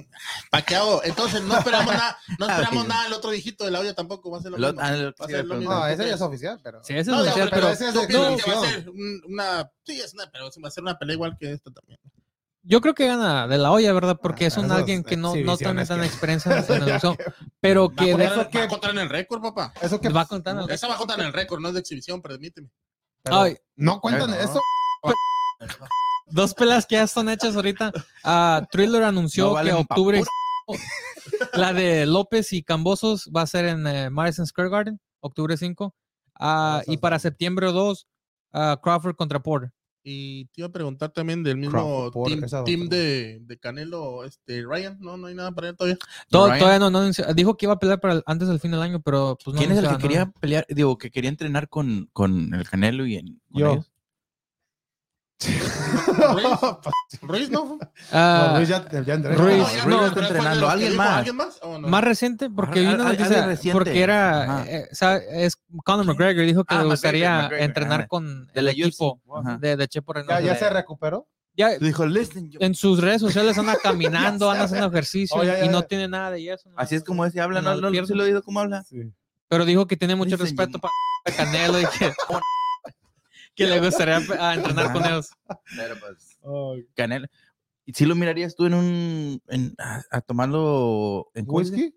paqueado. 0.52 1.02
Entonces, 1.06 1.42
no 1.42 1.58
esperamos 1.58 1.94
nada, 1.94 2.18
no 2.38 2.46
ah, 2.50 2.52
esperamos 2.52 2.86
nada 2.86 3.08
el 3.08 3.14
otro 3.14 3.32
viejito 3.32 3.64
de 3.64 3.72
la 3.72 3.80
olla 3.80 3.94
tampoco. 3.94 4.30
Va 4.30 4.40
a 4.40 4.42
ser 4.42 4.52
lo 4.52 4.58
mismo. 4.58 4.82
Va 4.82 5.14
a 5.18 5.28
ser 5.28 5.46
lo 5.46 5.56
mismo. 5.56 5.74
No, 5.74 5.88
ese 5.88 6.06
ya 6.06 6.16
es 6.16 6.22
oficial, 6.22 6.60
pero. 6.62 6.84
Sí, 6.84 6.98
ese 6.98 7.12
es 7.12 7.18
oficial, 7.18 7.50
pero. 7.50 7.62
pero 7.62 7.74
ese 7.74 7.88
es 7.88 7.94
de 7.94 8.02
no, 8.02 8.36
que 8.36 8.52
va 8.52 8.58
a 8.58 8.70
ser 8.70 8.90
una. 9.26 9.72
Sí, 9.86 10.02
es 10.02 10.14
una, 10.14 10.30
pero 10.30 10.50
va 10.62 10.68
a 10.68 10.72
ser 10.72 10.84
una 10.84 11.00
pelea 11.00 11.14
igual 11.14 11.38
que 11.40 11.54
esta 11.54 11.72
también. 11.72 11.98
Yo 12.64 12.82
creo 12.82 12.94
que 12.94 13.08
gana 13.08 13.48
de 13.48 13.58
la 13.58 13.72
olla, 13.72 13.94
¿verdad? 13.94 14.20
Porque 14.22 14.46
es 14.46 14.58
un 14.58 14.72
alguien 14.72 15.04
que 15.04 15.16
no, 15.16 15.34
no 15.36 15.58
tiene 15.58 15.86
tan 15.86 16.04
experiencia 16.04 16.58
en 16.58 16.84
el 16.90 17.00
pero 17.60 17.90
que... 17.90 18.14
Va, 18.16 18.24
eso 18.26 18.50
que... 18.50 18.60
va 18.60 18.64
a 18.66 18.68
contar 18.68 18.92
en 18.92 18.98
el 19.00 19.10
récord, 19.10 19.42
papá. 19.42 19.74
Eso 19.82 20.00
que 20.00 20.10
va 20.10 20.22
a 20.22 20.26
contar 20.26 20.56
en 20.56 20.64
el 20.64 20.70
Esa 20.70 20.88
va 20.88 20.96
a 20.96 20.98
contar 20.98 21.20
en 21.20 21.28
el 21.28 21.34
récord, 21.34 21.62
no 21.62 21.70
es 21.70 21.74
de 21.74 21.80
exhibición, 21.80 22.22
permíteme. 22.22 22.70
Ay, 23.26 23.58
no 23.76 24.00
cuentan 24.02 24.34
eso. 24.34 24.62
Dos 26.28 26.54
pelas 26.54 26.86
que 26.86 26.96
ya 26.96 27.04
están 27.04 27.30
hechas 27.30 27.56
ahorita. 27.56 27.92
Uh, 28.24 28.66
Thriller 28.72 29.04
anunció 29.04 29.56
que 29.56 29.74
octubre... 29.74 30.24
la 31.54 31.74
de 31.74 32.06
López 32.06 32.54
y 32.54 32.64
Cambosos 32.64 33.30
va 33.36 33.42
a 33.42 33.48
ser 33.48 33.66
en 33.66 33.88
eh, 33.88 34.10
Madison 34.10 34.46
Square 34.46 34.70
Garden, 34.70 35.02
octubre 35.20 35.58
5. 35.58 35.86
Uh, 35.86 35.92
ah, 36.40 36.82
y 36.88 36.98
para 36.98 37.20
septiembre 37.20 37.72
2, 37.72 38.08
uh, 38.54 38.78
Crawford 38.82 39.16
contra 39.16 39.40
Porter. 39.40 39.72
Y 40.12 40.46
te 40.46 40.62
iba 40.62 40.68
a 40.68 40.72
preguntar 40.72 41.12
también 41.12 41.44
del 41.44 41.58
mismo 41.58 42.12
team, 42.66 42.90
de, 42.90 43.40
de, 43.42 43.60
Canelo, 43.60 44.24
este 44.24 44.64
Ryan, 44.66 44.98
no, 45.00 45.18
no 45.18 45.28
hay 45.28 45.36
nada 45.36 45.52
para 45.52 45.70
él 45.70 45.78
todavía. 45.78 46.00
todavía 46.30 46.80
no, 46.80 46.90
no, 46.90 47.12
dijo 47.36 47.56
que 47.56 47.68
iba 47.68 47.74
a 47.74 47.80
pelear 47.80 48.00
para 48.00 48.24
antes 48.26 48.48
del 48.48 48.60
fin 48.60 48.72
del 48.72 48.82
año, 48.82 49.02
pero 49.02 49.38
pues 49.46 49.56
¿Quién 49.56 49.72
es 49.72 49.78
el 49.78 49.88
que 49.88 49.98
quería 50.00 50.32
pelear, 50.32 50.66
digo, 50.68 50.98
que 50.98 51.12
quería 51.12 51.30
entrenar 51.30 51.70
con, 51.70 52.10
con 52.12 52.56
el 52.56 52.68
Canelo 52.68 53.06
y 53.06 53.18
en 53.18 53.40
Yo. 53.50 53.86
Ruiz, 57.22 57.50
¿no? 57.50 57.64
Uh, 58.12 58.58
Ruiz 58.58 58.68
ya, 58.70 58.86
ya 58.92 59.16
Ruiz, 59.36 59.86
no, 59.88 60.06
está 60.08 60.20
entrenando. 60.22 60.70
¿Alguien 60.70 60.96
más? 60.96 61.10
¿Alguien 61.18 61.36
más? 61.36 61.60
¿O 61.62 61.78
no? 61.78 61.88
Más 61.88 62.04
reciente, 62.04 62.50
porque 62.50 62.82
noticia, 62.84 63.26
alguien 63.26 63.46
reciente. 63.46 63.72
porque 63.74 64.02
era, 64.02 64.66
eh, 64.68 64.88
sabe, 64.92 65.46
es 65.46 65.58
Conor 65.86 66.06
McGregor, 66.06 66.46
dijo 66.46 66.64
que 66.66 66.76
Ah, 66.76 66.84
le 66.84 66.90
gustaría 66.90 67.42
McGregor, 67.44 67.64
entrenar 67.64 68.00
ajá. 68.02 68.08
con 68.08 68.50
el 68.54 68.68
equipo 68.68 69.22
de, 69.60 69.78
de 69.78 69.88
Chepo 69.88 70.14
ya, 70.14 70.22
Reynoso. 70.22 70.46
ya 70.46 70.56
se 70.56 70.70
recuperó. 70.70 71.28
Ya, 71.56 71.78
Dijo, 71.78 72.06
listen, 72.06 72.50
yo- 72.52 72.60
en 72.62 72.74
sus 72.76 73.02
redes 73.02 73.20
sociales 73.22 73.58
anda 73.58 73.76
caminando, 73.82 74.50
anda 74.52 74.64
haciendo 74.66 74.88
ejercicio 74.88 75.36
Oh, 75.38 75.44
ya, 75.44 75.58
ya, 75.60 75.66
y 75.66 75.70
no 75.70 75.82
tiene 75.84 76.08
nada 76.08 76.32
de 76.32 76.46
eso. 76.54 76.70
Así 76.78 76.96
es 76.96 77.04
como 77.04 77.26
ese 77.26 77.42
habla, 77.42 77.60
En 77.60 77.66
¿no? 77.66 77.76
¿No, 77.76 77.92
piernas. 77.92 78.08
¿Sí 78.08 78.14
lo 78.14 78.24
he 78.24 78.28
oído 78.28 78.44
cómo 78.44 78.60
habla? 78.60 78.86
Pero 79.50 79.66
dijo 79.66 79.88
que 79.88 79.98
tiene 79.98 80.16
mucho 80.16 80.38
respeto 80.38 80.80
para 80.80 80.94
Canelo 81.36 81.80
y 81.82 81.86
que, 81.86 82.14
que 83.60 83.68
le 83.68 83.80
gustaría 83.80 84.22
ah, 84.40 84.56
entrenar 84.56 84.94
con 84.94 85.06
ellos. 85.06 85.30
Pero 85.76 85.96
pues, 86.00 86.38
Canelo. 86.96 87.28
¿Y 87.86 87.94
si 87.94 88.06
lo 88.06 88.16
mirarías 88.16 88.56
tú 88.56 88.66
en 88.66 88.74
un. 88.74 89.42
En, 89.48 89.76
a, 89.78 90.02
a 90.12 90.22
tomarlo 90.22 91.30
en 91.34 91.46
¿Whisky? 91.48 91.96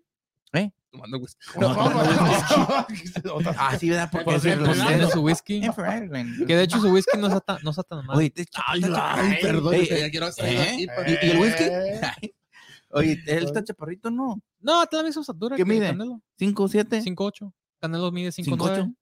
Tomando 0.91 1.17
whisky. 1.17 1.39
No, 1.59 1.69
No, 1.69 1.75
tomando 1.75 2.13
no, 3.23 3.39
no. 3.41 3.51
Ah, 3.57 3.75
sí, 3.79 3.89
¿verdad? 3.89 4.09
Porque 4.11 4.25
Por 4.25 4.35
es 4.35 4.45
el 4.45 5.09
su 5.09 5.21
whisky. 5.23 5.61
Que 6.45 6.55
de 6.55 6.63
hecho 6.63 6.79
su 6.79 6.91
whisky 6.91 7.17
no 7.17 7.27
está 7.27 7.41
tan, 7.41 7.57
no 7.63 7.71
está 7.71 7.81
tan 7.81 8.05
mal. 8.05 8.15
Oye, 8.15 8.29
te- 8.29 8.45
Ay, 8.63 8.81
perdón, 9.41 9.73
eh, 9.73 9.87
ya 9.87 10.11
quiero 10.11 10.27
hacer 10.27 10.45
¿eh? 10.45 10.61
aquí, 10.61 10.87
pero- 10.95 11.09
¿Y, 11.09 11.13
y 11.25 11.29
el 11.31 11.37
whisky? 11.39 11.63
Eh. 11.63 12.01
Oye, 12.89 13.23
él 13.25 13.45
está 13.45 13.63
chaparrito, 13.63 14.11
¿no? 14.11 14.39
No, 14.59 14.85
tiene 14.85 15.01
la 15.01 15.07
misma 15.09 15.21
estatura 15.21 15.55
¿Qué 15.55 15.63
que 15.63 15.69
mide? 15.69 15.87
Canelo. 15.87 16.21
¿5 16.39 16.69
7? 16.69 17.01
5'8". 17.01 17.51
Canelo 17.81 18.11
mide 18.11 18.29
5'9". 18.29 18.57
5'8". 18.57 18.95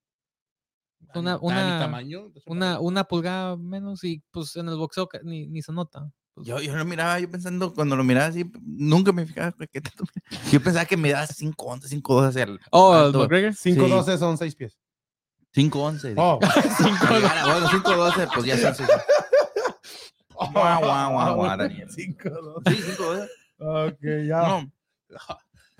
Una, 1.15 1.37
una, 1.39 1.79
tamaño. 1.79 2.31
una, 2.45 2.79
una 2.79 3.03
pulgada 3.03 3.57
menos 3.57 4.03
y 4.03 4.23
pues 4.31 4.55
en 4.55 4.69
el 4.69 4.77
boxeo 4.77 5.09
ni, 5.23 5.47
ni 5.47 5.61
se 5.61 5.71
nota. 5.71 6.11
Pues, 6.33 6.47
Yo, 6.47 6.59
yo 6.61 6.75
lo 6.75 6.85
miraba, 6.85 7.19
yo 7.19 7.29
pensando, 7.29 7.73
cuando 7.73 7.95
lo 7.95 8.03
miraba 8.03 8.27
así, 8.27 8.49
nunca 8.63 9.11
me 9.11 9.25
fijaba. 9.25 9.53
¿qué 9.71 9.81
tanto? 9.81 10.05
Yo 10.51 10.61
pensaba 10.63 10.85
que 10.85 10.95
me 10.97 11.11
daba 11.11 11.27
5 11.27 11.65
11, 11.65 11.87
5 11.89 12.13
12 12.21 12.27
hacia 12.29 12.43
el. 12.43 12.59
oh, 12.71 12.97
el. 12.97 13.11
McGregor. 13.13 13.53
5 13.53 13.83
Sí. 13.85 13.89
12 13.91 14.17
son 14.17 14.37
6 14.37 14.55
pies. 14.55 14.77
5 15.53 15.79
11. 15.81 16.13
Oh. 16.17 16.39
Bueno, 17.09 17.67
5 17.69 17.95
12, 17.95 18.27
pues 18.33 18.45
ya 18.45 18.57
son. 18.57 18.75
seis. 18.75 18.89
Guau, 20.53 20.79
guau, 20.81 21.11
guau, 21.11 21.35
guau, 21.35 21.57
Daniel. 21.57 21.87
5 21.89 22.29
12. 22.29 22.75
Sí, 22.75 22.81
5 22.97 23.03
12. 23.03 23.29
Ok, 23.59 23.99
ya. 24.27 24.41
No. 24.41 24.71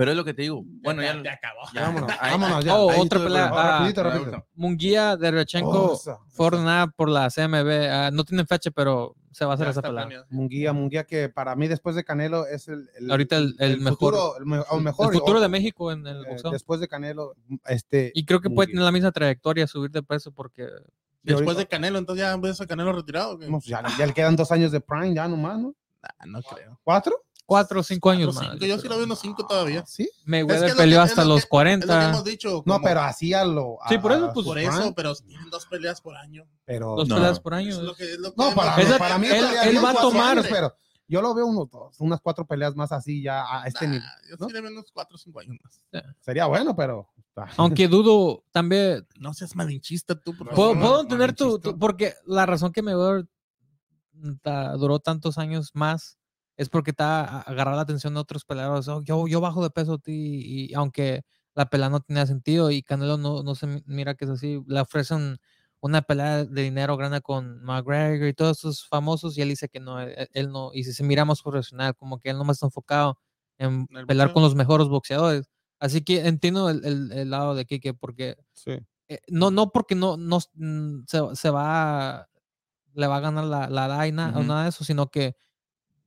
Pero 0.02 0.12
es 0.12 0.18
lo 0.18 0.26
que 0.26 0.34
te 0.34 0.42
digo. 0.42 0.64
Bueno, 0.66 1.04
ya. 1.04 1.14
ya, 1.18 1.24
ya 1.24 1.34
acabó. 1.34 1.60
ya, 1.76 1.82
Vámonos, 1.82 2.10
ahí- 2.20 2.32
vámonos 2.32 2.66
ya. 2.66 2.76
Oh, 2.76 2.90
ahí 2.90 3.00
otra 3.00 3.20
pelea. 3.24 3.52
ah, 3.54 3.78
rapidito, 3.80 4.02
rapidito. 4.04 4.46
Munguía 4.56 5.16
de 5.16 5.30
Rechenko 5.30 5.70
Oh, 5.70 5.94
esa, 5.94 6.18
fue 6.18 6.28
esa. 6.34 6.44
ordenada 6.44 6.88
por 6.88 7.08
la 7.10 7.30
CMB. 7.30 7.70
ah, 7.92 8.10
no 8.12 8.24
tienen 8.24 8.48
fecha, 8.48 8.72
pero 8.72 9.16
se 9.32 9.46
va 9.46 9.52
a 9.52 9.54
hacer 9.56 9.68
Ya 9.68 9.72
esa 9.72 9.82
pelea. 9.84 10.02
planeado. 10.04 10.26
Munguía, 10.32 10.74
Munguía 10.74 11.04
que 11.06 11.30
para 11.30 11.56
mí 11.56 11.68
después 11.68 11.96
de 11.96 12.04
Canelo 12.04 12.48
es 12.48 12.68
el, 12.68 12.90
el- 12.98 13.12
Ahorita 13.12 13.38
el, 13.38 13.56
el 13.60 13.78
mejor. 13.78 13.92
futuro, 14.16 14.38
el, 14.40 14.46
mejor 14.82 15.14
el 15.14 15.20
futuro 15.20 15.38
o- 15.38 15.42
de 15.42 15.48
México 15.50 15.92
en 15.92 16.08
el 16.08 16.26
eh, 16.26 16.30
boxeo. 16.30 16.50
después 16.52 16.80
de 16.80 16.88
Canelo 16.88 17.36
este 17.68 18.12
Y 18.16 18.26
creo 18.26 18.42
que 18.42 18.50
puede 18.50 18.70
tener 18.70 18.84
la 18.84 18.92
misma 18.92 19.12
trayectoria, 19.12 19.68
subir 19.68 19.92
de 19.92 20.02
peso, 20.02 20.32
porque 20.32 20.68
Después 21.24 21.56
de 21.56 21.68
Canelo, 21.68 22.00
entonces 22.00 22.24
ya 22.26 22.36
ves 22.38 22.60
a 22.60 22.66
Canelo 22.66 22.92
retirado. 22.94 23.38
pues 23.38 23.66
ya, 23.66 23.84
ya 23.98 24.08
le 24.08 24.14
quedan 24.14 24.36
dos 24.36 24.52
años 24.52 24.72
de 24.72 24.82
prime 24.82 25.14
ya 25.14 25.28
nomás 25.28 25.60
no 25.60 25.76
Nah, 26.02 26.26
no 26.26 26.42
creo. 26.42 26.80
cuatro 26.84 27.16
cuatro 27.52 27.82
o 27.82 27.84
cinco 27.84 28.10
años 28.10 28.34
más. 28.34 28.50
cinco, 28.54 28.66
yo 28.66 28.80
sí 28.80 28.88
lo 28.88 28.96
veo 28.96 29.06
unos 29.06 29.20
cinco 29.20 29.46
todavía. 29.46 29.84
sí 29.86 30.10
Mayweather 30.24 30.74
peleó 30.78 31.02
hasta 31.02 31.26
los 31.26 31.36
que- 31.36 31.40
Es 31.40 31.44
lo 31.44 31.44
que 31.44 31.50
40. 31.50 32.10
hemos 32.10 32.24
dicho. 32.24 32.64
no 32.66 32.80
pero 32.82 33.02
así 33.02 33.34
a 33.34 33.44
lo 33.44 33.84
a- 33.84 33.90
Sí, 33.90 33.98
por 33.98 34.14
eso, 34.14 34.32
pues, 34.34 34.46
Por 34.46 34.58
eso, 34.58 34.94
pero 34.96 35.14
tienen 35.16 35.50
dos 35.50 35.66
peleas 35.66 36.00
por 36.00 36.16
año. 36.16 36.46
pero 36.64 36.96
Dos 36.96 37.10
No. 37.10 37.16
peleas 37.16 37.40
por 37.42 37.54
año. 37.54 37.70
Eso 37.72 37.80
es 37.82 37.86
lo 37.88 37.96
que- 37.96 38.14
es 38.14 38.20
lo 38.20 38.30
que 38.34 38.42
no 38.42 38.56
para, 38.56 38.78
mí 39.18 39.28
él- 39.28 39.84
va 39.84 39.90
a 39.90 39.94
tomar- 39.96 40.38
años, 40.38 40.46
pero 40.50 40.74
yo 41.10 41.22
lo 41.22 41.34
veo 41.34 41.46
unos 41.46 41.70
dos, 41.70 41.96
unas 42.00 42.22
cuatro 42.22 42.46
peleas 42.48 42.74
más 42.78 42.94
así 42.94 43.22
ya 43.22 43.44
a 43.44 43.68
este 43.68 43.86
Nah, 43.86 43.92
nivel 43.96 44.08
Yo 44.30 44.36
¿no? 44.40 44.48
sí 44.48 44.54
le 44.54 44.62
veo 44.62 44.72
unos 44.72 44.92
cuatro 44.94 45.16
o 45.16 45.18
cinco 45.20 45.40
años 45.42 45.58
más. 45.62 46.06
sería 46.22 46.46
bueno 46.46 46.74
pero 46.74 47.10
ah, 47.36 47.50
Aunque 47.58 47.88
dudo 47.90 48.46
también. 48.52 49.06
No 49.20 49.34
seas 49.34 49.58
malinchista 49.58 50.16
tú, 50.16 50.38
por 50.38 50.48
Puedo, 50.52 50.74
favor. 50.74 50.80
puedo 50.88 51.02
entender 51.02 51.34
tu, 51.36 51.60
Porque 51.78 52.14
la 52.26 52.46
razón 52.46 52.72
que 52.72 52.82
Mayweather 52.82 53.26
ta- 54.42 54.74
duró 54.78 55.00
tantos 55.00 55.38
años 55.38 55.72
más 55.74 56.18
es 56.62 56.70
porque 56.70 56.92
está 56.92 57.22
a- 57.26 57.42
agarrar 57.42 57.76
la 57.76 57.82
atención 57.82 58.14
de 58.14 58.20
otros 58.22 58.46
peleadores. 58.46 58.88
"Oh, 58.88 59.02
yo, 59.04 59.28
yo 59.28 59.42
bajo 59.42 59.64
de 59.64 59.70
peso 59.72 59.94
a 59.96 59.98
ti. 60.00 60.68
Y 60.70 60.74
aunque 60.76 61.24
la 61.56 61.66
pelea 61.70 61.90
no 61.90 62.00
tenía 62.02 62.26
sentido 62.28 62.72
y 62.72 62.84
Canelo 62.84 63.18
no, 63.18 63.44
no 63.44 63.56
se 63.56 63.68
mi- 63.68 63.84
mira 63.86 64.16
que 64.16 64.26
es 64.26 64.32
así, 64.32 64.62
le 64.68 64.80
ofrecen 64.82 65.38
una 65.82 66.02
pelea 66.04 66.46
de 66.46 66.62
dinero 66.64 66.96
grande 66.98 67.22
con 67.22 67.64
McGregor 67.64 68.28
y 68.28 68.34
todos 68.34 68.60
esos 68.60 68.88
famosos 68.88 69.38
y 69.38 69.42
él 69.42 69.50
dice 69.50 69.68
que 69.70 69.80
no, 69.80 70.00
él, 70.00 70.30
él 70.34 70.52
no, 70.52 70.72
y 70.74 70.84
si 70.84 70.94
se 70.94 71.04
mira 71.04 71.26
más 71.26 71.42
profesional, 71.42 71.96
como 71.96 72.20
que 72.20 72.30
él 72.30 72.38
no 72.38 72.44
más 72.46 72.58
está 72.58 72.68
enfocado 72.68 73.18
en 73.58 73.88
el 73.92 74.06
pelear 74.06 74.28
boxeo. 74.28 74.34
con 74.34 74.44
los 74.44 74.56
mejores 74.56 74.88
boxeadores. 74.88 75.50
Así 75.80 76.04
que 76.04 76.28
entiendo 76.28 76.70
el, 76.70 76.86
el- 76.86 77.12
el 77.12 77.30
lado 77.32 77.56
de 77.56 77.66
Kike 77.66 77.94
porque 77.96 78.38
sí. 78.54 78.78
eh, 79.10 79.20
no, 79.28 79.50
no 79.52 79.72
porque 79.72 79.96
no, 79.96 80.18
no 80.18 80.40
se, 80.42 81.36
se 81.36 81.50
va, 81.50 82.30
le 82.94 83.08
va 83.08 83.18
a 83.18 83.20
ganar 83.22 83.46
la, 83.46 83.70
la 83.70 83.88
Daina 83.88 84.34
o 84.38 84.44
nada 84.44 84.64
de 84.64 84.70
eso, 84.70 84.84
sino 84.84 85.08
que 85.10 85.36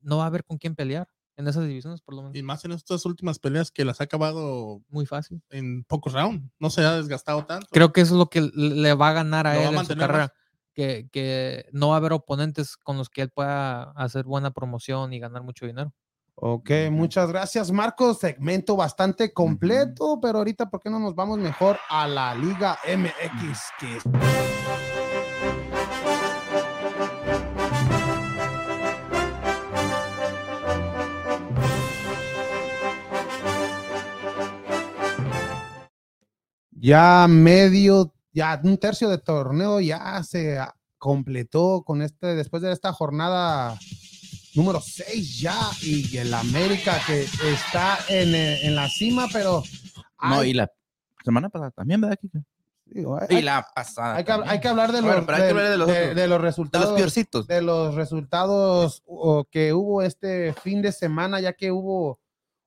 no 0.04 0.18
va 0.18 0.24
a 0.24 0.26
haber 0.28 0.44
con 0.44 0.58
quién 0.58 0.74
pelear 0.76 1.08
en 1.36 1.48
esas 1.48 1.66
divisiones, 1.66 2.00
por 2.00 2.14
lo 2.14 2.22
menos. 2.22 2.36
Y 2.36 2.42
más 2.44 2.64
en 2.64 2.70
estas 2.72 3.04
últimas 3.06 3.40
peleas 3.40 3.72
que 3.72 3.84
las 3.84 4.00
ha 4.00 4.04
acabado 4.04 4.82
Muy 4.88 5.04
fácil. 5.06 5.42
en 5.50 5.82
pocos 5.84 6.12
rounds. 6.12 6.48
No 6.60 6.70
se 6.70 6.82
ha 6.84 6.92
desgastado 6.96 7.44
tanto. 7.44 7.66
Creo 7.72 7.92
que 7.92 8.02
eso 8.02 8.14
es 8.14 8.18
lo 8.18 8.26
que 8.30 8.40
le- 8.54 8.94
va 8.94 9.08
a 9.08 9.12
ganar 9.14 9.46
a 9.48 9.54
Lo 9.54 9.60
va 9.60 9.66
a 9.66 9.68
él 9.70 9.74
en 9.78 9.84
su 9.86 9.96
más. 9.96 9.98
carrera. 10.06 10.32
Que, 10.74 11.08
que 11.12 11.66
no 11.72 11.88
va 11.88 11.94
a 11.94 11.98
haber 11.98 12.12
oponentes 12.12 12.76
con 12.76 12.96
los 12.98 13.08
que 13.08 13.22
él 13.22 13.30
pueda 13.30 13.92
hacer 13.92 14.24
buena 14.24 14.50
promoción 14.52 15.12
y 15.12 15.18
ganar 15.20 15.42
mucho 15.42 15.66
dinero. 15.66 15.92
Ok, 16.36 16.70
muchas 16.90 17.28
gracias, 17.28 17.70
Marcos. 17.70 18.18
Segmento 18.18 18.74
bastante 18.74 19.32
completo, 19.32 20.18
pero 20.20 20.38
ahorita, 20.38 20.68
¿por 20.70 20.80
qué 20.80 20.90
no 20.90 20.98
nos 20.98 21.14
vamos 21.14 21.38
mejor 21.38 21.78
a 21.88 22.08
la 22.08 22.34
Liga 22.34 22.76
MX? 22.88 23.60
Que 23.78 24.93
ya 36.84 37.26
medio, 37.28 38.12
ya 38.32 38.60
un 38.62 38.76
tercio 38.76 39.08
de 39.08 39.16
torneo 39.18 39.80
ya 39.80 40.22
se 40.22 40.58
completó 40.98 41.82
con 41.82 42.02
este, 42.02 42.34
después 42.34 42.62
de 42.62 42.72
esta 42.72 42.92
jornada 42.92 43.78
número 44.54 44.80
6 44.80 45.40
ya, 45.40 45.56
y 45.82 46.16
el 46.18 46.32
América 46.34 46.98
que 47.06 47.22
está 47.52 47.98
en, 48.08 48.34
eh, 48.34 48.66
en 48.66 48.74
la 48.76 48.88
cima, 48.88 49.26
pero 49.32 49.62
No, 50.22 50.40
hay- 50.40 50.50
y 50.50 50.54
la 50.54 50.70
semana 51.24 51.48
pasada 51.48 51.70
también, 51.70 52.00
¿verdad, 52.02 52.18
Kika? 52.20 52.40
digo, 52.84 53.18
hay- 53.18 53.38
Y 53.38 53.42
la 53.42 53.66
pasada. 53.74 54.16
hay 54.16 54.24
que, 54.24 54.32
hay 54.32 54.60
que 54.60 54.68
hablar 54.68 54.92
de 54.92 55.00
los, 55.00 55.10
Bueno, 55.10 55.26
de- 55.26 55.48
hablar 55.50 55.70
de 55.70 55.76
los 55.78 55.88
de- 55.88 56.14
de 56.14 56.28
los 56.28 56.38
De 56.38 56.44
resultados 56.46 57.00
los 57.00 57.46
de 57.48 57.62
los 57.62 57.94
resultados 57.94 59.02
o, 59.06 59.44
que 59.50 59.72
hubo 59.72 60.02
este 60.02 60.52
fin 60.52 60.82
de 60.82 60.92
semana, 60.92 61.40
ya 61.40 61.54
que 61.54 61.72
hubo, 61.72 62.20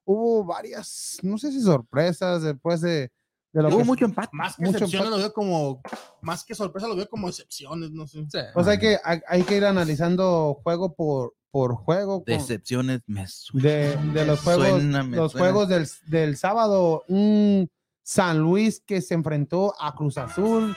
hubo 0.05 0.43
varias, 0.43 1.19
no 1.21 1.37
sé 1.37 1.51
si 1.51 1.61
sorpresas 1.61 2.41
después 2.41 2.81
de, 2.81 3.11
Hubo 3.53 3.77
que 3.79 3.83
mucho 3.85 4.05
empate. 4.05 4.29
Más 4.33 4.55
que 4.55 4.63
mucho 4.65 4.77
excepciones, 4.77 5.07
empate. 5.07 5.21
lo 5.21 5.27
veo 5.27 5.33
como. 5.33 5.81
Más 6.21 6.43
que 6.43 6.53
sorpresa, 6.55 6.87
lo 6.87 6.95
veo 6.95 7.07
como 7.09 7.27
excepciones, 7.29 7.91
no 7.91 8.05
sé. 8.07 8.19
Pues 8.53 8.67
hay 8.67 8.77
que, 8.77 8.97
hay, 9.03 9.19
hay 9.27 9.43
que 9.43 9.57
ir 9.57 9.65
analizando 9.65 10.59
juego 10.63 10.93
por, 10.93 11.33
por 11.49 11.75
juego. 11.75 12.23
con- 12.23 12.25
Decepciones 12.33 13.01
me 13.07 13.27
suena. 13.27 13.67
de, 13.69 13.97
de 14.13 14.25
los 14.25 14.41
juegos, 14.41 14.67
suena, 14.67 15.03
los 15.03 15.31
suena. 15.31 15.45
juegos 15.47 15.69
del, 15.69 15.87
del 16.07 16.37
sábado, 16.37 17.03
un 17.07 17.69
San 18.03 18.39
Luis 18.39 18.81
que 18.85 19.01
se 19.01 19.13
enfrentó 19.15 19.73
a 19.79 19.95
Cruz 19.95 20.17
Azul 20.17 20.75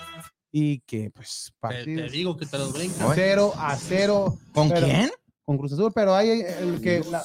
y 0.53 0.81
que 0.81 1.11
pues 1.11 1.53
Te, 1.53 1.59
partidos 1.61 2.07
te 2.07 2.17
digo 2.17 2.37
que 2.37 2.47
te 2.47 2.59
los 2.59 2.73
brincan. 2.73 3.07
Oye. 3.09 3.15
0 3.17 3.53
a 3.57 3.77
0 3.77 4.39
¿Con 4.55 4.69
pero- 4.69 4.87
quién? 4.87 5.11
Con 5.51 5.59
Cruz 5.59 5.73
Azul, 5.73 5.91
pero 5.93 6.15
hay 6.15 6.43
el 6.43 6.81
que 6.81 7.03
la, 7.11 7.25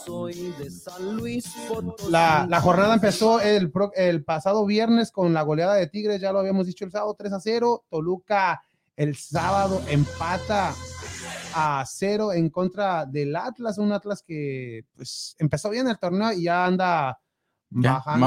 la, 2.10 2.48
la 2.50 2.60
jornada 2.62 2.96
empezó 2.96 3.40
el, 3.40 3.72
el 3.96 4.24
pasado 4.24 4.66
viernes 4.66 5.12
con 5.12 5.32
la 5.32 5.44
goleada 5.44 5.76
de 5.76 5.86
Tigres, 5.86 6.22
ya 6.22 6.32
lo 6.32 6.40
habíamos 6.40 6.66
dicho 6.66 6.86
el 6.86 6.92
sábado 6.92 7.16
3 7.16 7.34
a 7.34 7.40
0, 7.40 7.86
Toluca 7.88 8.64
el 8.96 9.16
sábado 9.16 9.80
empata 9.90 10.74
a 11.54 11.84
0 11.86 12.34
en 12.34 12.50
contra 12.50 13.06
del 13.06 13.36
Atlas, 13.36 13.78
un 13.78 13.92
Atlas 13.92 14.24
que 14.26 14.86
pues 14.96 15.36
empezó 15.38 15.70
bien 15.70 15.88
el 15.88 16.00
torneo 16.00 16.32
y 16.34 16.46
ya 16.46 16.66
anda 16.66 17.20
Ya, 17.70 17.94
bajando, 18.04 18.26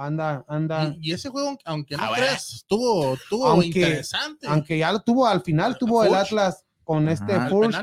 anda, 0.00 0.44
anda, 0.48 0.94
Y, 1.00 1.10
y 1.10 1.12
ese 1.12 1.28
juego, 1.28 1.58
aunque 1.66 1.98
no 1.98 2.02
Ah, 2.04 2.12
creas, 2.16 2.54
estuvo, 2.54 3.12
estuvo 3.12 3.46
Aunque- 3.46 3.66
interesante. 3.66 4.46
aunque 4.46 4.78
ya 4.78 4.90
lo 4.90 5.00
tuvo 5.00 5.26
al 5.26 5.42
final, 5.42 5.76
tuvo 5.76 6.02
el. 6.02 6.14
Atlas 6.14 6.64
con 6.82 7.08
este 7.10 7.38
Furch 7.50 7.74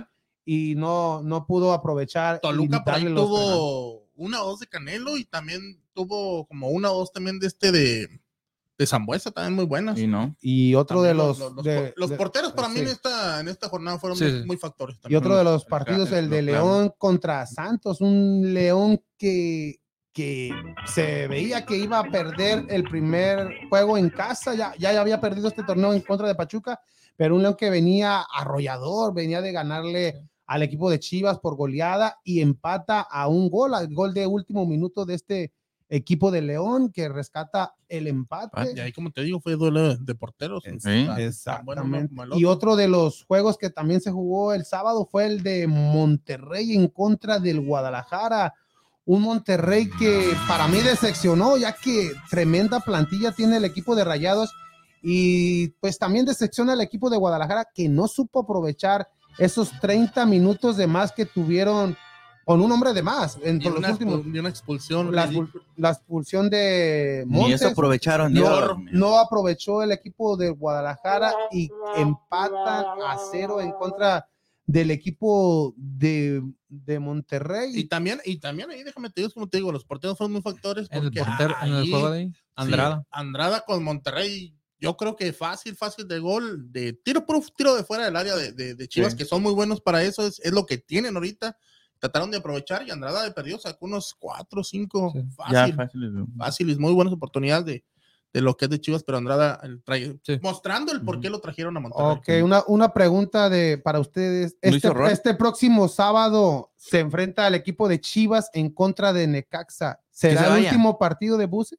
y 0.46 0.76
no, 0.76 1.22
no 1.22 1.46
pudo 1.46 1.74
aprovechar. 1.74 2.38
y 2.38 2.42
Toluca 2.42 2.84
por 2.84 2.94
ahí 2.94 3.04
los 3.04 3.26
tuvo 3.26 4.10
una 4.16 4.44
o 4.44 4.48
dos 4.48 4.60
de 4.60 4.68
Canelo 4.68 5.18
y 5.18 5.26
también 5.26 5.82
tuvo 5.94 6.46
como 6.48 6.70
una 6.70 6.92
o 6.92 7.00
dos 7.00 7.12
también 7.12 7.40
de 7.40 7.48
este 7.48 7.72
de, 7.72 8.22
de 8.82 8.88
Zambuesa 8.88 9.32
también 9.32 9.54
muy 9.54 9.66
buenas. 9.66 9.98
Y, 9.98 10.08
no. 10.08 10.36
y 10.42 10.76
otro 10.76 11.02
de 11.02 11.14
los. 11.14 11.40
Los, 11.96 12.12
porteros 12.14 12.52
para 12.54 12.70
mí 12.70 12.80
en, 12.80 12.88
esta, 12.88 13.40
en 13.40 13.48
esta 13.48 13.70
jornada 13.70 14.00
fueron 14.00 14.18
muy, 14.46 14.58
factores. 14.58 14.98
Y 15.08 15.16
otro 15.16 15.38
de 15.38 15.44
los 15.44 15.66
partidos, 15.66 16.12
el, 16.12 16.30
de 16.30 16.42
León 16.42 16.94
contra 16.98 17.46
Santos, 17.46 18.02
un 18.02 18.54
León 18.54 19.04
que, 19.18 19.82
que 20.12 20.52
se 20.86 21.28
veía 21.28 21.66
que 21.66 21.78
iba 21.78 22.00
a 22.00 22.04
perder 22.04 22.66
el 22.70 22.84
primer 22.84 23.68
juego 23.70 23.98
en 23.98 24.10
casa, 24.10 24.56
ya, 24.56 24.74
ya 24.78 25.00
había 25.00 25.22
perdido 25.22 25.48
este 25.48 25.64
torneo 25.64 25.94
en 25.94 26.02
contra 26.02 26.28
de 26.28 26.36
Pachuca, 26.36 26.80
pero 27.16 27.36
un 27.36 27.44
León 27.44 27.56
que 27.56 27.70
venía 27.70 28.26
arrollador, 28.34 29.14
venía 29.14 29.42
de 29.42 29.52
ganarle 29.52 30.31
al 30.52 30.64
equipo 30.64 30.90
de 30.90 31.00
Chivas 31.00 31.40
por 31.40 31.56
goleada 31.56 32.20
y 32.26 32.42
empata 32.42 33.00
a 33.00 33.30
un 33.30 33.50
gol, 33.50 33.74
al 33.74 33.88
gol 33.94 34.14
de 34.14 34.28
último 34.28 34.66
minuto 34.66 35.06
de 35.06 35.14
este 35.14 35.54
equipo 35.88 36.30
de 36.30 36.42
León 36.42 36.92
que 36.92 37.08
rescata 37.08 37.74
el 37.88 38.06
empate. 38.06 38.52
Ah, 38.56 38.66
y 38.76 38.78
ahí, 38.82 38.92
como 38.92 39.12
te 39.12 39.22
digo, 39.22 39.40
fue 39.40 39.56
duelo 39.56 39.96
de 39.96 40.14
porteros. 40.14 40.66
Sí, 40.80 41.08
exactamente. 41.20 42.14
y 42.36 42.44
otro 42.44 42.76
de 42.76 42.90
los 42.90 43.24
juegos 43.24 43.58
que 43.58 43.70
también 43.70 44.02
se 44.02 44.12
jugó 44.12 44.54
el 44.54 44.66
sábado 44.66 45.08
fue 45.10 45.26
el 45.26 45.42
de 45.42 45.68
Monterrey 45.68 46.76
en 46.76 46.90
contra 46.90 47.40
del 47.40 47.62
Guadalajara. 47.62 48.54
Un 49.06 49.22
Monterrey 49.22 49.90
que 49.90 50.34
para 50.50 50.68
mí 50.68 50.82
decepcionó, 50.82 51.56
ya 51.56 51.72
que 51.72 52.12
tremenda 52.30 52.82
plantilla 52.82 53.32
tiene 53.32 53.56
el 53.56 53.64
equipo 53.64 53.96
de 53.96 54.04
Rayados. 54.04 54.52
Y 55.02 55.70
pues 55.80 55.98
también 55.98 56.26
decepciona 56.26 56.74
el 56.74 56.82
equipo 56.82 57.10
de 57.10 57.16
Guadalajara 57.16 57.70
que 57.74 57.88
no 57.88 58.10
supo 58.10 58.42
aprovechar 58.42 59.08
esos 59.38 59.72
30 59.80 60.26
minutos 60.26 60.78
de 60.78 60.88
más 60.88 61.12
que 61.12 61.26
tuvieron 61.26 61.98
con 62.46 62.62
un 62.62 62.72
hombre 62.72 62.94
de 62.94 63.02
más. 63.02 63.38
En 63.44 63.60
los 63.64 63.90
últimos, 63.90 64.26
una 64.26 64.50
expulsión. 64.50 65.14
La, 65.16 65.90
expulsión 65.90 66.50
de 66.50 67.24
Montes. 67.28 67.64
aprovecharon. 67.64 68.34
No, 68.92 69.18
aprovechó 69.18 69.84
el 69.84 69.92
equipo 69.92 70.38
de 70.38 70.50
Guadalajara 70.50 71.34
y 71.52 71.70
empatan 71.96 72.86
a 73.08 73.18
cero 73.32 73.62
en 73.62 73.72
contra 73.72 74.28
del 74.66 74.92
equipo 74.92 75.74
de, 75.78 76.44
Monterrey. 77.00 77.72
Y 77.74 77.86
también, 77.86 78.20
y 78.26 78.38
también 78.38 78.70
ahí 78.72 78.84
déjame 78.84 79.10
te 79.10 79.22
digo, 79.22 79.34
como 79.34 79.48
te 79.48 79.58
digo, 79.58 79.72
los 79.72 79.86
porteros 79.86 80.18
fueron 80.18 80.34
muy 80.34 80.42
factores. 80.42 80.88
En 80.92 81.06
el, 81.06 81.18
en 81.18 81.74
el 81.74 81.90
juego 81.90 82.12
de 82.12 82.32
Andrada. 82.56 83.06
Andrada 83.12 83.62
con 83.66 83.84
Monterrey, 83.84 84.56
yo 84.82 84.98
creo 84.98 85.16
que 85.16 85.32
fácil, 85.32 85.76
fácil 85.76 86.08
de 86.08 86.18
gol, 86.18 86.72
de 86.72 86.94
tiro 86.94 87.24
por 87.24 87.40
tiro 87.52 87.76
de 87.76 87.84
fuera 87.84 88.06
del 88.06 88.16
área 88.16 88.36
de, 88.36 88.88
Chivas, 88.88 89.14
que 89.14 89.26
son 89.26 89.44
muy 89.44 89.54
buenos 89.54 89.80
para 89.80 90.02
eso, 90.04 90.26
es, 90.26 90.40
es, 90.40 90.52
lo 90.52 90.66
que 90.66 90.80
tienen 90.80 91.16
ahorita 91.16 91.56
trataron 92.00 92.32
de 92.32 92.38
aprovechar 92.38 92.86
y 92.86 92.90
Andrada 92.90 93.24
de 93.24 93.32
perdió, 93.32 93.60
sacó 93.60 93.86
unos 93.86 94.16
cuatro, 94.18 94.64
cinco 94.64 95.14
fácil, 95.36 95.78
fáciles, 96.36 96.80
muy 96.80 96.94
buenas 96.94 97.14
oportunidades 97.14 97.64
de, 97.64 97.86
de, 98.34 98.42
lo 98.42 98.58
que 98.58 98.66
es 98.66 98.72
de 98.72 98.82
Chivas, 98.82 99.04
pero 99.04 99.20
Andrada 99.20 99.62
trae, 99.86 100.20
mostrando 100.42 100.92
el 100.92 101.02
por 101.02 101.20
qué 101.20 101.30
lo 101.30 101.40
trajeron 101.40 101.78
a 101.78 101.80
Monterrey. 101.80 102.40
Ok, 102.40 102.44
una, 102.44 102.64
una 102.66 102.92
pregunta 102.92 103.52
de, 103.52 103.78
para 103.78 104.00
ustedes. 104.00 104.58
Este, 104.62 104.92
este, 105.12 105.36
próximo 105.36 105.88
sábado 105.88 106.72
se 106.76 107.02
enfrenta 107.02 107.46
al 107.46 107.54
equipo 107.54 107.88
de 107.88 108.02
Chivas 108.02 108.50
en 108.54 108.72
contra 108.72 109.14
de 109.14 109.28
Necaxa. 109.28 110.00
¿Será 110.10 110.58
el 110.58 110.64
último 110.66 110.98
partido 110.98 111.38
de 111.38 111.46
Buse? 111.46 111.78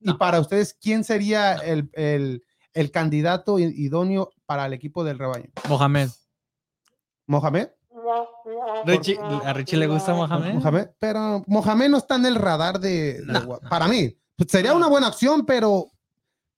Y 0.00 0.12
para 0.14 0.40
ustedes, 0.40 0.74
¿quién 0.74 1.04
sería 1.04 1.54
el, 1.54 1.90
el, 1.94 2.44
el 2.72 2.90
candidato 2.90 3.58
idóneo 3.58 4.30
para 4.46 4.66
el 4.66 4.72
equipo 4.72 5.04
del 5.04 5.18
rebaño? 5.18 5.50
Mohamed. 5.68 6.10
¿Mohamed? 7.26 7.68
a 9.44 9.52
Richie 9.52 9.76
le 9.76 9.86
gusta 9.86 10.14
Mohamed. 10.14 10.88
Pero 10.98 11.44
Mohamed 11.46 11.88
no 11.88 11.98
está 11.98 12.16
en 12.16 12.26
el 12.26 12.34
radar 12.36 12.80
de. 12.80 13.22
para 13.68 13.88
mí, 13.88 14.16
pues, 14.36 14.50
sería 14.50 14.74
una 14.74 14.88
buena 14.88 15.08
opción, 15.08 15.44
pero. 15.44 15.90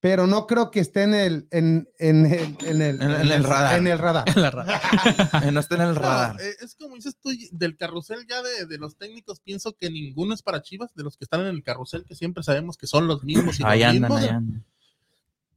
Pero 0.00 0.26
no 0.26 0.46
creo 0.46 0.70
que 0.70 0.80
esté 0.80 1.02
en 1.02 1.14
el, 1.14 1.46
en, 1.50 1.86
en 1.98 2.24
el, 2.24 2.56
en 2.62 2.80
el, 2.80 3.02
en 3.02 3.32
el 3.32 3.44
radar. 3.44 3.78
En 3.78 3.86
el 3.86 3.98
radar. 3.98 4.24
no 5.52 5.60
esté 5.60 5.74
en 5.74 5.82
el 5.82 5.94
radar. 5.94 6.40
Eh, 6.40 6.54
es 6.62 6.74
como 6.74 6.96
dices 6.96 7.18
tú, 7.20 7.30
del 7.52 7.76
carrusel 7.76 8.26
ya 8.26 8.42
de, 8.42 8.64
de, 8.64 8.78
los 8.78 8.96
técnicos, 8.96 9.40
pienso 9.40 9.76
que 9.76 9.90
ninguno 9.90 10.32
es 10.32 10.42
para 10.42 10.62
Chivas, 10.62 10.94
de 10.94 11.02
los 11.02 11.18
que 11.18 11.24
están 11.24 11.42
en 11.42 11.48
el 11.48 11.62
carrusel, 11.62 12.06
que 12.06 12.14
siempre 12.14 12.42
sabemos 12.42 12.78
que 12.78 12.86
son 12.86 13.06
los 13.06 13.24
mismos. 13.24 13.60
Y 13.60 13.62
ahí 13.64 13.98
los 13.98 14.10
andan, 14.10 14.46
mismos. 14.46 14.62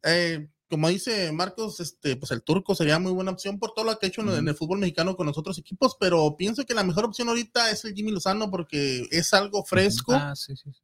Eh, 0.04 0.50
como 0.74 0.89
dice 0.89 1.32
Marcos, 1.32 1.80
este, 1.80 2.16
pues 2.16 2.32
el 2.32 2.41
turco 2.41 2.74
sería 2.74 2.98
muy 2.98 3.12
buena 3.12 3.32
opción 3.32 3.60
por 3.60 3.74
todo 3.74 3.86
lo 3.86 4.00
que 4.00 4.08
ha 4.08 4.10
hecho 4.10 4.22
en, 4.22 4.48
el 4.48 4.56
fútbol 4.56 4.80
mexicano 4.80 5.16
con 5.16 5.28
los 5.28 5.38
otros 5.38 5.58
equipos, 5.60 5.96
pero 6.00 6.36
pienso 6.36 6.66
que 6.66 6.74
la 6.74 6.84
mejor 6.84 7.06
opción 7.06 7.30
ahorita 7.30 7.70
es 7.70 7.86
el 7.86 7.94
Jimmy 7.94 8.12
Lozano 8.12 8.50
porque 8.50 9.08
es 9.12 9.34
algo 9.36 9.64
fresco. 9.64 10.14
Ah, 10.14 10.34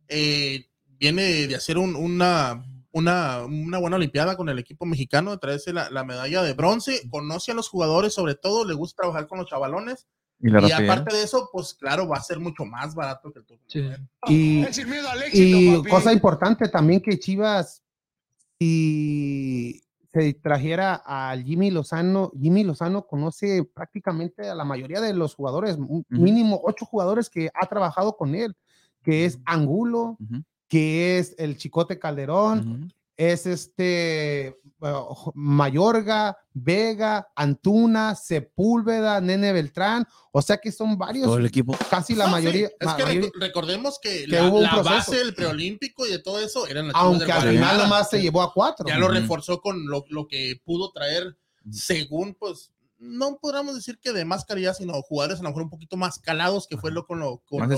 eh, 0.07 0.70
viene 0.99 1.47
de 1.47 1.55
hacer 1.55 1.80
una, 1.80 2.64
una, 2.91 3.45
buena 3.45 3.97
Olimpiada 3.97 4.35
con 4.35 4.49
el 4.49 4.59
equipo 4.59 4.85
mexicano, 4.85 5.37
traerse 5.37 5.73
la, 5.73 6.03
medalla 6.03 6.43
de 6.43 6.53
bronce, 6.53 7.01
conoce 7.09 7.51
a 7.51 7.55
los 7.55 7.69
jugadores, 7.69 8.13
sobre 8.13 8.35
todo 8.35 8.65
le 8.65 8.73
gusta 8.73 9.03
trabajar 9.03 9.27
con 9.27 9.39
los 9.39 9.47
chavalones. 9.47 10.07
Y, 10.41 10.71
aparte 10.71 11.13
de 11.13 11.23
eso, 11.23 11.49
pues 11.51 11.73
claro, 11.73 12.07
va 12.07 12.17
a 12.17 12.23
ser 12.23 12.39
mucho 12.39 12.63
más 12.63 12.95
barato 12.95 13.31
que 13.31 13.39
el 13.39 13.45
turco. 13.45 13.63
Y, 14.27 14.65
y 15.33 15.83
cosa 15.83 16.13
importante 16.13 16.69
también 16.69 17.01
que 17.01 17.19
Chivas 17.19 17.83
si 18.59 19.81
se 20.11 20.33
trajera 20.33 20.95
al 20.95 21.43
Jimmy 21.43 21.71
Lozano, 21.71 22.31
Jimmy 22.39 22.63
Lozano 22.63 23.05
conoce 23.05 23.63
prácticamente 23.63 24.49
a 24.49 24.55
la 24.55 24.65
mayoría 24.65 25.01
de 25.01 25.13
los 25.13 25.35
jugadores, 25.35 25.77
mínimo 26.09 26.59
ocho 26.63 26.85
jugadores 26.85 27.29
que 27.29 27.49
ha 27.53 27.67
trabajado 27.67 28.17
con 28.17 28.35
él, 28.35 28.55
que 29.03 29.25
es 29.25 29.39
Angulo, 29.45 30.17
que 30.70 31.17
es 31.17 31.36
el 31.38 31.57
Chicote 31.57 31.99
Calderón, 31.99 32.93
es 33.17 33.45
este 33.45 34.55
Mayorga, 35.34 36.38
Vega, 36.53 37.28
Antuna, 37.36 38.15
Sepúlveda, 38.15 39.20
Nene 39.20 39.51
Beltrán, 39.51 40.07
o 40.32 40.41
sea 40.41 40.57
que 40.57 40.72
son 40.72 40.97
varios. 40.97 41.26
Todo 41.26 41.38
el 41.38 41.45
equipo. 41.45 41.78
Casi 41.89 42.15
la 42.15 42.28
mayoría. 42.28 42.70
Es 42.80 42.93
que 42.93 43.30
recordemos 43.39 43.99
que, 44.01 44.26
la, 44.28 44.49
base 44.82 45.17
del 45.17 45.36
preolímpico 45.36 46.07
y 46.07 46.11
de 46.11 46.20
todo 46.20 46.39
eso 46.39 46.65
eran 46.67 46.88
las 46.88 46.95
Aunque 46.95 47.30
al 47.30 47.49
final 47.49 47.78
nomás 47.78 48.09
se 48.09 48.22
llevó 48.22 48.41
a 48.41 48.53
cuatro. 48.53 48.88
Ya 48.88 48.97
lo 48.97 49.09
reforzó 49.09 49.59
con 49.59 49.86
lo, 49.88 50.05
que 50.30 50.61
pudo 50.63 50.91
traer, 50.91 51.36
según 51.72 52.36
pues 52.36 52.72
no 52.99 53.38
podríamos 53.41 53.76
decir 53.76 53.97
que 53.99 54.13
de 54.13 54.24
más 54.24 54.45
calidad, 54.45 54.76
sino 54.76 54.93
jugadores 55.01 55.39
a 55.39 55.43
lo 55.43 55.49
mejor 55.49 55.63
un 55.63 55.70
poquito 55.70 55.97
más 55.97 56.20
calados, 56.20 56.67
que 56.67 56.78
fue 56.78 56.91
lo 56.91 57.05
con 57.05 57.20
lo, 57.20 57.43
más, 57.51 57.70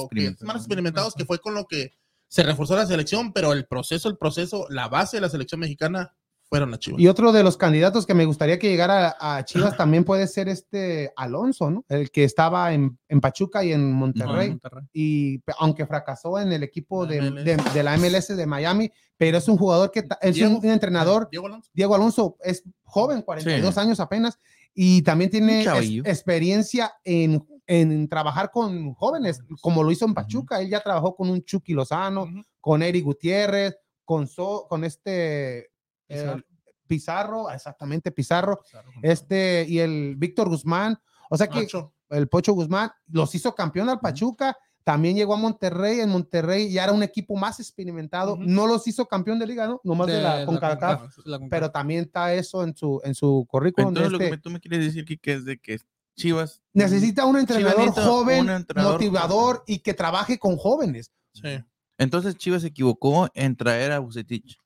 más 0.42 0.58
experimentados, 0.58 1.16
que 1.16 1.26
fue 1.26 1.40
con 1.40 1.54
lo 1.54 1.66
que 1.66 1.92
se 2.32 2.44
reforzó 2.44 2.78
la 2.78 2.86
selección, 2.86 3.34
pero 3.34 3.52
el 3.52 3.66
proceso, 3.66 4.08
el 4.08 4.18
proceso, 4.18 4.66
la 4.70 4.88
base 4.88 5.18
de 5.18 5.22
la 5.22 5.28
selección 5.28 5.60
mexicana 5.60 6.16
fueron 6.44 6.74
a 6.74 6.80
Chivas. 6.80 7.02
Y 7.02 7.08
otro 7.10 7.34
de 7.34 7.44
los 7.44 7.58
candidatos 7.58 8.06
que 8.06 8.14
me 8.14 8.24
gustaría 8.24 8.58
que 8.58 8.70
llegara 8.70 9.18
a, 9.20 9.44
Chivas 9.44 9.76
también 9.76 10.06
puede 10.06 10.28
ser 10.28 10.48
este 10.48 11.12
Alonso, 11.18 11.70
¿no? 11.70 11.84
El 11.90 12.10
que 12.10 12.24
estaba 12.24 12.74
en, 12.74 12.98
Pachuca 13.22 13.66
y 13.66 13.74
en 13.74 13.92
Monterrey. 13.92 14.58
Y 14.94 15.42
aunque 15.60 15.86
fracasó 15.86 16.40
en 16.40 16.54
el 16.54 16.64
equipo 16.64 17.06
de, 17.06 17.22
la 17.84 17.98
MLS 17.98 18.30
de 18.30 18.46
Miami, 18.46 18.90
pero 19.18 19.38
es 19.38 19.50
un 19.50 19.58
jugador 19.58 19.92
que 19.92 20.08
es 20.22 20.42
un, 20.42 20.66
entrenador. 20.66 21.28
Diego 21.74 21.96
Alonso. 21.96 22.38
es 22.46 22.64
joven, 22.84 23.24
42 23.24 23.78
años 23.78 24.00
apenas, 24.00 24.40
y 24.74 25.02
también 25.02 25.30
tiene 25.30 25.66
experiencia 26.06 26.94
en 27.04 27.46
en 27.72 28.10
trabajar 28.10 28.52
con 28.52 28.94
jóvenes, 28.96 29.40
como 29.62 29.82
lo 29.82 29.92
hizo 29.92 30.04
en 30.04 30.14
Pachuca. 30.14 30.60
Él 30.60 30.70
ya 30.70 30.82
trabajó 30.82 31.16
con 31.16 31.30
un 31.30 31.42
Chucky 31.42 31.74
Lozano, 31.74 32.28
con 32.60 32.84
Eric 32.84 33.06
Gutiérrez, 33.06 33.78
con, 34.04 34.28
con 34.68 34.84
este 34.84 35.72
Pizarro. 36.86 37.50
exactamente, 37.50 38.12
Pizarro, 38.12 38.60
este 39.02 39.66
y 39.70 39.80
el 39.80 40.18
Víctor 40.18 40.50
Guzmán. 40.50 41.00
O 41.30 41.38
sea 41.38 41.48
que 41.48 41.66
el 42.10 42.28
Pocho 42.28 42.52
Guzmán 42.52 42.92
los 43.08 43.34
hizo 43.36 43.56
campeón 43.56 43.88
al 43.88 44.02
Pachuca. 44.02 44.58
También 44.84 45.16
llegó 45.16 45.36
a 45.36 45.38
Monterrey, 45.38 46.02
en 46.02 46.10
Monterrey 46.10 46.70
ya 46.74 46.84
era 46.84 46.92
un 46.92 47.04
equipo 47.04 47.38
más 47.38 47.60
experimentado, 47.60 48.36
no 48.38 48.66
los 48.68 48.86
hizo 48.88 49.06
campeón 49.06 49.38
de 49.40 49.46
liga, 49.46 49.68
¿no? 49.68 49.80
Nomás 49.84 50.08
de 50.08 50.22
la, 50.22 50.46
CONCACAF, 50.46 51.04
pero 51.52 51.72
también 51.72 52.02
está 52.02 52.34
eso 52.34 52.64
en 52.64 52.76
su, 52.76 53.00
en 53.04 53.14
su 53.14 53.46
currículum. 53.48 53.90
Entonces 53.90 54.12
lo 54.12 54.18
que 54.18 54.26
este 54.26 54.38
tú 54.40 54.50
me 54.50 54.60
quieres 54.60 54.84
decir, 54.84 55.06
que 55.06 55.34
es 55.34 55.46
de 55.46 55.60
que 55.60 55.78
Chivas. 56.16 56.62
Necesita 56.74 57.26
un 57.26 57.38
entrenador 57.38 57.92
joven, 57.92 58.66
motivador 58.76 59.64
y 59.68 59.80
que 59.80 59.94
trabaje 59.94 60.40
con 60.40 60.58
jóvenes. 60.58 61.12
Entonces 61.98 62.36
Chivas 62.36 62.62
se 62.62 62.70
equivocó 62.70 63.30
en 63.34 63.56
traer 63.56 63.92
a 63.92 64.00
Bucetich. 64.00 64.58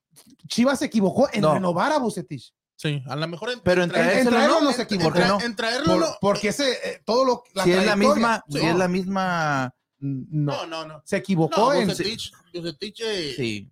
Chivas 0.48 0.78
se 0.78 0.86
equivocó 0.86 1.28
en 1.32 1.42
renovar 1.42 1.92
a 1.92 1.98
Bucetich. 1.98 2.54
Sí, 2.76 3.02
a 3.06 3.16
lo 3.16 3.26
mejor 3.26 3.50
en, 3.50 3.60
pero 3.60 3.82
en, 3.82 3.90
traerlo 3.90 4.60
no, 4.60 4.72
se 4.72 4.82
equivocó. 4.82 5.18
En, 5.42 5.56
traerlo 5.56 5.98
no. 5.98 6.06
Porque 6.20 6.48
ese, 6.48 6.72
eh, 6.72 7.02
todo 7.06 7.24
lo 7.24 7.44
la 7.54 7.64
si 7.64 7.72
es 7.72 7.86
la 7.86 7.96
misma, 7.96 8.44
si 8.50 8.58
es 8.58 8.76
la 8.76 8.86
misma 8.86 9.74
no, 9.98 10.66
no, 10.66 10.86
no. 10.86 11.02
Se 11.04 11.16
equivocó 11.16 11.72
en 11.72 11.88
Bucetich, 11.88 12.32
Bucetich 12.52 13.00
eh, 13.00 13.34
sí. 13.34 13.70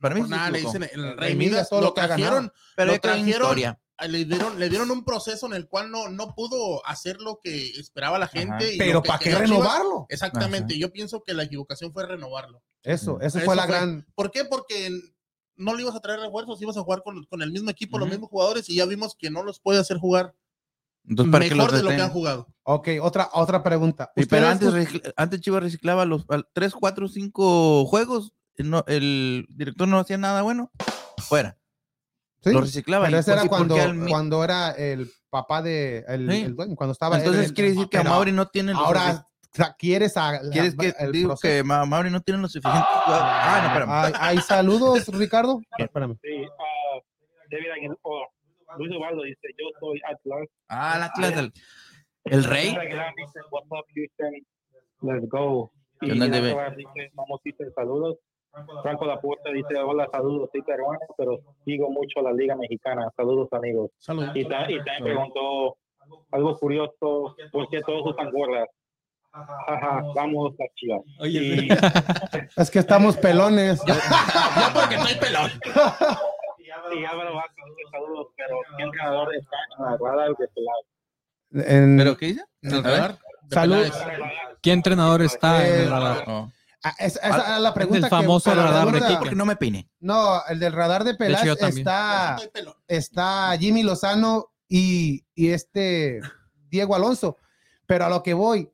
Para 0.00 0.14
mí 0.14 0.22
nada, 0.22 0.50
le 0.50 0.60
dicen 0.60 0.88
el 0.92 1.16
Rey 1.16 1.34
Midas, 1.34 1.68
lo, 1.72 1.80
lo 1.80 1.92
trajeron, 1.92 2.52
pero 2.76 2.92
lo 2.92 3.00
trajeron, 3.00 3.76
le 4.08 4.24
dieron, 4.24 4.58
le 4.58 4.68
dieron 4.68 4.90
un 4.90 5.04
proceso 5.04 5.46
en 5.46 5.54
el 5.54 5.68
cual 5.68 5.90
no, 5.90 6.08
no 6.08 6.34
pudo 6.34 6.84
hacer 6.86 7.20
lo 7.20 7.40
que 7.42 7.70
esperaba 7.78 8.18
la 8.18 8.26
gente. 8.26 8.74
Pero 8.78 9.02
¿para 9.02 9.18
qué 9.18 9.34
renovarlo? 9.34 10.06
exactamente, 10.08 10.78
yo 10.78 10.92
pienso 10.92 11.22
que 11.22 11.34
la 11.34 11.44
equivocación 11.44 11.92
fue 11.92 12.06
renovarlo. 12.06 12.62
Eso, 12.82 13.20
eso, 13.20 13.40
fue 13.40 13.56
la 13.56 13.66
gran... 13.66 14.06
¿Por 14.14 14.30
qué? 14.30 14.44
Porque 14.44 14.90
no 15.56 15.74
le 15.74 15.82
ibas 15.82 15.94
a 15.94 16.00
traer 16.00 16.20
refuerzos, 16.20 16.60
ibas 16.60 16.76
a 16.76 16.82
jugar 16.82 17.02
con, 17.02 17.24
con 17.24 17.40
el 17.40 17.50
mismo 17.52 17.70
equipo, 17.70 17.98
los 17.98 18.08
mismos 18.08 18.28
jugadores, 18.28 18.68
y 18.68 18.76
ya 18.76 18.84
vimos 18.86 19.14
que 19.16 19.30
no 19.30 19.42
los 19.42 19.60
puede 19.60 19.78
hacer 19.78 19.96
jugar 19.98 20.34
Entonces, 21.08 21.32
¿para 21.32 21.44
mejor 21.44 21.70
que 21.70 21.76
de 21.76 21.82
lo 21.84 21.88
que 21.90 22.02
han 22.02 22.10
jugado. 22.10 22.48
Ok, 22.64 22.88
otra, 23.00 23.30
otra 23.32 23.62
pregunta. 23.62 24.12
Sí, 24.16 24.26
pero 24.26 24.48
¿Ustedes- 24.48 24.74
antes, 24.74 24.92
recicla- 24.92 25.14
antes 25.16 25.40
Chivas 25.40 25.62
reciclaba 25.62 26.04
los 26.04 26.26
3, 26.52 26.72
4, 26.74 27.08
5 27.08 27.86
juegos. 27.86 28.34
no- 28.58 28.84
el 28.86 29.46
director 29.50 29.86
no 29.88 29.98
hacía 29.98 30.18
nada 30.18 30.42
bueno. 30.42 30.70
Fuera. 31.18 31.58
Sí, 32.44 32.52
Lo 32.52 32.60
reciclaba. 32.60 33.06
pero 33.06 33.16
¿y 33.16 33.20
ese 33.20 33.32
era 33.32 33.46
cuando, 33.48 33.74
al 33.76 34.06
cuando 34.08 34.44
era 34.44 34.70
el 34.72 35.10
papá 35.30 35.62
de 35.62 36.04
el, 36.06 36.30
Sí. 36.30 36.42
el 36.42 36.54
dueño, 36.56 36.76
cuando 36.76 36.92
estaba 36.92 37.16
Entonces 37.18 37.46
él- 37.48 37.54
quiere 37.54 37.70
decir 37.70 37.88
que 37.88 37.98
a 37.98 38.02
Mauri 38.04 38.32
no 38.32 38.46
tiene 38.48 38.72
los 38.72 38.80
ahora 38.82 39.26
quieres 39.78 40.16
a, 40.16 40.40
¿Quieres 40.50 40.74
que 40.76 40.92
el 40.98 41.12
digo 41.12 41.28
proceso? 41.30 41.40
que 41.54 41.62
Ma- 41.64 41.84
Mauri 41.86 42.10
no 42.10 42.20
tiene 42.20 42.40
los 42.40 42.52
suficientes 42.52 42.82
jugadores? 43.04 43.32
Ah, 43.34 43.58
no, 43.62 43.66
espérame. 43.68 43.90
¿Hay, 43.90 44.12
hay 44.36 44.38
saludos, 44.42 45.06
Ricardo? 45.08 45.60
Espérame. 45.78 46.16
Sí, 46.22 46.44
ah, 46.58 47.00
David 47.50 47.70
Aguilar, 47.70 47.98
oh, 48.02 48.26
Luis 48.78 48.92
Ubaldo 48.96 49.22
dice, 49.22 49.48
yo 49.56 49.66
soy 49.80 50.00
Atlas. 50.10 50.48
Ah, 50.68 50.94
el 50.96 51.02
Atlas 51.04 51.36
del- 51.36 51.52
el 52.24 52.44
rey. 52.44 52.74
David 52.74 52.78
Aguilar 52.88 53.14
dice, 53.16 53.40
what's 53.50 53.66
up, 53.70 53.86
Houston? 53.94 54.32
Let's 55.02 55.28
go. 55.28 55.72
Y. 56.00 56.18
Vaz 56.18 56.76
dice, 56.76 57.10
vamos, 57.14 57.40
Houston, 57.44 57.72
saludos. 57.76 58.18
Franco 58.82 59.04
Laporta 59.06 59.50
dice, 59.50 59.76
hola, 59.78 60.08
saludos, 60.12 60.48
soy 60.52 60.62
peruano, 60.62 60.98
pero 61.16 61.38
sigo 61.64 61.90
mucho 61.90 62.20
la 62.22 62.32
Liga 62.32 62.54
Mexicana. 62.56 63.08
Saludos, 63.16 63.48
amigos. 63.52 63.90
Saludos. 63.98 64.30
Y, 64.34 64.44
ta- 64.44 64.70
y 64.70 64.76
también 64.84 65.04
preguntó 65.04 65.76
algo 66.30 66.56
curioso, 66.58 67.34
¿por 67.52 67.68
qué 67.68 67.80
todos 67.82 68.12
usan 68.12 68.30
gorras? 68.30 68.68
Jaja, 69.32 70.02
vamos 70.14 70.52
a 70.60 70.64
Chivas. 70.76 71.00
Y- 71.24 71.68
Es 72.56 72.70
que 72.70 72.78
estamos 72.78 73.16
pelones. 73.16 73.82
Ya 73.86 73.94
porque 74.72 74.96
no 74.96 75.04
hay 75.04 75.14
pelón. 75.16 75.50
Y 76.92 77.04
Álvaro 77.04 77.34
Vázquez 77.36 77.64
saludos, 77.90 78.26
pero 78.36 78.56
¿qué 78.76 78.82
entrenador 78.82 79.34
está 79.34 79.56
en 79.78 79.84
la 79.84 79.96
radar 79.96 80.28
de 80.36 80.48
Peláez? 80.48 81.68
En- 81.70 81.96
¿Pero 81.96 82.16
qué 82.16 82.26
dice? 82.26 82.44
En 82.62 82.74
el 82.74 82.84
radar 82.84 83.12
de 83.12 83.54
Salud. 83.54 83.76
Peláez. 83.76 83.94
¿Qué 84.62 84.72
entrenador 84.72 85.22
está 85.22 85.66
en 85.66 85.72
Eh, 85.72 85.82
el 85.84 85.90
radar? 85.90 86.24
Ah, 86.86 86.94
es- 86.98 87.16
esa 87.22 87.56
es 87.56 87.62
la 87.62 87.72
pregunta. 87.74 88.00
del 88.02 88.10
famoso 88.10 88.50
que- 88.50 88.56
la 88.56 88.64
radar 88.66 88.92
de. 88.92 89.16
Porque 89.16 89.34
no 89.34 89.46
me 89.46 89.56
pine. 89.56 89.88
No, 90.00 90.44
el 90.46 90.58
del 90.60 90.72
radar 90.72 91.02
de 91.02 91.14
también. 91.56 91.80
está, 91.80 92.36
está 92.86 93.56
Jimmy 93.58 93.82
Lozano 93.82 94.52
y, 94.68 95.24
y 95.34 95.48
este 95.50 96.20
Diego 96.68 96.94
Alonso. 96.94 97.38
Pero 97.86 98.04
a 98.06 98.08
lo 98.10 98.22
que 98.22 98.34
voy, 98.34 98.70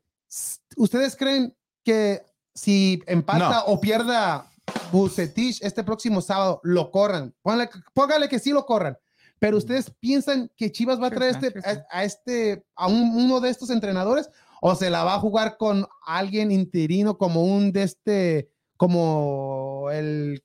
¿ustedes 0.77 1.17
creen 1.17 1.57
que 1.85 2.23
si 2.55 3.03
empata 3.07 3.65
o 3.67 3.81
pierda 3.81 4.47
Bucetich 4.93 5.63
este 5.63 5.85
próximo 5.85 6.21
sábado, 6.21 6.61
lo 6.65 6.91
corran? 6.91 7.35
Póngale, 7.43 7.71
póngale 7.95 8.29
que 8.29 8.39
sí 8.39 8.51
lo 8.51 8.67
corran. 8.67 8.99
Pero 9.39 9.57
ustedes 9.57 9.91
piensan 10.01 10.51
que 10.57 10.71
Chivas 10.71 11.01
va 11.01 11.07
a 11.07 11.11
traer 11.11 11.37
este. 11.41 11.59
A, 11.67 11.99
a 11.99 12.05
este, 12.05 12.65
a 12.75 12.87
un- 12.89 13.15
uno 13.17 13.41
de 13.41 13.49
estos 13.51 13.71
entrenadores 13.71 14.29
o 14.61 14.75
se 14.75 14.91
la 14.91 15.05
va 15.05 15.15
a 15.15 15.21
jugar 15.21 15.57
con 15.57 15.87
alguien 16.07 16.51
interino 16.53 17.17
como 17.19 17.43
un 17.45 17.73
de 17.73 17.83
este, 17.85 18.51
como 18.77 19.89
el 19.93 20.43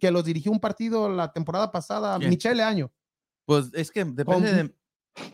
que 0.00 0.10
los 0.10 0.24
dirigió 0.24 0.52
un 0.52 0.60
partido 0.60 1.08
la 1.08 1.32
temporada 1.32 1.72
pasada, 1.72 2.18
¿Quién? 2.18 2.30
Michele 2.30 2.62
Año. 2.62 2.92
Pues 3.44 3.66
es 3.72 3.90
que 3.90 4.04
depende 4.04 4.52
de. 4.52 4.74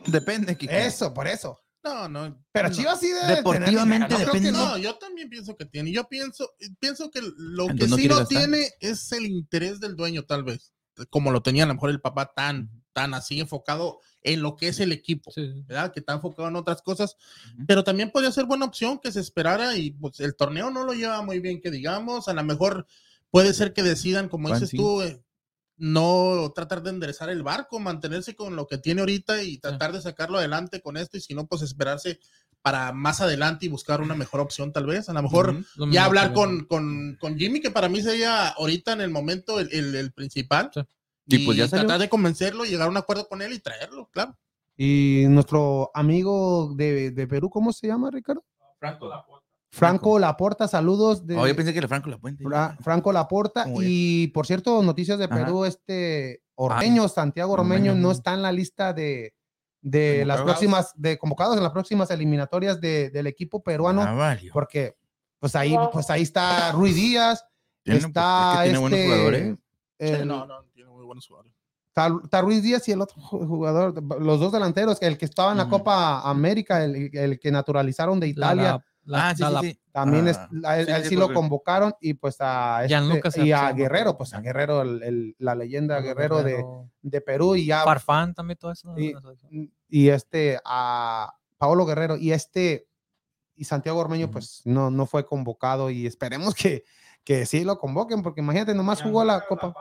Depende, 0.07 0.57
Kike. 0.57 0.87
Eso, 0.87 1.12
por 1.12 1.26
eso. 1.26 1.61
No, 1.85 2.09
no. 2.09 2.43
Pero 2.53 2.68
no. 2.70 2.74
Chivas 2.74 2.99
sí 3.01 3.09
debe 3.09 3.37
Deportivamente 3.37 4.07
tener- 4.09 4.26
no 4.26 4.30
creo 4.30 4.32
que 4.32 4.49
depende. 4.49 4.53
no. 4.59 4.78
Yo 4.78 4.97
también 4.97 5.28
pienso 5.28 5.55
que 5.57 5.66
tiene. 5.66 5.93
Yo 5.93 6.09
pienso, 6.09 6.51
pienso 6.80 7.11
que 7.11 7.20
lo 7.37 7.66
que 7.66 7.87
no 7.87 7.97
sí 7.97 8.09
no 8.09 8.16
gastar. 8.20 8.39
tiene 8.39 8.68
es 8.80 9.12
el 9.12 9.26
interés 9.26 9.80
del 9.80 9.95
dueño, 9.97 10.22
tal 10.24 10.45
vez. 10.45 10.72
Como 11.11 11.30
lo 11.30 11.43
tenía 11.43 11.64
a 11.64 11.66
lo 11.66 11.74
mejor 11.74 11.91
el 11.91 12.01
papá 12.01 12.32
tan, 12.35 12.70
tan 12.95 13.12
así 13.12 13.40
enfocado 13.40 14.01
en 14.22 14.40
lo 14.40 14.57
que 14.57 14.68
es 14.68 14.80
el 14.80 14.92
equipo, 14.92 15.30
Sí. 15.32 15.53
¿verdad? 15.66 15.92
Que 15.92 16.01
está 16.01 16.14
enfocado 16.14 16.49
en 16.49 16.57
otras 16.57 16.80
cosas. 16.80 17.16
Pero 17.66 17.84
también 17.84 18.11
podría 18.11 18.32
ser 18.32 18.47
buena 18.47 18.64
opción 18.64 18.99
que 18.99 19.12
se 19.12 19.20
esperara 19.20 19.76
y 19.76 19.90
pues 19.90 20.20
el 20.20 20.34
torneo 20.34 20.70
no 20.70 20.84
lo 20.84 20.95
lleva 20.95 21.20
muy 21.20 21.40
bien, 21.40 21.61
que 21.61 21.70
digamos. 21.70 22.28
A 22.28 22.32
lo 22.32 22.42
mejor 22.42 22.86
puede 23.30 23.53
ser 23.53 23.74
que 23.74 23.82
decidan, 23.82 24.30
como 24.30 24.49
Juan, 24.49 24.61
dices 24.61 24.70
sí. 24.70 24.76
tú, 24.78 25.03
eh, 25.03 25.20
no 25.76 26.53
tratar 26.55 26.82
de 26.82 26.90
enderezar 26.90 27.28
el 27.30 27.42
barco, 27.42 27.80
mantenerse 27.80 28.34
con 28.36 28.55
lo 28.57 28.66
que 28.66 28.78
tiene 28.78 29.01
ahorita 29.01 29.42
y 29.42 29.59
tratar 29.59 29.92
de 29.92 30.01
sacarlo 30.01 30.38
adelante 30.38 30.80
con 30.80 30.97
esto 30.97 31.16
y 31.16 31.20
si 31.20 31.34
no, 31.34 31.47
pues 31.47 31.62
esperarse 31.62 32.20
para 32.62 32.92
más 32.92 33.20
adelante 33.20 33.66
y 33.66 33.68
buscar 33.68 34.01
una 34.01 34.14
mejor 34.14 34.40
opción 34.40 34.72
tal 34.72 34.86
vez. 34.86 35.09
A 35.09 35.12
lo 35.12 35.22
mejor. 35.22 35.64
Lo 35.76 35.90
ya 35.90 36.05
hablar 36.07 36.32
con, 36.32 36.64
con, 36.64 37.18
con 37.20 37.36
Jimmy, 37.36 37.61
que 37.61 37.70
para 37.70 37.88
mí 37.90 38.01
sería 38.01 38.49
ahorita 38.51 38.92
en 38.92 39.01
el 39.03 39.11
momento 39.11 39.61
el, 39.61 39.68
el- 39.72 39.95
el 39.97 40.12
principal. 40.12 40.70
Sí. 40.72 40.80
Y 41.26 41.36
Y, 41.36 41.44
pues 41.46 41.56
ya 41.56 41.68
salió. 41.68 41.86
tratar 41.86 42.00
de 42.00 42.08
convencerlo, 42.08 42.64
llegar 42.64 42.86
a 42.86 42.90
un 42.90 42.96
acuerdo 42.96 43.26
con 43.28 43.40
él 43.42 43.52
y 43.52 43.58
traerlo, 43.58 44.08
claro. 44.12 44.36
Y 44.76 45.24
nuestro 45.28 45.90
amigo 45.94 46.74
de, 46.74 47.10
de 47.12 47.26
Perú, 47.26 47.48
¿cómo 47.48 47.72
se 47.72 47.86
llama, 47.86 48.10
Ricardo? 48.10 48.44
Franco. 48.78 49.10
Franco 49.70 50.18
Laporta, 50.20 50.68
saludos 50.68 51.26
de 51.26 51.36
Oh, 51.36 51.46
yo 51.48 51.56
pensé 51.56 51.72
que 51.72 51.78
era 51.78 51.88
Franco 51.88 52.08
la 52.08 52.18
puente. 52.18 52.44
Fra- 52.44 52.76
Franco 52.80 53.12
Laporta. 53.12 53.64
Ya. 53.66 53.72
Y 53.82 54.28
por 54.28 54.46
cierto, 54.46 54.82
noticias 54.82 55.18
de 55.18 55.24
Ajá. 55.24 55.34
Perú, 55.34 55.64
este 55.64 56.42
Ormeño, 56.54 57.08
Santiago 57.08 57.54
Ormeño, 57.54 57.90
Ormeño, 57.92 57.94
no 58.06 58.12
está 58.12 58.34
en 58.34 58.42
la 58.42 58.52
lista 58.52 58.92
de, 58.92 59.34
de 59.80 60.24
las 60.24 60.36
Convocados. 60.38 60.44
próximas, 60.44 60.92
de 60.94 61.18
convocados 61.18 61.56
en 61.56 61.62
las 61.64 61.72
próximas 61.72 62.10
eliminatorias 62.12 62.80
de- 62.80 63.10
del 63.10 63.26
equipo 63.26 63.62
peruano, 63.64 64.02
Ah, 64.04 64.36
porque 64.52 64.94
pues 65.40 65.56
ahí, 65.56 65.74
pues 65.92 66.08
ahí 66.10 66.22
está 66.22 66.70
Ruiz 66.72 66.94
Díaz, 66.94 67.44
Tiene- 67.82 67.98
está 67.98 68.52
es 68.52 68.58
que 68.58 68.64
tiene 68.64 68.78
buenos 68.78 68.98
este, 68.98 69.08
jugadores. 69.10 69.42
el- 69.42 69.58
Sí, 70.20 70.24
no, 70.26 70.46
no, 70.46 70.62
muy 71.05 71.09
buenos 71.09 71.26
jugadores. 71.26 71.52
Está, 71.88 72.11
está 72.24 72.40
Ruiz 72.40 72.62
Díaz 72.62 72.88
y 72.88 72.92
el 72.92 73.00
otro 73.02 73.20
ju- 73.22 73.46
jugador, 73.46 74.02
los 74.20 74.40
dos 74.40 74.50
delanteros, 74.52 75.00
el 75.00 75.16
que 75.16 75.26
estaba 75.26 75.52
en 75.52 75.59
la 75.59 75.64
Ujú. 75.64 75.78
Copa 75.78 76.28
América, 76.28 76.82
el, 76.84 77.11
el 77.16 77.38
que 77.38 77.52
naturalizaron 77.52 78.18
de 78.18 78.28
Italia, 78.28 78.62
la- 78.64 78.84
la- 79.05 79.28
Ah, 79.28 79.34
sí, 79.34 79.42
la- 79.42 79.48
sí, 79.48 79.55
la- 79.55 79.61
sí. 79.61 79.80
también 79.92 80.26
es, 80.28 80.36
a 80.64 80.78
él, 80.80 80.86
sí, 80.86 80.92
a 80.92 80.96
él 80.96 81.02
sí, 81.05 81.09
sí 81.11 81.16
lo 81.16 81.32
convocaron 81.32 81.94
y 82.00 82.14
pues 82.14 82.36
a, 82.40 82.84
este- 82.84 83.44
y 83.46 83.52
a 83.52 83.70
Guerrero, 83.72 84.16
pues 84.16 84.34
a 84.34 84.40
Guerrero, 84.40 84.82
el- 84.82 85.02
el- 85.05 85.36
la 85.38 85.55
leyenda 85.55 86.00
Guerrero 86.00 86.38
de, 86.38 86.52
Guerrero. 86.55 86.90
de 87.02 87.20
Perú 87.20 87.55
y 87.55 87.66
ya 87.66 87.84
Farfán 87.84 88.34
también, 88.34 88.59
todo 88.59 88.72
eso. 88.72 88.92
Y- 88.98 89.14
y 89.88 90.09
este 90.09 90.59
a 90.64 91.32
Paolo 91.59 91.86
Guerrero 91.86 92.16
y 92.16 92.32
este 92.32 92.88
y 93.57 93.64
Santiago 93.66 94.00
Ormeño 94.00 94.32
pues 94.32 94.62
no, 94.64 94.90
no 94.90 95.07
fue 95.07 95.24
convocado 95.24 95.88
y 95.90 96.09
esperemos 96.09 96.55
que, 96.57 96.82
que 97.22 97.46
sí 97.46 97.62
lo 97.62 97.78
convoquen 97.78 98.20
porque 98.24 98.40
imagínate 98.40 98.74
nomás 98.74 99.00
jugó 99.00 99.22
la 99.22 99.46
Copa 99.46 99.72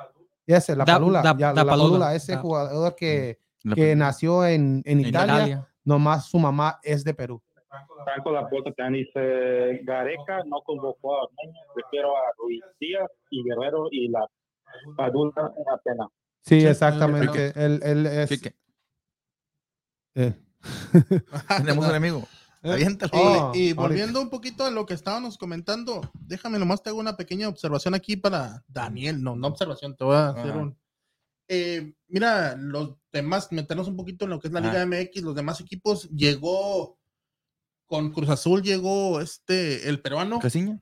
ese 0.48 0.76
la 0.76 0.86
Da- 0.86 1.00
da- 1.00 1.36
ya, 1.38 1.54
da 1.54 1.64
la 1.64 1.72
Padula, 1.72 2.16
ese 2.16 2.34
da. 2.34 2.40
jugador 2.40 2.96
que, 2.96 3.40
La- 3.64 3.76
que 3.76 3.96
nació 3.96 4.46
en, 4.46 4.82
en 4.86 5.00
En 5.00 5.08
Italia, 5.08 5.36
Italia. 5.36 5.68
nomás 5.86 6.26
su 6.26 6.38
mamá 6.40 6.80
es 6.84 7.04
de 7.04 7.14
Perú. 7.14 7.42
Franco 8.04 8.32
Laporta 8.32 8.72
también 8.74 9.06
dice, 9.06 9.80
Gareca 9.84 10.44
no 10.46 10.62
convocó 10.62 11.16
a 11.16 11.24
Ormeño, 11.24 11.60
prefiero 11.74 12.10
a 12.18 12.22
Ruiz 12.38 12.62
Díaz 12.80 13.10
y 13.30 13.44
Guerrero 13.44 13.88
y 13.92 14.10
la 14.10 14.28
Padula 14.98 15.52
una 15.56 15.78
pena. 15.78 16.08
Sí, 16.42 16.66
exactamente. 16.66 17.54
Él, 17.56 17.80
él 17.84 18.06
es, 18.06 18.30
Kike, 18.30 18.56
eh, 20.16 20.34
Tenemos 21.58 21.88
un 21.88 21.96
amigo. 21.96 22.24
Aviéntalo. 22.64 23.12
Y- 23.14 23.18
Oh, 23.18 23.52
y 23.54 23.60
ahorita. 23.70 23.82
volviendo 23.82 24.22
un 24.22 24.30
poquito 24.30 24.64
a 24.66 24.72
lo 24.72 24.86
que 24.86 24.94
estábamos 24.94 25.38
comentando, 25.38 26.02
déjame 26.14 26.58
nomás 26.60 26.82
te 26.82 26.90
hago 26.90 27.00
una 27.00 27.18
pequeña 27.18 27.48
observación 27.50 27.94
aquí 27.94 28.16
para 28.16 28.64
Daniel, 28.68 29.22
no, 29.22 29.36
no 29.36 29.48
observación, 29.48 29.96
te 29.96 30.04
voy 30.04 30.16
a 30.16 30.30
hacer 30.30 30.52
Ajá. 30.52 30.60
un... 30.60 30.80
Eh, 31.50 31.94
mira, 32.08 32.56
los 32.56 32.96
demás, 33.12 33.52
meternos 33.52 33.88
un 33.90 33.98
poquito 33.98 34.24
en 34.26 34.32
lo 34.32 34.40
que 34.40 34.48
es 34.48 34.54
la 34.54 34.60
Ajá. 34.62 34.70
Liga 34.86 34.86
MX, 34.86 35.22
los 35.24 35.36
demás 35.36 35.60
equipos, 35.60 36.10
llegó 36.10 36.98
con 37.86 38.12
Cruz 38.12 38.30
Azul, 38.30 38.64
llegó 38.64 39.20
este, 39.20 39.88
el 39.90 40.02
peruano, 40.02 40.40
¿Casiña? 40.40 40.80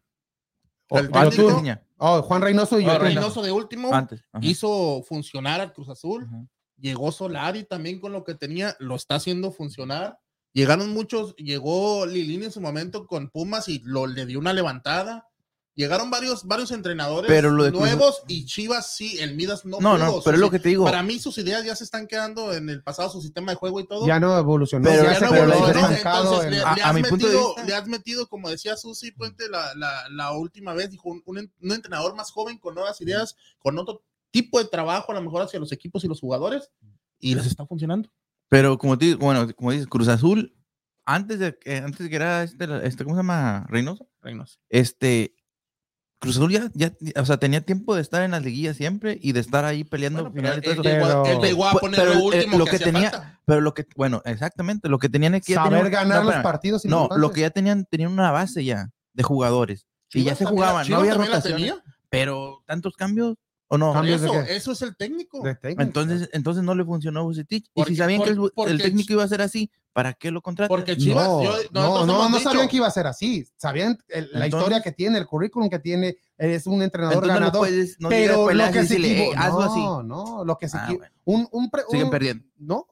el 0.92 1.08
Oh, 1.08 1.12
técnico, 1.30 1.64
oh, 1.98 2.22
Juan 2.22 2.42
Reynoso 2.42 2.80
y 2.80 2.84
yo. 2.86 2.92
Ah, 2.92 3.00
Reynoso 3.00 3.42
de 3.42 3.52
último, 3.52 3.94
Antes. 3.94 4.22
hizo 4.42 5.02
funcionar 5.08 5.62
al 5.62 5.74
Cruz 5.74 5.90
Azul, 5.90 6.26
Ajá. 6.26 6.46
llegó 6.78 7.12
Solari 7.12 7.64
también 7.64 8.00
con 8.00 8.12
lo 8.12 8.24
que 8.24 8.36
tenía, 8.36 8.76
lo 8.80 8.96
está 8.96 9.16
haciendo 9.16 9.52
funcionar. 9.52 10.20
Llegaron 10.54 10.90
muchos, 10.90 11.36
llegó 11.38 12.06
Lilini 12.06 12.46
en 12.46 12.52
su 12.52 12.60
momento 12.62 13.08
con 13.08 13.30
Pumas 13.30 13.70
y 13.70 13.80
lo, 13.86 14.08
le 14.08 14.26
dio 14.26 14.40
una 14.40 14.54
levantada. 14.54 15.28
Llegaron 15.74 16.12
varios, 16.12 16.44
varios 16.46 16.70
entrenadores 16.72 17.30
Pero 17.32 17.50
lo 17.50 17.64
de 17.64 17.70
Cruz- 17.72 17.80
nuevos 17.80 18.24
y 18.28 18.46
Chivas 18.46 18.94
sí, 18.94 19.18
el 19.20 19.36
Midas 19.36 19.64
no. 19.64 19.80
No, 19.80 19.92
pudo. 19.96 19.98
no, 20.06 20.22
pero 20.22 20.36
es 20.36 20.42
lo 20.42 20.52
que 20.52 20.60
te 20.60 20.68
digo. 20.68 20.84
Para 20.84 21.02
mí 21.02 21.18
sus 21.18 21.38
ideas 21.38 21.64
ya 21.64 21.74
se 21.78 21.86
están 21.86 22.08
quedando 22.08 22.52
en 22.54 22.70
el 22.70 22.84
pasado, 22.84 23.10
su 23.10 23.22
sistema 23.22 23.54
de 23.54 23.56
juego 23.56 23.80
y 23.80 23.88
todo. 23.88 24.06
Ya 24.06 24.20
no 24.20 24.38
evolucionó. 24.38 24.84
Pero- 24.90 25.04
ya 25.06 25.14
Ya 25.14 25.20
se 25.20 25.26
no 25.28 25.36
evolucionó, 25.36 25.90
entonces 25.90 26.44
en- 26.46 26.52
le, 26.52 26.60
a- 26.60 26.76
le 26.76 26.82
a 26.82 26.90
has 26.90 26.94
mi 26.96 27.04
punto 27.04 27.26
de 27.28 27.32
metido, 27.34 27.48
vista- 27.56 27.64
le 27.66 27.74
has 27.76 27.88
metido, 27.88 28.28
como 28.28 28.50
decía 28.50 28.76
Susi 28.76 29.12
Puente 29.12 29.48
la, 29.50 29.74
la, 29.76 30.10
la 30.10 30.34
última 30.34 30.74
vez, 30.74 30.92
dijo 30.92 31.08
un, 31.10 31.24
un 31.26 31.72
entrenador 31.72 32.16
más 32.18 32.32
joven 32.32 32.58
con 32.58 32.76
nuevas 32.76 33.00
ideas, 33.00 33.38
con 33.58 33.80
otro 33.80 34.04
tipo 34.30 34.60
de 34.60 34.66
trabajo, 34.66 35.14
a 35.14 35.16
lo 35.16 35.22
mejor 35.22 35.42
hacia 35.44 35.60
los 35.62 35.72
equipos 35.72 36.04
y 36.04 36.10
los 36.10 36.20
jugadores, 36.20 36.70
y 37.18 37.34
les 37.34 37.46
está 37.46 37.66
funcionando. 37.66 38.12
Pero 38.52 38.78
como 38.78 38.98
te 38.98 39.16
bueno, 39.16 39.48
como 39.56 39.72
dices, 39.72 39.88
Cruz 39.88 40.10
Azul, 40.10 40.54
antes 41.06 41.40
de 41.40 41.58
que, 41.58 41.78
antes 41.78 42.00
de 42.00 42.10
que 42.10 42.16
era 42.18 42.44
este, 42.44 42.68
este, 42.86 43.06
¿cómo 43.06 43.16
se 43.16 43.20
llama? 43.20 43.66
Reynoso. 43.70 44.10
Reynoso. 44.22 44.60
Este, 44.68 45.38
Cruz 46.20 46.36
Azul 46.36 46.52
ya, 46.52 46.70
ya, 46.74 46.92
o 47.16 47.26
sea, 47.26 47.38
tenía 47.38 47.62
tiempo 47.62 47.96
de 47.96 48.02
estar 48.02 48.24
en 48.24 48.32
las 48.32 48.44
liguillas 48.44 48.76
siempre 48.76 49.18
y 49.22 49.32
de 49.32 49.40
estar 49.40 49.64
ahí 49.64 49.86
peleando 49.86 50.24
bueno, 50.24 50.36
final 50.36 50.62
pero, 50.62 50.76
lo 50.76 52.66
que, 52.66 52.78
tenía, 52.78 53.40
pero 53.46 53.62
lo 53.62 53.74
que, 53.74 53.88
bueno, 53.96 54.22
exactamente, 54.26 54.90
lo 54.90 55.00
que 55.00 55.08
tenían 55.08 55.34
es 55.36 55.46
que 55.46 55.54
saber 55.54 55.90
ganar 55.90 56.26
los 56.26 56.36
partidos. 56.36 56.84
No, 56.84 57.08
lo 57.16 57.32
que 57.32 57.42
ya 57.42 57.52
tenían, 57.52 57.86
tenían 57.86 58.12
una 58.12 58.32
base 58.32 58.66
ya 58.66 58.90
de 59.14 59.24
jugadores 59.24 59.88
y 60.14 60.26
ya 60.26 60.36
se 60.36 60.44
jugaban, 60.44 60.90
no 60.90 60.98
había 60.98 61.14
rotación, 61.14 61.80
pero 62.10 62.66
tantos 62.68 62.98
cambios 62.98 63.38
¿O 63.74 63.78
no? 63.78 64.04
Eso, 64.04 64.34
eso, 64.42 64.72
es 64.74 64.82
el 64.82 64.98
técnico. 64.98 65.42
Entonces, 65.64 66.30
entonces 66.34 66.62
no 66.62 66.76
le 66.76 66.84
funcionó 66.84 67.22
a 67.22 67.24
Bucetich. 67.24 67.72
Y 67.74 67.84
si 67.86 67.96
sabían 67.96 68.22
que 68.22 68.32
el, 68.68 68.82
técnico 68.82 69.14
iba 69.14 69.24
a 69.24 69.28
ser 69.30 69.42
así, 69.42 69.72
¿para 69.94 70.12
qué 70.12 70.30
lo 70.30 70.42
contrataron? 70.42 70.78
Porque 70.78 70.98
Chivas, 70.98 71.26
no, 71.72 72.06
no, 72.06 72.30
no, 72.30 72.40
sabían 72.42 72.68
que 72.68 72.76
iba 72.76 72.88
a 72.88 72.92
ser 72.92 73.08
así. 73.08 73.48
Sabían 73.56 73.98
la 74.34 74.48
historia 74.48 74.82
que 74.82 74.92
tiene, 74.92 75.20
el 75.20 75.26
currículum 75.26 75.70
que 75.70 75.80
tiene. 75.80 76.18
Es 76.38 76.68
un 76.68 76.82
entrenador 76.82 77.26
ganador. 77.26 77.70
No 78.00 78.10
pero 78.10 78.52
lo 78.52 78.72
que 78.74 78.86
se 78.86 78.98
equivocó, 78.98 79.40
no, 79.40 80.04
no, 80.04 80.44
lo 80.44 80.58
que 80.58 80.68
se 80.68 80.78
ah, 80.78 80.90
un, 81.24 81.48
un, 81.54 81.72
Siguen 81.90 82.10
perdiendo. 82.10 82.44
No, 82.58 82.88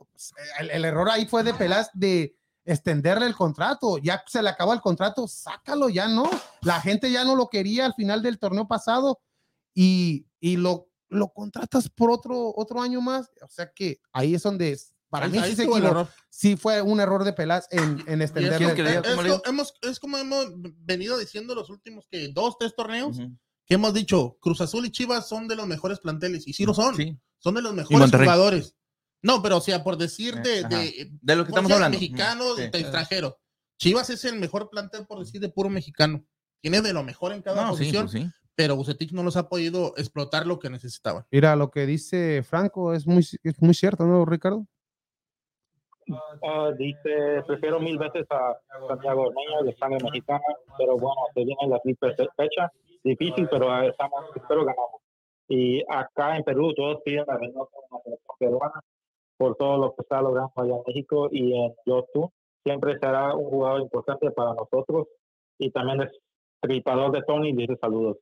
el, 0.61 0.69
el, 0.71 0.85
error 0.85 1.09
ahí 1.09 1.25
fue 1.25 1.43
de 1.43 1.53
Pelas 1.53 1.89
de 1.93 2.37
extenderle 2.63 3.25
el 3.25 3.35
contrato. 3.35 3.97
Ya 3.97 4.23
se 4.25 4.41
le 4.41 4.47
acabó 4.47 4.71
el 4.73 4.79
contrato, 4.79 5.27
sácalo 5.27 5.89
ya, 5.89 6.07
¿no? 6.07 6.29
La 6.61 6.79
gente 6.79 7.11
ya 7.11 7.25
no 7.25 7.35
lo 7.35 7.49
quería 7.49 7.85
al 7.85 7.95
final 7.95 8.23
del 8.23 8.39
torneo 8.39 8.65
pasado 8.65 9.19
y, 9.73 10.27
y 10.39 10.57
lo, 10.57 10.89
lo 11.09 11.29
contratas 11.33 11.89
por 11.89 12.11
otro, 12.11 12.53
otro 12.55 12.81
año 12.81 13.01
más. 13.01 13.29
O 13.41 13.49
sea 13.49 13.71
que 13.73 13.99
ahí 14.11 14.35
es 14.35 14.43
donde 14.43 14.77
para 15.09 15.27
mí 15.27 15.39
sí, 15.43 15.67
sí, 16.29 16.55
fue 16.55 16.81
un 16.81 16.99
error 16.99 17.23
de 17.23 17.33
Pelas 17.33 17.67
en, 17.71 18.03
en 18.07 18.21
extender. 18.21 18.61
Es, 18.61 18.77
es, 18.77 19.41
hemos, 19.45 19.73
es 19.81 19.99
como 19.99 20.17
hemos 20.17 20.47
venido 20.85 21.17
diciendo 21.17 21.55
los 21.55 21.69
últimos 21.69 22.07
que 22.09 22.27
dos, 22.29 22.57
tres 22.59 22.75
torneos, 22.75 23.17
que 23.65 23.75
hemos 23.75 23.93
dicho, 23.93 24.37
Cruz 24.39 24.61
Azul 24.61 24.85
y 24.85 24.91
Chivas 24.91 25.27
son 25.27 25.47
de 25.47 25.55
los 25.55 25.67
mejores 25.67 25.99
planteles, 25.99 26.47
y 26.47 26.53
sí 26.53 26.65
lo 26.65 26.73
son, 26.73 26.95
son 27.39 27.55
de 27.55 27.61
los 27.61 27.73
mejores 27.73 28.11
jugadores. 28.11 28.75
No, 29.21 29.41
pero 29.41 29.57
o 29.57 29.61
sea, 29.61 29.83
por 29.83 29.97
decir 29.97 30.35
de, 30.35 30.63
de, 30.63 31.09
de, 31.21 31.35
lo 31.35 31.43
que 31.43 31.51
estamos 31.51 31.71
hablando. 31.71 31.97
Mexicano, 31.97 32.55
de 32.55 32.65
extranjero. 32.65 33.37
Chivas 33.77 34.09
es 34.09 34.23
el 34.25 34.39
mejor 34.39 34.69
plantel, 34.69 35.05
por 35.07 35.19
decir, 35.19 35.41
de 35.41 35.49
puro 35.49 35.69
mexicano. 35.69 36.23
Tiene 36.61 36.81
de 36.81 36.93
lo 36.93 37.03
mejor 37.03 37.33
en 37.33 37.41
cada 37.41 37.69
posición. 37.69 38.09
Pues 38.09 38.25
pero 38.59 38.75
Bucetich 38.75 39.13
no 39.13 39.23
los 39.23 39.37
ha 39.37 39.47
podido 39.47 39.93
explotar 39.95 40.45
lo 40.45 40.59
que 40.59 40.69
necesitaban. 40.69 41.23
Mira, 41.31 41.55
lo 41.55 41.71
que 41.71 41.85
dice 41.85 42.43
Franco 42.43 42.93
es 42.93 43.07
muy, 43.07 43.19
es 43.41 43.61
muy 43.61 43.73
cierto, 43.73 44.03
¿no, 44.03 44.25
Ricardo? 44.25 44.65
Uh, 46.09 46.75
dice, 46.77 47.41
prefiero 47.47 47.79
mil 47.79 47.97
veces 47.97 48.25
a 48.29 48.57
Santiago 48.85 49.27
Ormeño 49.27 49.63
de 49.63 49.73
sangre 49.77 50.03
mexicana, 50.03 50.43
pero 50.77 50.97
bueno, 50.97 51.21
se 51.33 51.45
viene 51.45 51.69
la 51.69 51.79
triple 51.79 52.13
fecha, 52.35 52.69
difícil, 53.01 53.47
pero 53.49 53.81
estamos, 53.81 54.25
espero 54.35 54.65
ganamos. 54.65 55.03
Y 55.47 55.81
acá 55.87 56.35
en 56.35 56.43
Perú 56.43 56.73
todos 56.73 57.01
piden 57.05 57.23
la 57.27 57.37
Reynoso 57.37 57.71
una 57.89 58.01
selección 58.03 58.35
peruana 58.39 58.81
por 59.37 59.55
todo 59.55 59.77
lo 59.77 59.95
que 59.95 60.01
está 60.01 60.21
logrando 60.21 60.51
allá 60.57 60.75
en 60.75 60.83
México 60.85 61.29
y 61.31 61.53
en 61.53 61.73
YouTube. 61.85 62.29
Siempre 62.65 62.99
será 62.99 63.33
un 63.35 63.49
jugador 63.51 63.79
importante 63.79 64.29
para 64.31 64.53
nosotros 64.53 65.07
y 65.57 65.71
también 65.71 66.01
es 66.01 66.11
tripador 66.59 67.13
de 67.13 67.21
Tony, 67.21 67.53
dice 67.53 67.77
saludos. 67.79 68.17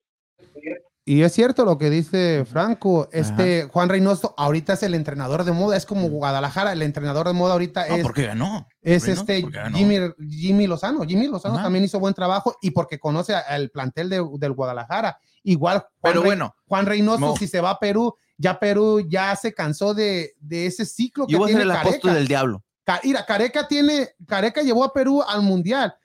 Y 1.09 1.21
es 1.21 1.31
cierto 1.31 1.63
lo 1.63 1.77
que 1.77 1.89
dice 1.89 2.43
Franco, 2.43 3.07
este 3.13 3.69
Juan 3.71 3.88
Reynoso 3.88 4.35
ahorita 4.38 4.73
es 4.73 4.83
el 4.83 4.93
entrenador 4.93 5.45
de 5.45 5.53
moda, 5.53 5.77
es 5.77 5.85
como 5.85 6.09
Guadalajara, 6.09 6.73
el 6.73 6.81
entrenador 6.81 7.27
de 7.27 7.31
moda 7.31 7.53
ahorita 7.53 7.88
es... 7.88 8.03
porque 8.03 8.25
ganó. 8.25 8.67
Es 8.81 9.07
este 9.07 9.45
Jimmy, 9.73 9.99
Jimmy, 10.19 10.67
Lozano, 10.67 11.05
Jimmy 11.05 11.27
Lozano 11.27 11.63
también 11.63 11.85
hizo 11.85 11.97
buen 12.01 12.13
trabajo 12.13 12.57
y 12.61 12.71
porque 12.71 12.99
conoce 12.99 13.33
al 13.33 13.69
plantel 13.69 14.09
de, 14.09 14.21
del 14.38 14.51
Guadalajara. 14.51 15.17
Igual, 15.43 15.85
Juan 16.01 16.13
Pero 16.13 16.23
bueno, 16.23 16.55
Juan 16.65 16.85
Reynoso, 16.85 17.38
si 17.38 17.47
se 17.47 17.61
va 17.61 17.69
a 17.69 17.79
Perú, 17.79 18.13
ya 18.38 18.59
Perú 18.59 18.99
ya 19.07 19.33
se 19.38 19.53
cansó 19.53 19.93
de, 19.93 20.33
de 20.41 20.65
ese 20.65 20.85
ciclo 20.85 21.25
que 21.25 21.38
tiene 21.38 21.61
el 21.61 21.71
Careca. 21.71 22.13
del 22.13 22.27
diablo. 22.27 22.65
Mira, 23.05 23.25
Careca 23.25 23.65
tiene, 23.65 24.09
Careca 24.25 24.61
llevó 24.61 24.83
a 24.83 24.91
Perú 24.91 25.23
al 25.25 25.41
Mundial 25.41 25.95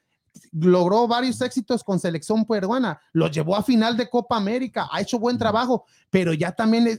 logró 0.52 1.06
varios 1.06 1.40
éxitos 1.40 1.84
con 1.84 1.98
selección 1.98 2.44
peruana, 2.44 3.00
lo 3.12 3.28
llevó 3.28 3.56
a 3.56 3.62
final 3.62 3.96
de 3.96 4.08
Copa 4.08 4.36
América, 4.36 4.88
ha 4.90 5.00
hecho 5.00 5.18
buen 5.18 5.38
trabajo, 5.38 5.84
pero 6.10 6.32
ya 6.32 6.52
también 6.52 6.98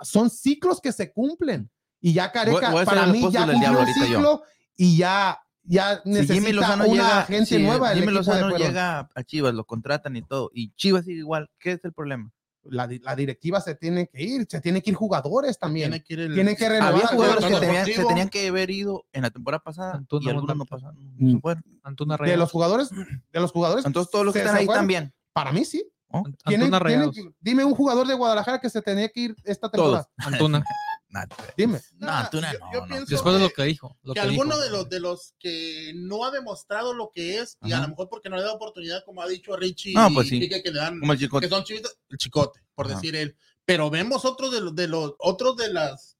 son 0.00 0.30
ciclos 0.30 0.80
que 0.80 0.92
se 0.92 1.12
cumplen. 1.12 1.70
Y 2.00 2.12
ya 2.12 2.30
Careca, 2.30 2.72
para 2.84 3.06
mí, 3.06 3.26
ya 3.30 3.46
cumplió 3.46 3.80
el 3.80 3.94
ciclo 3.94 4.42
y 4.76 4.98
ya, 4.98 5.40
ya 5.62 6.02
necesita 6.04 6.74
una 6.84 7.22
gente 7.22 7.58
nueva. 7.58 7.94
Jimmy 7.94 8.12
Lozano 8.12 8.56
llega 8.56 9.08
a 9.14 9.22
Chivas, 9.24 9.54
lo 9.54 9.64
contratan 9.64 10.16
y 10.16 10.22
todo, 10.22 10.50
y 10.52 10.74
Chivas 10.74 11.06
sigue 11.06 11.20
igual. 11.20 11.50
¿Qué 11.58 11.72
es 11.72 11.84
el 11.84 11.92
problema? 11.92 12.30
La, 12.64 12.88
la, 13.02 13.16
directiva 13.16 13.60
se 13.60 13.74
tiene 13.74 14.06
que 14.06 14.22
ir, 14.22 14.46
se 14.48 14.60
tiene 14.60 14.82
que 14.82 14.90
ir 14.90 14.96
jugadores 14.96 15.58
también. 15.58 15.90
Tiene 15.90 16.04
que, 16.04 16.14
ir 16.14 16.34
Tienen 16.34 16.56
que 16.56 16.68
renovar. 16.68 16.94
Había 16.94 17.06
jugadores 17.06 17.44
que 17.44 17.60
tenían, 17.60 17.86
se 17.86 18.04
tenían 18.04 18.28
que 18.28 18.48
haber 18.48 18.70
ido 18.70 19.04
en 19.12 19.22
la 19.22 19.30
temporada 19.30 19.62
pasada 19.62 19.94
Antuna, 19.94 20.26
y 20.26 20.28
algunos 20.30 20.56
no 20.56 20.64
pasaron. 20.64 20.96
No 21.16 21.40
Antuna 21.82 22.16
de 22.16 22.36
los 22.36 22.50
jugadores, 22.50 22.90
de 22.90 23.40
los 23.40 23.52
jugadores. 23.52 23.84
Entonces 23.84 24.10
todos 24.10 24.24
los 24.24 24.32
que 24.32 24.40
están 24.40 24.56
ahí 24.56 24.66
también. 24.66 25.12
Para 25.32 25.52
mí 25.52 25.64
sí. 25.64 25.84
Oh, 26.08 26.22
¿Tienen, 26.46 26.70
tienen 26.70 27.10
dime 27.40 27.64
un 27.64 27.74
jugador 27.74 28.06
de 28.06 28.14
Guadalajara 28.14 28.60
que 28.60 28.70
se 28.70 28.80
tenía 28.80 29.08
que 29.08 29.20
ir 29.20 29.36
esta 29.42 29.68
temporada. 29.68 30.08
Todos. 30.16 30.32
Antuna. 30.32 30.64
Dime. 31.56 31.80
No, 31.98 32.28
tú 32.30 32.40
no, 32.40 32.48
yo, 32.72 32.86
no, 32.86 33.04
Después 33.04 33.34
de 33.34 33.40
lo 33.40 33.50
que 33.50 33.62
dijo. 33.64 33.96
que, 34.12 34.20
alguno 34.20 34.58
de 34.58 34.70
los 34.70 34.88
de 34.88 35.00
los 35.00 35.34
que 35.38 35.92
no 35.94 36.24
ha 36.24 36.30
demostrado 36.30 36.92
lo 36.92 37.10
que 37.14 37.38
es, 37.38 37.56
y 37.62 37.72
a 37.72 37.80
lo 37.80 37.88
mejor 37.88 38.08
porque 38.08 38.28
no 38.28 38.36
le 38.36 38.42
da 38.42 38.52
oportunidad, 38.52 39.04
como 39.04 39.22
ha 39.22 39.28
dicho 39.28 39.56
Richie, 39.56 39.94
no, 39.94 40.10
pues 40.12 40.28
sí. 40.28 40.48
que, 40.48 40.62
le 40.64 40.72
dan, 40.72 40.98
como 41.00 41.12
el 41.12 41.18
chicote. 41.18 41.46
que 41.46 41.54
son 41.54 41.64
chivitos, 41.64 41.96
el 42.08 42.18
chicote, 42.18 42.60
por 42.74 42.88
decir 42.88 43.14
él. 43.16 43.36
Pero 43.64 43.90
vemos 43.90 44.24
otros 44.24 44.52
de 44.52 44.60
los, 44.60 44.74
de 44.74 44.88
los 44.88 45.14
otros 45.18 45.56
de 45.56 45.72
las 45.72 46.18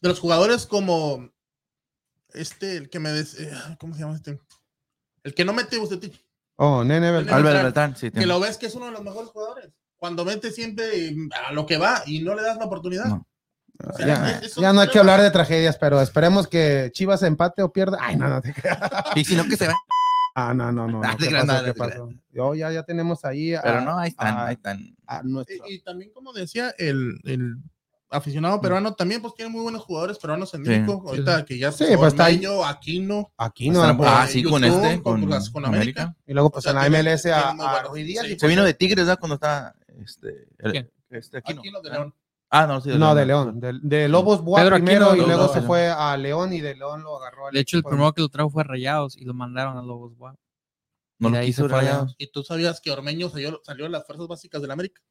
de 0.00 0.08
los 0.08 0.20
jugadores 0.20 0.66
como 0.66 1.30
este, 2.32 2.76
el 2.76 2.88
que 2.88 3.00
me 3.00 3.10
des, 3.10 3.38
eh, 3.40 3.52
¿cómo 3.78 3.94
se 3.94 4.00
llama 4.00 4.16
este? 4.16 4.38
El 5.24 5.34
que 5.34 5.44
no 5.44 5.52
mete 5.52 5.78
usted. 5.78 6.12
Oh, 6.56 6.84
Nene 6.84 7.10
Beltrán. 7.10 7.38
Albert 7.38 7.62
Beltrán, 7.64 7.96
sí. 7.96 8.10
Que 8.10 8.26
lo 8.26 8.40
ves 8.40 8.56
que 8.56 8.66
es 8.66 8.74
uno 8.74 8.86
de 8.86 8.92
los 8.92 9.02
mejores 9.02 9.30
jugadores. 9.30 9.72
Cuando 9.96 10.24
mete 10.24 10.52
siempre 10.52 11.14
a 11.46 11.52
lo 11.52 11.66
que 11.66 11.78
va 11.78 12.02
y 12.06 12.20
no 12.20 12.34
le 12.34 12.42
das 12.42 12.56
la 12.58 12.66
oportunidad. 12.66 13.06
No 13.06 13.26
ya, 14.56 14.72
no 14.72 14.80
hay 14.80 14.88
que 14.88 14.98
hablar 14.98 15.20
de 15.20 15.30
tragedias, 15.30 15.76
pero 15.78 16.00
esperemos 16.00 16.46
que 16.46 16.90
Chivas 16.92 17.22
empate 17.22 17.62
o 17.62 17.72
pierda. 17.72 17.98
Ay, 18.00 18.16
no, 18.16 18.28
no 18.28 18.40
te 18.40 18.54
Y 19.14 19.24
si 19.24 19.36
no, 19.36 19.44
que 19.44 19.56
se 19.56 19.68
va. 19.68 19.74
Ah, 20.38 20.52
no, 20.52 20.70
no, 20.70 20.86
no. 20.86 21.00
¿Qué 21.18 21.30
pasó, 21.30 21.64
¿Qué 21.64 21.72
pasó? 21.72 22.10
Yo 22.30 22.54
ya, 22.54 22.70
ya 22.70 22.82
tenemos 22.82 23.24
ahí. 23.24 23.54
pero 23.62 23.80
no, 23.80 23.98
ahí 23.98 24.10
están, 24.10 24.38
ahí 24.38 24.52
están. 24.52 24.94
y, 25.66 25.78
también, 25.78 26.10
como 26.12 26.34
decía, 26.34 26.74
el, 26.76 27.18
el 27.24 27.56
aficionado 28.10 28.60
peruano 28.60 28.94
también, 28.94 29.22
pues 29.22 29.34
tiene 29.34 29.50
muy 29.50 29.62
buenos 29.62 29.82
jugadores 29.82 30.18
peruanos 30.18 30.52
en 30.52 30.60
México. 30.60 31.02
Ahorita 31.06 31.42
que 31.46 31.56
ya 31.56 31.72
sí, 31.72 31.86
pues 31.96 32.12
está. 32.12 32.26
Aquino. 32.26 33.32
Aquino. 33.38 33.82
ah, 33.82 34.26
sí, 34.28 34.42
con 34.42 34.62
este, 34.62 35.00
con, 35.00 35.26
con, 35.26 35.64
América. 35.64 36.14
Y 36.26 36.34
luego, 36.34 36.50
pues 36.50 36.66
en 36.66 36.74
la 36.74 36.90
MLS 36.90 37.24
a, 37.26 37.52
a 37.52 37.82
Ruidías. 37.84 38.26
Se 38.38 38.46
vino 38.46 38.62
de 38.62 38.74
Tigres, 38.74 39.06
¿verdad? 39.06 39.18
Cuando 39.18 39.36
estaba 39.36 39.74
este, 40.04 40.48
este 41.08 41.38
Aquino. 41.38 41.60
Aquino 41.60 41.80
de 41.80 41.90
León. 41.90 42.14
Ah, 42.56 42.66
no, 42.66 42.80
sí. 42.80 42.88
De 42.88 42.98
no, 42.98 43.14
de 43.14 43.26
León. 43.26 43.60
De, 43.60 44.08
Lobos 44.08 44.42
Boa 44.42 44.66
primero 44.70 45.14
y 45.14 45.20
luego 45.20 45.48
se 45.48 45.60
fue 45.60 45.88
a 45.88 46.16
León 46.16 46.54
y 46.54 46.60
de 46.60 46.74
León 46.74 47.02
lo 47.02 47.18
agarró. 47.18 47.50
De 47.50 47.60
hecho, 47.60 47.76
el 47.76 47.82
primero 47.82 48.12
que 48.14 48.22
lo 48.22 48.28
trajo 48.28 48.48
fue 48.48 48.64
Rayados 48.64 49.16
y 49.16 49.24
lo 49.24 49.34
mandaron 49.34 49.76
a 49.76 49.82
Lobos 49.82 50.16
Boa. 50.16 50.34
No 51.18 51.28
lo 51.28 51.42
hizo 51.42 51.68
Rayados. 51.68 52.14
¿Y 52.18 52.28
tú 52.28 52.42
sabías 52.42 52.80
que 52.80 52.90
Ormeño 52.90 53.28
salió, 53.28 53.60
salió 53.62 53.88
las 53.88 54.06
fuerzas 54.06 54.26
básicas 54.26 54.62
del 54.62 54.70
América? 54.70 55.02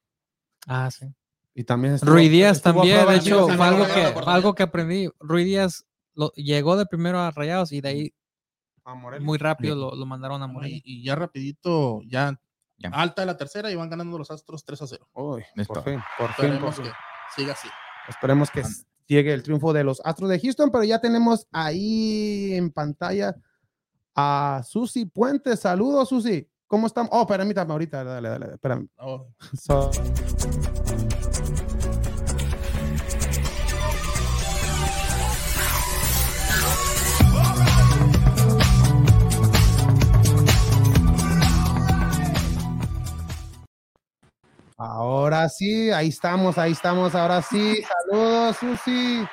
Ah, 0.67 0.89
sí. 0.89 1.05
Y 1.53 1.63
también 1.63 1.97
Rui 2.01 2.27
Díaz 2.29 2.61
también, 2.61 3.07
de 3.07 3.15
hecho, 3.15 3.47
fue 3.47 3.65
algo 3.65 3.85
que, 3.85 4.13
algo 4.25 4.55
que 4.55 4.63
aprendí. 4.63 5.09
Rui 5.19 5.43
Díaz 5.43 5.85
lo, 6.15 6.31
llegó 6.33 6.75
de 6.75 6.85
primero 6.85 7.19
a 7.19 7.31
Rayados 7.31 7.71
y 7.71 7.81
de 7.81 7.89
ahí 7.89 8.13
muy 9.21 9.37
rápido 9.37 9.75
lo, 9.75 9.95
lo, 9.95 10.05
mandaron 10.05 10.41
a 10.41 10.47
morir. 10.47 10.81
Y, 10.83 11.03
ya 11.03 11.15
rapidito, 11.15 12.01
ya, 12.05 12.39
alta 12.91 13.21
de 13.21 13.25
la 13.27 13.37
tercera 13.37 13.71
y 13.71 13.75
van 13.75 13.89
ganando 13.89 14.17
los 14.17 14.31
Astros 14.31 14.65
3 14.65 14.81
a 14.81 14.87
0. 14.87 15.09
Uy, 15.13 15.43
por 15.65 15.83
fin, 15.83 15.99
por 16.17 16.33
fin, 16.33 16.59
por 16.59 16.73
fin 16.73 16.91
siga 17.35 17.53
así. 17.53 17.67
Esperemos 18.07 18.51
que 18.51 18.63
llegue 19.07 19.33
el 19.33 19.43
triunfo 19.43 19.73
de 19.73 19.83
los 19.83 20.01
Astros 20.03 20.29
de 20.29 20.39
Houston, 20.39 20.71
pero 20.71 20.83
ya 20.83 20.99
tenemos 20.99 21.47
ahí 21.51 22.53
en 22.53 22.71
pantalla 22.71 23.35
a 24.15 24.61
Susi 24.65 25.05
Puente. 25.05 25.55
Saludos, 25.57 26.09
Susi. 26.09 26.47
¿Cómo 26.67 26.87
estamos? 26.87 27.09
Oh, 27.13 27.27
permítame 27.27 27.71
ahorita, 27.71 28.03
dale, 28.03 28.29
dale, 28.29 28.53
espérame. 28.53 28.87
Oh. 28.97 29.27
Ahora 44.77 45.47
sí, 45.49 45.89
ahí 45.91 46.09
estamos, 46.09 46.57
ahí 46.57 46.73
estamos, 46.73 47.15
ahora 47.15 47.41
sí. 47.41 47.81
Saludos, 47.83 48.57
Susi. 48.57 49.25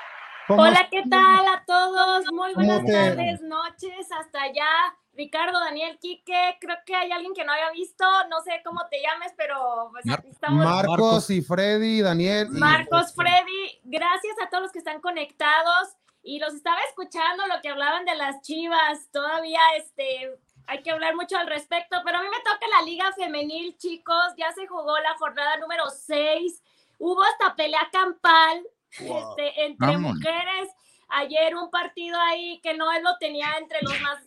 Hola, 0.49 0.89
¿qué 0.91 1.03
tal 1.09 1.47
a 1.47 1.65
todos? 1.67 2.25
Muy 2.33 2.55
buenas 2.55 2.85
tardes, 2.85 3.41
noches, 3.43 4.07
hasta 4.19 4.43
allá 4.43 4.69
Ricardo, 5.15 5.61
Daniel, 5.61 5.99
Quique, 6.01 6.57
creo 6.61 6.77
que 6.87 6.95
hay 6.95 7.13
alguien 7.13 7.35
que 7.35 7.45
no 7.45 7.53
había 7.53 7.71
visto, 7.71 8.05
no 8.31 8.41
sé 8.43 8.63
cómo 8.65 8.81
te 8.91 9.03
llames, 9.03 9.33
pero 9.37 9.91
pues, 9.91 10.05
estamos... 10.25 10.65
Marcos 10.65 11.29
y 11.31 11.43
Freddy, 11.43 12.01
Daniel. 12.01 12.49
Marcos, 12.51 13.15
Freddy, 13.15 13.81
gracias 13.85 14.35
a 14.43 14.49
todos 14.49 14.63
los 14.63 14.73
que 14.73 14.79
están 14.79 15.01
conectados 15.01 15.89
y 16.23 16.39
los 16.39 16.55
estaba 16.55 16.79
escuchando 16.89 17.47
lo 17.47 17.61
que 17.61 17.69
hablaban 17.69 18.07
de 18.07 18.15
las 18.15 18.41
chivas, 18.41 19.11
todavía 19.13 19.61
este, 19.77 20.39
hay 20.67 20.83
que 20.83 20.91
hablar 20.91 21.15
mucho 21.15 21.37
al 21.37 21.47
respecto, 21.47 21.97
pero 22.05 22.19
a 22.19 22.23
mí 22.23 22.29
me 22.29 22.39
toca 22.39 22.67
la 22.69 22.85
liga 22.85 23.13
femenil, 23.13 23.77
chicos, 23.79 24.35
ya 24.37 24.53
se 24.53 24.67
jugó 24.67 24.99
la 24.99 25.17
jornada 25.19 25.57
número 25.59 25.85
6, 25.91 26.63
hubo 26.99 27.23
hasta 27.23 27.55
pelea 27.57 27.89
campal 27.93 28.63
este, 28.91 29.65
entre 29.65 29.99
mujeres, 29.99 30.71
ayer 31.09 31.57
un 31.57 31.71
partido 31.71 32.19
ahí 32.21 32.61
que 32.63 32.75
no 32.75 32.87
lo 33.01 33.17
tenía 33.19 33.55
entre 33.59 33.79
los 33.83 34.01
más 34.01 34.19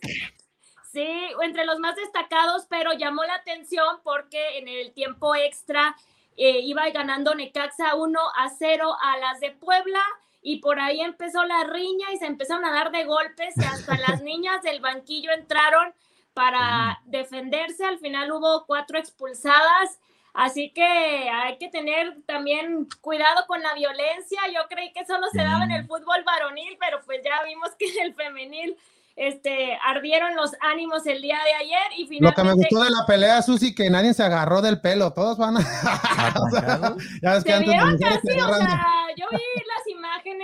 Sí, 0.96 1.06
entre 1.42 1.66
los 1.66 1.78
más 1.78 1.94
destacados, 1.94 2.64
pero 2.70 2.94
llamó 2.94 3.22
la 3.24 3.34
atención 3.34 4.00
porque 4.02 4.56
en 4.56 4.66
el 4.66 4.94
tiempo 4.94 5.34
extra 5.36 5.94
eh, 6.38 6.60
iba 6.60 6.88
ganando 6.88 7.34
Necaxa 7.34 7.94
1 7.96 8.20
a 8.34 8.48
0 8.48 8.96
a 8.98 9.18
las 9.18 9.40
de 9.40 9.50
Puebla 9.50 10.00
y 10.40 10.60
por 10.60 10.80
ahí 10.80 11.02
empezó 11.02 11.44
la 11.44 11.64
riña 11.64 12.12
y 12.14 12.16
se 12.16 12.24
empezaron 12.24 12.64
a 12.64 12.72
dar 12.72 12.92
de 12.92 13.04
golpes 13.04 13.54
y 13.58 13.64
hasta 13.64 13.98
las 13.98 14.22
niñas 14.22 14.62
del 14.62 14.80
banquillo 14.80 15.32
entraron 15.32 15.92
para 16.36 17.00
defenderse. 17.06 17.82
Al 17.82 17.98
final 17.98 18.30
hubo 18.30 18.66
cuatro 18.66 18.98
expulsadas. 18.98 19.98
Así 20.34 20.70
que 20.70 20.82
hay 20.84 21.56
que 21.56 21.70
tener 21.70 22.14
también 22.26 22.86
cuidado 23.00 23.46
con 23.46 23.62
la 23.62 23.72
violencia. 23.72 24.40
Yo 24.54 24.68
creí 24.68 24.92
que 24.92 25.06
solo 25.06 25.28
se 25.32 25.38
daba 25.38 25.64
en 25.64 25.70
el 25.70 25.86
fútbol 25.86 26.22
varonil, 26.26 26.76
pero 26.78 27.00
pues 27.06 27.22
ya 27.24 27.42
vimos 27.42 27.70
que 27.78 27.86
en 27.86 28.04
el 28.04 28.14
femenil 28.14 28.76
este, 29.16 29.78
ardieron 29.82 30.36
los 30.36 30.52
ánimos 30.60 31.06
el 31.06 31.22
día 31.22 31.38
de 31.42 31.54
ayer 31.54 31.86
y 31.96 32.06
finalmente... 32.06 32.42
Lo 32.42 32.50
que 32.50 32.54
me 32.54 32.62
gustó 32.62 32.84
de 32.84 32.90
la 32.90 33.06
pelea, 33.06 33.40
Susi, 33.40 33.74
que 33.74 33.88
nadie 33.88 34.12
se 34.12 34.22
agarró 34.22 34.60
del 34.60 34.82
pelo, 34.82 35.14
todos 35.14 35.38
van 35.38 35.56
a... 35.56 35.60
ya 37.22 37.42
que 37.42 37.52
antes 37.54 37.98
casi, 37.98 38.38
o 38.38 38.54
sea, 38.56 39.06
yo 39.16 39.24
vi 39.30 39.38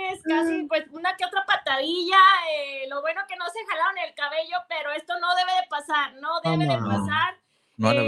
imágenes, 0.03 0.23
casi 0.23 0.63
pues 0.63 0.85
una 0.91 1.15
que 1.15 1.25
otra 1.25 1.45
patadilla, 1.45 2.17
eh, 2.51 2.87
lo 2.89 3.01
bueno 3.01 3.21
que 3.27 3.35
no 3.35 3.45
se 3.45 3.65
jalaron 3.65 3.97
el 3.99 4.13
cabello, 4.13 4.57
pero 4.67 4.91
esto 4.91 5.19
no 5.19 5.35
debe 5.35 5.51
de 5.61 5.67
pasar, 5.69 6.13
no 6.15 6.39
debe 6.41 6.65
de 6.65 6.77
pasar. 6.77 7.37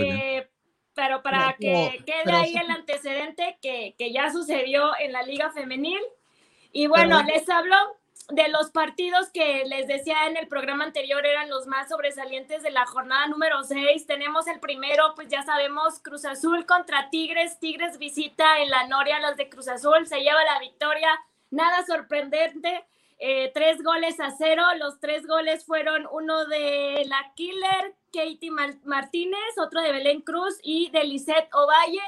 Eh, 0.04 0.50
pero 0.94 1.22
para 1.22 1.54
que 1.60 2.04
quede 2.06 2.32
ahí 2.32 2.56
el 2.56 2.72
antecedente 2.72 3.58
que, 3.62 3.96
que 3.98 4.14
ya 4.14 4.32
sucedió 4.32 4.92
en 5.00 5.12
la 5.12 5.24
liga 5.24 5.52
femenil. 5.52 6.00
Y 6.72 6.88
bueno, 6.88 7.22
les 7.24 7.50
hablo 7.50 7.76
de 8.30 8.48
los 8.50 8.72
partidos 8.72 9.30
que 9.30 9.66
les 9.66 9.88
decía 9.88 10.28
en 10.28 10.38
el 10.38 10.48
programa 10.48 10.84
anterior 10.84 11.26
eran 11.26 11.50
los 11.50 11.68
más 11.68 11.90
sobresalientes 11.90 12.64
de 12.64 12.72
la 12.72 12.86
jornada 12.86 13.28
número 13.28 13.64
6. 13.64 14.08
Tenemos 14.08 14.48
el 14.48 14.60
primero, 14.60 15.14
pues 15.16 15.28
ya 15.28 15.44
sabemos, 15.44 16.00
Cruz 16.00 16.26
Azul 16.26 16.66
contra 16.66 17.10
Tigres. 17.10 17.60
Tigres 17.60 17.98
visita 18.00 18.60
en 18.60 18.70
la 18.70 18.88
Noria 18.88 19.20
las 19.20 19.38
de 19.38 19.50
Cruz 19.50 19.68
Azul, 19.68 20.08
se 20.08 20.20
lleva 20.22 20.44
la 20.44 20.60
victoria. 20.60 21.10
Nada 21.56 21.86
sorprendente, 21.86 22.86
eh, 23.18 23.50
tres 23.54 23.82
goles 23.82 24.20
a 24.20 24.32
cero. 24.38 24.62
Los 24.78 25.00
tres 25.00 25.26
goles 25.26 25.66
fueron 25.66 26.06
uno 26.12 26.46
de 26.48 27.06
la 27.08 27.32
Killer, 27.34 27.96
Katie 28.12 28.52
Martínez, 28.84 29.58
otro 29.58 29.82
de 29.82 29.94
Belén 29.94 30.20
Cruz 30.20 30.60
y 30.62 30.90
de 30.92 31.06
Lisette 31.06 31.48
Ovalle. 31.54 32.04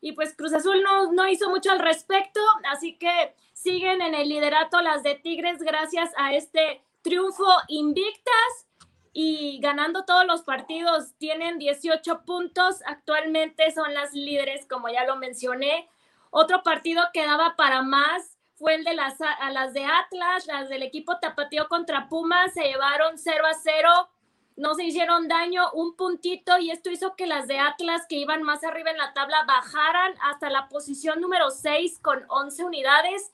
Y 0.00 0.12
pues 0.12 0.34
Cruz 0.34 0.52
Azul 0.52 0.82
no, 0.82 1.12
no 1.12 1.28
hizo 1.28 1.48
mucho 1.48 1.70
al 1.70 1.78
respecto, 1.78 2.40
así 2.72 2.98
que 2.98 3.36
siguen 3.52 4.02
en 4.02 4.14
el 4.14 4.28
liderato 4.28 4.80
las 4.80 5.04
de 5.04 5.14
Tigres 5.14 5.58
gracias 5.60 6.10
a 6.16 6.34
este 6.34 6.82
triunfo 7.02 7.46
invictas 7.68 8.66
y 9.12 9.60
ganando 9.60 10.04
todos 10.06 10.26
los 10.26 10.42
partidos. 10.42 11.14
Tienen 11.18 11.60
18 11.60 12.24
puntos, 12.24 12.82
actualmente 12.84 13.70
son 13.70 13.94
las 13.94 14.12
líderes, 14.12 14.66
como 14.66 14.88
ya 14.88 15.04
lo 15.04 15.14
mencioné. 15.14 15.88
Otro 16.30 16.64
partido 16.64 17.04
que 17.12 17.24
daba 17.24 17.54
para 17.54 17.82
más 17.82 18.37
fue 18.58 18.74
el 18.74 18.84
de 18.84 18.94
las, 18.94 19.20
a 19.20 19.50
las 19.50 19.72
de 19.72 19.84
Atlas, 19.84 20.46
las 20.46 20.68
del 20.68 20.82
equipo 20.82 21.18
Tapatío 21.18 21.68
contra 21.68 22.08
Pumas, 22.08 22.52
se 22.54 22.64
llevaron 22.64 23.16
0 23.16 23.44
a 23.46 23.54
0, 23.54 24.08
no 24.56 24.74
se 24.74 24.84
hicieron 24.84 25.28
daño, 25.28 25.70
un 25.72 25.94
puntito, 25.94 26.58
y 26.58 26.70
esto 26.70 26.90
hizo 26.90 27.14
que 27.14 27.26
las 27.26 27.46
de 27.46 27.58
Atlas, 27.58 28.06
que 28.08 28.16
iban 28.16 28.42
más 28.42 28.64
arriba 28.64 28.90
en 28.90 28.98
la 28.98 29.12
tabla, 29.12 29.44
bajaran 29.46 30.14
hasta 30.22 30.50
la 30.50 30.68
posición 30.68 31.20
número 31.20 31.50
6 31.50 32.00
con 32.00 32.24
11 32.28 32.64
unidades 32.64 33.30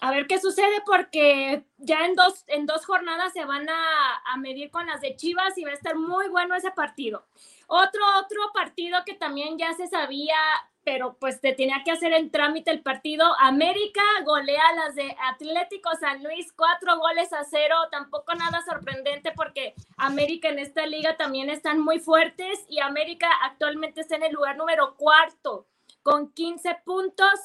a 0.00 0.10
ver 0.12 0.26
qué 0.26 0.40
sucede 0.40 0.82
porque 0.86 1.64
ya 1.78 2.06
en 2.06 2.14
dos, 2.14 2.44
en 2.46 2.66
dos 2.66 2.86
jornadas 2.86 3.32
se 3.32 3.44
van 3.44 3.68
a, 3.68 4.36
medir 4.38 4.70
con 4.70 4.86
las 4.86 5.00
de 5.00 5.16
Chivas 5.16 5.58
y 5.58 5.64
va 5.64 5.70
a 5.70 5.74
estar 5.74 5.96
muy 5.96 6.28
bueno 6.28 6.54
ese 6.54 6.70
partido. 6.70 7.26
Otro, 7.66 8.00
otro 8.20 8.52
partido 8.54 8.98
que 9.04 9.14
también 9.14 9.58
ya 9.58 9.72
se 9.74 9.88
sabía, 9.88 10.36
pero 10.88 11.18
pues 11.20 11.38
te 11.42 11.52
tenía 11.52 11.82
que 11.84 11.90
hacer 11.90 12.14
en 12.14 12.30
trámite 12.30 12.70
el 12.70 12.80
partido. 12.80 13.26
América 13.40 14.00
golea 14.24 14.62
las 14.74 14.94
de 14.94 15.14
Atlético 15.30 15.90
San 16.00 16.22
Luis, 16.24 16.50
cuatro 16.54 16.96
goles 16.96 17.30
a 17.34 17.44
cero. 17.44 17.76
Tampoco 17.90 18.34
nada 18.34 18.62
sorprendente 18.64 19.32
porque 19.32 19.74
América 19.98 20.48
en 20.48 20.58
esta 20.58 20.86
liga 20.86 21.18
también 21.18 21.50
están 21.50 21.78
muy 21.78 21.98
fuertes 21.98 22.64
y 22.70 22.80
América 22.80 23.28
actualmente 23.42 24.00
está 24.00 24.16
en 24.16 24.22
el 24.22 24.32
lugar 24.32 24.56
número 24.56 24.96
cuarto 24.96 25.66
con 26.02 26.32
15 26.32 26.78
puntos 26.86 27.38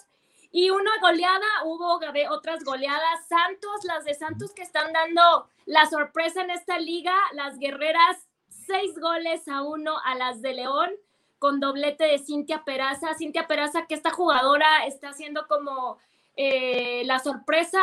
y 0.50 0.70
una 0.70 0.92
goleada, 1.02 1.66
hubo 1.66 2.00
otras 2.30 2.64
goleadas. 2.64 3.28
Santos, 3.28 3.84
las 3.84 4.06
de 4.06 4.14
Santos 4.14 4.54
que 4.54 4.62
están 4.62 4.94
dando 4.94 5.50
la 5.66 5.86
sorpresa 5.88 6.44
en 6.44 6.52
esta 6.52 6.80
liga, 6.80 7.14
las 7.34 7.60
guerreras, 7.60 8.26
seis 8.48 8.98
goles 8.98 9.50
a 9.50 9.64
uno 9.64 9.98
a 10.06 10.16
las 10.16 10.42
de 10.42 10.54
León, 10.54 10.92
con 11.44 11.60
doblete 11.60 12.06
de 12.06 12.20
Cintia 12.20 12.64
Peraza. 12.64 13.16
Cintia 13.16 13.48
Peraza, 13.48 13.86
que 13.86 13.96
esta 13.96 14.12
jugadora 14.12 14.86
está 14.88 15.10
haciendo 15.10 15.46
como 15.46 15.98
eh, 16.38 17.04
la 17.04 17.20
sorpresa. 17.20 17.82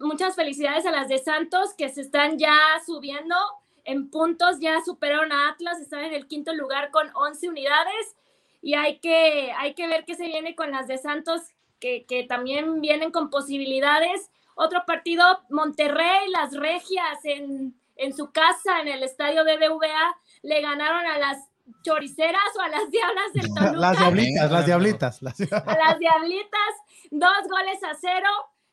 Muchas 0.00 0.34
felicidades 0.34 0.84
a 0.84 0.90
las 0.90 1.06
de 1.06 1.18
Santos 1.18 1.74
que 1.74 1.90
se 1.90 2.00
están 2.00 2.38
ya 2.40 2.58
subiendo 2.84 3.36
en 3.84 4.10
puntos, 4.10 4.58
ya 4.58 4.80
superaron 4.84 5.30
a 5.30 5.48
Atlas, 5.50 5.80
están 5.80 6.06
en 6.06 6.12
el 6.12 6.26
quinto 6.26 6.52
lugar 6.54 6.90
con 6.90 7.08
11 7.14 7.48
unidades 7.48 8.16
y 8.62 8.74
hay 8.74 8.98
que, 8.98 9.52
hay 9.56 9.74
que 9.74 9.86
ver 9.86 10.04
qué 10.04 10.16
se 10.16 10.26
viene 10.26 10.56
con 10.56 10.72
las 10.72 10.88
de 10.88 10.98
Santos 10.98 11.42
que, 11.78 12.26
también 12.28 12.80
vienen 12.80 13.12
con 13.12 13.30
posibilidades. 13.30 14.28
Otro 14.56 14.82
partido, 14.88 15.24
Monterrey, 15.50 16.30
las 16.30 16.52
Regias 16.52 17.20
en, 17.22 17.76
su 18.16 18.32
casa, 18.32 18.80
en 18.80 18.88
el 18.88 19.04
estadio 19.04 19.44
BBVA, 19.44 20.16
le 20.42 20.60
ganaron 20.62 21.06
a 21.06 21.16
las 21.18 21.48
choriceras 21.82 22.56
o 22.58 22.60
a 22.60 22.68
las 22.68 22.90
diablas 22.90 23.32
del 23.32 23.48
Toluca. 23.54 23.72
Las 23.72 23.98
diablitas, 23.98 24.50
las 24.50 24.66
diablitas. 24.66 25.22
A 25.66 25.78
las 25.78 25.98
diablitas, 25.98 26.74
dos 27.10 27.48
goles 27.48 27.82
a 27.84 27.94
cero. 28.00 28.28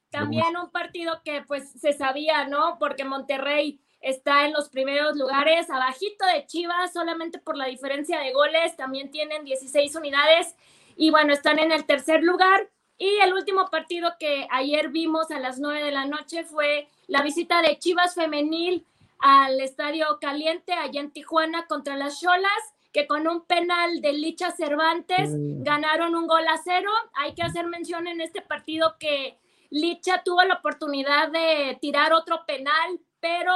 También 0.10 0.56
un 0.56 0.70
partido 0.72 1.22
que 1.26 1.42
pues 1.42 1.70
se 1.72 1.92
sabía, 1.92 2.48
¿no? 2.48 2.78
Porque 2.80 3.04
Monterrey 3.04 3.82
está 4.00 4.46
en 4.46 4.54
los 4.54 4.70
primeros 4.70 5.18
lugares, 5.18 5.70
abajito 5.70 6.26
de 6.28 6.46
Chivas, 6.46 6.94
solamente 6.94 7.40
por 7.40 7.58
la 7.58 7.66
diferencia 7.66 8.20
de 8.20 8.32
goles, 8.32 8.78
también 8.78 9.10
tienen 9.12 9.44
16 9.44 9.96
unidades 9.96 10.56
y 10.96 11.10
bueno, 11.10 11.34
están 11.34 11.60
en 11.60 11.72
el 11.72 11.86
tercer 11.86 12.24
lugar. 12.24 12.70
Y 12.98 13.18
el 13.24 13.34
último 13.34 13.70
partido 13.70 14.14
que 14.20 14.48
ayer 14.52 14.90
vimos 14.90 15.32
a 15.32 15.40
las 15.40 15.60
9 15.60 15.84
de 15.84 15.92
la 15.92 16.06
noche 16.06 16.46
fue 16.46 16.88
la 17.08 17.24
visita 17.24 17.62
de 17.62 17.78
Chivas 17.78 18.16
Femenil 18.16 18.86
al 19.20 19.60
Estadio 19.60 20.06
Caliente 20.22 20.74
allá 20.74 21.02
en 21.02 21.12
Tijuana 21.12 21.66
contra 21.68 21.98
las 21.98 22.22
Cholas, 22.22 22.75
que 22.96 23.08
con 23.08 23.28
un 23.28 23.46
penal 23.46 24.00
de 24.00 24.14
Licha 24.14 24.52
Cervantes 24.52 25.30
mm. 25.30 25.64
ganaron 25.64 26.16
un 26.16 26.28
gol 26.28 26.48
a 26.48 26.58
cero. 26.64 26.90
Hay 27.16 27.36
que 27.36 27.44
hacer 27.44 27.68
mención 27.68 28.08
en 28.08 28.22
este 28.22 28.42
partido 28.42 28.96
que 28.98 29.38
Licha 29.70 30.24
tuvo 30.24 30.42
la 30.44 30.56
oportunidad 30.56 31.30
de 31.30 31.78
tirar 31.82 32.14
otro 32.14 32.46
penal, 32.48 33.02
pero 33.20 33.54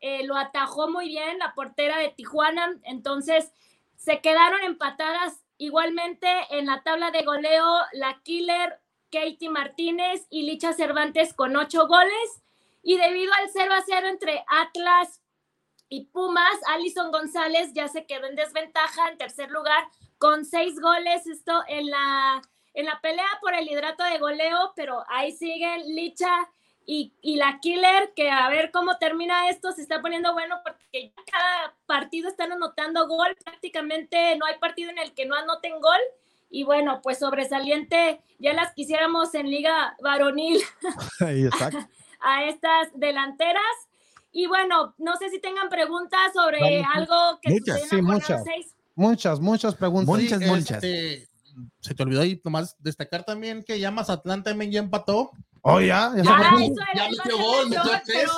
eh, 0.00 0.26
lo 0.26 0.36
atajó 0.36 0.90
muy 0.90 1.06
bien 1.06 1.38
la 1.38 1.54
portera 1.54 1.98
de 1.98 2.08
Tijuana. 2.08 2.76
Entonces 2.82 3.52
se 3.96 4.20
quedaron 4.20 4.62
empatadas 4.64 5.42
Igualmente 5.62 6.26
en 6.50 6.66
la 6.66 6.82
tabla 6.82 7.12
de 7.12 7.22
goleo, 7.22 7.76
la 7.92 8.20
killer 8.24 8.80
Katie 9.12 9.48
Martínez 9.48 10.26
y 10.28 10.42
Licha 10.42 10.72
Cervantes 10.72 11.34
con 11.34 11.54
ocho 11.54 11.86
goles. 11.86 12.42
Y 12.82 12.96
debido 12.96 13.32
al 13.34 13.48
0 13.48 13.72
a 13.72 13.82
0 13.86 14.08
entre 14.08 14.44
Atlas 14.48 15.21
y 15.92 16.06
Pumas, 16.06 16.56
Alison 16.68 17.12
González 17.12 17.74
ya 17.74 17.86
se 17.86 18.06
quedó 18.06 18.26
en 18.26 18.34
desventaja 18.34 19.10
en 19.10 19.18
tercer 19.18 19.50
lugar 19.50 19.84
con 20.16 20.46
seis 20.46 20.80
goles. 20.80 21.26
Esto 21.26 21.52
en 21.68 21.90
la, 21.90 22.40
en 22.72 22.86
la 22.86 22.98
pelea 23.02 23.28
por 23.42 23.54
el 23.54 23.70
hidrato 23.70 24.02
de 24.02 24.16
goleo, 24.16 24.72
pero 24.74 25.04
ahí 25.10 25.32
siguen 25.32 25.82
Licha 25.94 26.48
y, 26.86 27.12
la 27.36 27.60
Killer, 27.60 28.14
que 28.16 28.30
a 28.30 28.48
ver 28.48 28.70
cómo 28.70 28.96
termina 28.96 29.50
esto, 29.50 29.70
se 29.72 29.82
está 29.82 30.00
poniendo 30.00 30.32
bueno 30.32 30.60
porque 30.64 31.12
cada 31.30 31.76
partido 31.84 32.30
están 32.30 32.52
anotando 32.52 33.06
gol, 33.06 33.36
prácticamente 33.44 34.34
no 34.36 34.46
hay 34.46 34.58
partido 34.58 34.90
en 34.90 34.98
el 34.98 35.12
que 35.12 35.26
no 35.26 35.36
anoten 35.36 35.78
gol. 35.78 36.00
Y 36.48 36.64
bueno, 36.64 37.00
pues 37.02 37.18
sobresaliente, 37.18 38.22
ya 38.38 38.54
las 38.54 38.72
quisiéramos 38.72 39.34
en 39.34 39.50
liga 39.50 39.94
varonil 40.00 40.62
a 42.20 42.44
estas 42.44 42.88
delanteras. 42.94 43.91
Y 44.32 44.46
bueno, 44.46 44.94
no 44.96 45.16
sé 45.16 45.28
si 45.28 45.38
tengan 45.40 45.68
preguntas 45.68 46.32
sobre 46.32 46.82
algo 46.82 47.38
que 47.42 47.50
muchas, 47.50 47.82
sí, 47.88 48.00
muchas, 48.00 48.44
muchas, 48.94 49.40
muchas 49.40 49.74
preguntas. 49.74 50.08
Muchas, 50.08 50.40
muchas. 50.40 50.82
Este, 50.82 51.28
se 51.80 51.94
te 51.94 52.02
olvidó 52.02 52.22
ahí 52.22 52.40
nomás 52.42 52.76
destacar 52.78 53.24
también 53.24 53.62
que 53.62 53.78
ya 53.78 53.90
Mazatlán 53.90 54.42
también 54.42 54.72
ya 54.72 54.80
empató. 54.80 55.32
Oh, 55.60 55.80
ya, 55.80 56.12
ya, 56.16 56.22
ah, 56.26 56.58
ya 56.94 57.08
metió 57.08 57.38
gol, 57.38 57.68
metió 57.68 57.92
tres. 58.04 58.30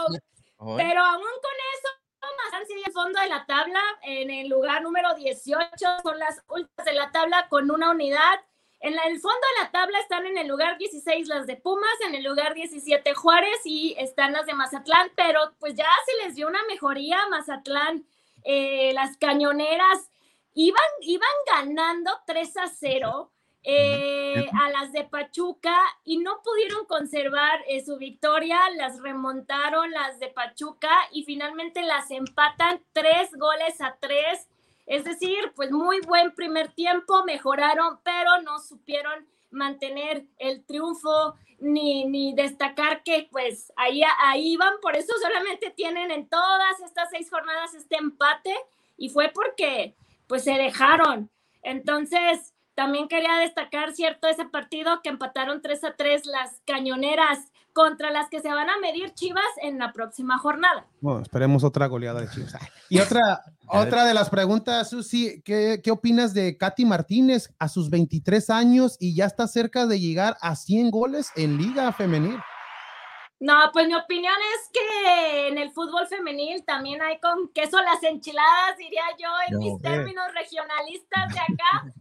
Pero, 0.58 1.00
aún 1.00 1.22
con 1.22 1.56
eso, 1.74 1.88
Mazatlán 2.20 2.66
sigue 2.66 2.82
el 2.86 2.92
fondo 2.92 3.20
de 3.20 3.28
la 3.28 3.46
tabla 3.46 3.80
en 4.02 4.30
el 4.30 4.48
lugar 4.48 4.82
número 4.82 5.14
18, 5.14 5.68
son 6.02 6.18
las 6.18 6.42
últimas 6.48 6.84
de 6.84 6.92
la 6.92 7.12
tabla 7.12 7.46
con 7.48 7.70
una 7.70 7.90
unidad. 7.90 8.40
En 8.84 8.92
el 8.92 9.18
fondo 9.18 9.38
de 9.56 9.64
la 9.64 9.70
tabla 9.70 9.98
están 9.98 10.26
en 10.26 10.36
el 10.36 10.46
lugar 10.46 10.76
16 10.76 11.26
las 11.26 11.46
de 11.46 11.56
Pumas, 11.56 11.98
en 12.06 12.14
el 12.14 12.22
lugar 12.22 12.52
17 12.52 13.14
Juárez 13.14 13.58
y 13.64 13.96
están 13.98 14.34
las 14.34 14.44
de 14.44 14.52
Mazatlán, 14.52 15.10
pero 15.16 15.40
pues 15.58 15.74
ya 15.74 15.88
se 16.04 16.22
les 16.22 16.34
dio 16.34 16.46
una 16.48 16.62
mejoría 16.68 17.18
a 17.22 17.30
Mazatlán. 17.30 18.04
Eh, 18.44 18.92
las 18.92 19.16
cañoneras 19.16 20.10
iban, 20.52 20.84
iban 21.00 21.30
ganando 21.46 22.10
3 22.26 22.56
a 22.58 22.66
0 22.66 23.30
eh, 23.62 24.50
a 24.62 24.68
las 24.68 24.92
de 24.92 25.04
Pachuca 25.04 25.74
y 26.04 26.18
no 26.18 26.42
pudieron 26.42 26.84
conservar 26.84 27.62
eh, 27.66 27.82
su 27.82 27.96
victoria, 27.96 28.60
las 28.76 29.00
remontaron 29.00 29.92
las 29.92 30.18
de 30.18 30.28
Pachuca 30.28 30.94
y 31.10 31.24
finalmente 31.24 31.80
las 31.80 32.10
empatan 32.10 32.82
tres 32.92 33.30
goles 33.32 33.80
a 33.80 33.96
tres 33.98 34.46
es 34.86 35.04
decir, 35.04 35.52
pues 35.54 35.70
muy 35.70 36.00
buen 36.00 36.32
primer 36.34 36.72
tiempo, 36.72 37.24
mejoraron, 37.24 38.00
pero 38.02 38.42
no 38.42 38.58
supieron 38.58 39.26
mantener 39.50 40.24
el 40.38 40.64
triunfo 40.64 41.34
ni, 41.58 42.04
ni 42.04 42.34
destacar 42.34 43.02
que 43.02 43.28
pues 43.30 43.72
ahí, 43.76 44.02
ahí 44.18 44.56
van, 44.56 44.74
por 44.82 44.96
eso 44.96 45.12
solamente 45.20 45.70
tienen 45.70 46.10
en 46.10 46.28
todas 46.28 46.80
estas 46.80 47.08
seis 47.10 47.30
jornadas 47.30 47.74
este 47.74 47.96
empate 47.96 48.54
y 48.96 49.08
fue 49.08 49.30
porque 49.32 49.94
pues 50.26 50.44
se 50.44 50.52
dejaron. 50.52 51.30
Entonces, 51.62 52.54
también 52.74 53.08
quería 53.08 53.36
destacar, 53.36 53.92
cierto, 53.92 54.26
ese 54.26 54.44
partido 54.46 55.00
que 55.02 55.08
empataron 55.08 55.62
3 55.62 55.84
a 55.84 55.96
3 55.96 56.26
las 56.26 56.60
cañoneras 56.66 57.52
contra 57.74 58.10
las 58.10 58.30
que 58.30 58.40
se 58.40 58.48
van 58.48 58.70
a 58.70 58.78
medir 58.78 59.12
Chivas 59.12 59.44
en 59.60 59.78
la 59.78 59.92
próxima 59.92 60.38
jornada. 60.38 60.86
Bueno, 61.00 61.20
esperemos 61.20 61.64
otra 61.64 61.86
goleada 61.86 62.20
de 62.20 62.30
Chivas. 62.30 62.54
Y 62.88 63.00
otra, 63.00 63.42
otra 63.66 64.04
de 64.04 64.14
las 64.14 64.30
preguntas, 64.30 64.88
Susi, 64.88 65.42
¿qué, 65.42 65.80
¿qué, 65.82 65.90
opinas 65.90 66.32
de 66.32 66.56
Katy 66.56 66.86
Martínez 66.86 67.52
a 67.58 67.68
sus 67.68 67.90
23 67.90 68.48
años 68.50 68.96
y 68.98 69.14
ya 69.14 69.26
está 69.26 69.46
cerca 69.48 69.86
de 69.86 70.00
llegar 70.00 70.36
a 70.40 70.56
100 70.56 70.90
goles 70.90 71.30
en 71.36 71.58
Liga 71.58 71.92
Femenil? 71.92 72.38
No, 73.40 73.54
pues 73.72 73.86
mi 73.86 73.94
opinión 73.94 74.34
es 74.54 74.70
que 74.72 75.48
en 75.48 75.58
el 75.58 75.70
fútbol 75.70 76.06
femenil 76.06 76.64
también 76.64 77.02
hay 77.02 77.18
con 77.18 77.48
queso 77.48 77.78
las 77.82 78.02
enchiladas, 78.02 78.78
diría 78.78 79.02
yo, 79.18 79.28
en 79.48 79.58
mis 79.58 79.82
términos 79.82 80.32
regionalistas 80.32 81.28
de 81.32 81.40
acá. 81.40 81.84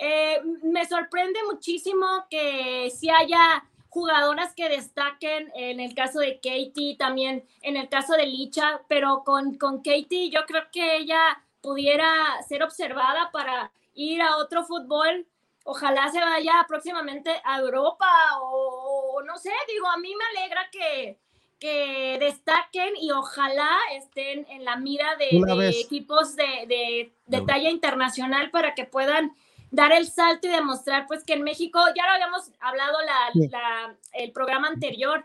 Eh, 0.00 0.40
me 0.62 0.86
sorprende 0.86 1.40
muchísimo 1.50 2.06
que 2.30 2.88
si 2.96 3.10
haya 3.10 3.64
jugadoras 3.88 4.54
que 4.54 4.68
destaquen, 4.68 5.50
en 5.54 5.80
el 5.80 5.94
caso 5.94 6.20
de 6.20 6.36
Katie, 6.36 6.96
también 6.98 7.44
en 7.62 7.76
el 7.76 7.88
caso 7.88 8.14
de 8.14 8.26
Licha, 8.26 8.82
pero 8.88 9.22
con, 9.24 9.56
con 9.56 9.78
Katie 9.78 10.30
yo 10.30 10.40
creo 10.46 10.64
que 10.70 10.96
ella 10.96 11.42
pudiera 11.60 12.06
ser 12.48 12.62
observada 12.62 13.30
para 13.32 13.72
ir 13.94 14.22
a 14.22 14.36
otro 14.36 14.64
fútbol. 14.64 15.26
Ojalá 15.64 16.08
se 16.10 16.20
vaya 16.20 16.64
próximamente 16.66 17.30
a 17.44 17.58
Europa 17.58 18.06
o, 18.40 19.22
no 19.26 19.36
sé, 19.36 19.52
digo, 19.68 19.86
a 19.88 19.98
mí 19.98 20.14
me 20.14 20.40
alegra 20.40 20.68
que, 20.70 21.18
que 21.58 22.16
destaquen 22.18 22.94
y 22.96 23.10
ojalá 23.10 23.76
estén 23.92 24.46
en 24.48 24.64
la 24.64 24.76
mira 24.76 25.16
de, 25.16 25.80
equipos 25.80 26.36
de, 26.36 27.12
de 27.26 27.40
talla 27.42 27.68
internacional 27.68 28.50
para 28.50 28.74
que 28.74 28.84
puedan 28.84 29.36
dar 29.70 29.92
el 29.92 30.06
salto 30.06 30.46
y 30.46 30.50
demostrar 30.50 31.06
pues 31.06 31.24
que 31.24 31.34
en 31.34 31.42
México, 31.42 31.80
ya 31.96 32.06
lo 32.06 32.12
habíamos 32.12 32.50
hablado 32.60 32.98
la, 33.02 33.96
el 34.12 34.32
programa 34.32 34.68
anterior, 34.68 35.24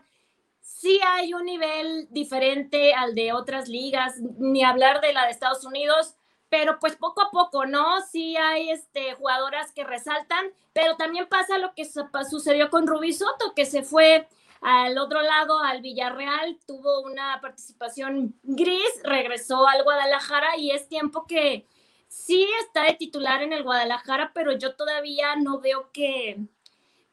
sí 0.60 1.00
hay 1.06 1.34
un 1.34 1.44
nivel 1.44 2.08
diferente 2.10 2.94
al 2.94 3.14
de 3.14 3.32
otras 3.32 3.68
ligas, 3.68 4.20
ni 4.38 4.64
hablar 4.64 5.00
de 5.00 5.12
la 5.12 5.24
de 5.24 5.30
Estados 5.30 5.64
Unidos, 5.64 6.14
pero 6.48 6.78
pues 6.78 6.96
poco 6.96 7.22
a 7.22 7.30
poco, 7.30 7.66
¿no? 7.66 8.00
Sí 8.02 8.36
hay 8.36 8.70
este, 8.70 9.14
jugadoras 9.14 9.72
que 9.72 9.82
resaltan, 9.84 10.46
pero 10.72 10.96
también 10.96 11.26
pasa 11.26 11.58
lo 11.58 11.74
que 11.74 11.84
sucedió 12.28 12.70
con 12.70 12.86
Rubí 12.86 13.12
Soto, 13.12 13.54
que 13.54 13.66
se 13.66 13.82
fue 13.82 14.28
al 14.60 14.96
otro 14.96 15.20
lado, 15.20 15.58
al 15.58 15.82
Villarreal, 15.82 16.58
tuvo 16.66 17.00
una 17.02 17.38
participación 17.42 18.34
gris, 18.42 19.02
regresó 19.02 19.66
al 19.68 19.82
Guadalajara 19.82 20.56
y 20.56 20.70
es 20.70 20.88
tiempo 20.88 21.26
que, 21.26 21.66
sí 22.14 22.46
está 22.62 22.84
de 22.84 22.94
titular 22.94 23.42
en 23.42 23.52
el 23.52 23.64
Guadalajara, 23.64 24.32
pero 24.34 24.52
yo 24.52 24.76
todavía 24.76 25.36
no 25.36 25.60
veo 25.60 25.90
que, 25.92 26.38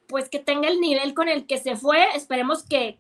pues 0.08 0.30
que 0.30 0.40
tenga 0.40 0.70
el 0.70 0.80
nivel 0.80 1.14
con 1.14 1.28
el 1.28 1.48
que 1.48 1.58
se 1.58 1.76
fue. 1.76 2.06
Esperemos 2.16 2.64
que, 2.64 2.98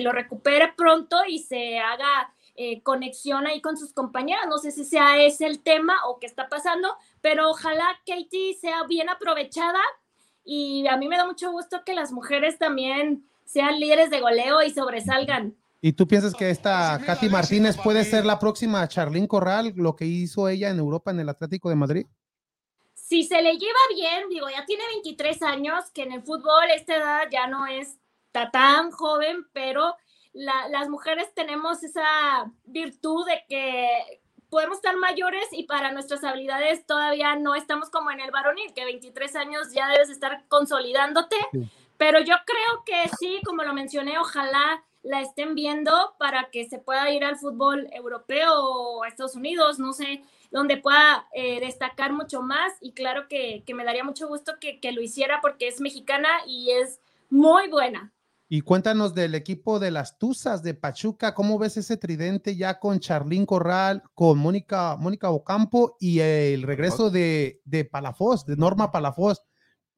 lo 0.00 0.12
recupere 0.12 0.72
pronto 0.76 1.16
y 1.26 1.38
se 1.38 1.78
haga 1.78 2.32
eh, 2.56 2.82
conexión 2.82 3.46
ahí 3.46 3.60
con 3.60 3.76
sus 3.76 3.92
compañeras. 3.92 4.46
No 4.48 4.58
sé 4.58 4.70
si 4.70 4.84
sea 4.84 5.22
ese 5.22 5.46
el 5.46 5.62
tema 5.62 5.96
o 6.06 6.18
qué 6.18 6.26
está 6.26 6.48
pasando, 6.48 6.94
pero 7.20 7.50
ojalá 7.50 8.00
Katie 8.06 8.54
sea 8.54 8.84
bien 8.84 9.08
aprovechada 9.08 9.80
y 10.44 10.86
a 10.88 10.96
mí 10.96 11.08
me 11.08 11.16
da 11.16 11.24
mucho 11.24 11.50
gusto 11.50 11.84
que 11.84 11.94
las 11.94 12.12
mujeres 12.12 12.58
también 12.58 13.26
sean 13.44 13.80
líderes 13.80 14.10
de 14.10 14.20
goleo 14.20 14.62
y 14.62 14.70
sobresalgan. 14.70 15.56
¿Y 15.84 15.94
tú 15.94 16.06
piensas 16.06 16.32
que 16.32 16.48
esta 16.48 17.00
Katy 17.04 17.28
Martínez 17.28 17.76
puede 17.76 18.04
ser 18.04 18.24
la 18.24 18.38
próxima 18.38 18.86
Charlín 18.86 19.26
Corral, 19.26 19.72
lo 19.74 19.96
que 19.96 20.04
hizo 20.04 20.48
ella 20.48 20.70
en 20.70 20.78
Europa 20.78 21.10
en 21.10 21.18
el 21.18 21.28
Atlético 21.28 21.68
de 21.68 21.74
Madrid? 21.74 22.06
Si 22.94 23.24
se 23.24 23.42
le 23.42 23.58
lleva 23.58 23.80
bien, 23.92 24.28
digo, 24.28 24.48
ya 24.48 24.64
tiene 24.64 24.84
23 25.02 25.42
años, 25.42 25.90
que 25.92 26.04
en 26.04 26.12
el 26.12 26.22
fútbol 26.22 26.70
esta 26.72 26.94
edad 26.94 27.22
ya 27.32 27.48
no 27.48 27.66
es 27.66 27.98
tan 28.52 28.92
joven, 28.92 29.44
pero 29.52 29.96
las 30.32 30.88
mujeres 30.88 31.34
tenemos 31.34 31.82
esa 31.82 32.52
virtud 32.64 33.26
de 33.26 33.42
que 33.48 34.22
podemos 34.50 34.76
estar 34.76 34.96
mayores 34.96 35.46
y 35.50 35.64
para 35.64 35.90
nuestras 35.90 36.22
habilidades 36.22 36.86
todavía 36.86 37.34
no 37.34 37.56
estamos 37.56 37.90
como 37.90 38.12
en 38.12 38.20
el 38.20 38.30
varonil, 38.30 38.72
que 38.72 38.84
23 38.84 39.34
años 39.34 39.72
ya 39.74 39.88
debes 39.88 40.10
estar 40.10 40.44
consolidándote, 40.46 41.36
pero 41.96 42.20
yo 42.20 42.36
creo 42.46 42.84
que 42.86 43.10
sí, 43.18 43.40
como 43.44 43.64
lo 43.64 43.74
mencioné, 43.74 44.16
ojalá 44.20 44.84
la 45.02 45.20
estén 45.20 45.54
viendo 45.54 45.92
para 46.18 46.48
que 46.50 46.68
se 46.68 46.78
pueda 46.78 47.10
ir 47.10 47.24
al 47.24 47.36
fútbol 47.36 47.88
europeo 47.92 48.52
o 48.54 49.02
a 49.02 49.08
Estados 49.08 49.34
Unidos, 49.34 49.78
no 49.78 49.92
sé, 49.92 50.22
donde 50.50 50.76
pueda 50.76 51.26
eh, 51.34 51.60
destacar 51.60 52.12
mucho 52.12 52.42
más 52.42 52.72
y 52.80 52.92
claro 52.92 53.26
que, 53.28 53.64
me 53.74 53.84
daría 53.84 54.04
mucho 54.04 54.28
gusto 54.28 54.52
que, 54.60 54.92
lo 54.92 55.02
hiciera 55.02 55.40
porque 55.40 55.68
es 55.68 55.80
mexicana 55.80 56.28
y 56.46 56.70
es 56.70 57.00
muy 57.30 57.68
buena. 57.68 58.12
Y 58.48 58.60
cuéntanos 58.60 59.14
del 59.14 59.34
equipo 59.34 59.78
de 59.78 59.90
las 59.90 60.18
Tuzas 60.18 60.62
de 60.62 60.74
Pachuca, 60.74 61.34
¿cómo 61.34 61.58
ves 61.58 61.78
ese 61.78 61.96
tridente 61.96 62.54
ya 62.54 62.78
con 62.78 63.00
Charlín 63.00 63.46
Corral, 63.46 64.02
con 64.14 64.38
Mónica, 64.38 64.96
Mónica 64.98 65.30
Ocampo 65.30 65.96
y 65.98 66.20
el 66.20 66.62
regreso 66.62 67.08
de, 67.08 67.62
de 67.64 67.86
Palafoz, 67.86 68.44
de 68.44 68.56
Norma 68.56 68.92
Palafoz? 68.92 69.42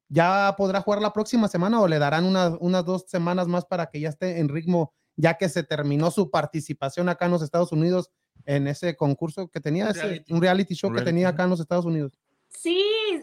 ¿Ya 0.07 0.53
podrá 0.57 0.81
jugar 0.81 1.01
la 1.01 1.13
próxima 1.13 1.47
semana 1.47 1.81
o 1.81 1.87
le 1.87 1.99
darán 1.99 2.25
unas 2.25 2.85
dos 2.85 3.05
semanas 3.07 3.47
más 3.47 3.65
para 3.65 3.87
que 3.87 3.99
ya 3.99 4.09
esté 4.09 4.39
en 4.39 4.49
ritmo, 4.49 4.93
ya 5.15 5.35
que 5.35 5.49
se 5.49 5.63
terminó 5.63 6.11
su 6.11 6.29
participación 6.29 7.09
acá 7.09 7.25
en 7.25 7.31
los 7.31 7.41
Estados 7.41 7.71
Unidos 7.71 8.11
en 8.45 8.67
ese 8.67 8.95
concurso 8.95 9.47
que 9.49 9.59
tenía, 9.59 9.91
un 10.29 10.41
reality, 10.41 10.75
show 10.75 10.93
que 10.93 11.01
tenía 11.01 11.29
acá 11.29 11.43
en 11.45 11.49
los 11.49 11.59
Estados 11.59 11.85
Unidos? 11.85 12.13
Sí, 12.49 12.79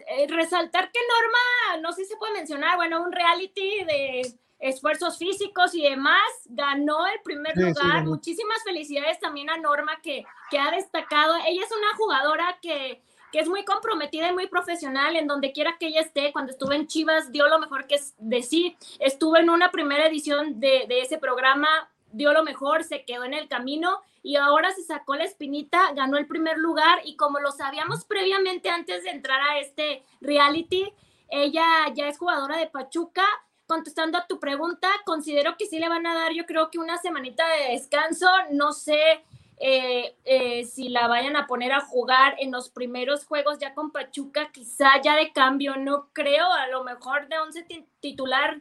eh, 0.09 0.27
resaltar 0.29 0.91
que 0.91 0.99
Norma, 1.09 1.83
no 1.83 1.93
sé 1.93 2.05
si 2.05 2.11
se 2.11 2.17
puede 2.17 2.35
mencionar, 2.35 2.77
bueno, 2.77 3.03
un 3.03 3.13
reality 3.13 3.85
de 3.85 4.35
esfuerzos 4.59 5.19
físicos 5.19 5.75
y 5.75 5.83
demás, 5.83 6.23
ganó 6.47 7.07
el 7.07 7.21
primer 7.25 7.57
lugar. 7.57 8.05
Muchísimas 8.05 8.63
felicidades 8.65 9.19
también 9.19 9.51
a 9.51 9.57
Norma 9.57 10.01
que, 10.03 10.25
que 10.51 10.59
ha 10.59 10.71
destacado. 10.71 11.35
Ella 11.47 11.63
es 11.65 11.73
una 11.77 11.97
jugadora 11.97 12.59
que 12.63 13.03
que 13.33 13.41
es 13.41 13.49
muy 13.49 13.65
comprometida 13.65 14.29
y 14.29 14.33
muy 14.33 14.47
profesional 14.47 15.17
en 15.17 15.27
donde 15.27 15.53
quiera 15.53 15.77
que 15.79 15.87
ella 15.87 16.03
esté. 16.03 16.33
Cuando 16.33 16.53
estuvo 16.53 16.73
en 16.73 16.87
Chivas 16.87 17.33
dio 17.33 17.49
lo 17.49 17.59
mejor 17.59 17.87
que 17.87 17.97
es 17.97 18.15
de 18.19 18.43
sí. 18.43 18.77
Estuvo 19.01 19.39
en 19.39 19.51
una 19.51 19.73
primera 19.73 20.07
edición 20.07 20.61
de, 20.61 20.87
ese 20.89 21.19
programa, 21.19 21.91
dio 22.13 22.33
lo 22.33 22.45
mejor, 22.45 22.85
se 22.85 23.05
quedó 23.05 23.25
en 23.25 23.35
el 23.35 23.49
camino 23.49 24.01
y 24.23 24.37
ahora 24.37 24.71
se 24.73 24.83
sacó 24.83 25.17
la 25.17 25.25
espinita, 25.25 25.93
ganó 25.95 26.19
el 26.19 26.27
primer 26.27 26.59
lugar 26.59 27.01
y 27.05 27.17
como 27.17 27.41
lo 27.41 27.51
sabíamos 27.51 28.05
previamente 28.05 28.69
antes 28.69 29.03
de 29.03 29.11
entrar 29.11 29.41
a 29.41 29.59
este 29.59 30.05
reality, 30.21 30.93
ella 31.29 31.65
ya 31.95 32.09
es 32.09 32.19
jugadora 32.19 32.59
de 32.59 32.69
Pachuca. 32.69 33.25
Contestando 33.67 34.19
a 34.19 34.27
tu 34.27 34.39
pregunta, 34.39 34.89
considero 35.07 35.57
que 35.57 35.65
sí 35.65 35.79
le 35.79 35.89
van 35.89 36.07
a 36.07 36.15
dar, 36.15 36.33
yo 36.33 36.45
creo 36.45 36.71
que 36.71 36.79
una 36.79 36.99
semanita 36.99 37.43
de 37.49 37.73
descanso. 37.73 38.29
No 38.51 38.73
sé 38.73 39.25
eh, 39.59 40.17
eh, 40.25 40.65
si 40.65 40.89
la 40.89 41.07
vayan 41.07 41.37
a 41.37 41.47
poner 41.47 41.73
a 41.73 41.81
jugar 41.81 42.35
en 42.39 42.51
los 42.51 42.69
primeros 42.69 43.25
juegos 43.25 43.59
ya 43.59 43.75
con 43.75 43.91
Pachuca, 43.93 44.51
quizá 44.53 45.01
ya 45.03 45.17
de 45.17 45.33
cambio, 45.33 45.77
no 45.77 46.09
creo, 46.13 46.51
a 46.53 46.67
lo 46.69 46.83
mejor 46.85 47.29
de 47.29 47.39
11 47.39 47.67
titular 48.01 48.61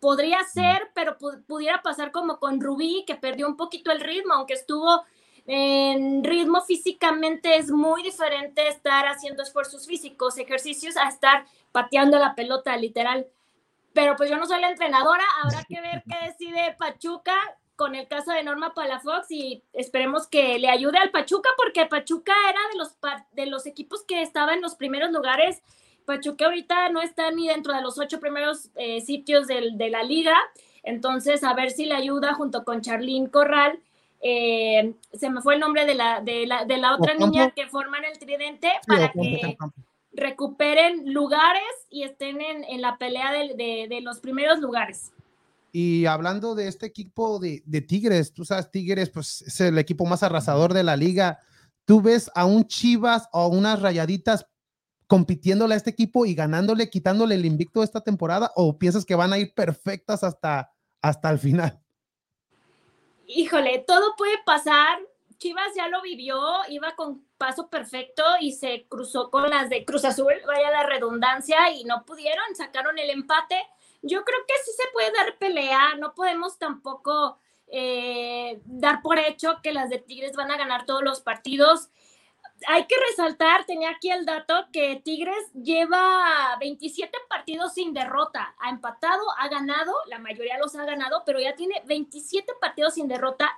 podría 0.00 0.42
ser, 0.44 0.90
pero 0.94 1.16
pudiera 1.46 1.82
pasar 1.82 2.10
como 2.10 2.38
con 2.38 2.60
Rubí, 2.60 3.04
que 3.06 3.14
perdió 3.16 3.46
un 3.46 3.56
poquito 3.56 3.90
el 3.90 4.00
ritmo, 4.00 4.34
aunque 4.34 4.54
estuvo 4.54 5.04
en 5.46 6.24
ritmo 6.24 6.62
físicamente 6.62 7.56
es 7.56 7.70
muy 7.70 8.02
diferente 8.02 8.66
estar 8.68 9.06
haciendo 9.06 9.42
esfuerzos 9.42 9.86
físicos, 9.86 10.38
ejercicios, 10.38 10.96
a 10.96 11.08
estar 11.08 11.44
pateando 11.70 12.18
la 12.18 12.34
pelota, 12.34 12.76
literal. 12.76 13.26
Pero 13.92 14.16
pues 14.16 14.30
yo 14.30 14.36
no 14.38 14.46
soy 14.46 14.60
la 14.60 14.70
entrenadora, 14.70 15.24
habrá 15.42 15.64
que 15.64 15.80
ver 15.80 16.02
qué 16.08 16.26
decide 16.26 16.74
Pachuca 16.78 17.34
con 17.76 17.94
el 17.94 18.08
caso 18.08 18.32
de 18.32 18.42
Norma 18.42 18.74
Palafox 18.74 19.30
y 19.30 19.62
esperemos 19.72 20.26
que 20.26 20.58
le 20.58 20.68
ayude 20.68 20.98
al 20.98 21.10
Pachuca 21.10 21.50
porque 21.56 21.86
Pachuca 21.86 22.32
era 22.48 22.60
de 22.72 22.78
los, 22.78 22.96
de 23.32 23.46
los 23.46 23.66
equipos 23.66 24.02
que 24.04 24.22
estaba 24.22 24.54
en 24.54 24.62
los 24.62 24.74
primeros 24.74 25.10
lugares. 25.10 25.62
Pachuca 26.04 26.46
ahorita 26.46 26.90
no 26.90 27.00
está 27.00 27.30
ni 27.30 27.48
dentro 27.48 27.72
de 27.74 27.82
los 27.82 27.98
ocho 27.98 28.20
primeros 28.20 28.70
eh, 28.76 29.00
sitios 29.00 29.46
de 29.46 29.88
la 29.90 30.02
liga, 30.02 30.36
entonces 30.82 31.42
a 31.44 31.54
ver 31.54 31.70
si 31.70 31.86
le 31.86 31.94
ayuda 31.94 32.34
junto 32.34 32.64
con 32.64 32.82
Charlín 32.82 33.26
Corral 33.28 33.80
eh, 34.26 34.94
se 35.12 35.28
me 35.28 35.42
fue 35.42 35.54
el 35.54 35.60
nombre 35.60 35.84
de 35.84 35.94
la, 35.94 36.22
de 36.22 36.46
la, 36.46 36.64
de 36.64 36.78
la 36.78 36.94
otra 36.94 37.12
niña 37.12 37.50
que 37.50 37.66
forman 37.66 38.06
el 38.06 38.18
tridente 38.18 38.70
para 38.86 39.12
que 39.12 39.58
recuperen 40.12 41.12
lugares 41.12 41.62
y 41.90 42.04
estén 42.04 42.40
en, 42.40 42.64
en 42.64 42.80
la 42.80 42.96
pelea 42.96 43.32
de, 43.32 43.86
de, 43.86 44.00
los 44.00 44.20
primeros 44.20 44.60
lugares. 44.60 45.12
Y 45.76 46.06
hablando 46.06 46.54
de 46.54 46.68
este 46.68 46.86
equipo 46.86 47.40
de, 47.40 47.64
de, 47.66 47.80
Tigres, 47.80 48.32
tú 48.32 48.44
sabes, 48.44 48.70
Tigres 48.70 49.10
pues 49.10 49.42
es 49.42 49.60
el 49.60 49.76
equipo 49.78 50.06
más 50.06 50.22
arrasador 50.22 50.72
de 50.72 50.84
la 50.84 50.96
liga. 50.96 51.40
¿Tú 51.84 52.00
ves 52.00 52.30
a 52.36 52.44
un 52.44 52.64
Chivas 52.66 53.28
o 53.32 53.48
unas 53.48 53.82
rayaditas 53.82 54.46
compitiéndole 55.08 55.74
a 55.74 55.76
este 55.76 55.90
equipo 55.90 56.26
y 56.26 56.34
ganándole, 56.34 56.90
quitándole 56.90 57.34
el 57.34 57.44
invicto 57.44 57.82
esta 57.82 58.02
temporada? 58.02 58.52
¿O 58.54 58.78
piensas 58.78 59.04
que 59.04 59.16
van 59.16 59.32
a 59.32 59.38
ir 59.38 59.52
perfectas 59.52 60.22
hasta, 60.22 60.72
hasta 61.02 61.30
el 61.30 61.40
final? 61.40 61.84
híjole, 63.26 63.84
todo 63.86 64.14
puede 64.16 64.38
pasar. 64.44 64.98
Chivas 65.38 65.74
ya 65.74 65.88
lo 65.88 66.00
vivió, 66.00 66.38
iba 66.68 66.94
con 66.94 67.26
paso 67.36 67.68
perfecto 67.68 68.22
y 68.40 68.52
se 68.52 68.86
cruzó 68.88 69.30
con 69.30 69.50
las 69.50 69.68
de 69.68 69.84
Cruz 69.84 70.04
Azul, 70.04 70.32
vaya 70.46 70.70
la 70.70 70.86
redundancia, 70.86 71.70
y 71.72 71.84
no 71.84 72.04
pudieron, 72.04 72.54
sacaron 72.54 72.98
el 72.98 73.10
empate. 73.10 73.56
Yo 74.04 74.24
creo 74.24 74.38
que 74.46 74.54
sí 74.64 74.70
se 74.76 74.92
puede 74.92 75.12
dar 75.12 75.36
pelea, 75.38 75.94
no 75.96 76.14
podemos 76.14 76.58
tampoco 76.58 77.38
eh, 77.68 78.60
dar 78.64 79.02
por 79.02 79.18
hecho 79.18 79.60
que 79.62 79.72
las 79.72 79.90
de 79.90 79.98
Tigres 79.98 80.36
van 80.36 80.50
a 80.50 80.56
ganar 80.56 80.86
todos 80.86 81.02
los 81.02 81.20
partidos 81.20 81.90
hay 82.68 82.86
que 82.86 82.96
resaltar, 83.10 83.66
tenía 83.66 83.90
aquí 83.90 84.10
el 84.10 84.24
dato, 84.24 84.66
que 84.72 85.00
Tigres 85.04 85.52
lleva 85.54 86.56
27 86.60 87.10
partidos 87.28 87.74
sin 87.74 87.92
derrota. 87.92 88.54
Ha 88.58 88.70
empatado, 88.70 89.22
ha 89.38 89.48
ganado, 89.48 89.92
la 90.06 90.18
mayoría 90.18 90.58
los 90.58 90.74
ha 90.76 90.84
ganado, 90.84 91.22
pero 91.26 91.40
ya 91.40 91.54
tiene 91.54 91.82
27 91.86 92.52
partidos 92.60 92.94
sin 92.94 93.08
derrota. 93.08 93.50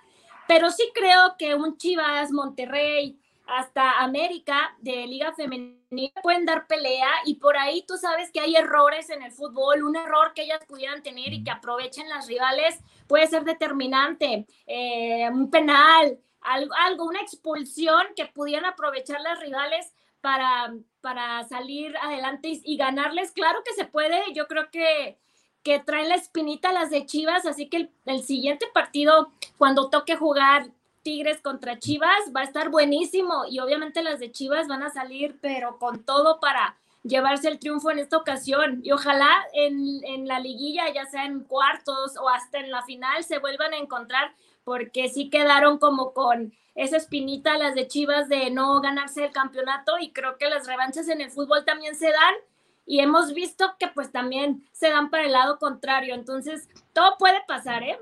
Pero 0.49 0.71
sí 0.71 0.91
creo 0.95 1.37
que 1.39 1.55
un 1.55 1.77
Chivas, 1.77 2.31
Monterrey, 2.31 3.19
hasta 3.47 4.01
América 4.01 4.77
de 4.81 5.07
Liga 5.07 5.33
Femenina 5.35 5.77
pueden 6.23 6.45
dar 6.45 6.67
pelea 6.67 7.09
y 7.25 7.37
por 7.37 7.57
ahí 7.57 7.85
tú 7.87 7.97
sabes 7.97 8.31
que 8.33 8.41
hay 8.41 8.57
errores 8.57 9.09
en 9.11 9.23
el 9.23 9.33
fútbol, 9.33 9.85
un 9.85 9.97
error 9.97 10.33
que 10.35 10.43
ellas 10.43 10.65
pudieran 10.67 11.03
tener 11.03 11.33
y 11.33 11.45
que 11.45 11.51
aprovechen 11.51 12.09
las 12.09 12.27
rivales 12.27 12.79
puede 13.07 13.27
ser 13.29 13.45
determinante, 13.45 14.47
eh, 14.67 15.29
un 15.31 15.51
penal, 15.51 16.19
algo, 16.41 17.07
una 17.07 17.21
expulsión 17.21 18.03
que 18.15 18.27
pudieran 18.27 18.67
aprovechar 18.67 19.21
las 19.21 19.41
rivales 19.41 19.93
para, 20.21 20.75
para 21.01 21.45
salir 21.45 21.97
adelante 21.99 22.61
y, 22.65 22.77
ganarles. 22.77 23.33
Claro 23.33 23.63
que 23.65 23.75
se 23.75 23.85
puede, 23.85 24.33
yo 24.35 24.47
creo 24.47 24.71
que, 24.71 25.19
que 25.63 25.79
traen 25.81 26.09
la 26.09 26.17
espinita 26.17 26.73
las 26.73 26.91
de 26.91 27.07
Chivas, 27.07 27.47
así 27.47 27.69
que 27.69 27.91
el, 28.07 28.23
siguiente 28.23 28.67
partido, 28.73 29.33
cuando 29.59 29.91
toque 29.91 30.17
jugar 30.17 30.71
Tigres 31.07 31.41
contra 31.41 31.79
Chivas, 31.79 32.33
va 32.35 32.41
a 32.41 32.45
estar 32.45 32.69
buenísimo 32.69 33.45
y 33.49 33.61
obviamente 33.61 34.03
las 34.03 34.19
de 34.19 34.33
Chivas 34.33 34.67
van 34.67 34.83
a 34.83 34.91
salir, 34.91 35.39
pero 35.41 35.79
con 35.79 36.03
todo 36.03 36.41
para 36.41 36.75
llevarse 37.05 37.47
el 37.47 37.61
triunfo 37.61 37.93
en 37.93 38.01
esta 38.01 38.17
ocasión. 38.17 38.81
Y 38.83 38.91
ojalá 38.91 39.31
en, 39.53 40.01
en 40.03 40.27
la 40.27 40.41
liguilla, 40.41 40.93
ya 40.93 41.07
sea 41.07 41.25
en 41.25 41.45
cuartos 41.45 42.17
o 42.21 42.29
hasta 42.29 42.59
en 42.59 42.73
la 42.73 42.83
final, 42.83 43.23
se 43.23 43.39
vuelvan 43.39 43.73
a 43.73 43.77
encontrar 43.77 44.35
porque 44.65 45.09
sí 45.09 45.31
quedaron 45.31 45.79
como 45.79 46.13
con 46.13 46.53
esa 46.75 46.97
espinita 46.97 47.57
las 47.57 47.77
de 47.77 47.87
Chivas 47.87 48.29
de 48.29 48.51
no 48.51 48.81
ganarse 48.81 49.27
el 49.27 49.31
campeonato 49.31 50.01
y 50.01 50.11
creo 50.11 50.39
que 50.39 50.51
las 50.51 50.67
revanchas 50.67 51.07
en 51.07 51.21
el 51.21 51.31
fútbol 51.31 51.65
también 51.65 51.95
se 51.95 52.07
dan 52.11 52.35
y 52.85 52.99
hemos 52.99 53.33
visto 53.33 53.77
que 53.79 53.87
pues 53.87 54.11
también 54.11 54.69
se 54.73 54.91
dan 54.91 55.11
para 55.11 55.27
el 55.27 55.33
lado 55.33 55.61
contrario, 55.61 56.17
entonces 56.17 56.69
todo 56.93 57.17
puede 57.17 57.39
pasar, 57.47 57.85
¿eh? 57.85 57.97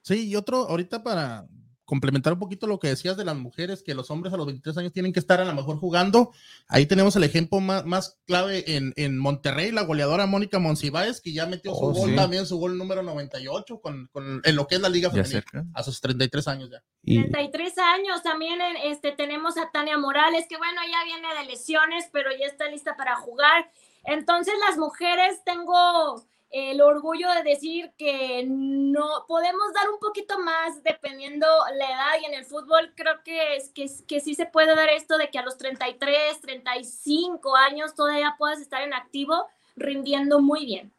Sí, 0.00 0.28
y 0.28 0.36
otro, 0.36 0.66
ahorita 0.66 1.02
para, 1.02 1.46
complementar 1.88 2.34
un 2.34 2.38
poquito 2.38 2.66
lo 2.66 2.78
que 2.78 2.88
decías 2.88 3.16
de 3.16 3.24
las 3.24 3.34
mujeres, 3.34 3.82
que 3.82 3.94
los 3.94 4.10
hombres 4.10 4.34
a 4.34 4.36
los 4.36 4.44
23 4.44 4.76
años 4.76 4.92
tienen 4.92 5.10
que 5.10 5.20
estar 5.20 5.40
a 5.40 5.44
lo 5.46 5.54
mejor 5.54 5.78
jugando. 5.78 6.32
Ahí 6.68 6.84
tenemos 6.84 7.16
el 7.16 7.24
ejemplo 7.24 7.60
más, 7.60 7.86
más 7.86 8.20
clave 8.26 8.76
en, 8.76 8.92
en, 8.96 9.16
Monterrey, 9.16 9.72
la 9.72 9.84
goleadora 9.84 10.26
Mónica 10.26 10.58
Monsiváis, 10.58 11.22
que 11.22 11.32
ya 11.32 11.46
metió 11.46 11.74
su 11.74 11.86
oh, 11.86 11.94
gol 11.94 12.14
también, 12.14 12.44
su 12.44 12.58
gol 12.58 12.76
número 12.76 13.02
98 13.02 13.80
con, 13.80 14.06
con, 14.12 14.42
en 14.44 14.54
lo 14.54 14.66
que 14.66 14.74
es 14.74 14.82
la 14.82 14.90
Liga 14.90 15.08
Femenina, 15.08 15.42
a 15.72 15.82
sus 15.82 15.98
33 16.02 16.48
años 16.48 16.68
ya. 16.70 16.82
33 17.02 17.78
años 17.78 18.22
también 18.22 18.60
este, 18.84 19.12
tenemos 19.12 19.56
a 19.56 19.70
Tania 19.70 19.96
Morales, 19.96 20.44
que 20.46 20.58
bueno, 20.58 20.82
ya 20.92 21.04
viene 21.04 21.40
de 21.40 21.46
lesiones, 21.46 22.10
pero 22.12 22.28
ya 22.38 22.48
está 22.48 22.68
lista 22.68 22.98
para 22.98 23.16
jugar. 23.16 23.70
Entonces 24.04 24.52
las 24.68 24.76
mujeres 24.76 25.42
tengo 25.42 26.22
el 26.50 26.80
orgullo 26.80 27.28
de 27.34 27.42
decir 27.42 27.92
que 27.98 28.44
no 28.48 29.24
podemos 29.26 29.72
dar 29.74 29.90
un 29.90 29.98
poquito 30.00 30.38
más 30.38 30.82
dependiendo 30.82 31.46
la 31.76 31.84
edad 31.84 32.22
y 32.22 32.24
en 32.26 32.34
el 32.34 32.44
fútbol 32.44 32.92
creo 32.96 33.22
que, 33.22 33.56
es, 33.56 33.70
que, 33.70 33.86
que 34.06 34.20
sí 34.20 34.34
se 34.34 34.46
puede 34.46 34.74
dar 34.74 34.88
esto 34.88 35.18
de 35.18 35.28
que 35.28 35.38
a 35.38 35.42
los 35.42 35.58
33, 35.58 36.40
35 36.40 37.54
años 37.56 37.94
todavía 37.94 38.34
puedas 38.38 38.60
estar 38.60 38.82
en 38.82 38.94
activo 38.94 39.46
rindiendo 39.76 40.40
muy 40.40 40.64
bien. 40.64 40.92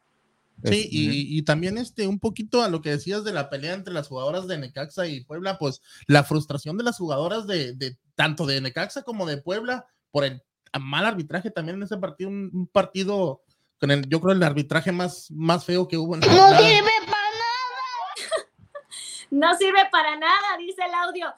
Sí, 0.62 0.88
y, 0.90 1.38
y, 1.38 1.42
también 1.42 1.78
este, 1.78 2.06
un 2.06 2.18
poquito 2.18 2.62
a 2.62 2.68
lo 2.68 2.82
que 2.82 2.90
decías 2.90 3.24
de 3.24 3.32
la 3.32 3.48
pelea 3.48 3.72
entre 3.72 3.94
las 3.94 4.08
jugadoras 4.08 4.46
de 4.46 4.58
Necaxa 4.58 5.06
y 5.06 5.24
Puebla, 5.24 5.58
pues 5.58 5.80
la 6.06 6.22
frustración 6.22 6.76
de 6.76 6.84
las 6.84 6.98
jugadoras 6.98 7.46
de, 7.46 7.72
de 7.72 7.96
tanto 8.14 8.44
de 8.44 8.60
Necaxa 8.60 9.02
como 9.02 9.24
de 9.24 9.38
Puebla 9.38 9.86
por 10.10 10.24
el 10.24 10.42
mal 10.78 11.06
arbitraje 11.06 11.50
también 11.50 11.76
en 11.78 11.84
ese 11.84 11.96
partido, 11.96 12.28
un 12.28 12.68
partido 12.70 13.42
con 13.80 13.90
el, 13.90 14.06
yo 14.08 14.20
creo 14.20 14.34
el 14.34 14.42
arbitraje 14.42 14.92
más, 14.92 15.30
más 15.30 15.64
feo 15.64 15.88
que 15.88 15.96
hubo 15.96 16.14
en 16.14 16.20
No 16.20 16.26
sirve 16.28 16.92
para 17.06 17.30
nada. 17.30 18.46
no 19.30 19.54
sirve 19.56 19.88
para 19.90 20.16
nada, 20.16 20.56
dice 20.58 20.82
el 20.84 20.94
audio. 20.94 21.32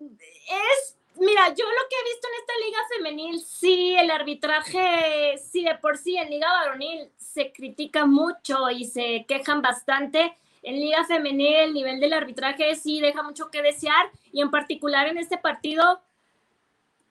Es, 0.00 0.98
mira, 1.14 1.48
yo 1.54 1.64
lo 1.64 1.88
que 1.88 1.96
he 1.96 2.12
visto 2.12 2.26
en 2.26 2.40
esta 2.40 2.52
liga 2.66 2.78
femenil, 2.96 3.40
sí, 3.40 3.94
el 3.96 4.10
arbitraje, 4.10 5.38
sí, 5.38 5.64
de 5.64 5.76
por 5.76 5.96
sí, 5.96 6.16
en 6.16 6.28
liga 6.28 6.52
varonil 6.52 7.08
se 7.16 7.52
critica 7.52 8.04
mucho 8.04 8.68
y 8.70 8.84
se 8.84 9.24
quejan 9.28 9.62
bastante. 9.62 10.36
En 10.64 10.74
liga 10.74 11.04
femenil 11.04 11.54
el 11.54 11.72
nivel 11.72 12.00
del 12.00 12.14
arbitraje 12.14 12.74
sí 12.74 13.00
deja 13.00 13.22
mucho 13.22 13.48
que 13.48 13.62
desear 13.62 14.10
y 14.32 14.40
en 14.42 14.50
particular 14.50 15.06
en 15.06 15.18
este 15.18 15.38
partido 15.38 16.00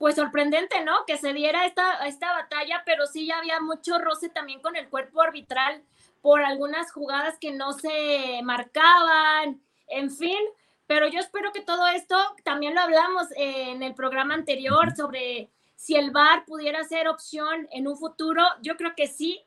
pues 0.01 0.15
sorprendente, 0.15 0.83
¿no? 0.83 1.05
Que 1.05 1.15
se 1.15 1.31
diera 1.31 1.67
esta, 1.67 2.07
esta 2.07 2.33
batalla, 2.33 2.81
pero 2.87 3.05
sí 3.05 3.27
ya 3.27 3.37
había 3.37 3.59
mucho 3.59 3.99
roce 3.99 4.29
también 4.29 4.59
con 4.59 4.75
el 4.75 4.89
cuerpo 4.89 5.21
arbitral 5.21 5.83
por 6.23 6.41
algunas 6.41 6.91
jugadas 6.91 7.37
que 7.39 7.51
no 7.51 7.73
se 7.73 8.41
marcaban, 8.43 9.61
en 9.85 10.09
fin, 10.09 10.39
pero 10.87 11.07
yo 11.07 11.19
espero 11.19 11.51
que 11.51 11.61
todo 11.61 11.85
esto, 11.85 12.17
también 12.43 12.73
lo 12.73 12.81
hablamos 12.81 13.27
en 13.35 13.83
el 13.83 13.93
programa 13.93 14.33
anterior 14.33 14.91
sobre 14.95 15.51
si 15.75 15.95
el 15.95 16.09
VAR 16.09 16.45
pudiera 16.45 16.83
ser 16.83 17.07
opción 17.07 17.67
en 17.71 17.87
un 17.87 17.95
futuro, 17.95 18.41
yo 18.63 18.77
creo 18.77 18.95
que 18.95 19.05
sí, 19.05 19.45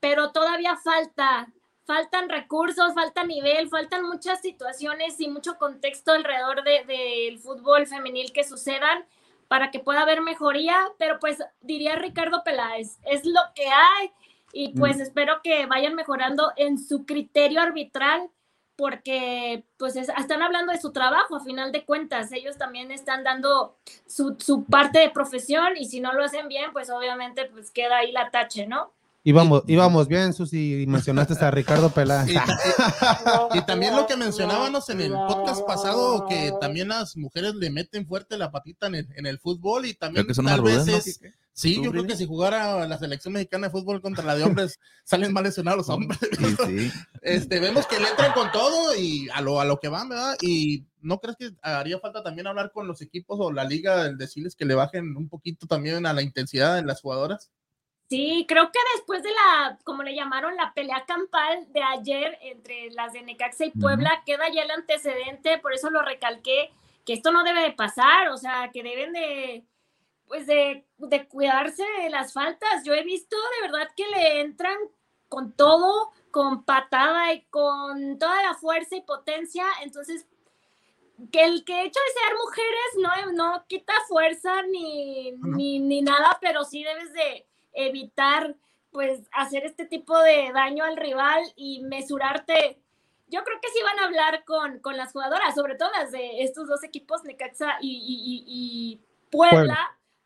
pero 0.00 0.32
todavía 0.32 0.76
falta, 0.78 1.46
faltan 1.84 2.28
recursos, 2.28 2.92
falta 2.92 3.22
nivel, 3.22 3.68
faltan 3.68 4.02
muchas 4.02 4.40
situaciones 4.40 5.20
y 5.20 5.28
mucho 5.28 5.58
contexto 5.58 6.10
alrededor 6.10 6.64
del 6.64 7.38
fútbol 7.38 7.86
femenil 7.86 8.32
que 8.32 8.42
sucedan 8.42 9.06
para 9.52 9.70
que 9.70 9.80
pueda 9.80 10.00
haber 10.00 10.22
mejoría, 10.22 10.78
pero 10.98 11.18
pues 11.18 11.36
diría 11.60 11.94
Ricardo 11.96 12.42
Peláez, 12.42 12.98
es 13.04 13.26
lo 13.26 13.38
que 13.54 13.66
hay 13.66 14.10
y 14.50 14.72
pues 14.72 14.96
mm. 14.96 15.02
espero 15.02 15.42
que 15.44 15.66
vayan 15.66 15.94
mejorando 15.94 16.52
en 16.56 16.78
su 16.78 17.04
criterio 17.04 17.60
arbitral 17.60 18.30
porque 18.76 19.66
pues 19.76 19.94
están 19.96 20.40
hablando 20.40 20.72
de 20.72 20.80
su 20.80 20.90
trabajo 20.90 21.36
a 21.36 21.44
final 21.44 21.70
de 21.70 21.84
cuentas, 21.84 22.32
ellos 22.32 22.56
también 22.56 22.90
están 22.90 23.24
dando 23.24 23.76
su, 24.06 24.38
su 24.38 24.64
parte 24.64 25.00
de 25.00 25.10
profesión 25.10 25.76
y 25.76 25.84
si 25.84 26.00
no 26.00 26.14
lo 26.14 26.24
hacen 26.24 26.48
bien, 26.48 26.72
pues 26.72 26.88
obviamente 26.88 27.44
pues 27.44 27.70
queda 27.70 27.98
ahí 27.98 28.10
la 28.10 28.30
tache, 28.30 28.66
¿no? 28.66 28.94
Íbamos, 29.24 29.62
íbamos 29.68 30.08
bien, 30.08 30.32
Susi, 30.32 30.84
mencionaste 30.88 31.42
a 31.44 31.50
Ricardo 31.50 31.90
Pelá. 31.90 32.26
Y, 33.54 33.60
también 33.66 33.94
lo 33.94 34.06
que 34.06 34.16
mencionábamos 34.16 34.88
en 34.90 35.00
el 35.00 35.12
podcast 35.12 35.64
pasado, 35.64 36.26
que 36.28 36.52
también 36.60 36.88
las 36.88 37.16
mujeres 37.16 37.54
le 37.54 37.70
meten 37.70 38.06
fuerte 38.06 38.36
la 38.36 38.50
patita 38.50 38.88
en 38.88 38.96
el, 38.96 39.08
en 39.14 39.26
el 39.26 39.38
fútbol 39.38 39.86
y 39.86 39.94
también 39.94 40.26
tal 40.26 40.62
vez 40.62 40.88
es, 40.88 41.20
Sí, 41.54 41.82
yo 41.82 41.90
creo 41.90 42.06
que 42.06 42.16
si 42.16 42.26
jugara 42.26 42.88
la 42.88 42.98
selección 42.98 43.34
mexicana 43.34 43.66
de 43.66 43.72
fútbol 43.72 44.00
contra 44.00 44.24
la 44.24 44.34
de 44.34 44.42
hombres, 44.42 44.80
salen 45.04 45.34
mal 45.34 45.44
lesionados 45.44 45.78
los 45.78 45.88
hombres. 45.90 46.18
Este, 47.20 47.60
vemos 47.60 47.86
que 47.86 48.00
le 48.00 48.08
entran 48.08 48.32
con 48.32 48.50
todo 48.50 48.96
y 48.96 49.28
a 49.32 49.42
lo, 49.42 49.60
a 49.60 49.64
lo 49.64 49.78
que 49.78 49.88
van, 49.88 50.08
¿verdad? 50.08 50.34
Y 50.40 50.86
¿no 51.02 51.20
crees 51.20 51.36
que 51.36 51.50
haría 51.60 52.00
falta 52.00 52.22
también 52.22 52.46
hablar 52.46 52.72
con 52.72 52.88
los 52.88 53.02
equipos 53.02 53.38
o 53.40 53.52
la 53.52 53.64
liga, 53.64 54.12
decirles 54.12 54.56
que 54.56 54.64
le 54.64 54.74
bajen 54.74 55.14
un 55.16 55.28
poquito 55.28 55.66
también 55.66 56.06
a 56.06 56.14
la 56.14 56.22
intensidad 56.22 56.76
de 56.76 56.84
las 56.84 57.02
jugadoras? 57.02 57.50
Sí, 58.12 58.44
creo 58.46 58.70
que 58.70 58.78
después 58.94 59.22
de 59.22 59.30
la, 59.30 59.78
como 59.84 60.02
le 60.02 60.14
llamaron, 60.14 60.54
la 60.54 60.74
pelea 60.74 61.06
campal 61.06 61.66
de 61.72 61.82
ayer 61.82 62.36
entre 62.42 62.90
las 62.90 63.14
de 63.14 63.22
Necaxa 63.22 63.64
y 63.64 63.70
Puebla, 63.70 64.22
queda 64.26 64.50
ya 64.50 64.64
el 64.64 64.70
antecedente, 64.70 65.56
por 65.56 65.72
eso 65.72 65.88
lo 65.88 66.02
recalqué, 66.02 66.70
que 67.06 67.14
esto 67.14 67.32
no 67.32 67.42
debe 67.42 67.62
de 67.62 67.72
pasar, 67.72 68.28
o 68.28 68.36
sea, 68.36 68.70
que 68.70 68.82
deben 68.82 69.14
de, 69.14 69.64
pues 70.26 70.46
de, 70.46 70.84
de 70.98 71.26
cuidarse 71.26 71.84
de 72.02 72.10
las 72.10 72.34
faltas. 72.34 72.84
Yo 72.84 72.92
he 72.92 73.02
visto 73.02 73.34
de 73.34 73.66
verdad 73.66 73.88
que 73.96 74.06
le 74.06 74.42
entran 74.42 74.76
con 75.30 75.54
todo, 75.54 76.12
con 76.30 76.64
patada 76.64 77.32
y 77.32 77.40
con 77.44 78.18
toda 78.18 78.42
la 78.42 78.52
fuerza 78.52 78.94
y 78.94 79.00
potencia, 79.00 79.64
entonces 79.80 80.26
que 81.32 81.44
el 81.44 81.64
que 81.64 81.84
hecho 81.84 81.98
de 81.98 82.20
ser 82.20 82.36
mujeres 82.44 83.32
no, 83.32 83.32
no 83.32 83.64
quita 83.68 83.94
fuerza 84.06 84.60
ni, 84.64 85.32
ni, 85.32 85.78
ni 85.78 86.02
nada, 86.02 86.36
pero 86.42 86.62
sí 86.66 86.84
debes 86.84 87.10
de 87.14 87.46
evitar 87.72 88.56
pues 88.92 89.22
hacer 89.32 89.64
este 89.64 89.86
tipo 89.86 90.16
de 90.20 90.52
daño 90.52 90.84
al 90.84 90.96
rival 90.96 91.42
y 91.56 91.82
mesurarte. 91.82 92.78
Yo 93.26 93.42
creo 93.42 93.58
que 93.60 93.68
sí 93.68 93.80
van 93.82 93.98
a 93.98 94.06
hablar 94.06 94.44
con, 94.44 94.78
con 94.80 94.96
las 94.98 95.12
jugadoras, 95.12 95.54
sobre 95.54 95.74
todo 95.76 95.88
las 95.98 96.12
de 96.12 96.42
estos 96.42 96.68
dos 96.68 96.84
equipos, 96.84 97.24
Necaxa 97.24 97.78
y, 97.80 99.00
Puebla, 99.30 99.78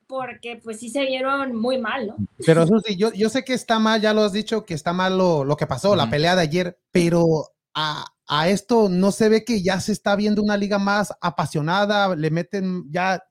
porque 0.08 0.60
pues 0.62 0.80
sí 0.80 0.90
se 0.90 1.06
vieron 1.06 1.54
muy 1.54 1.78
mal, 1.78 2.08
¿no? 2.08 2.16
Pero 2.44 2.64
eso 2.64 2.80
sí, 2.80 2.96
yo, 2.96 3.12
yo 3.12 3.28
sé 3.28 3.44
que 3.44 3.54
está 3.54 3.78
mal, 3.78 4.00
ya 4.00 4.12
lo 4.12 4.22
has 4.22 4.32
dicho, 4.32 4.64
que 4.64 4.74
está 4.74 4.92
mal 4.92 5.16
lo, 5.16 5.56
que 5.56 5.68
pasó, 5.68 5.94
la 5.94 6.10
pelea 6.10 6.34
de 6.34 6.42
ayer, 6.42 6.80
pero 6.90 7.52
a, 7.72 8.04
a, 8.26 8.48
esto 8.48 8.88
no 8.88 9.12
se 9.12 9.28
ve 9.28 9.44
que 9.44 9.62
ya 9.62 9.78
se 9.78 9.92
está 9.92 10.16
viendo 10.16 10.42
una 10.42 10.56
liga 10.56 10.80
más 10.80 11.14
apasionada, 11.20 12.16
le 12.16 12.30
meten 12.32 12.90
ya 12.90 13.22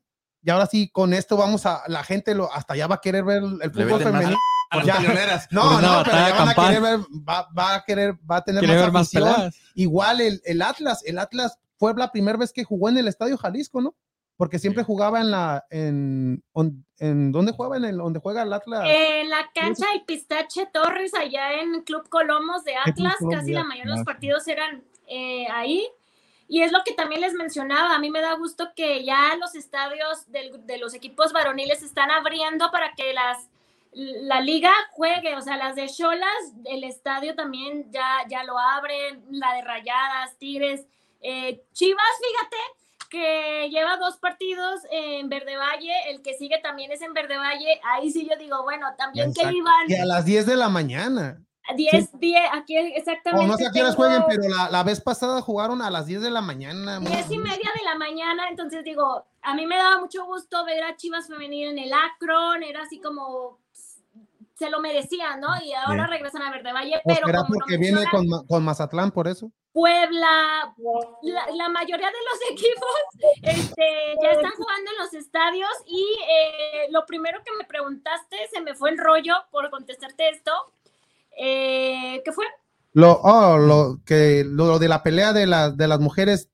y 0.46 0.52
ahora 0.52 0.68
sí, 0.68 0.90
con 0.90 1.12
esto 1.16 1.38
vamos 1.38 1.66
a, 1.66 1.82
la 1.88 2.04
gente 2.04 2.36
lo, 2.36 2.54
hasta 2.54 2.76
ya 2.76 2.86
va 2.86 2.96
a 2.96 3.02
querer 3.02 3.24
ver 3.24 3.42
el, 3.42 3.72
fútbol 3.72 4.04
femenino. 4.04 4.38
no, 5.50 5.82
no, 5.82 6.04
pero 6.06 6.18
ya 6.18 6.36
van 6.36 6.50
a 6.50 6.54
querer 6.54 6.82
ver, 6.82 7.00
va, 7.28 7.50
va, 7.58 7.76
a 7.76 7.84
querer, 7.84 8.14
va 8.30 8.38
a 8.38 8.44
tener 8.44 8.92
más, 8.92 9.12
más 9.12 9.56
Igual 9.74 10.22
el, 10.22 10.42
el, 10.46 10.62
Atlas, 10.62 11.02
el 11.04 11.18
Atlas 11.18 11.58
fue 11.78 11.96
la 11.96 12.12
primera 12.12 12.38
vez 12.38 12.54
que 12.54 12.64
jugó 12.64 12.90
en 12.90 13.00
el 13.00 13.08
Estadio 13.08 13.40
Jalisco, 13.40 13.82
¿no? 13.82 13.96
Porque 14.38 14.60
siempre 14.60 14.84
jugaba 14.84 15.20
en 15.20 15.32
la, 15.32 15.66
en, 15.72 16.44
en, 17.00 17.32
¿dónde 17.32 17.52
jugaba? 17.52 17.78
En 17.78 17.86
el, 17.86 17.98
donde 17.98 18.20
juega 18.20 18.44
el 18.44 18.54
Atlas. 18.54 18.84
En 18.86 19.30
la 19.32 19.50
cancha 19.56 19.88
del 19.94 20.04
Pistache 20.06 20.68
Torres, 20.72 21.16
allá 21.16 21.54
en 21.54 21.82
Club 21.82 22.08
Colomos 22.08 22.64
de 22.66 22.76
Atlas, 22.76 23.16
casi 23.32 23.52
la 23.52 23.64
mayoría 23.64 23.94
de 23.94 23.98
los 23.98 24.06
partidos 24.06 24.48
eran 24.48 24.84
eh, 25.08 25.48
ahí. 25.52 25.88
Y 26.48 26.62
es 26.62 26.72
lo 26.72 26.84
que 26.84 26.94
también 26.94 27.22
les 27.22 27.34
mencionaba, 27.34 27.96
a 27.96 28.00
mí 28.00 28.12
me 28.12 28.22
da 28.22 28.34
gusto 28.34 28.72
que 28.76 29.04
ya 29.04 29.36
los 29.38 29.56
estadios 29.56 30.32
de 30.32 30.78
los 30.78 30.94
equipos 30.94 31.34
varoniles 31.34 31.82
están 31.82 32.12
abriendo 32.12 32.70
para 32.72 32.94
que 32.94 33.14
las 33.14 33.50
la 33.96 34.42
liga 34.42 34.72
juegue, 34.92 35.36
o 35.36 35.42
sea, 35.42 35.56
las 35.56 35.76
de 35.76 35.88
Cholas, 35.88 36.54
el 36.66 36.84
estadio 36.84 37.34
también 37.34 37.90
ya, 37.92 38.26
ya 38.30 38.44
lo 38.44 38.60
abren, 38.60 39.24
la 39.32 39.54
de 39.54 39.62
Rayadas, 39.62 40.38
Tigres, 40.38 40.86
eh, 41.22 41.64
Chivas, 41.72 42.04
fíjate 42.20 42.58
que 43.10 43.70
lleva 43.70 43.96
dos 43.96 44.18
partidos 44.18 44.82
en 44.92 45.30
Verde 45.30 45.56
Valle, 45.56 45.94
el 46.10 46.22
que 46.22 46.34
sigue 46.34 46.60
también 46.62 46.92
es 46.92 47.02
en 47.02 47.14
Verde 47.14 47.38
Valle, 47.38 47.80
ahí 47.84 48.12
sí 48.12 48.28
yo 48.30 48.36
digo, 48.38 48.64
bueno, 48.64 48.88
también 48.98 49.34
que 49.34 49.44
iban... 49.44 49.90
Y 49.90 49.96
a 49.96 50.06
las 50.06 50.26
10 50.26 50.46
de 50.46 50.58
la 50.58 50.68
mañana. 50.68 51.40
10, 51.76 52.20
10, 52.20 52.42
aquí 52.54 52.78
exactamente. 52.78 53.46
O 53.46 53.48
no 53.48 53.58
sé 53.58 53.68
a 53.68 53.72
qué 53.72 53.82
horas 53.82 53.96
jueguen, 53.96 54.24
pero 54.28 54.44
la, 54.48 54.70
la, 54.70 54.84
vez 54.84 55.02
pasada 55.02 55.42
jugaron 55.42 55.82
a 55.82 55.90
las 55.90 56.06
10 56.06 56.22
de 56.22 56.32
la 56.32 56.42
mañana. 56.42 57.00
10 57.00 57.32
y 57.32 57.38
media 57.38 57.72
de 57.78 57.84
la 57.84 57.96
mañana, 57.96 58.50
entonces 58.50 58.84
digo, 58.84 59.26
a 59.42 59.56
mí 59.56 59.66
me 59.66 59.78
daba 59.78 60.00
mucho 60.00 60.26
gusto 60.26 60.64
ver 60.66 60.84
a 60.84 60.96
Chivas 60.96 61.28
Femenil 61.28 61.70
en 61.70 61.80
el 61.80 61.92
Akron, 61.94 62.64
era 62.64 62.84
así 62.84 63.00
como 63.00 63.60
se 64.56 64.70
lo 64.70 64.80
merecían, 64.80 65.42
¿no? 65.42 65.50
Y 65.62 65.74
ahora 65.74 66.08
regresan 66.08 66.42
a 66.42 66.50
Verde 66.50 66.72
Valle, 66.72 67.02
pero 67.06 67.26
¿Será 67.26 67.44
porque 67.46 67.78
viene 67.78 68.06
con, 68.10 68.26
con, 68.48 68.64
Mazatlán 68.64 69.12
por 69.12 69.28
eso? 69.28 69.52
Puebla, 69.74 70.74
la, 71.24 71.46
la, 71.54 71.70
mayoría 71.70 72.08
de 72.08 72.14
los 72.32 72.52
equipos 72.52 73.36
este, 73.42 74.16
ya 74.24 74.32
están 74.32 74.52
jugando 74.52 74.92
en 74.92 74.98
los 74.98 75.14
estadios 75.14 75.70
y 75.86 76.06
eh, 76.30 76.88
lo 76.92 77.06
primero 77.06 77.42
que 77.44 77.52
me 77.58 77.66
preguntaste, 77.66 78.38
se 78.54 78.62
me 78.62 78.76
fue 78.76 78.92
el 78.92 78.98
rollo 78.98 79.34
por 79.52 79.70
contestarte 79.70 80.30
esto, 80.30 80.52
eh, 81.38 82.22
¿Qué 82.24 82.32
fue? 82.32 82.46
Lo, 82.94 83.20
oh, 83.22 83.58
lo, 83.58 84.00
que, 84.06 84.46
lo 84.46 84.80
de 84.80 84.88
la 84.88 85.04
pelea 85.04 85.34
de, 85.34 85.46
la, 85.46 85.70
de 85.70 85.88
las 85.88 86.00
mujeres, 86.00 86.50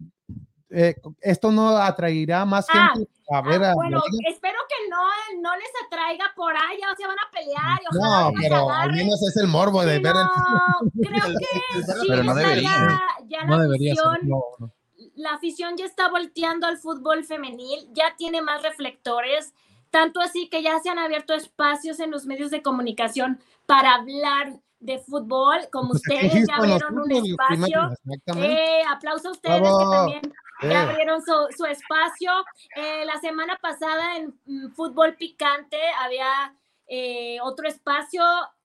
eh, 0.71 0.95
¿esto 1.21 1.51
no 1.51 1.77
atraerá 1.77 2.45
más 2.45 2.65
ah, 2.69 2.93
gente 2.95 3.11
a 3.31 3.41
ver 3.41 3.63
ah, 3.63 3.73
Bueno, 3.75 4.01
espero 4.27 4.57
que 4.67 4.89
no, 4.89 5.41
no 5.41 5.55
les 5.55 5.69
atraiga 5.85 6.25
por 6.35 6.51
ahí, 6.55 6.79
o 6.91 6.95
sea, 6.95 7.07
van 7.07 7.19
a 7.19 7.31
pelear. 7.31 7.79
Y 7.91 7.95
no, 7.95 8.31
pero 8.41 8.69
al 8.71 8.91
menos 8.91 9.21
es 9.21 9.37
el 9.37 9.47
morbo 9.47 9.83
de 9.83 9.99
ver 9.99 10.15
el... 10.15 11.01
creo 11.07 11.37
que 11.37 11.83
sí, 11.83 12.07
pero 12.07 12.23
no 12.23 12.33
debería. 12.33 13.01
Ya, 13.27 13.43
no 13.43 13.57
la 13.57 13.63
debería 13.63 13.93
afición, 13.93 14.71
La 15.15 15.33
afición 15.33 15.77
ya 15.77 15.85
está 15.85 16.09
volteando 16.09 16.65
al 16.65 16.79
fútbol 16.79 17.23
femenil, 17.23 17.87
ya 17.93 18.15
tiene 18.17 18.41
más 18.41 18.63
reflectores, 18.63 19.53
tanto 19.91 20.21
así 20.21 20.49
que 20.49 20.63
ya 20.63 20.79
se 20.79 20.89
han 20.89 20.97
abierto 20.97 21.33
espacios 21.33 21.99
en 21.99 22.09
los 22.09 22.25
medios 22.25 22.49
de 22.49 22.63
comunicación 22.63 23.39
para 23.67 23.93
hablar 23.93 24.59
de 24.81 24.99
fútbol, 24.99 25.69
como 25.71 25.89
pues, 25.89 26.01
ustedes 26.01 26.47
ya 26.47 26.55
abrieron 26.55 26.97
un 26.97 27.11
espacio. 27.11 27.91
Eh, 28.35 28.81
aplauso 28.89 29.29
a 29.29 29.31
ustedes 29.31 29.61
que 29.61 29.85
también 29.91 30.21
ya 30.61 30.81
abrieron 30.81 31.21
su, 31.21 31.65
espacio. 31.65 32.31
Eh, 32.75 33.05
la 33.05 33.19
semana 33.19 33.57
pasada 33.61 34.17
en 34.17 34.33
mm, 34.45 34.71
Fútbol 34.71 35.15
Picante 35.15 35.77
había 35.99 36.53
eh, 36.87 37.37
otro 37.43 37.67
espacio 37.67 38.23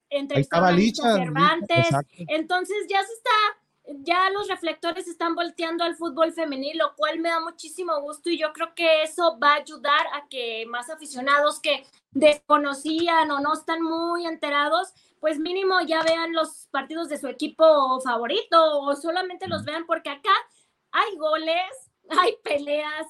entre 0.09 0.43
Cervantes. 0.43 1.87
Entonces 2.29 2.87
ya 2.89 3.03
se 3.03 3.13
está, 3.13 3.99
ya 4.03 4.31
los 4.31 4.49
reflectores 4.49 5.07
están 5.07 5.35
volteando 5.35 5.85
al 5.85 5.97
fútbol 5.97 6.33
femenil, 6.33 6.79
lo 6.79 6.95
cual 6.97 7.19
me 7.19 7.29
da 7.29 7.41
muchísimo 7.41 8.01
gusto 8.01 8.31
y 8.31 8.39
yo 8.39 8.53
creo 8.55 8.75
que 8.75 9.03
eso 9.03 9.39
va 9.39 9.53
a 9.53 9.57
ayudar 9.57 10.07
a 10.15 10.29
que 10.29 10.65
más 10.67 10.89
aficionados 10.89 11.61
que 11.61 11.85
desconocían 12.13 13.31
o 13.31 13.41
no 13.41 13.53
están 13.53 13.83
muy 13.83 14.27
enterados, 14.27 14.95
pues 15.27 15.41
mínimo 15.41 15.81
ya 15.81 16.05
vean 16.05 16.33
los 16.35 16.69
partidos 16.71 17.09
de 17.09 17.19
su 17.19 17.27
equipo 17.27 18.01
favorito 18.01 18.79
o 18.79 18.95
solamente 18.95 19.49
los 19.49 19.65
vean 19.65 19.85
porque 19.85 20.09
acá 20.09 20.31
hay 20.93 21.17
goles, 21.17 21.91
hay 22.11 22.37
peleas, 22.45 23.09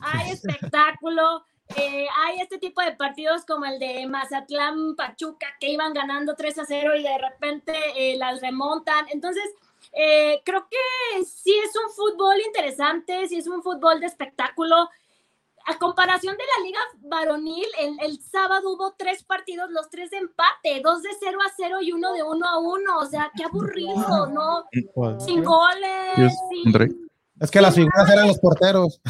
hay 0.00 0.30
espectáculo. 0.32 1.44
Eh, 1.76 2.06
hay 2.24 2.40
este 2.40 2.56
tipo 2.56 2.80
de 2.80 2.92
partidos 2.92 3.44
como 3.44 3.66
el 3.66 3.78
de 3.78 4.06
Mazatlán 4.06 4.96
Pachuca 4.96 5.48
que 5.60 5.68
iban 5.68 5.92
ganando 5.92 6.34
3 6.36 6.58
a 6.58 6.64
0 6.64 6.96
y 6.96 7.02
de 7.02 7.18
repente 7.18 7.74
eh, 7.96 8.16
las 8.16 8.40
remontan. 8.40 9.04
Entonces, 9.10 9.44
eh, 9.92 10.40
creo 10.46 10.66
que 10.70 11.22
sí 11.24 11.54
es 11.62 11.72
un 11.76 11.92
fútbol 11.92 12.40
interesante, 12.46 13.28
sí 13.28 13.36
es 13.36 13.46
un 13.46 13.62
fútbol 13.62 14.00
de 14.00 14.06
espectáculo 14.06 14.88
a 15.68 15.78
comparación 15.78 16.36
de 16.36 16.44
la 16.56 16.64
liga 16.64 16.80
varonil, 17.00 17.66
el, 17.78 18.00
el, 18.00 18.22
sábado 18.22 18.70
hubo 18.72 18.94
tres 18.96 19.22
partidos, 19.22 19.70
los 19.70 19.90
tres 19.90 20.10
de 20.10 20.16
empate, 20.16 20.80
dos 20.82 21.02
de 21.02 21.10
0 21.20 21.38
a 21.46 21.52
0 21.54 21.76
y 21.82 21.92
uno 21.92 22.12
de 22.14 22.22
1 22.22 22.46
a 22.46 22.58
1. 22.58 22.98
O 22.98 23.06
sea, 23.06 23.30
qué 23.36 23.44
aburrido, 23.44 24.26
¿no? 24.28 24.64
Sin 25.18 25.44
goles. 25.44 26.32
Es 27.40 27.50
que 27.50 27.60
las 27.60 27.74
figuras 27.74 28.08
eran 28.10 28.26
los 28.26 28.38
porteros. 28.38 29.00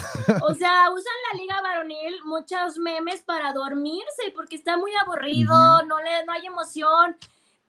O 0.43 0.55
sea, 0.55 0.91
usan 0.91 1.15
la 1.33 1.39
liga 1.39 1.63
varonil 1.63 2.25
muchos 2.25 2.77
memes 2.77 3.23
para 3.23 3.53
dormirse 3.53 4.33
porque 4.35 4.57
está 4.57 4.77
muy 4.77 4.91
aburrido, 4.97 5.55
no, 5.85 5.99
le, 6.03 6.25
no 6.27 6.33
hay 6.33 6.47
emoción. 6.47 7.17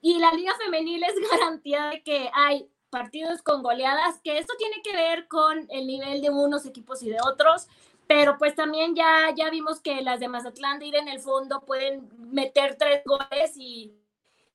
Y 0.02 0.18
la 0.18 0.32
liga 0.32 0.52
femenil 0.62 1.02
es 1.04 1.14
garantía 1.30 1.86
de 1.86 2.02
que 2.02 2.28
hay 2.34 2.68
partidos 2.90 3.40
con 3.42 3.62
goleadas, 3.62 4.20
que 4.24 4.38
esto 4.38 4.52
tiene 4.58 4.82
que 4.82 4.92
ver 4.92 5.28
con 5.28 5.66
el 5.70 5.86
nivel 5.86 6.20
de 6.20 6.30
unos 6.30 6.66
equipos 6.66 7.02
y 7.02 7.08
de 7.08 7.18
otros 7.22 7.68
pero 8.10 8.38
pues 8.38 8.56
también 8.56 8.96
ya, 8.96 9.32
ya 9.36 9.50
vimos 9.50 9.80
que 9.80 10.02
las 10.02 10.18
de 10.18 10.26
Mazatlán 10.26 10.80
de 10.80 10.86
ir 10.86 10.96
en 10.96 11.06
el 11.06 11.20
fondo 11.20 11.60
pueden 11.60 12.08
meter 12.32 12.74
tres 12.74 13.02
goles 13.04 13.52
y, 13.54 13.94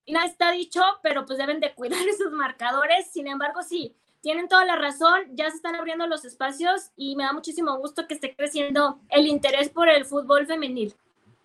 y 0.04 0.12
nada 0.12 0.26
está 0.26 0.52
dicho, 0.52 0.82
pero 1.02 1.26
pues 1.26 1.40
deben 1.40 1.62
de 1.62 1.74
cuidar 1.74 2.02
esos 2.10 2.34
marcadores. 2.34 3.10
Sin 3.14 3.28
embargo, 3.28 3.64
sí, 3.64 3.96
tienen 4.20 4.50
toda 4.50 4.66
la 4.66 4.76
razón, 4.76 5.22
ya 5.36 5.50
se 5.50 5.56
están 5.56 5.76
abriendo 5.76 6.06
los 6.06 6.26
espacios 6.26 6.92
y 6.98 7.16
me 7.16 7.24
da 7.24 7.32
muchísimo 7.32 7.78
gusto 7.78 8.08
que 8.08 8.16
esté 8.16 8.36
creciendo 8.36 9.00
el 9.08 9.26
interés 9.26 9.70
por 9.70 9.88
el 9.88 10.04
fútbol 10.04 10.46
femenil. 10.46 10.94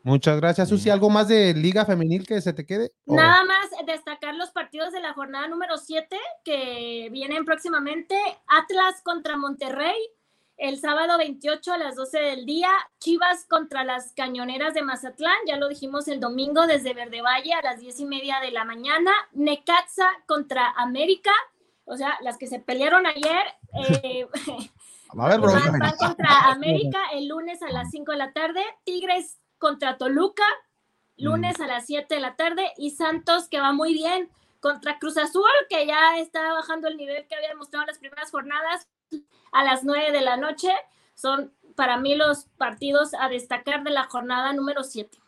Muchas 0.03 0.41
gracias, 0.41 0.69
Susi. 0.69 0.91
¿Algo 0.91 1.11
más 1.11 1.28
de 1.28 1.55
Liga 1.55 1.85
Femenil 1.85 2.27
que 2.27 2.41
se 2.41 2.53
te 2.53 2.66
quede? 2.66 2.91
Nada 3.07 3.45
más 3.45 3.69
destacar 3.87 4.35
los 4.35 4.51
partidos 4.51 4.93
de 4.93 5.01
la 5.01 5.12
jornada 5.12 5.47
número 5.47 5.77
7 5.77 6.16
que 6.43 7.09
vienen 7.12 7.45
próximamente. 7.45 8.16
Atlas 8.49 9.01
contra 9.05 9.37
Monterrey, 9.37 9.95
el 10.61 10.78
sábado 10.78 11.16
28 11.16 11.73
a 11.73 11.78
las 11.78 11.97
12 11.97 12.19
del 12.19 12.45
día, 12.45 12.69
Chivas 12.99 13.47
contra 13.47 13.82
las 13.82 14.12
Cañoneras 14.12 14.74
de 14.74 14.82
Mazatlán, 14.82 15.39
ya 15.47 15.57
lo 15.57 15.69
dijimos 15.69 16.07
el 16.07 16.20
domingo 16.20 16.66
desde 16.66 16.93
Verde 16.93 17.23
Valle 17.23 17.55
a 17.55 17.62
las 17.62 17.81
10 17.81 18.01
y 18.01 18.05
media 18.05 18.41
de 18.41 18.51
la 18.51 18.66
mañana, 18.66 19.11
Necaxa 19.32 20.07
contra 20.27 20.70
América, 20.73 21.31
o 21.87 21.97
sea, 21.97 22.19
las 22.20 22.37
que 22.37 22.47
se 22.47 22.61
pelearon 22.61 23.07
ayer, 23.07 23.43
eh, 24.03 24.28
van, 25.15 25.41
contra 25.99 26.51
América 26.51 26.99
el 27.15 27.28
lunes 27.28 27.62
a 27.62 27.70
las 27.70 27.91
5 27.91 28.12
de 28.12 28.19
la 28.19 28.32
tarde, 28.32 28.62
Tigres 28.85 29.41
contra 29.57 29.97
Toluca, 29.97 30.45
lunes 31.16 31.59
mm. 31.59 31.62
a 31.62 31.66
las 31.69 31.87
7 31.87 32.15
de 32.15 32.20
la 32.20 32.37
tarde, 32.37 32.70
y 32.77 32.91
Santos, 32.91 33.49
que 33.49 33.61
va 33.61 33.73
muy 33.73 33.95
bien, 33.95 34.28
contra 34.61 34.99
Cruz 34.99 35.16
Azul, 35.16 35.49
que 35.70 35.87
ya 35.87 36.19
está 36.19 36.53
bajando 36.53 36.87
el 36.87 36.99
nivel 36.99 37.27
que 37.27 37.35
había 37.35 37.49
demostrado 37.49 37.85
en 37.85 37.89
las 37.89 37.99
primeras 37.99 38.31
jornadas, 38.31 38.87
a 39.53 39.65
las 39.65 39.85
9 39.85 40.12
de 40.12 40.20
la 40.20 40.37
noche. 40.37 40.70
Son 41.15 41.53
para 41.74 41.99
mí 41.99 42.15
los 42.15 42.47
partidos 42.57 43.11
a 43.19 43.28
destacar 43.28 43.85
de 43.85 43.91
la 43.91 44.05
jornada 44.05 44.53
número 44.53 44.85
7. 44.85 45.19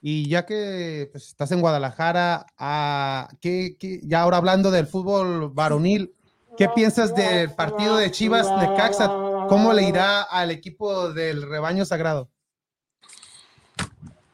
Y 0.00 0.28
ya 0.28 0.44
que 0.44 1.08
pues, 1.12 1.28
estás 1.28 1.52
en 1.52 1.60
Guadalajara, 1.60 2.46
ah, 2.58 3.28
¿qué, 3.40 3.76
ya 4.02 4.22
ahora 4.22 4.38
hablando 4.38 4.70
del 4.72 4.88
fútbol 4.88 5.50
varonil, 5.50 6.12
¿qué 6.56 6.68
piensas 6.68 7.14
del 7.14 7.52
partido 7.54 7.96
de 7.96 8.10
Chivas 8.10 8.48
de 8.60 8.74
Caxa? 8.74 9.06
¿Cómo 9.48 9.72
le 9.72 9.84
irá 9.84 10.22
al 10.22 10.50
equipo 10.50 11.12
del 11.12 11.48
rebaño 11.48 11.84
sagrado? 11.84 12.30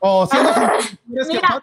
O 0.00 0.26
siendo 0.26 0.50
Mira, 1.06 1.62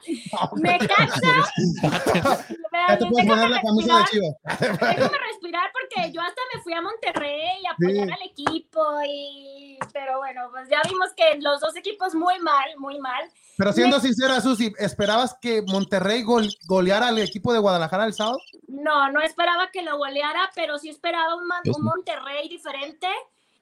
me 0.55 0.77
cansa. 0.79 1.17
ya 2.87 2.97
te 2.97 3.05
puedes 3.05 3.27
poner 3.27 3.49
la 3.49 3.61
camisa 3.61 3.99
de 3.99 4.05
Chivas. 4.05 4.35
Déjame 4.59 5.17
respirar 5.29 5.71
porque 5.71 6.11
yo 6.11 6.21
hasta 6.21 6.41
me 6.53 6.61
fui 6.61 6.73
a 6.73 6.81
Monterrey 6.81 7.65
a 7.65 7.71
apoyar 7.71 8.11
al 8.11 8.21
equipo 8.23 8.81
y 9.07 9.79
pero 9.93 10.17
bueno, 10.17 10.49
pues 10.51 10.67
ya 10.69 10.81
vimos 10.89 11.09
que 11.15 11.39
los 11.39 11.61
dos 11.61 11.75
equipos 11.77 12.13
muy 12.13 12.39
mal, 12.39 12.65
muy 12.77 12.99
mal. 12.99 13.29
Pero 13.57 13.71
siendo 13.71 13.99
sincera, 14.01 14.41
Susi, 14.41 14.73
¿esperabas 14.79 15.37
que 15.41 15.61
Monterrey 15.61 16.23
goleara 16.67 17.07
al 17.07 17.19
equipo 17.19 17.53
de 17.53 17.59
Guadalajara 17.59 18.05
el 18.05 18.13
sábado? 18.13 18.39
No, 18.67 19.09
no 19.11 19.21
esperaba 19.21 19.71
que 19.71 19.81
lo 19.81 19.97
goleara, 19.97 20.51
pero 20.55 20.77
sí 20.77 20.89
esperaba 20.89 21.35
un 21.35 21.47
Monterrey 21.81 22.49
diferente 22.49 23.07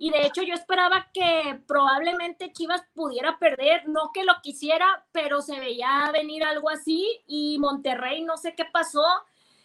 y 0.04 0.10
de 0.10 0.26
hecho 0.26 0.42
yo 0.42 0.54
esperaba 0.54 1.08
que 1.14 1.62
probablemente 1.66 2.52
Chivas 2.52 2.84
pudiera 2.94 3.40
perder, 3.40 3.88
no 3.88 4.12
que 4.14 4.26
lo 4.26 4.34
quisiera, 4.42 5.06
pero 5.14 5.42
se 5.42 5.58
veía 5.62 6.12
venir 6.12 6.44
algo 6.44 6.70
así 6.70 7.24
y 7.26 7.58
Monterrey 7.58 8.22
no 8.22 8.36
sé 8.36 8.54
qué 8.54 8.66
pasó, 8.66 9.06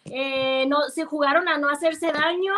eh, 0.05 0.65
no, 0.67 0.87
se 0.87 1.03
jugaron 1.03 1.49
a 1.49 1.57
no 1.57 1.67
hacerse 1.67 2.13
daño 2.13 2.53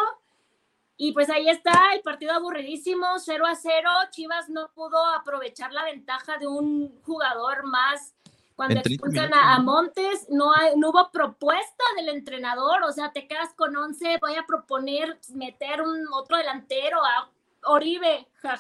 y 0.96 1.14
pues 1.14 1.32
ahí 1.32 1.50
está 1.50 1.96
el 1.96 2.02
partido 2.02 2.34
aburridísimo, 2.34 3.08
0 3.18 3.48
a 3.48 3.56
0, 3.56 3.90
Chivas 4.12 4.48
no 4.48 4.70
pudo 4.76 5.04
aprovechar 5.16 5.74
la 5.74 5.84
ventaja 5.84 6.38
de 6.38 6.46
un 6.46 7.02
jugador 7.02 7.64
más 7.66 8.14
cuando 8.56 8.80
expulsan 8.80 9.34
a, 9.34 9.58
Montes, 9.60 10.28
no, 10.30 10.52
no 10.78 10.92
hubo 10.92 11.10
propuesta 11.10 11.84
del 11.96 12.10
entrenador, 12.10 12.84
o 12.84 12.92
sea, 12.92 13.12
te 13.12 13.28
quedas 13.28 13.56
con 13.56 13.76
11, 13.76 14.20
voy 14.22 14.36
a 14.36 14.46
proponer 14.46 15.18
meter 15.34 15.82
un 15.82 16.06
otro 16.14 16.38
delantero 16.38 17.04
a 17.04 17.32
Oribe 17.66 18.28
para, 18.42 18.58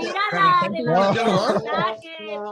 ir 0.00 0.14
a 0.14 0.36
la 0.36 0.68
de 0.70 0.82
la 0.82 1.96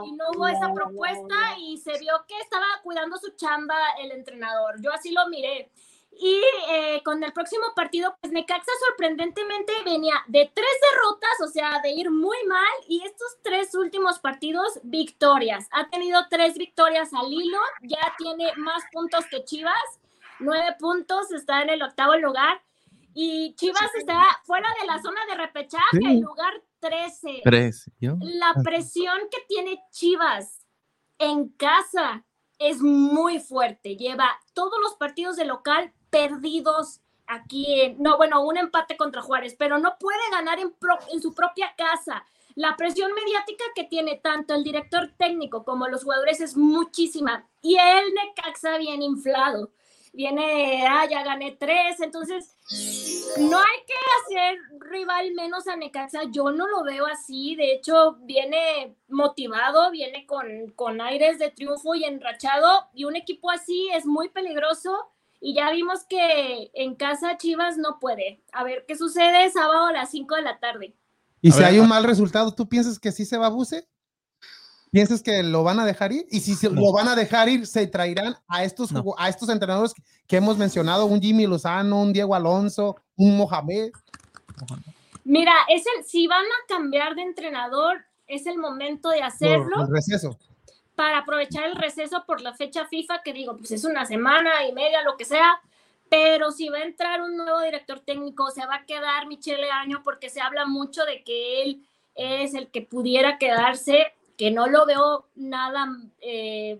y 0.05 0.11
no 0.13 0.29
hubo 0.35 0.47
esa 0.47 0.73
propuesta 0.73 1.55
y 1.59 1.77
se 1.77 1.97
vio 1.99 2.13
que 2.27 2.37
estaba 2.39 2.65
cuidando 2.83 3.17
su 3.17 3.35
chamba 3.35 3.75
el 4.01 4.11
entrenador. 4.11 4.81
Yo 4.81 4.91
así 4.91 5.11
lo 5.11 5.27
miré. 5.27 5.71
Y 6.17 6.41
eh, 6.69 7.01
con 7.03 7.21
el 7.23 7.33
próximo 7.33 7.65
partido, 7.75 8.15
pues 8.21 8.31
Necaxa 8.31 8.71
sorprendentemente 8.87 9.73
venía 9.83 10.13
de 10.27 10.49
tres 10.53 10.71
derrotas, 10.91 11.41
o 11.43 11.47
sea, 11.47 11.81
de 11.83 11.91
ir 11.91 12.09
muy 12.09 12.37
mal, 12.47 12.73
y 12.87 13.03
estos 13.03 13.37
tres 13.41 13.75
últimos 13.75 14.19
partidos, 14.19 14.79
victorias. 14.83 15.67
Ha 15.71 15.89
tenido 15.89 16.25
tres 16.29 16.57
victorias 16.57 17.13
al 17.13 17.31
hilo, 17.33 17.59
ya 17.81 18.13
tiene 18.17 18.53
más 18.55 18.83
puntos 18.93 19.25
que 19.29 19.43
Chivas, 19.43 19.99
nueve 20.39 20.75
puntos, 20.79 21.31
está 21.31 21.61
en 21.61 21.71
el 21.71 21.83
octavo 21.83 22.15
lugar. 22.15 22.61
Y 23.17 23.55
Chivas 23.55 23.95
está 23.97 24.21
fuera 24.43 24.67
de 24.81 24.87
la 24.87 25.01
zona 25.01 25.21
de 25.25 25.35
repechaje, 25.35 25.99
en 26.03 26.19
lugar 26.19 26.53
13. 26.79 27.41
13. 27.45 27.91
La 28.19 28.53
presión 28.61 29.17
que 29.31 29.37
tiene 29.47 29.81
Chivas 29.89 30.67
en 31.17 31.47
casa 31.47 32.25
es 32.59 32.81
muy 32.81 33.39
fuerte. 33.39 33.95
Lleva 33.95 34.29
todos 34.53 34.73
los 34.81 34.95
partidos 34.95 35.37
de 35.37 35.45
local 35.45 35.93
perdidos 36.09 36.99
aquí. 37.25 37.95
no, 37.99 38.17
bueno, 38.17 38.43
un 38.43 38.57
empate 38.57 38.97
contra 38.97 39.21
Juárez, 39.21 39.55
pero 39.57 39.79
no 39.79 39.95
puede 39.97 40.29
ganar 40.31 40.59
en, 40.59 40.75
en 41.13 41.21
su 41.21 41.33
propia 41.33 41.73
casa. 41.77 42.25
La 42.55 42.75
presión 42.75 43.13
mediática 43.13 43.63
que 43.75 43.85
tiene 43.85 44.17
tanto 44.17 44.53
el 44.55 44.65
director 44.65 45.13
técnico 45.17 45.63
como 45.63 45.87
los 45.87 46.03
jugadores 46.03 46.41
es 46.41 46.57
muchísima. 46.57 47.47
Y 47.61 47.77
el 47.77 48.13
Necaxa 48.13 48.77
bien 48.77 49.01
inflado 49.01 49.71
viene, 50.15 50.85
ah, 50.87 51.05
ya 51.09 51.23
gané 51.23 51.55
tres, 51.59 51.99
entonces 51.99 52.55
no 53.37 53.57
hay 53.57 53.79
que 53.85 53.93
hacer 54.21 54.57
rival 54.79 55.33
menos 55.33 55.67
a 55.67 55.75
Necaxa, 55.75 56.23
yo 56.31 56.51
no 56.51 56.67
lo 56.67 56.83
veo 56.83 57.05
así, 57.05 57.55
de 57.55 57.73
hecho 57.73 58.17
viene 58.21 58.95
motivado, 59.07 59.91
viene 59.91 60.25
con, 60.25 60.71
con 60.75 61.01
aires 61.01 61.37
de 61.37 61.51
triunfo 61.51 61.95
y 61.95 62.05
enrachado, 62.05 62.87
y 62.93 63.03
un 63.03 63.15
equipo 63.15 63.51
así 63.51 63.89
es 63.93 64.05
muy 64.05 64.29
peligroso, 64.29 65.11
y 65.39 65.53
ya 65.53 65.69
vimos 65.71 66.05
que 66.09 66.71
en 66.73 66.95
casa 66.95 67.37
Chivas 67.37 67.77
no 67.77 67.99
puede. 67.99 68.41
A 68.51 68.63
ver 68.63 68.85
qué 68.87 68.95
sucede 68.95 69.51
sábado 69.51 69.85
a 69.85 69.91
las 69.91 70.09
5 70.09 70.35
de 70.35 70.41
la 70.41 70.59
tarde. 70.59 70.95
Y 71.39 71.51
si 71.51 71.61
hay 71.61 71.77
un 71.77 71.87
mal 71.87 72.03
resultado, 72.03 72.55
¿tú 72.55 72.67
piensas 72.67 72.97
que 72.97 73.11
sí 73.11 73.25
se 73.25 73.37
va 73.37 73.47
a 73.47 73.49
Buse? 73.49 73.87
¿Piensas 74.95 75.21
que 75.21 75.43
lo 75.43 75.61
van 75.61 75.77
a 75.81 75.85
dejar 75.85 76.13
ir? 76.13 76.25
Y 76.31 76.39
si 76.39 76.55
lo 76.69 76.93
van 76.93 77.09
a 77.09 77.17
dejar 77.17 77.49
ir, 77.49 77.67
se 77.67 77.85
traerán 77.85 78.37
a 78.47 78.63
estos, 78.63 78.91
a 79.17 79.27
estos 79.27 79.49
entrenadores 79.49 79.93
que 80.25 80.37
hemos 80.37 80.57
mencionado, 80.57 81.05
un 81.05 81.21
Jimmy 81.21 81.45
Lozano, 81.45 82.01
un 82.01 82.13
Diego 82.13 82.33
Alonso, 82.33 82.95
un 83.17 83.35
Mohamed. 83.35 83.91
Mira, 85.25 85.51
es 85.67 85.83
el, 85.85 86.05
si 86.05 86.27
van 86.27 86.45
a 86.45 86.67
cambiar 86.69 87.13
de 87.13 87.23
entrenador, 87.23 88.05
es 88.25 88.45
el 88.45 88.57
momento 88.57 89.09
de 89.09 89.21
hacerlo. 89.21 89.81
el 89.81 89.93
receso. 89.93 90.39
Para 90.95 91.17
aprovechar 91.17 91.65
el 91.65 91.75
receso 91.75 92.23
por 92.25 92.39
la 92.39 92.53
fecha 92.53 92.85
FIFA, 92.85 93.21
que 93.21 93.33
digo, 93.33 93.57
pues 93.57 93.71
es 93.71 93.83
una 93.83 94.05
semana 94.05 94.65
y 94.65 94.71
media, 94.71 95.01
lo 95.01 95.17
que 95.17 95.25
sea. 95.25 95.59
Pero 96.07 96.51
si 96.51 96.69
va 96.69 96.77
a 96.77 96.85
entrar 96.85 97.21
un 97.21 97.35
nuevo 97.35 97.59
director 97.59 97.99
técnico, 97.99 98.49
se 98.49 98.65
va 98.65 98.75
a 98.75 98.85
quedar 98.85 99.27
Michele 99.27 99.69
Año, 99.71 100.03
porque 100.05 100.29
se 100.29 100.39
habla 100.39 100.65
mucho 100.65 101.03
de 101.03 101.21
que 101.21 101.63
él 101.63 101.85
es 102.15 102.53
el 102.53 102.69
que 102.69 102.81
pudiera 102.81 103.37
quedarse 103.37 104.13
que 104.37 104.51
no 104.51 104.67
lo 104.67 104.85
veo 104.85 105.27
nada 105.35 105.87
eh, 106.21 106.79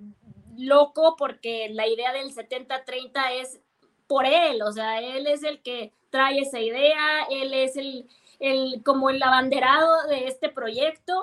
loco 0.58 1.16
porque 1.18 1.70
la 1.72 1.88
idea 1.88 2.14
del 2.14 2.34
70-30 2.34 3.12
es 3.42 3.60
por 4.08 4.26
él, 4.26 4.62
o 4.62 4.72
sea, 4.72 5.02
él 5.02 5.28
es 5.28 5.44
el 5.44 5.62
que 5.62 5.94
trae 6.10 6.40
esa 6.40 6.60
idea, 6.60 7.24
él 7.30 7.54
es 7.54 7.76
el, 7.76 8.08
el 8.40 8.82
como 8.84 9.10
el 9.10 9.22
abanderado 9.22 10.08
de 10.08 10.28
este 10.28 10.50
proyecto. 10.50 11.14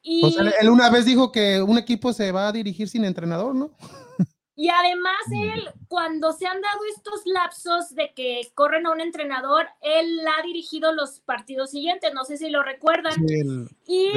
Y, 0.00 0.34
él 0.60 0.70
una 0.70 0.90
vez 0.90 1.04
dijo 1.04 1.32
que 1.32 1.60
un 1.60 1.76
equipo 1.76 2.12
se 2.12 2.30
va 2.30 2.48
a 2.48 2.52
dirigir 2.52 2.88
sin 2.88 3.04
entrenador, 3.04 3.54
¿no? 3.54 3.70
Y 4.58 4.70
además 4.70 5.20
él, 5.30 5.68
cuando 5.86 6.32
se 6.32 6.44
han 6.44 6.60
dado 6.60 6.80
estos 6.92 7.24
lapsos 7.26 7.94
de 7.94 8.12
que 8.12 8.40
corren 8.54 8.86
a 8.86 8.90
un 8.90 9.00
entrenador, 9.00 9.68
él 9.80 10.18
ha 10.36 10.42
dirigido 10.42 10.92
los 10.92 11.20
partidos 11.20 11.70
siguientes, 11.70 12.12
no 12.12 12.24
sé 12.24 12.38
si 12.38 12.50
lo 12.50 12.64
recuerdan. 12.64 13.14
y 13.86 14.10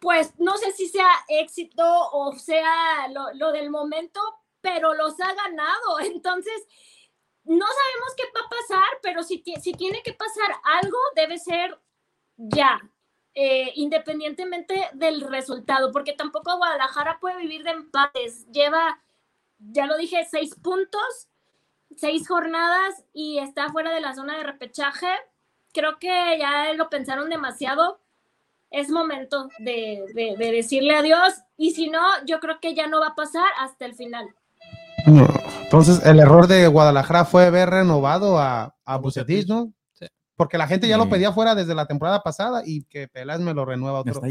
pues 0.00 0.32
no 0.38 0.56
sé 0.56 0.72
si 0.72 0.88
sea 0.88 1.08
éxito 1.28 1.84
o 1.84 2.32
sea 2.32 3.08
lo, 3.34 3.52
del 3.52 3.70
momento, 3.70 4.20
pero 4.60 4.94
los 4.94 5.20
ha 5.20 5.34
ganado. 5.34 6.00
Entonces, 6.02 6.66
no 7.44 7.66
sabemos 7.66 8.14
qué 8.16 8.24
va 8.34 8.46
a 8.46 8.48
pasar, 8.48 8.98
pero 9.02 9.22
si, 9.22 9.42
si 9.60 9.72
tiene 9.72 10.02
que 10.02 10.14
pasar 10.14 10.50
algo, 10.64 10.98
debe 11.14 11.38
ser 11.38 11.78
ya, 12.36 12.80
eh, 13.34 13.72
independientemente 13.74 14.88
del 14.94 15.20
resultado, 15.20 15.92
porque 15.92 16.14
tampoco 16.14 16.56
Guadalajara 16.56 17.20
puede 17.20 17.36
vivir 17.36 17.62
de 17.62 17.70
empates. 17.70 18.46
Lleva, 18.50 19.02
ya 19.58 19.86
lo 19.86 19.96
dije, 19.98 20.26
seis 20.30 20.54
puntos, 20.54 21.28
seis 21.96 22.26
jornadas 22.26 23.04
y 23.12 23.38
está 23.38 23.68
fuera 23.68 23.92
de 23.92 24.00
la 24.00 24.14
zona 24.14 24.38
de 24.38 24.44
repechaje. 24.44 25.08
Creo 25.72 25.98
que 25.98 26.38
ya 26.38 26.72
lo 26.72 26.88
pensaron 26.88 27.28
demasiado 27.28 28.00
es 28.70 28.90
momento 28.90 29.48
de, 29.58 30.04
decirle 30.38 30.94
adiós 30.94 31.34
y 31.56 31.72
si 31.72 31.88
no, 31.88 32.00
yo 32.26 32.40
creo 32.40 32.60
que 32.60 32.74
ya 32.74 32.86
no 32.86 33.00
va 33.00 33.08
a 33.08 33.14
pasar 33.14 33.46
hasta 33.58 33.84
el 33.84 33.94
final. 33.94 34.28
Entonces, 35.64 36.04
el 36.04 36.20
error 36.20 36.46
de 36.46 36.66
Guadalajara 36.66 37.24
fue 37.24 37.46
haber 37.46 37.70
renovado 37.70 38.38
a, 38.38 38.74
a 38.84 38.96
Bucetich, 38.98 39.48
¿no? 39.48 39.72
Porque 40.36 40.58
la 40.58 40.66
gente 40.66 40.88
ya 40.88 40.96
lo 40.96 41.08
pedía 41.08 41.32
fuera 41.32 41.54
desde 41.54 41.74
la 41.74 41.86
temporada 41.86 42.22
pasada 42.22 42.62
y 42.64 42.84
que 42.84 43.08
Peláez 43.08 43.40
me 43.40 43.52
lo 43.52 43.64
renueva 43.64 44.00
otro. 44.00 44.22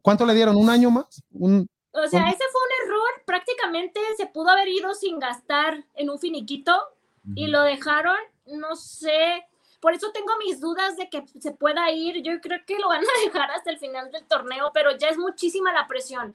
¿Cuánto 0.00 0.24
le 0.24 0.34
dieron? 0.34 0.56
¿Un 0.56 0.70
año 0.70 0.90
más? 0.90 1.22
¿Un, 1.32 1.68
o 1.94 2.08
sea, 2.08 2.28
ese 2.28 2.44
fue 2.50 2.60
un 2.60 2.88
error. 2.88 3.22
Prácticamente 3.24 4.00
se 4.16 4.26
pudo 4.26 4.50
haber 4.50 4.68
ido 4.68 4.94
sin 4.94 5.18
gastar 5.18 5.84
en 5.94 6.10
un 6.10 6.18
finiquito 6.18 6.72
y 7.34 7.46
lo 7.46 7.62
dejaron, 7.62 8.16
no 8.46 8.74
sé, 8.76 9.44
por 9.84 9.92
eso 9.92 10.10
tengo 10.12 10.32
mis 10.38 10.60
dudas 10.60 10.96
de 10.96 11.10
que 11.10 11.24
se 11.38 11.52
pueda 11.52 11.90
ir. 11.90 12.22
Yo 12.22 12.40
creo 12.40 12.58
que 12.64 12.78
lo 12.78 12.88
van 12.88 13.02
a 13.04 13.24
dejar 13.26 13.50
hasta 13.50 13.70
el 13.70 13.78
final 13.78 14.10
del 14.10 14.24
torneo, 14.24 14.70
pero 14.72 14.96
ya 14.96 15.10
es 15.10 15.18
muchísima 15.18 15.74
la 15.74 15.86
presión. 15.86 16.34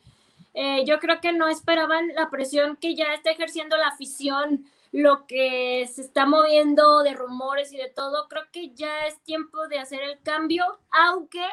Eh, 0.53 0.85
yo 0.85 0.99
creo 0.99 1.19
que 1.19 1.33
no 1.33 1.47
esperaban 1.47 2.09
la 2.09 2.29
presión 2.29 2.75
que 2.75 2.93
ya 2.93 3.11
está 3.15 3.31
ejerciendo 3.31 3.75
la 3.75 3.87
afición, 3.87 4.65
lo 4.91 5.25
que 5.25 5.89
se 5.91 6.03
está 6.03 6.27
moviendo 6.27 7.01
de 7.01 7.15
rumores 7.15 7.73
y 7.73 7.77
de 7.77 7.89
todo. 7.89 8.27
Creo 8.27 8.43
que 8.51 8.69
ya 8.75 9.07
es 9.07 9.19
tiempo 9.21 9.67
de 9.67 9.79
hacer 9.79 10.03
el 10.03 10.21
cambio, 10.21 10.63
aunque 10.91 11.43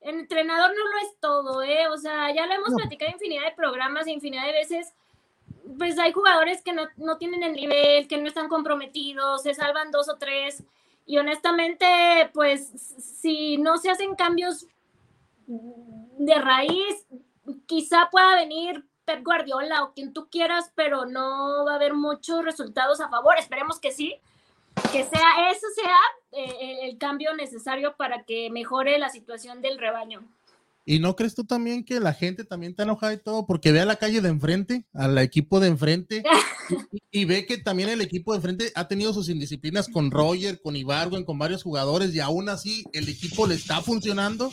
el 0.00 0.18
entrenador 0.18 0.70
no 0.70 0.92
lo 0.92 0.98
es 1.06 1.20
todo, 1.20 1.62
¿eh? 1.62 1.88
O 1.88 1.98
sea, 1.98 2.34
ya 2.34 2.46
lo 2.46 2.54
hemos 2.54 2.72
platicado 2.72 3.12
infinidad 3.12 3.44
de 3.44 3.52
programas, 3.54 4.06
infinidad 4.06 4.46
de 4.46 4.52
veces. 4.52 4.94
Pues 5.76 5.98
hay 5.98 6.12
jugadores 6.12 6.62
que 6.62 6.72
no, 6.72 6.88
no 6.96 7.18
tienen 7.18 7.42
el 7.42 7.52
nivel, 7.52 8.08
que 8.08 8.16
no 8.16 8.28
están 8.28 8.48
comprometidos, 8.48 9.42
se 9.42 9.52
salvan 9.52 9.90
dos 9.90 10.08
o 10.08 10.16
tres. 10.16 10.64
Y 11.06 11.18
honestamente, 11.18 11.86
pues 12.32 12.68
si 12.68 13.58
no 13.58 13.78
se 13.78 13.90
hacen 13.90 14.14
cambios 14.14 14.66
de 15.46 16.34
raíz, 16.36 17.06
quizá 17.66 18.08
pueda 18.10 18.36
venir 18.36 18.84
Pep 19.04 19.24
Guardiola 19.24 19.82
o 19.82 19.92
quien 19.92 20.12
tú 20.12 20.28
quieras, 20.30 20.70
pero 20.74 21.06
no 21.06 21.64
va 21.64 21.72
a 21.72 21.76
haber 21.76 21.94
muchos 21.94 22.44
resultados 22.44 23.00
a 23.00 23.08
favor. 23.08 23.36
Esperemos 23.38 23.80
que 23.80 23.90
sí, 23.90 24.20
que 24.92 25.04
sea 25.04 25.50
eso 25.50 25.66
sea 25.74 25.98
eh, 26.32 26.78
el 26.82 26.98
cambio 26.98 27.34
necesario 27.34 27.96
para 27.96 28.24
que 28.24 28.50
mejore 28.50 28.98
la 28.98 29.08
situación 29.08 29.60
del 29.60 29.78
rebaño. 29.78 30.22
¿Y 30.84 30.98
no 30.98 31.14
crees 31.14 31.34
tú 31.36 31.44
también 31.44 31.84
que 31.84 32.00
la 32.00 32.12
gente 32.12 32.44
también 32.44 32.72
está 32.72 32.82
enojada 32.82 33.12
y 33.12 33.18
todo 33.18 33.46
porque 33.46 33.70
ve 33.70 33.80
a 33.80 33.84
la 33.84 33.96
calle 33.96 34.20
de 34.20 34.28
enfrente, 34.28 34.84
al 34.92 35.16
equipo 35.18 35.60
de 35.60 35.68
enfrente, 35.68 36.24
y, 37.12 37.24
ve 37.24 37.46
que 37.46 37.58
también 37.58 37.88
el 37.88 38.00
equipo 38.00 38.32
de 38.32 38.38
enfrente 38.38 38.72
ha 38.74 38.88
tenido 38.88 39.12
sus 39.12 39.28
indisciplinas 39.28 39.88
con 39.88 40.10
Roger, 40.10 40.60
con 40.60 40.74
Ibargüen, 40.74 41.24
con 41.24 41.38
varios 41.38 41.62
jugadores, 41.62 42.12
y 42.14 42.20
aún 42.20 42.48
así 42.48 42.84
el 42.92 43.08
equipo 43.08 43.46
le 43.46 43.54
está 43.54 43.80
funcionando? 43.80 44.52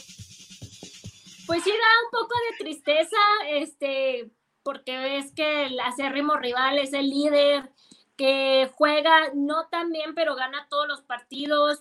Pues 1.47 1.63
sí, 1.63 1.71
da 1.71 2.05
un 2.05 2.11
poco 2.11 2.35
de 2.51 2.63
tristeza, 2.63 3.17
este, 3.49 4.31
porque 4.61 4.99
ves 4.99 5.33
que 5.33 5.65
el 5.65 5.79
acérrimo 5.79 6.37
rival 6.37 6.77
es 6.77 6.93
el 6.93 7.09
líder, 7.09 7.71
que 8.15 8.69
juega 8.75 9.31
no 9.33 9.67
tan 9.71 9.91
bien, 9.91 10.13
pero 10.13 10.35
gana 10.35 10.67
todos 10.69 10.87
los 10.87 11.01
partidos. 11.01 11.79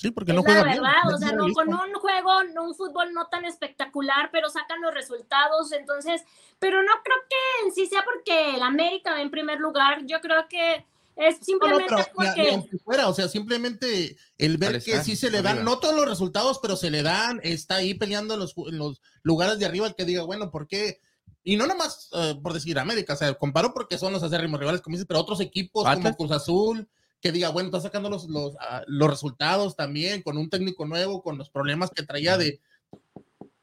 Sí, 0.00 0.10
porque 0.10 0.32
no 0.32 0.42
juega 0.42 0.62
verdad, 0.62 1.12
o 1.12 1.18
sea, 1.18 1.32
no, 1.32 1.52
con 1.52 1.68
un 1.68 1.92
juego, 1.92 2.30
un 2.62 2.74
fútbol 2.74 3.12
no 3.12 3.26
tan 3.26 3.44
espectacular, 3.44 4.30
pero 4.32 4.48
sacan 4.48 4.80
los 4.80 4.94
resultados, 4.94 5.72
entonces, 5.72 6.22
pero 6.58 6.82
no 6.82 6.92
creo 7.04 7.18
que 7.28 7.66
en 7.66 7.74
sí 7.74 7.84
sea 7.86 8.02
porque 8.02 8.54
el 8.54 8.62
América 8.62 9.12
va 9.12 9.20
en 9.20 9.30
primer 9.30 9.60
lugar, 9.60 10.06
yo 10.06 10.22
creo 10.22 10.48
que 10.48 10.86
es 11.16 11.36
simplemente 11.42 11.94
porque... 12.14 12.64
fuera, 12.82 13.08
o 13.10 13.12
sea, 13.12 13.28
simplemente 13.28 14.16
el 14.38 14.56
ver 14.56 14.82
que 14.82 15.04
sí 15.04 15.16
se 15.16 15.30
le 15.30 15.42
dan, 15.42 15.66
no 15.66 15.80
todos 15.80 15.94
los 15.94 16.08
resultados, 16.08 16.60
pero 16.62 16.76
se 16.76 16.90
le 16.90 17.02
dan, 17.02 17.38
está 17.42 17.74
ahí 17.74 17.92
peleando 17.92 18.32
en 18.32 18.40
los, 18.40 18.54
en 18.56 18.78
los 18.78 19.02
lugares 19.22 19.58
de 19.58 19.66
arriba, 19.66 19.86
el 19.86 19.94
que 19.94 20.06
diga, 20.06 20.22
bueno, 20.22 20.50
¿por 20.50 20.66
qué? 20.66 21.02
Y 21.44 21.58
no 21.58 21.66
nomás 21.66 22.08
uh, 22.14 22.40
por 22.40 22.54
decir 22.54 22.78
América, 22.78 23.12
o 23.12 23.16
sea, 23.16 23.34
comparo 23.34 23.74
porque 23.74 23.98
son 23.98 24.14
los 24.14 24.22
acérrimos 24.22 24.60
rivales, 24.60 24.80
como 24.80 24.94
dices, 24.94 25.06
pero 25.06 25.20
otros 25.20 25.42
equipos 25.42 25.84
como 25.84 26.16
Cruz 26.16 26.30
Azul, 26.30 26.88
que 27.20 27.32
diga, 27.32 27.50
bueno, 27.50 27.68
está 27.68 27.80
sacando 27.80 28.08
los, 28.08 28.24
los, 28.28 28.54
uh, 28.54 28.84
los 28.86 29.10
resultados 29.10 29.76
también, 29.76 30.22
con 30.22 30.38
un 30.38 30.48
técnico 30.48 30.86
nuevo, 30.86 31.22
con 31.22 31.36
los 31.36 31.50
problemas 31.50 31.90
que 31.90 32.02
traía 32.02 32.38
de 32.38 32.60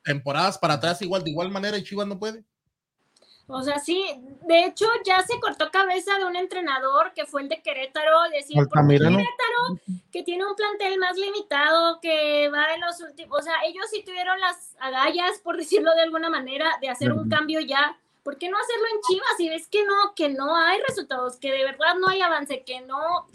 temporadas 0.03 0.57
para 0.57 0.75
atrás, 0.75 1.01
igual, 1.01 1.23
de 1.23 1.31
igual 1.31 1.51
manera, 1.51 1.77
y 1.77 1.83
Chivas 1.83 2.07
no 2.07 2.19
puede. 2.19 2.43
O 3.49 3.63
sea, 3.63 3.79
sí, 3.79 4.05
de 4.45 4.65
hecho 4.65 4.85
ya 5.05 5.21
se 5.25 5.39
cortó 5.39 5.71
cabeza 5.71 6.17
de 6.17 6.25
un 6.25 6.35
entrenador 6.35 7.13
que 7.13 7.25
fue 7.25 7.43
el 7.43 7.49
de 7.49 7.61
Querétaro, 7.61 8.29
decir, 8.29 8.57
por 8.57 8.87
Querétaro, 8.87 9.79
que 10.11 10.23
tiene 10.23 10.45
un 10.45 10.53
plantel 10.53 10.99
más 10.99 11.15
limitado, 11.17 12.01
que 12.01 12.49
va 12.49 12.73
en 12.75 12.81
los 12.81 12.99
últimos, 12.99 13.39
o 13.39 13.41
sea, 13.41 13.53
ellos 13.65 13.85
sí 13.89 14.03
tuvieron 14.03 14.37
las 14.41 14.75
agallas, 14.79 15.39
por 15.43 15.55
decirlo 15.55 15.95
de 15.95 16.01
alguna 16.01 16.29
manera, 16.29 16.77
de 16.81 16.89
hacer 16.89 17.13
un 17.13 17.29
cambio 17.29 17.61
ya. 17.61 17.97
¿Por 18.21 18.37
qué 18.37 18.49
no 18.49 18.57
hacerlo 18.57 18.85
en 18.93 19.01
Chivas? 19.07 19.37
Si 19.37 19.47
ves 19.47 19.67
que 19.69 19.85
no, 19.85 20.13
que 20.13 20.27
no 20.27 20.53
hay 20.53 20.81
resultados, 20.85 21.37
que 21.37 21.49
de 21.53 21.63
verdad 21.63 21.95
no 21.97 22.09
hay 22.09 22.19
avance, 22.19 22.63
que 22.63 22.81
no 22.81 23.27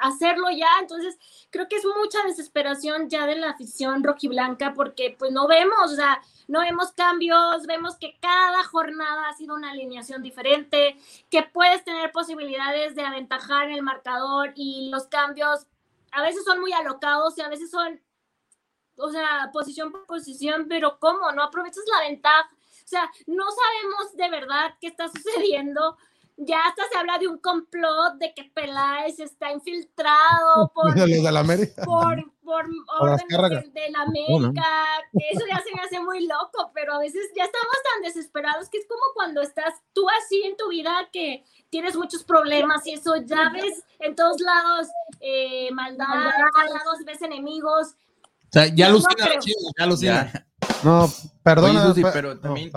hacerlo 0.00 0.50
ya, 0.50 0.68
entonces 0.80 1.18
creo 1.50 1.68
que 1.68 1.76
es 1.76 1.84
mucha 1.84 2.22
desesperación 2.24 3.08
ya 3.08 3.26
de 3.26 3.36
la 3.36 3.50
afición 3.50 4.02
rojiblanca 4.02 4.72
porque 4.74 5.16
pues 5.18 5.32
no 5.32 5.46
vemos, 5.46 5.92
o 5.92 5.96
sea, 5.96 6.20
no 6.48 6.60
vemos 6.60 6.92
cambios, 6.92 7.66
vemos 7.66 7.96
que 7.96 8.18
cada 8.20 8.64
jornada 8.64 9.28
ha 9.28 9.34
sido 9.34 9.54
una 9.54 9.70
alineación 9.70 10.22
diferente, 10.22 10.96
que 11.30 11.42
puedes 11.42 11.84
tener 11.84 12.10
posibilidades 12.12 12.94
de 12.94 13.02
aventajar 13.02 13.68
en 13.68 13.76
el 13.76 13.82
marcador 13.82 14.52
y 14.56 14.90
los 14.90 15.06
cambios 15.06 15.66
a 16.12 16.22
veces 16.22 16.44
son 16.44 16.60
muy 16.60 16.72
alocados 16.72 17.38
y 17.38 17.42
a 17.42 17.48
veces 17.48 17.70
son, 17.70 18.00
o 18.96 19.10
sea, 19.10 19.50
posición 19.52 19.92
por 19.92 20.06
posición, 20.06 20.66
pero 20.68 20.98
¿cómo? 20.98 21.30
No 21.32 21.42
aprovechas 21.42 21.84
la 21.92 22.08
ventaja. 22.08 22.50
O 22.84 22.88
sea, 22.90 23.08
no 23.26 23.44
sabemos 23.50 24.16
de 24.16 24.30
verdad 24.30 24.74
qué 24.80 24.88
está 24.88 25.08
sucediendo 25.08 25.96
ya 26.40 26.58
hasta 26.66 26.82
se 26.90 26.98
habla 26.98 27.18
de 27.18 27.28
un 27.28 27.38
complot 27.38 28.14
de 28.18 28.32
que 28.34 28.44
Peláez 28.44 29.20
está 29.20 29.52
infiltrado 29.52 30.72
por, 30.74 30.94
por, 31.84 32.24
por 32.42 32.66
órdenes 33.00 33.74
de, 33.74 33.90
la 33.90 34.02
América, 34.02 34.64
eso 35.30 35.44
ya 35.46 35.62
se 35.62 35.74
me 35.74 35.82
hace 35.82 36.00
muy 36.00 36.26
loco, 36.26 36.70
pero 36.74 36.94
a 36.94 36.98
veces 36.98 37.30
ya 37.36 37.44
estamos 37.44 37.76
tan 37.92 38.02
desesperados 38.02 38.68
que 38.70 38.78
es 38.78 38.86
como 38.86 39.02
cuando 39.14 39.42
estás 39.42 39.74
tú 39.92 40.06
así 40.22 40.42
en 40.44 40.56
tu 40.56 40.70
vida 40.70 41.08
que 41.12 41.44
tienes 41.68 41.94
muchos 41.94 42.24
problemas 42.24 42.86
y 42.86 42.94
eso 42.94 43.16
ya 43.16 43.50
ves 43.50 43.84
en 43.98 44.16
todos 44.16 44.40
lados 44.40 44.88
eh, 45.20 45.70
maldad, 45.72 46.06
en 46.06 46.50
todos 46.52 46.70
lados 46.70 46.98
ves 47.04 47.20
enemigos. 47.22 47.88
O 48.24 48.52
sea, 48.52 48.66
ya 48.66 48.86
alucina, 48.86 49.28
ya 49.78 49.84
alucina. 49.84 50.46
No, 50.82 51.08
perdona. 51.42 51.94
pero 52.12 52.40
también, 52.40 52.72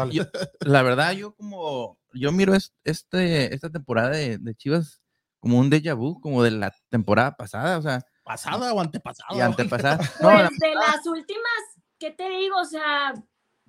la 0.60 0.84
verdad, 0.84 1.14
yo 1.14 1.34
como 1.36 1.98
yo 2.14 2.32
miro 2.32 2.54
este, 2.84 3.54
esta 3.54 3.70
temporada 3.70 4.10
de, 4.10 4.56
Chivas 4.56 5.02
como 5.40 5.60
un 5.60 5.70
déjà 5.70 5.96
vu, 5.96 6.20
como 6.22 6.42
de 6.44 6.52
la 6.52 6.74
temporada 6.90 7.36
pasada, 7.36 7.78
o 7.78 7.82
sea. 7.82 8.02
¿Pasada 8.24 8.74
o 8.74 8.80
antepasada? 8.80 9.38
Y 9.38 9.42
antepasada. 9.42 9.98
Pues 10.22 10.50
de 10.60 10.76
las 10.76 11.06
últimas, 11.06 11.62
¿qué 12.00 12.12
te 12.12 12.30
digo? 12.30 12.58
O 12.58 12.66
sea, 12.66 13.14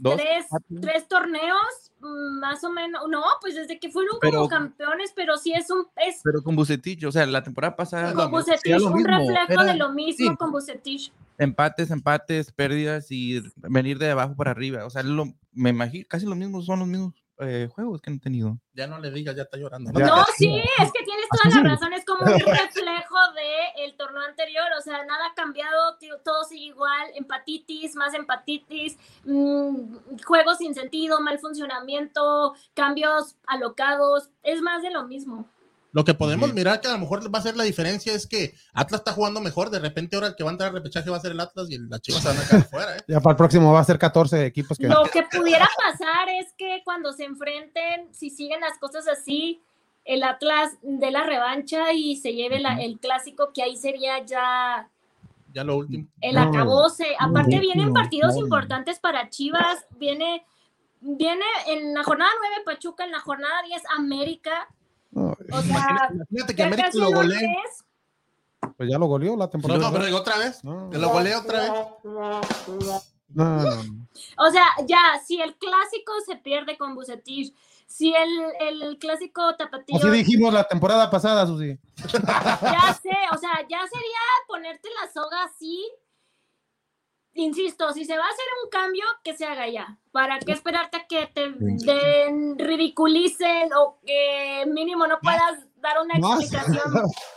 tres, 0.01 0.47
tres, 0.81 1.09
torneos, 1.09 1.93
mm, 2.01 2.39
más 2.39 2.63
o 2.63 2.71
menos. 2.71 3.03
No, 3.09 3.23
pues 3.41 3.57
desde 3.57 3.81
que 3.81 3.91
fueron 3.91 4.19
como 4.21 4.49
campeones, 4.49 5.13
pero 5.17 5.37
sí 5.37 5.53
es 5.53 5.69
un. 5.71 5.87
Es, 5.97 6.21
pero 6.23 6.43
con 6.43 6.55
Bucetich, 6.55 7.05
o 7.05 7.11
sea, 7.11 7.27
la 7.27 7.43
temporada 7.43 7.75
pasada. 7.75 8.15
Con 8.15 8.31
Bucetich, 8.31 8.81
un 8.81 9.05
reflejo 9.05 9.65
de 9.65 9.75
lo 9.75 9.93
mismo 9.93 10.37
con 10.37 10.53
Bucetich. 10.53 11.13
Empates, 11.39 11.91
empates, 11.91 12.53
pérdidas 12.53 13.11
y 13.11 13.43
venir 13.57 13.99
de 13.99 14.11
abajo 14.11 14.37
para 14.37 14.53
arriba. 14.53 14.87
O 14.87 14.91
sea, 14.91 15.03
lo, 15.03 15.35
me 15.51 15.71
imagino, 15.71 16.07
casi 16.09 16.27
lo 16.27 16.37
mismo, 16.37 16.63
son 16.63 16.79
los 16.79 16.87
mismos 16.87 17.24
eh, 17.41 17.69
juegos 17.73 18.01
que 18.01 18.11
han 18.11 18.21
tenido. 18.21 18.59
Ya 18.75 18.87
no 18.87 18.99
le 18.99 19.11
digas, 19.11 19.35
ya 19.35 19.43
está 19.43 19.57
llorando. 19.57 19.93
No, 19.93 20.25
sí, 20.37 20.57
es 20.79 20.93
que 20.93 21.05
tienes 21.05 21.27
toda 21.31 21.63
la 21.63 21.71
razón, 21.71 21.93
es 21.93 22.05
como 22.05 22.23
un 22.23 22.39
reflejo 22.39 23.17
de 23.35 23.85
el 23.85 23.97
torneo 23.97 24.23
anterior, 24.23 24.67
o 24.79 24.83
sea, 24.83 25.05
nada 25.05 25.27
ha 25.27 25.35
cambiado, 25.35 25.99
todo 26.25 26.45
sigue 26.45 26.67
igual, 26.67 27.11
empatitis, 27.15 27.97
más 27.97 28.15
empatitis, 28.15 28.99
mmm, 29.25 29.97
juegos 30.25 30.59
sin 30.59 30.75
sentido, 30.75 31.21
mal 31.21 31.39
funcionamiento, 31.39 32.55
cambios 32.75 33.37
alocados, 33.47 34.31
es 34.43 34.61
más 34.63 34.83
de 34.83 34.91
lo 34.91 35.05
mismo. 35.07 35.49
Lo 35.95 36.05
que 36.05 36.13
podemos 36.13 36.53
mirar 36.53 36.81
que 36.81 36.89
a 36.89 36.93
lo 36.93 36.99
mejor 36.99 37.33
va 37.33 37.39
a 37.39 37.43
ser 37.43 37.57
la 37.57 37.63
diferencia 37.63 38.13
es 38.13 38.27
que 38.27 38.57
Atlas 38.73 39.03
está 39.03 39.13
jugando 39.13 39.41
mejor. 39.41 39.71
De 39.71 39.79
repente, 39.79 40.17
ahora 40.17 40.27
el 40.27 40.35
que 40.35 40.43
va 40.43 40.51
a 40.51 40.55
entrar 40.55 40.71
al 40.71 40.75
repechaje 40.75 41.09
va 41.09 41.19
a 41.19 41.21
ser 41.21 41.31
el 41.31 41.39
Atlas 41.39 41.71
y 41.71 41.79
la 41.79 42.01
Chivas 42.01 42.21
se 42.21 42.29
van 42.31 42.37
a 42.37 42.49
quedar 42.49 42.65
fuera. 42.69 42.97
¿eh? 42.97 43.01
Ya 43.07 43.21
para 43.21 43.31
el 43.31 43.37
próximo 43.37 43.73
va 43.73 43.79
a 43.79 43.85
ser 43.85 43.97
14 43.97 44.45
equipos. 44.45 44.77
Que... 44.77 44.89
Lo 44.89 45.05
que 45.05 45.23
pudiera 45.23 45.69
pasar 45.79 46.29
es 46.31 46.53
que 46.59 46.83
cuando 46.85 47.13
se 47.13 47.23
enfrenten, 47.23 48.13
si 48.13 48.31
siguen 48.31 48.61
las 48.61 48.77
cosas 48.81 49.07
así, 49.07 49.63
el 50.05 50.25
Atlas 50.25 50.73
de 50.83 51.13
la 51.13 51.23
revancha 51.23 51.93
y 51.93 52.17
se 52.17 52.33
lleve 52.33 52.61
el 52.81 52.99
clásico, 52.99 53.53
que 53.55 53.63
ahí 53.63 53.77
sería 53.77 54.19
ya. 54.25 54.91
Ya 55.53 55.63
lo 55.63 55.77
último. 55.77 56.09
El 56.21 56.39
acabose. 56.39 57.07
Aparte, 57.21 57.61
vienen 57.61 57.93
partidos 57.93 58.37
importantes 58.37 58.99
para 58.99 59.31
Chivas. 59.31 59.87
Viene, 59.91 60.45
viene 61.01 61.45
en 61.69 61.95
la 61.95 62.03
jornada 62.03 62.33
9 62.41 62.63
Pachuca, 62.65 63.05
en 63.05 63.13
la 63.13 63.21
jornada 63.21 63.63
10 63.63 63.81
América 63.97 64.67
o 65.15 65.63
sea, 65.63 66.11
imagínate 66.13 66.55
que 66.55 66.63
América 66.63 66.91
lo 66.95 67.11
golee. 67.11 67.57
Pues 68.77 68.89
ya 68.91 68.99
lo 68.99 69.07
goleó 69.07 69.37
la 69.37 69.49
temporada. 69.49 69.81
No, 69.81 69.93
pero 69.93 70.17
otra 70.17 70.39
vez. 70.39 70.65
No. 70.65 70.91
Que 70.91 70.99
lo 70.99 71.11
golee 71.11 71.35
otra 71.35 71.61
vez. 71.61 71.71
No, 72.03 72.41
no, 73.35 73.71
O 74.39 74.51
sea, 74.51 74.67
ya, 74.87 75.01
si 75.25 75.41
el 75.41 75.57
clásico 75.57 76.13
se 76.27 76.37
pierde 76.37 76.79
con 76.79 76.95
Bucetich, 76.95 77.55
si 77.87 78.15
el, 78.15 78.81
el 78.81 78.99
clásico 78.99 79.55
tapatío. 79.57 79.97
Así 79.97 80.09
dijimos 80.11 80.53
la 80.53 80.65
temporada 80.65 81.11
pasada, 81.11 81.47
Susi. 81.47 81.79
Ya 82.63 82.99
sé, 83.03 83.17
o 83.33 83.39
sea, 83.39 83.61
ya 83.69 83.81
sería 83.87 84.21
ponerte 84.49 84.89
la 85.01 85.13
soga 85.13 85.45
así 85.45 85.85
insisto, 87.35 87.93
si 87.93 88.05
se 88.05 88.17
va 88.17 88.25
a 88.25 88.29
hacer 88.29 88.45
un 88.65 88.71
cambio, 88.71 89.05
que 89.23 89.37
se 89.37 89.45
haga 89.45 89.69
ya. 89.69 89.99
¿Para 90.13 90.39
qué 90.39 90.53
esperarte 90.53 90.97
a 90.97 91.07
que 91.07 91.27
te 91.35 92.65
ridiculicen 92.65 93.73
o 93.75 93.99
que 94.05 94.65
mínimo 94.67 95.07
no 95.07 95.19
puedas 95.21 95.67
dar 95.77 95.97
una 96.03 96.15
explicación? 96.15 96.93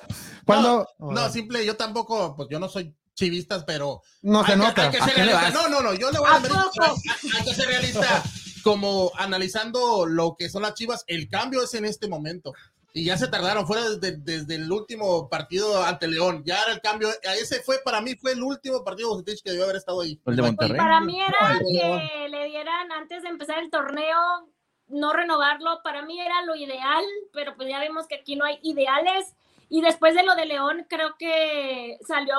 ¿Cuándo? 0.45 0.88
No, 0.99 1.30
simple, 1.30 1.65
yo 1.65 1.76
tampoco, 1.76 2.36
pues 2.36 2.48
yo 2.49 2.60
no 2.60 2.69
soy 2.69 2.95
chivistas, 3.18 3.65
pero. 3.65 4.02
No 4.22 4.45
se 4.45 4.56
nota. 4.56 4.90
Que, 4.90 4.99
ser 4.99 5.15
realista. 5.15 5.49
No, 5.49 5.68
no, 5.68 5.82
no, 5.82 5.94
yo 5.94 6.10
le 6.11 6.19
voy 6.19 6.30
a, 6.30 6.36
a, 6.36 7.44
que 7.44 7.53
ser 7.53 7.68
realista. 7.68 8.24
Como 8.64 9.11
analizando 9.15 10.06
lo 10.06 10.36
que 10.38 10.49
son 10.49 10.61
las 10.61 10.74
chivas, 10.74 11.03
el 11.07 11.30
cambio 11.30 11.64
es 11.64 11.74
en 11.74 11.86
este 11.86 12.07
momento. 12.07 12.53
Y 12.98 13.06
ya 13.06 13.15
se 13.15 13.28
tardaron, 13.28 13.68
fuera 13.68 13.88
desde, 13.91 14.18
desde 14.18 14.56
el 14.56 14.72
último 14.72 15.30
partido 15.30 15.84
ante 15.84 16.07
León. 16.07 16.41
Ya 16.44 16.64
era 16.64 16.74
el 16.74 16.82
cambio. 16.82 17.10
Ese 17.22 17.61
fue, 17.61 17.78
para 17.86 18.02
mí, 18.02 18.15
fue 18.15 18.32
el 18.32 18.41
último 18.41 18.84
partido 18.84 19.24
que 19.24 19.52
debió 19.52 19.65
haber 19.65 19.76
estado 19.76 20.02
ahí. 20.02 20.19
El 20.26 20.36
de 20.36 20.41
Monterrey. 20.41 20.78
Para 20.78 20.99
mí 21.02 21.22
era 21.22 21.60
que 21.60 22.28
le 22.28 22.45
dieran 22.45 22.91
antes 22.91 23.22
de 23.22 23.30
empezar 23.30 23.60
el 23.60 23.69
torneo 23.69 24.49
no 24.88 25.14
renovarlo, 25.14 25.82
para 25.84 26.02
mí 26.02 26.19
era 26.19 26.41
lo 26.44 26.56
ideal, 26.56 27.03
pero 27.34 27.56
pues 27.56 27.69
ya 27.69 27.80
vemos 27.80 28.07
que 28.07 28.15
aquí 28.15 28.36
no 28.36 28.45
hay 28.45 28.57
ideales. 28.64 29.36
Y 29.69 29.82
después 29.82 30.15
de 30.15 30.24
lo 30.24 30.34
de 30.34 30.45
León, 30.45 30.88
creo 30.90 31.18
que 31.19 31.99
salió 32.07 32.36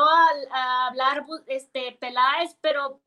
a, 0.50 0.88
hablar 0.88 1.24
este, 1.46 1.96
Peláez, 2.00 2.56
pero 2.60 2.98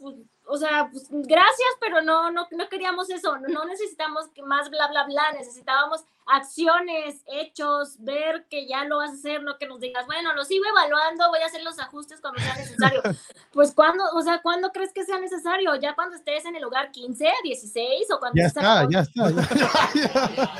pues, 0.00 0.16
o 0.46 0.56
sea, 0.56 0.88
pues, 0.90 1.06
gracias, 1.10 1.70
pero 1.80 2.02
no, 2.02 2.32
no, 2.32 2.48
no 2.50 2.68
queríamos 2.68 3.08
eso, 3.10 3.36
no 3.38 3.66
necesitamos 3.66 4.26
más 4.44 4.68
bla, 4.68 4.88
bla, 4.88 5.04
bla, 5.04 5.32
necesitábamos 5.32 6.04
acciones, 6.26 7.22
hechos, 7.26 7.96
ver 8.00 8.46
que 8.50 8.66
ya 8.66 8.84
lo 8.84 8.98
vas 8.98 9.10
a 9.10 9.14
hacer, 9.14 9.42
no 9.42 9.58
que 9.58 9.66
nos 9.66 9.80
digas, 9.80 10.06
bueno, 10.06 10.34
lo 10.34 10.44
sigo 10.44 10.64
evaluando, 10.64 11.28
voy 11.28 11.40
a 11.40 11.46
hacer 11.46 11.62
los 11.62 11.78
ajustes 11.78 12.20
cuando 12.20 12.40
sea 12.40 12.56
necesario. 12.56 13.02
Pues 13.52 13.72
cuando, 13.72 14.04
o 14.14 14.20
sea, 14.20 14.42
¿cuándo 14.42 14.70
crees 14.70 14.92
que 14.92 15.04
sea 15.04 15.18
necesario? 15.18 15.74
¿Ya 15.76 15.94
cuando 15.94 16.14
estés 16.14 16.44
en 16.44 16.56
el 16.56 16.62
lugar 16.62 16.90
15, 16.90 17.24
16 17.42 18.10
o 18.10 18.18
cuando 18.18 18.38
ya 18.38 18.48
está, 18.48 18.86
ya 18.90 19.00
está, 19.00 19.30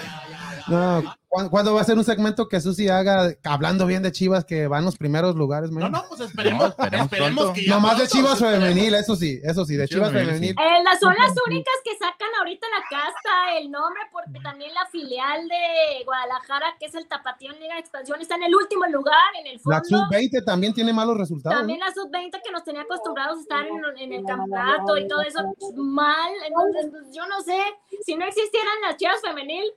No, 0.68 1.14
¿cuándo 1.50 1.74
va 1.74 1.80
a 1.80 1.84
ser 1.84 1.96
un 1.96 2.04
segmento 2.04 2.48
que 2.48 2.60
Susi 2.60 2.88
haga 2.88 3.32
hablando 3.44 3.86
bien 3.86 4.02
de 4.02 4.10
Chivas 4.10 4.44
que 4.44 4.66
van 4.66 4.84
los 4.84 4.96
primeros 4.96 5.36
lugares? 5.36 5.70
No, 5.70 5.88
no, 5.88 6.04
pues 6.08 6.22
esperemos, 6.22 6.74
esperemos, 6.78 7.52
que 7.52 7.66
ya 7.66 7.78
más 7.78 7.98
de 7.98 8.08
Chivas 8.08 8.38
femenil, 8.38 8.94
eso 8.94 9.14
sí, 9.14 9.40
eso 9.44 9.64
sí, 9.64 9.76
de 9.76 9.86
Chivas 9.86 10.10
femenil. 10.10 10.50
Eh, 10.50 10.82
las 10.82 10.98
son 10.98 11.14
las 11.14 11.32
únicas 11.46 11.74
que 11.84 11.96
sacan 11.96 12.28
ahorita 12.38 12.66
la 12.68 12.98
casa, 12.98 13.58
el 13.58 13.70
nombre, 13.70 14.00
porque 14.10 14.40
también 14.42 14.74
la 14.74 14.86
filial 14.86 15.46
de 15.48 15.55
Guadalajara, 16.04 16.76
que 16.78 16.86
es 16.86 16.94
el 16.94 17.06
Tapatío 17.06 17.52
en 17.52 17.60
Liga 17.60 17.74
de 17.74 17.80
Expansión, 17.80 18.20
está 18.20 18.36
en 18.36 18.44
el 18.44 18.54
último 18.54 18.86
lugar, 18.86 19.34
en 19.40 19.46
el 19.46 19.60
fondo. 19.60 19.78
La 19.78 19.84
sub-20 19.84 20.44
también 20.44 20.72
tiene 20.74 20.92
malos 20.92 21.16
resultados. 21.16 21.58
También 21.58 21.80
la 21.80 21.92
sub-20 21.92 22.40
que 22.42 22.52
nos 22.52 22.64
tenía 22.64 22.82
acostumbrados 22.82 23.38
a 23.38 23.40
estar 23.40 23.66
en, 23.96 24.12
el 24.12 24.24
campeonato 24.24 24.96
y 24.98 25.08
todo 25.08 25.22
eso 25.22 25.40
mal, 25.76 26.30
entonces 26.46 26.86
pues, 26.90 27.14
yo 27.14 27.26
no 27.26 27.40
sé, 27.42 27.58
si 28.04 28.16
no 28.16 28.24
existieran 28.26 28.80
las 28.82 28.96
Chivas 28.96 29.20
femenil, 29.20 29.72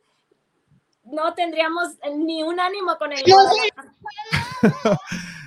no 1.06 1.34
tendríamos 1.34 1.90
ni 2.18 2.44
un 2.44 2.60
ánimo 2.60 2.98
con 2.98 3.12
el. 3.12 3.24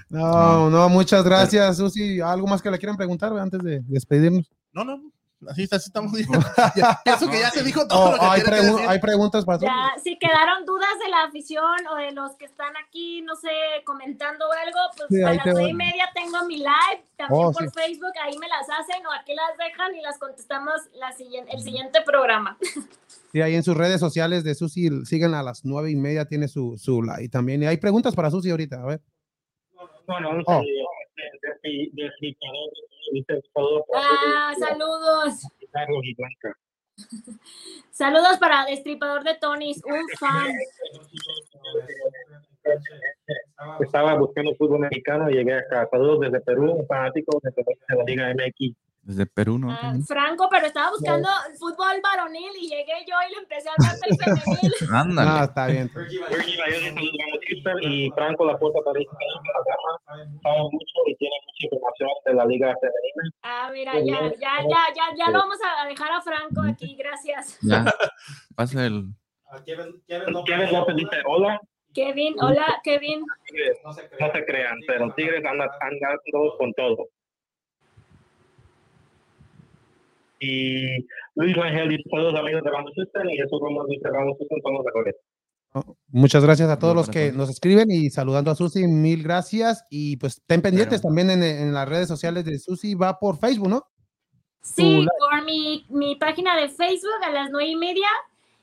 no, 0.08 0.70
no, 0.70 0.88
muchas 0.88 1.24
gracias, 1.24 1.76
Susi. 1.76 2.20
¿Algo 2.20 2.46
más 2.46 2.60
que 2.62 2.70
le 2.70 2.78
quieran 2.78 2.96
preguntar 2.96 3.32
antes 3.38 3.62
de 3.62 3.80
despedirnos? 3.86 4.50
No, 4.72 4.84
no, 4.84 5.11
así, 5.48 5.68
estamos 5.70 6.12
diciendo. 6.12 6.44
Eso 7.04 7.28
que 7.28 7.40
ya 7.40 7.50
se 7.50 7.62
dijo 7.62 7.86
todo. 7.86 8.12
lo 8.12 8.18
que 8.18 8.24
hay, 8.24 8.42
hay, 8.88 9.00
preguntas 9.00 9.44
para 9.44 9.58
ya, 9.58 9.92
Si 10.02 10.18
quedaron 10.18 10.64
dudas 10.64 10.98
de 11.02 11.10
la 11.10 11.24
afición 11.24 11.86
o 11.90 11.96
de 11.96 12.12
los 12.12 12.32
que 12.36 12.46
están 12.46 12.72
aquí, 12.76 13.22
no 13.22 13.36
sé, 13.36 13.50
comentando 13.84 14.46
algo, 14.52 14.78
pues 14.96 15.24
a 15.24 15.34
las 15.34 15.46
nueve 15.46 15.70
y 15.70 15.74
media 15.74 16.08
tengo 16.14 16.44
mi 16.46 16.58
live, 16.58 17.04
también 17.16 17.46
oh, 17.46 17.52
por 17.52 17.70
Facebook, 17.72 18.12
ahí 18.22 18.36
me 18.38 18.48
las 18.48 18.68
hacen 18.68 19.06
o 19.06 19.12
aquí 19.12 19.34
las 19.34 19.56
dejan 19.58 19.94
y 19.94 20.00
las 20.00 20.18
contestamos 20.18 20.74
la 20.94 21.12
el 21.52 21.62
siguiente 21.62 22.00
programa. 22.02 22.58
Sí, 23.32 23.40
ahí 23.40 23.54
en 23.54 23.62
sus 23.62 23.74
redes 23.74 23.98
sociales 23.98 24.44
de 24.44 24.54
Susi, 24.54 24.90
siguen 25.06 25.32
a 25.32 25.42
las 25.42 25.64
nueve 25.64 25.90
y 25.90 25.96
media, 25.96 26.26
tiene 26.26 26.48
su, 26.48 26.76
su 26.76 27.02
like 27.02 27.30
también. 27.30 27.62
Y 27.62 27.66
hay 27.66 27.78
preguntas 27.78 28.14
para 28.14 28.30
Susi 28.30 28.50
ahorita, 28.50 28.82
a 28.82 28.84
ver. 28.84 29.00
Bueno, 30.06 30.34
no, 30.34 30.42
oh. 30.46 30.62
Ah, 33.94 34.54
saludos. 34.58 35.46
Saludos 37.90 38.38
para 38.38 38.66
Destripador 38.66 39.24
de 39.24 39.34
Tonis, 39.34 39.82
un 39.84 40.08
fan. 40.18 40.52
Estaba 43.80 44.14
buscando 44.14 44.54
fútbol 44.54 44.80
mexicano 44.80 45.30
y 45.30 45.34
llegué 45.34 45.54
acá. 45.54 45.88
Saludos 45.90 46.20
desde 46.20 46.40
Perú, 46.40 46.72
un 46.72 46.86
fanático 46.86 47.40
de 47.42 47.96
la 47.96 48.04
Liga 48.04 48.34
MX. 48.34 48.76
Desde 49.12 49.26
Perú, 49.26 49.58
¿no? 49.58 49.70
Ah, 49.70 49.92
Franco, 50.06 50.48
pero 50.50 50.66
estaba 50.66 50.90
buscando 50.90 51.28
fútbol 51.58 52.00
varonil 52.02 52.50
y 52.58 52.66
llegué 52.66 53.04
yo 53.06 53.14
y 53.28 53.32
le 53.32 53.38
empecé 53.40 53.68
a 53.68 53.72
hablar 53.76 53.98
del 54.00 54.16
femenil. 54.16 54.72
Ándale. 54.90 55.30
No, 55.30 55.44
está 55.44 55.66
bien. 55.66 55.90
y 57.82 58.10
Franco 58.12 58.46
la 58.46 58.58
puerta 58.58 58.78
para 58.82 59.00
sabe 60.42 60.62
mucho 60.70 60.98
y 61.06 61.16
tiene 61.16 61.36
mucha 61.44 61.66
información 61.66 62.08
de 62.24 62.34
la 62.34 62.46
liga 62.46 62.74
femenina. 62.80 63.36
Ah, 63.42 63.70
mira, 63.70 63.92
ya, 64.00 64.32
ya, 64.40 64.62
ya, 64.62 64.94
ya, 64.96 65.14
ya 65.14 65.30
lo 65.30 65.40
vamos 65.40 65.58
a 65.62 65.86
dejar 65.86 66.10
a 66.10 66.22
Franco 66.22 66.62
aquí, 66.62 66.96
gracias. 66.96 67.58
Ya, 67.60 67.84
pasa 68.56 68.86
el... 68.86 69.08
Kevin, 69.66 70.02
Kevin 70.06 70.72
López 70.72 70.96
dice, 70.96 71.16
hola. 71.26 71.60
Kevin, 71.92 72.34
hola, 72.40 72.80
Kevin. 72.82 73.22
No 73.84 73.92
se 73.92 74.44
crean, 74.46 74.78
pero 74.86 75.12
Tigres 75.12 75.44
andan 75.44 75.68
andando 75.82 76.56
con 76.56 76.72
todo. 76.72 77.08
Y 80.42 81.06
Luis 81.36 81.56
Rangel 81.56 81.92
y 81.92 82.02
todos 82.04 82.32
los 82.32 82.40
amigos 82.40 82.62
de 82.62 82.70
System 83.02 83.30
y 83.30 83.40
eso 83.40 83.60
como 83.60 83.86
dice 83.86 84.08
Vamos 84.10 84.36
System 84.38 84.58
somos 84.62 84.84
mejores. 84.84 85.14
Muchas 86.08 86.44
gracias 86.44 86.68
a 86.68 86.78
todos 86.78 86.94
los 86.94 87.08
que 87.08 87.32
nos 87.32 87.48
escriben 87.48 87.90
y 87.90 88.10
saludando 88.10 88.50
a 88.50 88.54
Susi, 88.54 88.86
mil 88.86 89.22
gracias. 89.22 89.86
Y 89.88 90.18
pues 90.18 90.38
estén 90.38 90.60
pendientes 90.60 91.00
también 91.00 91.30
en, 91.30 91.42
en, 91.42 91.72
las 91.72 91.88
redes 91.88 92.08
sociales 92.08 92.44
de 92.44 92.58
Susi, 92.58 92.94
va 92.94 93.18
por 93.18 93.38
Facebook, 93.38 93.70
¿no? 93.70 93.86
Sí, 94.60 95.06
por 95.18 95.44
mi, 95.44 95.86
mi, 95.88 96.16
página 96.16 96.56
de 96.56 96.68
Facebook 96.68 97.24
a 97.24 97.30
las 97.30 97.50
nueve 97.50 97.70
y 97.70 97.76
media. 97.76 98.08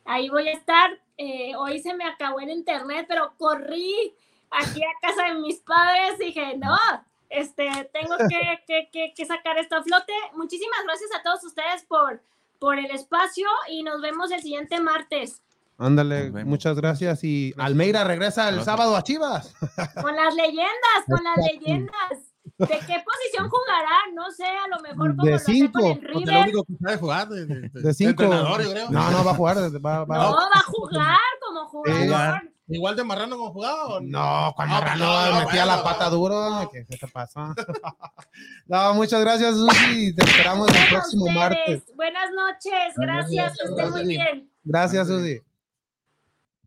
Ahí 0.06 0.30
voy 0.30 0.47
a 0.47 0.53
estar. 0.53 0.91
Eh, 1.18 1.56
hoy 1.57 1.80
se 1.80 1.95
me 1.95 2.06
acabó 2.06 2.39
el 2.41 2.51
internet, 2.51 3.06
pero 3.07 3.34
corrí 3.38 4.14
aquí 4.51 4.81
a 4.84 5.07
casa 5.07 5.34
de 5.34 5.39
mis 5.39 5.60
padres 5.61 6.19
y 6.19 6.26
dije, 6.26 6.57
no, 6.57 6.77
este, 7.30 7.69
tengo 7.93 8.15
que, 8.30 8.89
que, 8.91 9.14
que, 9.15 9.26
sacar 9.26 9.57
esto 9.57 9.76
a 9.76 9.84
flote. 9.84 10.14
Muchísimas 10.35 10.80
gracias 10.84 11.10
a 11.18 11.23
todos 11.23 11.43
ustedes 11.43 11.84
por, 11.84 12.22
por 12.60 12.77
el 12.77 12.91
espacio 12.91 13.47
y 13.69 13.84
nos 13.84 14.01
vemos 14.01 14.31
el 14.31 14.41
siguiente 14.41 14.80
martes. 14.80 15.41
Ándale, 15.77 16.30
muchas 16.43 16.76
gracias. 16.76 17.23
Y 17.23 17.53
Almeida 17.57 18.03
regresa 18.03 18.49
el 18.49 18.61
sábado 18.64 18.97
a 18.97 19.03
Chivas. 19.03 19.56
Con 20.01 20.14
las 20.14 20.35
leyendas, 20.35 21.06
con 21.07 21.23
las 21.23 21.38
leyendas. 21.38 22.30
¿De 22.57 22.68
qué 22.68 23.01
posición 23.06 23.49
jugará? 23.49 24.11
No 24.14 24.30
sé, 24.31 24.43
a 24.45 24.68
lo 24.68 24.81
mejor 24.81 25.15
como 25.15 25.31
de 25.31 25.39
cinco. 25.39 25.80
Lo 25.80 25.95
con 25.95 26.06
el 26.06 26.14
River. 26.14 26.43
único 26.43 26.64
que 26.65 26.73
sabe 26.84 26.97
jugar. 26.97 27.30
De, 27.30 27.45
de, 27.45 27.93
cinco. 27.93 28.23
No, 28.23 29.11
no 29.11 29.23
va 29.23 29.31
a 29.31 29.34
jugar. 29.34 29.57
Va, 29.57 30.03
va, 30.03 30.18
no, 30.18 30.34
va 30.34 30.49
a 30.53 30.64
jugar 30.64 31.18
como 31.41 31.69
jugador. 31.69 32.41
¿Igual 32.72 32.96
de 32.96 33.04
marrano 33.04 33.36
como 33.36 33.52
jugaba? 33.52 34.00
No, 34.00 34.54
cuando 34.56 34.76
ah, 34.76 34.82
marrano 34.82 35.40
metía 35.40 35.66
la 35.66 35.84
pata 35.84 36.08
duro. 36.08 36.70
¿Qué, 36.72 36.86
te 36.86 37.08
pasa? 37.08 37.56
no, 38.68 38.94
muchas 38.94 39.22
gracias, 39.22 39.56
Susi. 39.56 40.16
Te 40.16 40.24
esperamos 40.24 40.70
el 40.70 40.88
próximo 40.90 41.26
martes. 41.30 41.84
Buenas 41.96 42.30
noches. 42.32 42.94
Gracias. 42.96 43.58
Que 43.58 43.66
estén 43.66 43.90
muy 43.91 44.06
bien. 44.06 44.52
Gracias, 44.64 45.08
Susi. 45.08 45.41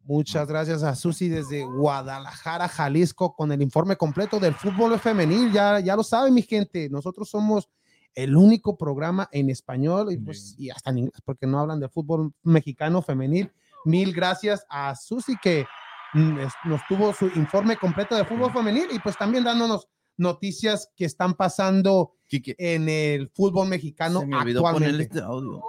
Muchas 0.02 0.48
gracias 0.48 0.82
a 0.82 0.96
Susi 0.96 1.28
desde 1.28 1.64
Guadalajara, 1.64 2.66
Jalisco, 2.66 3.36
con 3.36 3.52
el 3.52 3.62
informe 3.62 3.94
completo 3.94 4.40
del 4.40 4.54
fútbol 4.54 4.98
femenil. 4.98 5.52
Ya, 5.52 5.78
ya 5.78 5.94
lo 5.94 6.02
saben, 6.02 6.34
mi 6.34 6.42
gente. 6.42 6.88
Nosotros 6.90 7.30
somos 7.30 7.68
el 8.16 8.36
único 8.36 8.76
programa 8.76 9.28
en 9.30 9.50
español 9.50 10.12
y, 10.12 10.18
pues, 10.18 10.56
y 10.58 10.68
hasta 10.70 10.90
en 10.90 10.98
inglés, 10.98 11.20
porque 11.24 11.46
no 11.46 11.60
hablan 11.60 11.78
de 11.78 11.88
fútbol 11.88 12.32
mexicano 12.42 13.02
femenil. 13.02 13.52
Mil 13.84 14.12
gracias 14.12 14.66
a 14.68 14.94
Susi 14.96 15.36
que 15.40 15.64
nos 16.14 16.82
tuvo 16.88 17.14
su 17.14 17.26
informe 17.34 17.76
completo 17.76 18.14
de 18.14 18.24
fútbol 18.24 18.52
femenil 18.52 18.86
y 18.92 18.98
pues 18.98 19.16
también 19.16 19.44
dándonos 19.44 19.88
noticias 20.16 20.90
que 20.96 21.04
están 21.04 21.34
pasando 21.34 22.14
en 22.30 22.88
el 22.88 23.30
fútbol 23.30 23.68
mexicano 23.68 24.20
se 24.20 24.26
me 24.26 24.36
olvidó 24.36 24.66
actualmente. 24.66 25.02
Este 25.02 25.20
audio. 25.20 25.62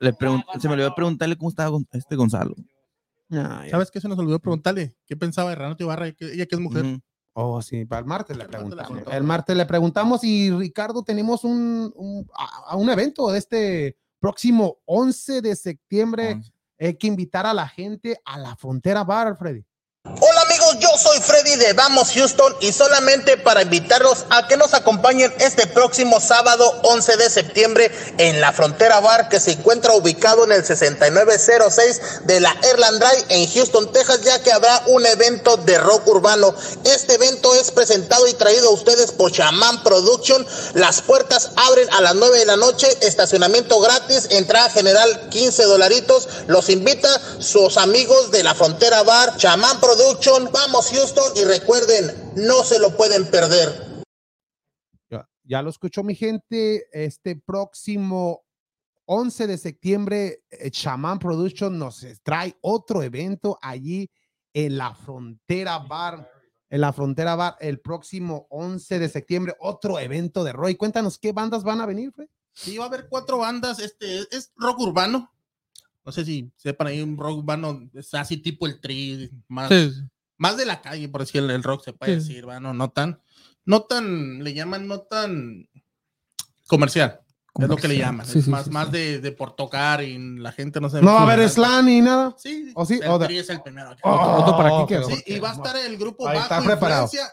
Le 0.00 0.12
se 0.60 0.68
me 0.68 0.74
olvidó 0.74 0.94
preguntarle 0.94 1.36
cómo 1.36 1.50
estaba 1.50 1.78
este 1.92 2.16
Gonzalo. 2.16 2.54
¿Sabes 3.70 3.90
qué 3.90 4.00
se 4.00 4.08
nos 4.08 4.18
olvidó 4.18 4.38
preguntarle? 4.38 4.94
¿Qué 5.06 5.16
pensaba 5.16 5.50
de 5.50 5.56
Renato 5.56 5.82
Ibarra? 5.82 6.08
Ella 6.08 6.46
que 6.46 6.54
es 6.54 6.60
mujer. 6.60 7.00
Oh, 7.32 7.60
sí, 7.62 7.84
para 7.84 8.00
el 8.00 8.06
martes 8.06 8.36
le 8.36 8.44
preguntamos. 8.44 9.02
El 9.10 9.24
martes 9.24 9.56
le 9.56 9.66
preguntamos 9.66 10.22
y 10.22 10.52
Ricardo, 10.52 11.02
tenemos 11.02 11.42
un, 11.42 11.92
un, 11.96 12.30
un 12.76 12.90
evento 12.90 13.30
de 13.32 13.38
este 13.38 13.96
próximo 14.20 14.78
11 14.84 15.42
de 15.42 15.56
septiembre 15.56 16.40
hay 16.78 16.96
que 16.96 17.06
invitar 17.06 17.46
a 17.46 17.54
la 17.54 17.68
gente 17.68 18.20
a 18.24 18.38
la 18.38 18.56
frontera 18.56 19.04
bar, 19.04 19.36
Freddy. 19.36 19.64
Hola 20.04 20.43
yo 20.78 20.88
soy 20.98 21.20
Freddy 21.20 21.56
de 21.56 21.72
Vamos 21.72 22.10
Houston 22.14 22.54
y 22.60 22.72
solamente 22.72 23.36
para 23.36 23.62
invitarlos 23.62 24.24
a 24.30 24.46
que 24.46 24.56
nos 24.56 24.74
acompañen 24.74 25.32
este 25.38 25.66
próximo 25.66 26.20
sábado 26.20 26.80
11 26.82 27.16
de 27.16 27.30
septiembre 27.30 27.90
en 28.18 28.40
la 28.40 28.52
Frontera 28.52 29.00
Bar 29.00 29.28
que 29.28 29.40
se 29.40 29.52
encuentra 29.52 29.92
ubicado 29.94 30.44
en 30.44 30.52
el 30.52 30.64
6906 30.64 32.00
de 32.24 32.40
la 32.40 32.50
Airland 32.62 32.98
Drive 32.98 33.24
en 33.28 33.50
Houston, 33.52 33.92
Texas, 33.92 34.22
ya 34.22 34.42
que 34.42 34.52
habrá 34.52 34.82
un 34.86 35.04
evento 35.06 35.56
de 35.56 35.78
rock 35.78 36.06
urbano. 36.08 36.54
Este 36.84 37.14
evento 37.14 37.54
es 37.54 37.70
presentado 37.70 38.26
y 38.26 38.34
traído 38.34 38.68
a 38.68 38.72
ustedes 38.72 39.12
por 39.12 39.30
Shaman 39.30 39.82
Production. 39.82 40.46
Las 40.74 41.02
puertas 41.02 41.50
abren 41.56 41.92
a 41.92 42.00
las 42.00 42.14
9 42.14 42.38
de 42.38 42.46
la 42.46 42.56
noche, 42.56 42.88
estacionamiento 43.02 43.80
gratis, 43.80 44.28
entrada 44.30 44.70
general 44.70 45.28
15 45.30 45.64
dolaritos. 45.64 46.28
Los 46.46 46.68
invita 46.68 47.08
sus 47.38 47.76
amigos 47.76 48.30
de 48.30 48.42
la 48.42 48.54
Frontera 48.54 49.02
Bar, 49.02 49.36
Shaman 49.36 49.80
Production. 49.80 50.50
Vamos 50.52 50.63
Houston 50.72 51.32
y 51.36 51.44
recuerden, 51.44 52.32
no 52.36 52.64
se 52.64 52.78
lo 52.78 52.96
pueden 52.96 53.26
perder. 53.30 53.94
Ya, 55.46 55.60
lo 55.60 55.68
escuchó 55.68 56.02
mi 56.02 56.14
gente, 56.14 56.86
este 56.90 57.36
próximo 57.36 58.46
11 59.04 59.46
de 59.46 59.58
septiembre, 59.58 60.42
Shaman 60.50 61.18
Production 61.18 61.78
nos 61.78 62.06
trae 62.22 62.56
otro 62.62 63.02
evento 63.02 63.58
allí 63.60 64.10
en 64.54 64.78
la 64.78 64.94
Frontera 64.94 65.80
Bar 65.80 66.30
en 66.74 66.80
la 66.80 66.92
Frontera 66.92 67.36
Bar 67.36 67.56
el 67.60 67.78
próximo 67.78 68.48
11 68.50 68.98
de 68.98 69.08
septiembre, 69.08 69.54
otro 69.60 69.98
evento 70.00 70.42
de 70.42 70.52
Roy. 70.52 70.74
Cuéntanos 70.74 71.18
qué 71.18 71.32
bandas 71.32 71.62
van 71.62 71.80
a 71.80 71.86
venir, 71.86 72.10
Fred. 72.10 72.26
Sí, 72.52 72.76
va 72.78 72.84
a 72.84 72.88
haber 72.88 73.08
cuatro 73.08 73.38
bandas. 73.38 73.78
Este 73.78 74.22
es 74.36 74.52
rock 74.56 74.80
urbano. 74.80 75.30
No 76.04 76.10
sé 76.10 76.24
si 76.24 76.50
sepan 76.56 76.88
ahí 76.88 77.00
un 77.00 77.16
rock 77.16 77.38
urbano, 77.38 77.88
es 77.94 78.12
así 78.14 78.38
tipo 78.38 78.66
el 78.66 78.80
tri, 78.80 79.30
más, 79.46 79.70
más 80.44 80.58
de 80.58 80.66
la 80.66 80.82
calle, 80.82 81.08
por 81.08 81.22
decir 81.22 81.42
el, 81.42 81.62
rock 81.62 81.84
se 81.84 81.94
puede 81.94 82.16
decir, 82.16 82.44
bueno, 82.44 82.74
no 82.74 82.90
tan, 82.90 83.18
no 83.64 83.84
tan, 83.84 84.44
le 84.44 84.52
llaman 84.52 84.86
no 84.86 85.00
tan 85.00 85.70
comercial. 86.66 87.20
Es 87.58 87.66
lo 87.66 87.76
que 87.76 87.88
le 87.88 87.96
llaman. 87.96 88.26
es 88.26 88.46
más, 88.46 88.68
más 88.68 88.92
de, 88.92 89.20
de, 89.20 89.32
por 89.32 89.56
tocar 89.56 90.02
y 90.02 90.18
la 90.38 90.52
gente 90.52 90.82
no 90.82 90.90
se. 90.90 91.00
No 91.00 91.14
va 91.14 91.20
a 91.20 91.22
haber 91.22 91.48
slam 91.48 91.86
ni 91.86 92.02
nada. 92.02 92.34
Sí, 92.36 92.72
¿O 92.74 92.84
sí? 92.84 93.00
El 93.02 93.30
es 93.30 93.48
el 93.48 93.62
primero. 93.62 93.96
Oh, 94.02 94.54
para 94.54 94.82
aquí 94.82 95.14
sí, 95.14 95.22
y 95.34 95.38
va 95.38 95.52
a 95.52 95.54
estar 95.54 95.76
el 95.76 95.96
grupo 95.96 96.24
bajo 96.24 96.62
influencia, 96.62 97.32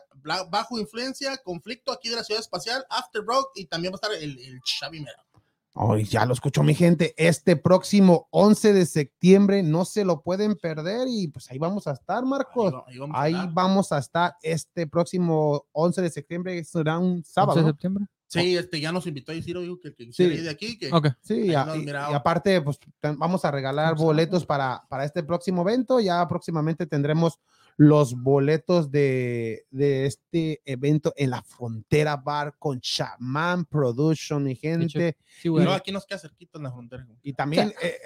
bajo 0.50 0.80
influencia, 0.80 1.38
conflicto 1.40 1.92
aquí 1.92 2.08
de 2.08 2.16
la 2.16 2.24
ciudad 2.24 2.40
espacial, 2.40 2.86
After 2.90 3.24
Rock 3.26 3.52
y 3.56 3.66
también 3.66 3.94
va 3.94 3.96
a 3.96 4.08
estar 4.08 4.14
el, 4.14 4.40
el 4.40 4.62
Xavi 4.80 5.02
Mera. 5.02 5.26
Hoy 5.74 6.04
ya 6.04 6.26
lo 6.26 6.34
escuchó 6.34 6.64
mi 6.64 6.76
gente. 6.76 7.14
Este 7.18 7.56
próximo 7.56 8.28
11 8.32 8.74
de 8.74 8.86
septiembre 8.86 9.64
no 9.64 9.86
se 9.86 10.04
lo 10.04 10.22
pueden 10.22 10.56
perder 10.56 11.08
y 11.10 11.30
pues 11.30 11.50
ahí 11.50 11.58
vamos 11.58 11.88
a 11.88 11.94
estar, 11.94 12.26
Marcos. 12.26 12.74
Ahí, 13.14 13.36
vamos, 13.54 13.92
a 13.94 14.00
estar 14.00 14.36
este 14.44 14.86
próximo 14.86 15.66
11 15.72 16.02
de 16.02 16.10
septiembre. 16.10 16.64
Será 16.66 17.00
un 17.00 17.24
sábado. 17.24 17.54
11 17.54 17.64
de 17.64 17.72
septiembre. 17.72 18.06
Sí, 18.28 18.56
este 18.56 18.80
ya 18.80 18.94
nos 18.94 19.08
invitó 19.08 19.34
a 19.34 19.36
decir 19.36 19.58
que, 19.82 19.94
que 19.94 20.24
ir 20.24 20.44
de 20.44 20.50
aquí. 20.50 20.78
Que 20.78 20.90
Sí, 21.22 21.48
y, 21.48 21.54
aparte, 21.54 22.62
pues 22.62 22.80
vamos 23.18 23.44
a 23.44 23.52
regalar 23.52 23.96
boletos 23.96 24.46
para, 24.46 24.84
para 24.90 25.04
este 25.06 25.24
próximo 25.24 25.62
evento. 25.64 26.00
Ya 26.00 26.26
próximamente 26.28 26.86
tendremos 26.86 27.40
los 27.82 28.14
boletos 28.14 28.92
de, 28.92 29.66
de 29.72 30.06
este 30.06 30.62
evento 30.66 31.14
en 31.18 31.32
la 31.32 31.42
Frontera 31.42 32.16
Bar 32.16 32.56
con 32.60 32.78
Shaman 32.78 33.66
Production, 33.66 34.44
mi 34.44 34.56
gente. 34.56 35.18
Sí, 35.42 35.50
bueno, 35.50 35.74
aquí 35.74 35.92
nos 35.92 36.06
queda 36.06 36.20
cerquita 36.20 36.60
en 36.60 36.66
la 36.66 36.72
frontera. 36.72 37.08
Y 37.24 37.34
también, 37.34 37.74
eh, 37.82 37.98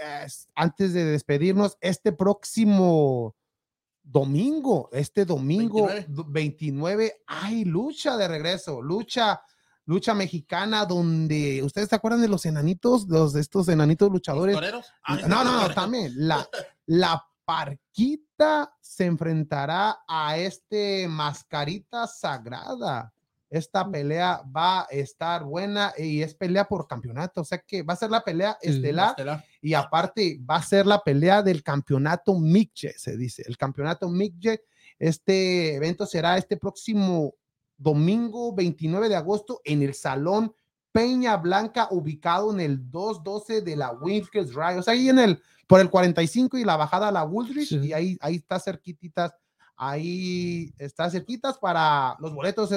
antes 0.55 0.93
de 0.93 1.03
despedirnos, 1.03 1.77
este 1.81 2.13
próximo 2.13 3.35
domingo, 4.01 4.87
este 4.93 5.25
domingo 5.25 5.87
29. 5.87 6.23
29, 6.29 7.13
hay 7.27 7.65
lucha 7.65 8.15
de 8.15 8.29
regreso, 8.29 8.81
lucha 8.81 9.41
lucha 9.87 10.13
mexicana 10.13 10.85
donde 10.85 11.61
ustedes 11.63 11.89
se 11.89 11.95
acuerdan 11.95 12.21
de 12.21 12.29
los 12.29 12.45
enanitos, 12.45 13.07
los 13.09 13.33
de 13.33 13.41
estos 13.41 13.67
enanitos 13.67 14.09
luchadores. 14.09 14.57
Ah, 15.03 15.17
no, 15.27 15.43
no, 15.43 15.67
no, 15.67 15.73
también 15.73 16.13
la 16.15 16.47
la 16.85 17.21
Parquita 17.45 18.75
se 18.81 19.05
enfrentará 19.05 19.99
a 20.07 20.37
este 20.37 21.07
Mascarita 21.07 22.07
Sagrada. 22.07 23.13
Esta 23.49 23.89
pelea 23.89 24.41
va 24.53 24.81
a 24.81 24.87
estar 24.89 25.43
buena 25.43 25.93
y 25.97 26.21
es 26.21 26.33
pelea 26.33 26.65
por 26.65 26.87
campeonato, 26.87 27.41
o 27.41 27.45
sea 27.45 27.59
que 27.59 27.83
va 27.83 27.93
a 27.93 27.97
ser 27.97 28.09
la 28.09 28.21
pelea 28.21 28.57
estelar, 28.61 29.15
y 29.61 29.73
aparte 29.75 30.39
va 30.49 30.57
a 30.57 30.63
ser 30.63 30.87
la 30.87 31.01
pelea 31.01 31.41
del 31.43 31.63
campeonato 31.63 32.37
Mixje, 32.37 32.93
se 32.97 33.15
dice, 33.15 33.43
el 33.47 33.55
campeonato 33.55 34.09
Mixje. 34.09 34.63
Este 34.97 35.75
evento 35.75 36.05
será 36.05 36.37
este 36.37 36.57
próximo 36.57 37.35
domingo 37.77 38.53
29 38.53 39.09
de 39.09 39.15
agosto 39.15 39.61
en 39.63 39.83
el 39.83 39.93
Salón 39.93 40.53
Peña 40.95 41.35
Blanca, 41.35 41.89
ubicado 41.91 42.53
en 42.53 42.61
el 42.61 42.89
212 42.89 43.63
de 43.63 43.75
la 43.75 43.91
Winfield 43.91 44.49
Drive. 44.49 44.77
O 44.77 44.81
sea, 44.81 44.93
ahí 44.93 45.09
en 45.09 45.19
el, 45.19 45.41
por 45.67 45.81
el 45.81 45.89
45 45.89 46.57
y 46.57 46.63
la 46.63 46.77
bajada 46.77 47.09
a 47.09 47.11
la 47.11 47.25
Woodridge, 47.25 47.73
y 47.73 47.91
ahí, 47.91 48.17
ahí 48.21 48.35
está 48.35 48.61
cerquititas, 48.61 49.33
ahí 49.75 50.73
está 50.77 51.09
cerquitas 51.09 51.57
para 51.57 52.15
los 52.19 52.33
boletos, 52.33 52.69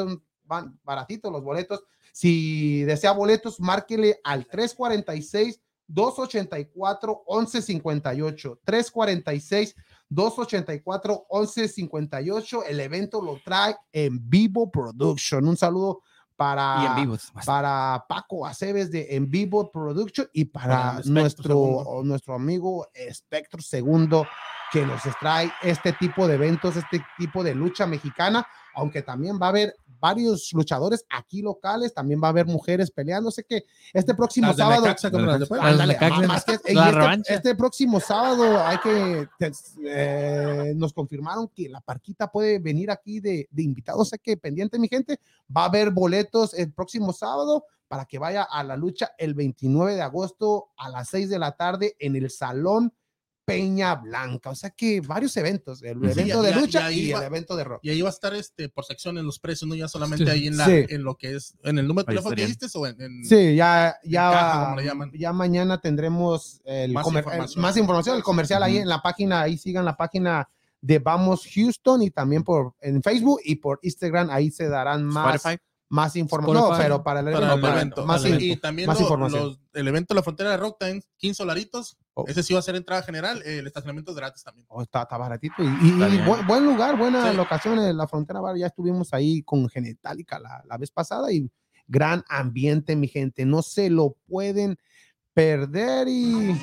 van 0.43 0.77
baratitos 0.83 1.31
los 1.31 1.45
boletos. 1.45 1.85
Si 2.13 2.83
desea 2.83 3.13
boletos, 3.13 3.61
márquele 3.61 4.19
al 4.25 4.49
346 4.49 5.61
284 5.87 7.23
1158 7.25 8.61
346 8.65 9.77
284 10.09 11.27
1158 11.31 12.65
el 12.65 12.81
evento 12.81 13.23
lo 13.23 13.39
trae 13.45 13.77
en 13.93 14.29
vivo 14.29 14.71
production 14.71 15.47
un 15.47 15.57
saludo 15.57 16.03
para, 16.39 16.95
para 17.45 18.05
Paco 18.09 18.47
Aceves 18.47 18.93
de 18.93 19.17
En 19.17 19.29
Vivo 19.29 19.73
Production 19.73 20.29
y 20.33 20.45
para, 20.45 21.01
nuestro, 21.05 22.03
nuestro 22.05 22.35
amigo 22.35 22.87
Espectro 22.95 23.61
Segundo 23.61 24.25
que 24.71 24.87
nos 24.87 25.03
trae 25.19 25.51
este 25.63 25.93
tipo 25.95 26.29
de 26.29 26.35
eventos, 26.35 26.77
este 26.77 27.05
tipo 27.19 27.43
de 27.43 27.57
lucha 27.57 27.89
mexicana, 27.89 28.47
aunque 28.75 29.03
también 29.03 29.37
va 29.43 29.47
a 29.47 29.49
haber 29.49 29.75
varios 30.01 30.53
luchadores 30.53 31.05
aquí 31.11 31.43
locales, 31.43 31.95
también 31.95 32.21
va 32.23 32.29
a 32.29 32.31
haber 32.31 32.47
mujeres 32.47 32.91
peleando. 32.91 33.31
Sé 33.31 33.45
que 33.45 33.65
este 33.93 34.15
próximo 34.15 34.53
sábado, 34.53 34.87
este, 37.29 37.55
próximo 37.55 38.01
sábado 38.01 38.59
hay 38.65 38.79
que 38.79 39.29
eh, 39.85 40.73
nos 40.77 40.93
confirmaron 40.93 41.49
que 41.49 41.69
la 41.69 41.81
parquita 41.81 42.31
puede 42.31 42.59
venir 42.59 42.91
aquí 42.91 43.21
de, 43.21 43.49
de 43.51 43.63
invitados. 43.63 44.09
Sé 44.09 44.19
que 44.19 44.37
pendiente, 44.37 44.79
mi 44.79 44.89
gente, 44.89 45.21
va 45.55 45.63
a 45.63 45.67
haber 45.67 45.91
boletos 45.91 46.55
el 46.55 46.73
próximo 46.73 47.13
sábado 47.13 47.65
para 47.89 48.05
que 48.05 48.19
vaya 48.19 48.43
a 48.43 48.63
la 48.63 48.77
lucha 48.77 49.13
el 49.19 49.35
29 49.35 49.95
de 49.95 50.03
agosto 50.03 50.69
a 50.77 50.91
las 50.91 51.09
6 51.09 51.31
de 51.31 51.39
la 51.39 51.53
tarde 51.53 51.97
en 51.99 52.17
el 52.17 52.31
Salón 52.31 52.93
Peña 53.49 53.95
Blanca. 53.95 54.51
O 54.51 54.55
sea 54.55 54.71
que 54.71 55.01
varios 55.01 55.37
eventos, 55.39 55.83
el 55.83 56.05
evento 56.05 56.43
de 56.43 56.55
lucha 56.55 56.93
y, 56.93 57.11
el 57.13 57.23
evento 57.23 57.57
de 57.57 57.65
rock. 57.65 57.81
Y 57.83 57.91
ahí 57.91 58.03
va 58.03 58.11
a 58.11 58.13
estar 58.13 58.35
este 58.35 58.69
por 58.69 58.85
secciones 58.85 59.25
los 59.25 59.39
precios, 59.39 59.67
no 59.69 59.75
ya 59.75 59.89
solamente 59.89 60.31
ahí 60.31 60.47
en 60.47 60.57
la 60.59 60.67
en 60.69 61.03
lo 61.03 61.17
que 61.17 61.37
es 61.37 61.55
en 61.63 61.79
el 61.79 61.89
número 61.89 62.05
de 62.05 62.13
teléfono 62.13 62.37
que 62.37 62.47
diste 62.47 62.67
o 62.75 62.87
en, 62.87 63.25
Sí, 63.25 63.57
ya 63.57 63.97
ya 64.05 64.77
ya 65.15 65.33
mañana 65.33 65.81
tendremos 65.81 66.61
el 66.65 66.93
más, 66.93 67.07
información. 67.07 67.63
más 67.63 67.77
información, 67.77 68.17
el 68.17 68.23
comercial 68.23 68.63
ahí 68.63 68.77
en 68.77 68.89
la 68.89 69.01
página, 69.01 69.41
ahí 69.41 69.57
sigan 69.57 69.85
la 69.85 69.97
página 69.97 70.49
de 70.81 70.99
Vamos 70.99 71.49
Houston 71.55 72.03
y 72.03 72.11
también 72.11 72.45
por 72.45 72.75
en 72.81 73.03
Facebook 73.03 73.41
y 73.45 73.57
por 73.57 73.81
Instagram 73.83 74.29
ahí 74.31 74.51
se 74.51 74.69
darán 74.69 75.05
más 75.05 75.43
más 75.89 76.17
información. 76.17 76.71
No, 76.71 76.77
pero 76.77 77.03
para 77.03 77.21
el, 77.21 77.29
evento, 77.29 78.05
Más, 78.05 78.25
y 78.25 78.57
también 78.57 78.91
información. 78.91 79.59
el 79.73 79.89
evento 79.89 80.15
de 80.15 80.17
la 80.17 80.23
frontera 80.23 80.51
de 80.51 80.57
Rock 80.59 80.79
Time, 80.81 81.01
15 81.17 81.35
solaritos. 81.35 81.97
Oh. 82.19 82.25
Ese 82.27 82.43
sí 82.43 82.53
va 82.53 82.59
a 82.59 82.63
ser 82.63 82.75
entrada 82.75 83.01
general. 83.03 83.41
el 83.45 83.65
estacionamiento 83.65 84.11
es 84.11 84.17
gratis 84.17 84.43
también. 84.43 84.67
Oh, 84.69 84.83
está, 84.83 85.03
está, 85.03 85.17
baratito. 85.17 85.55
Y, 85.63 85.93
buen, 86.49 86.65
lugar, 86.65 86.99
buena 86.99 87.33
locación 87.33 87.79
en 87.79 87.97
la 87.97 88.09
frontera. 88.09 88.41
Ya 88.57 88.67
estuvimos 88.67 89.15
ahí 89.15 89.43
con 89.43 89.69
Genetalica 89.69 90.41
la, 90.41 90.65
la 90.67 90.77
vez 90.79 90.91
pasada 90.91 91.31
y 91.31 91.49
gran 91.87 92.25
ambiente, 92.29 92.97
mi 92.97 93.07
gente. 93.07 93.45
No 93.45 93.63
se 93.63 93.89
lo 93.89 94.17
pueden 94.27 94.77
perder 95.33 96.09
y 96.09 96.59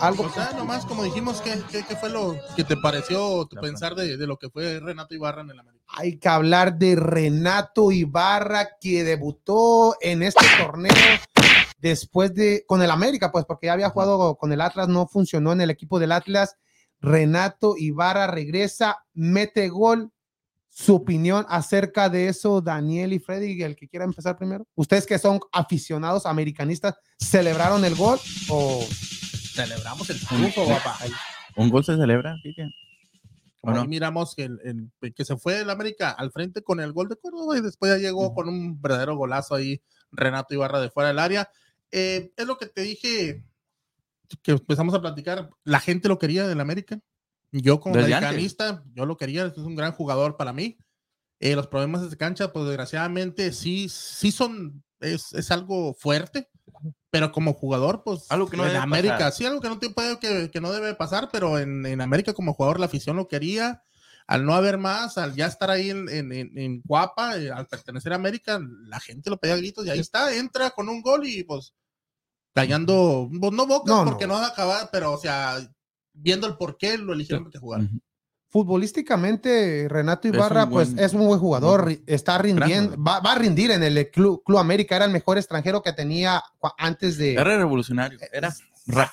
algo. 0.00 0.24
O 0.24 0.30
sea, 0.30 0.50
nomás 0.56 0.84
como 0.84 1.04
dijimos, 1.04 1.40
¿qué, 1.42 1.62
qué, 1.70 1.94
fue 1.94 2.10
lo 2.10 2.36
que 2.56 2.64
te 2.64 2.76
pareció 2.76 3.46
tu 3.46 3.54
pensar 3.60 3.94
de, 3.94 4.16
de, 4.16 4.26
lo 4.26 4.36
que 4.36 4.50
fue 4.50 4.80
Renato 4.80 5.14
Ibarra 5.14 5.42
en 5.42 5.50
el 5.50 5.60
América? 5.60 5.84
Hay 5.86 6.18
que 6.18 6.28
hablar 6.28 6.76
de 6.76 6.96
Renato 6.96 7.92
Ibarra 7.92 8.70
que 8.80 9.04
debutó 9.04 9.94
en 10.00 10.24
este 10.24 10.44
torneo 10.58 10.92
después 11.78 12.34
de 12.34 12.64
con 12.66 12.82
el 12.82 12.90
América, 12.90 13.32
pues 13.32 13.44
porque 13.44 13.66
ya 13.66 13.72
había 13.72 13.90
jugado 13.90 14.36
con 14.36 14.52
el 14.52 14.60
Atlas, 14.60 14.88
no 14.88 15.06
funcionó 15.06 15.52
en 15.52 15.60
el 15.60 15.70
equipo 15.70 15.98
del 15.98 16.12
Atlas. 16.12 16.56
Renato 17.00 17.74
Ibarra 17.76 18.26
regresa, 18.26 19.04
mete 19.14 19.68
gol, 19.68 20.12
su 20.68 20.94
opinión 20.94 21.44
acerca 21.48 22.08
de 22.08 22.28
eso, 22.28 22.60
Daniel 22.60 23.12
y 23.12 23.18
Freddy, 23.18 23.62
el 23.62 23.74
que 23.74 23.88
quiera 23.88 24.04
empezar 24.04 24.36
primero. 24.36 24.66
Ustedes 24.74 25.06
que 25.06 25.18
son 25.18 25.40
aficionados 25.52 26.26
americanistas, 26.26 26.94
¿celebraron 27.18 27.84
el 27.84 27.96
gol 27.96 28.18
o 28.48 28.84
celebramos 29.54 30.08
el 30.10 30.24
triunfo, 30.24 30.68
papá? 30.68 30.98
Un 31.56 31.70
gol 31.70 31.84
se 31.84 31.96
celebra, 31.96 32.36
Como 33.60 33.84
miramos 33.86 34.36
que, 34.36 34.44
el, 34.44 34.92
que 35.14 35.24
se 35.24 35.36
fue 35.36 35.60
el 35.60 35.70
América 35.70 36.10
al 36.10 36.30
frente 36.30 36.62
con 36.62 36.78
el 36.78 36.92
gol 36.92 37.08
de 37.08 37.16
Córdoba 37.16 37.58
y 37.58 37.60
después 37.60 37.90
ya 37.90 37.98
llegó 37.98 38.32
con 38.32 38.48
un 38.48 38.80
verdadero 38.80 39.16
golazo 39.16 39.56
ahí 39.56 39.82
Renato 40.12 40.54
Ibarra 40.54 40.80
de 40.80 40.90
fuera 40.90 41.08
del 41.08 41.18
área. 41.18 41.50
Eh, 41.90 42.32
es 42.36 42.46
lo 42.46 42.58
que 42.58 42.66
te 42.66 42.82
dije 42.82 43.44
que 44.42 44.52
empezamos 44.52 44.94
a 44.94 45.00
platicar. 45.00 45.50
La 45.64 45.80
gente 45.80 46.08
lo 46.08 46.18
quería 46.18 46.46
del 46.46 46.60
América. 46.60 47.00
Yo 47.50 47.80
como 47.80 47.94
americanista, 47.94 48.84
yo 48.94 49.06
lo 49.06 49.16
quería. 49.16 49.46
Es 49.46 49.58
un 49.58 49.76
gran 49.76 49.92
jugador 49.92 50.36
para 50.36 50.52
mí. 50.52 50.78
Eh, 51.40 51.54
los 51.54 51.68
problemas 51.68 52.08
de 52.10 52.16
cancha, 52.16 52.52
pues 52.52 52.66
desgraciadamente 52.66 53.52
sí, 53.52 53.88
sí 53.88 54.32
son, 54.32 54.82
es, 55.00 55.32
es 55.32 55.50
algo 55.50 55.94
fuerte 55.94 56.48
pero 57.10 57.32
como 57.32 57.54
jugador, 57.54 58.02
pues 58.04 58.30
algo 58.30 58.48
que 58.48 58.56
no 58.56 58.66
en 58.66 58.76
América, 58.76 59.30
sí, 59.30 59.44
algo 59.46 59.60
que 59.60 59.68
no, 59.68 59.78
te 59.78 59.92
que, 60.20 60.50
que, 60.50 60.60
no 60.60 60.72
debe 60.72 60.94
pasar, 60.94 61.30
pero 61.32 61.58
en, 61.58 61.86
en, 61.86 62.00
América 62.00 62.34
como 62.34 62.52
jugador 62.52 62.78
la 62.80 62.86
afición 62.86 63.16
lo 63.16 63.28
quería. 63.28 63.82
Al 64.28 64.44
no 64.44 64.54
haber 64.54 64.78
más, 64.78 65.18
al 65.18 65.34
ya 65.34 65.46
estar 65.46 65.70
ahí 65.70 65.90
en, 65.90 66.08
en, 66.08 66.32
en 66.32 66.82
Guapa, 66.84 67.36
eh, 67.38 67.50
al 67.50 67.66
pertenecer 67.66 68.12
a 68.12 68.16
América, 68.16 68.60
la 68.84 69.00
gente 69.00 69.30
lo 69.30 69.38
pedía 69.38 69.56
gritos 69.56 69.84
y 69.86 69.90
ahí 69.90 69.98
está, 69.98 70.32
entra 70.36 70.70
con 70.70 70.88
un 70.88 71.02
gol 71.02 71.26
y 71.26 71.42
pues 71.42 71.74
callando, 72.54 73.28
pues, 73.40 73.52
no 73.52 73.66
bocas 73.66 74.04
porque 74.04 74.26
no. 74.26 74.34
va 74.34 74.44
a 74.44 74.48
acabar, 74.48 74.90
pero 74.92 75.12
o 75.12 75.18
sea, 75.18 75.56
viendo 76.12 76.46
el 76.46 76.56
por 76.56 76.76
qué 76.76 76.98
lo 76.98 77.14
eligieron 77.14 77.50
que 77.50 77.58
jugar 77.58 77.80
futbolísticamente 78.50 79.86
Renato 79.88 80.26
Ibarra 80.26 80.68
pues 80.68 80.94
es 80.96 81.12
un 81.12 81.26
buen 81.26 81.38
jugador, 81.38 81.92
está 82.06 82.38
rindiendo, 82.38 82.96
va, 83.02 83.18
a 83.18 83.34
rendir 83.34 83.70
en 83.70 83.82
el 83.82 84.10
Club, 84.10 84.42
Club, 84.44 84.58
América, 84.58 84.96
era 84.96 85.04
el 85.04 85.10
mejor 85.10 85.36
extranjero 85.36 85.82
que 85.82 85.92
tenía 85.92 86.42
antes 86.78 87.18
de... 87.18 87.34
Era 87.34 87.56
revolucionario, 87.58 88.18
era 88.32 88.54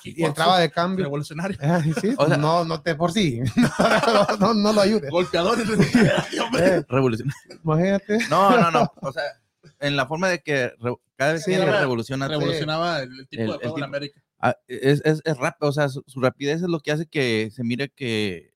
y 0.04 0.24
entraba 0.24 0.58
de 0.58 0.70
cambio. 0.70 1.04
Revolucionario. 1.04 1.56
Ah, 1.66 1.82
pues, 2.16 2.38
no, 2.38 2.64
no 2.64 2.80
te 2.80 2.94
por 2.94 3.12
sí. 3.12 3.40
no, 4.40 4.54
no, 4.54 4.72
lo 4.72 4.80
ayudes. 4.80 5.10
Golpeadores. 5.10 5.66
Eh, 6.58 6.84
revolucionario. 6.88 7.60
Imagínate. 7.64 8.18
No, 8.30 8.58
no, 8.58 8.70
no. 8.70 8.92
O 9.02 9.12
sea, 9.12 9.22
en 9.80 9.96
la 9.96 10.06
forma 10.06 10.28
de 10.28 10.40
que 10.40 10.72
cada 11.16 11.34
vez 11.34 11.44
que 11.44 11.58
revoluciona, 11.58 12.28
revolucionaba 12.28 13.00
el 13.00 13.28
tipo 13.28 13.52
de 13.52 13.58
juego 13.58 13.78
en 13.78 13.84
América. 13.84 14.22
Ah, 14.38 14.56
es, 14.68 15.02
es, 15.04 15.22
es 15.24 15.36
rápido, 15.38 15.70
o 15.70 15.72
sea, 15.72 15.88
su, 15.88 16.04
su, 16.06 16.20
rapidez 16.20 16.56
es 16.62 16.68
lo 16.68 16.80
que 16.80 16.92
hace 16.92 17.06
que 17.06 17.50
se 17.50 17.64
mire 17.64 17.88
que 17.88 18.52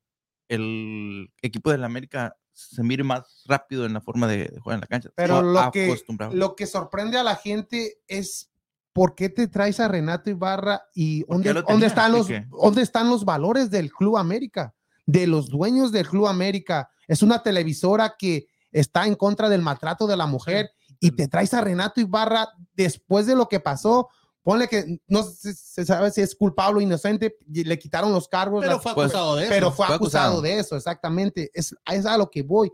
el 0.49 1.33
equipo 1.41 1.71
del 1.71 1.85
América 1.85 2.37
se 2.53 2.83
mire 2.83 3.03
más 3.03 3.45
rápido 3.47 3.87
en 3.87 3.95
la 3.95 4.01
forma 4.01 4.27
de, 4.27 4.53
jugar 4.61 4.77
en 4.77 4.81
la 4.83 4.87
cancha. 4.87 5.11
Pero 5.15 5.43
lo 5.43 5.71
que, 5.71 5.97
lo 6.33 6.55
que 6.55 6.67
sorprende 6.67 7.19
a 7.19 7.23
la 7.23 7.37
gente 7.37 7.99
es 8.07 8.50
por 8.93 9.15
qué 9.15 9.29
te 9.29 9.49
traes 9.49 9.81
a 9.81 9.89
Renato 9.89 10.31
Ibarra 10.31 10.83
y 10.95 11.25
dónde, 11.25 11.53
dónde, 11.53 11.87
están 11.87 12.13
los, 12.13 12.29
dónde 12.51 12.83
están 12.83 13.09
los 13.09 13.25
valores 13.25 13.71
del 13.71 13.93
Club 13.93 14.17
América, 14.17 14.75
de 15.07 15.27
los 15.27 15.49
dueños 15.49 15.93
del 15.93 16.09
Club 16.09 16.27
América. 16.27 16.91
Es 17.07 17.23
una 17.23 17.43
televisora 17.43 18.15
que 18.19 18.47
está 18.73 19.07
en 19.07 19.15
contra 19.15 19.49
del 19.49 19.63
maltrato 19.63 20.07
de 20.07 20.17
la 20.17 20.27
mujer 20.27 20.71
y 20.99 21.13
te 21.13 21.29
traes 21.29 21.55
a 21.55 21.61
Renato 21.61 22.01
Ibarra 22.01 22.49
después 22.75 23.27
de 23.27 23.37
lo 23.37 23.49
que 23.49 23.61
pasó 23.61 24.09
ponle 24.43 24.69
que 24.69 25.01
no 25.07 25.23
se, 25.23 25.85
sabe 25.85 26.11
si 26.11 26.21
es 26.21 26.35
culpable 26.35 26.79
o 26.79 26.81
inocente, 26.81 27.37
le 27.47 27.79
quitaron 27.79 28.13
los 28.13 28.29
cargos. 28.29 28.63
Pero 28.63 28.81
fue 28.81 28.95
pues, 28.95 29.07
acusado 29.07 29.37
de 29.37 29.45
eso. 29.45 29.53
Pero 29.53 29.73
fue, 29.73 29.87
acusado, 29.87 30.43
de 30.43 30.59
eso, 30.59 30.77
exactamente. 30.77 31.51
Es, 31.55 31.75
es 31.91 32.07
a 32.07 32.17
lo 32.17 32.31
que 32.31 32.43
voy. 32.43 32.73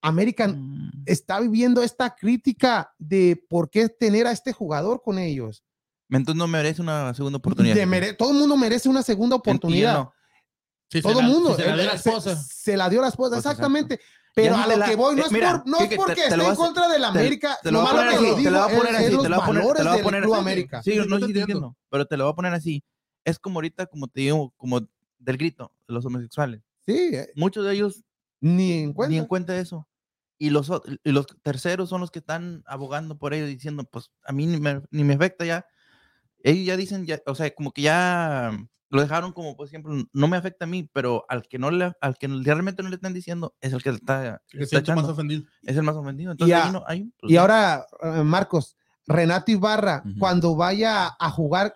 American 0.00 0.60
mm. 0.60 1.02
está 1.06 1.40
viviendo 1.40 1.82
esta 1.82 2.14
crítica 2.14 2.92
de 2.98 3.42
por 3.48 3.70
qué 3.70 3.88
tener 3.88 4.26
a 4.26 4.32
este 4.32 4.52
jugador 4.52 5.02
con 5.02 5.18
ellos. 5.18 5.64
Entonces 6.10 6.38
no 6.38 6.48
merece 6.48 6.80
una 6.80 7.12
segunda 7.14 7.38
oportunidad. 7.38 7.76
todo 8.16 8.32
el 8.32 8.38
mundo 8.38 8.56
merece 8.56 8.88
una 8.88 9.02
segunda 9.02 9.36
oportunidad. 9.36 10.08
todo 11.02 11.20
el 11.20 11.26
mundo. 11.26 11.54
Se, 11.54 11.66
la 11.66 11.76
dio 11.76 11.84
la 11.84 11.92
esposa. 11.92 12.36
Se, 12.36 12.76
la 12.76 12.88
dio 12.88 13.00
la 13.02 13.08
esposa, 13.08 13.30
pues, 13.36 13.44
exactamente. 13.44 14.00
Pero 14.34 14.56
a 14.56 14.66
lo 14.66 14.84
que 14.84 14.94
voy, 14.94 15.16
no 15.16 15.22
es, 15.24 15.28
por, 15.30 15.66
no 15.66 15.80
es 15.80 15.96
porque 15.96 16.26
esté 16.26 16.34
en 16.34 16.54
contra 16.54 16.88
de 16.88 16.98
la 16.98 17.08
América. 17.08 17.58
Te, 17.60 17.72
lo 17.72 17.80
voy 17.80 17.88
a 17.88 17.90
poner 17.90 18.08
así, 18.08 18.44
te 18.44 18.50
lo 18.50 18.58
voy 18.62 18.72
a 18.72 18.78
poner 18.78 18.96
así, 18.96 19.04
te 19.04 19.12
lo 19.12 19.18
voy 19.18 19.32
a 19.32 19.46
poner, 19.46 19.62
te 19.74 19.84
lo 19.84 19.90
voy 19.90 20.00
a 20.00 20.02
poner. 20.02 20.24
América. 20.24 20.82
Sí, 20.82 20.96
no 20.96 21.16
estoy 21.16 21.32
diciendo, 21.32 21.76
pero 21.90 22.06
te 22.06 22.16
lo 22.16 22.24
voy 22.24 22.32
a 22.32 22.36
poner 22.36 22.54
así. 22.54 22.84
Es 23.24 23.38
como 23.38 23.58
ahorita, 23.58 23.86
como 23.86 24.06
te 24.06 24.20
digo, 24.20 24.54
como 24.56 24.80
del 25.18 25.36
grito 25.36 25.72
de 25.88 25.94
los 25.94 26.04
homosexuales. 26.06 26.62
Sí. 26.86 27.10
Eh. 27.12 27.32
Muchos 27.34 27.64
de 27.64 27.74
ellos 27.74 28.04
ni 28.40 28.72
en 28.72 28.92
cuenta, 28.92 29.10
ni 29.10 29.18
en 29.18 29.26
cuenta 29.26 29.58
eso. 29.58 29.88
Y 30.38 30.50
los, 30.50 30.70
y 31.02 31.10
los 31.10 31.26
terceros 31.42 31.88
son 31.88 32.00
los 32.00 32.10
que 32.10 32.20
están 32.20 32.62
abogando 32.66 33.18
por 33.18 33.34
ello, 33.34 33.46
diciendo, 33.46 33.84
pues 33.84 34.10
a 34.24 34.32
mí 34.32 34.46
ni 34.46 34.60
me, 34.60 34.82
ni 34.90 35.02
me 35.02 35.14
afecta 35.14 35.44
ya. 35.44 35.66
Ellos 36.44 36.66
ya 36.66 36.76
dicen, 36.76 37.06
ya, 37.06 37.20
o 37.26 37.34
sea, 37.34 37.52
como 37.52 37.72
que 37.72 37.82
ya 37.82 38.52
lo 38.90 39.00
dejaron 39.00 39.32
como, 39.32 39.56
por 39.56 39.66
ejemplo, 39.66 39.94
no 40.12 40.28
me 40.28 40.36
afecta 40.36 40.64
a 40.64 40.68
mí, 40.68 40.88
pero 40.92 41.24
al 41.28 41.42
que 41.46 41.58
no 41.58 41.70
le, 41.70 41.92
al 42.00 42.16
que 42.16 42.28
realmente 42.28 42.82
no 42.82 42.88
le 42.88 42.94
están 42.94 43.12
diciendo 43.12 43.54
es 43.60 43.72
el 43.72 43.82
que 43.82 43.90
está, 43.90 44.40
está 44.52 44.94
más 44.94 45.04
ofendido. 45.04 45.44
Es 45.62 45.76
el 45.76 45.82
más 45.82 45.96
ofendido. 45.96 46.32
Entonces, 46.32 46.56
y, 46.56 46.60
ahí 46.60 46.72
no, 46.72 46.84
hay, 46.86 47.12
pues, 47.18 47.32
y 47.32 47.36
ahora, 47.36 47.86
eh, 48.02 48.22
Marcos, 48.22 48.76
Renato 49.06 49.50
Ibarra, 49.50 50.02
cuando 50.18 50.54
vaya 50.54 51.16
a 51.18 51.30
jugar 51.30 51.74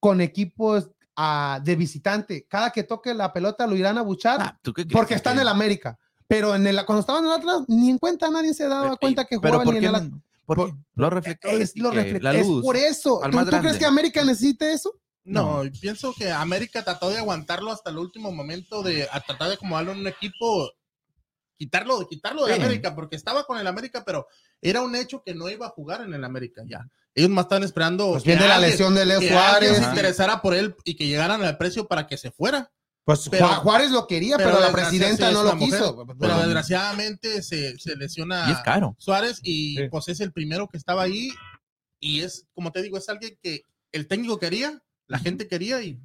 con 0.00 0.20
equipos 0.20 0.90
uh, 1.16 1.62
de 1.62 1.76
visitante, 1.76 2.46
cada 2.48 2.70
que 2.70 2.84
toque 2.84 3.14
la 3.14 3.32
pelota 3.32 3.66
lo 3.66 3.76
irán 3.76 3.98
a 3.98 4.02
buchar 4.02 4.40
ah, 4.40 4.60
porque 4.90 5.14
está 5.14 5.32
en 5.32 5.40
el 5.40 5.48
América. 5.48 5.98
Pero 6.26 6.54
en 6.54 6.66
el, 6.66 6.84
cuando 6.86 7.00
estaban 7.00 7.24
en 7.24 7.30
el 7.30 7.38
Atlas, 7.38 7.62
ni 7.68 7.90
en 7.90 7.98
cuenta 7.98 8.30
nadie 8.30 8.54
se 8.54 8.66
daba 8.66 8.96
cuenta 8.96 9.24
que 9.24 9.36
jugaba 9.36 9.64
ni 9.64 9.78
en 9.78 9.84
el 9.84 9.94
Atlas. 9.94 10.20
¿Por, 10.46 10.74
Lo 10.94 11.10
reflectores. 11.10 11.70
Es, 11.70 11.76
lo 11.76 11.92
la 11.92 12.32
luz, 12.32 12.58
es 12.58 12.62
por 12.62 12.76
eso. 12.76 13.20
¿Tú, 13.30 13.44
¿Tú 13.44 13.58
crees 13.58 13.78
que 13.78 13.86
América 13.86 14.24
necesita 14.24 14.70
eso? 14.70 14.98
No, 15.24 15.62
pienso 15.80 16.12
que 16.14 16.30
América 16.30 16.82
trató 16.82 17.10
de 17.10 17.18
aguantarlo 17.18 17.70
hasta 17.70 17.90
el 17.90 17.98
último 17.98 18.32
momento 18.32 18.82
de 18.82 19.08
tratar 19.26 19.48
de 19.48 19.54
acomodarlo 19.54 19.92
en 19.92 20.00
un 20.00 20.06
equipo, 20.08 20.70
quitarlo, 21.56 22.00
de 22.00 22.06
quitarlo 22.06 22.44
de 22.44 22.54
América, 22.54 22.94
porque 22.94 23.16
estaba 23.16 23.44
con 23.44 23.58
el 23.58 23.66
América, 23.66 24.02
pero 24.04 24.26
era 24.60 24.82
un 24.82 24.96
hecho 24.96 25.22
que 25.22 25.34
no 25.34 25.48
iba 25.48 25.66
a 25.66 25.70
jugar 25.70 26.02
en 26.02 26.12
el 26.12 26.24
América 26.24 26.62
ya. 26.66 26.88
Ellos 27.14 27.30
más 27.30 27.44
estaban 27.44 27.64
esperando 27.64 28.12
pues 28.12 28.22
que 28.22 28.36
la 28.36 28.58
lesión 28.58 28.94
de 28.94 29.04
Leo 29.04 29.20
Suárez 29.20 29.76
se 29.76 29.84
interesara 29.84 30.40
por 30.40 30.54
él 30.54 30.74
y 30.84 30.94
que 30.94 31.06
llegaran 31.06 31.42
al 31.42 31.58
precio 31.58 31.86
para 31.86 32.06
que 32.06 32.16
se 32.16 32.30
fuera. 32.30 32.70
Pues 33.04 33.28
Juárez 33.62 33.90
lo 33.90 34.06
quería, 34.06 34.36
pero, 34.36 34.60
la 34.60 34.70
presidenta 34.70 35.30
no 35.32 35.42
lo 35.42 35.58
quiso. 35.58 36.06
Pero 36.18 36.38
desgraciadamente 36.38 37.42
se, 37.42 37.78
se 37.78 37.96
lesiona 37.96 38.46
y 38.48 38.52
es 38.52 38.58
caro. 38.60 38.94
Suárez 38.98 39.40
y 39.42 39.88
pues 39.88 40.08
es 40.08 40.20
el 40.20 40.32
primero 40.32 40.68
que 40.68 40.78
estaba 40.78 41.02
ahí 41.02 41.32
y 42.00 42.20
es, 42.20 42.46
como 42.54 42.70
te 42.70 42.80
digo, 42.80 42.96
es 42.96 43.08
alguien 43.08 43.36
que 43.42 43.62
el 43.90 44.06
técnico 44.06 44.38
quería 44.38 44.82
la 45.12 45.18
gente 45.18 45.48
quería 45.48 45.82
y 45.82 46.00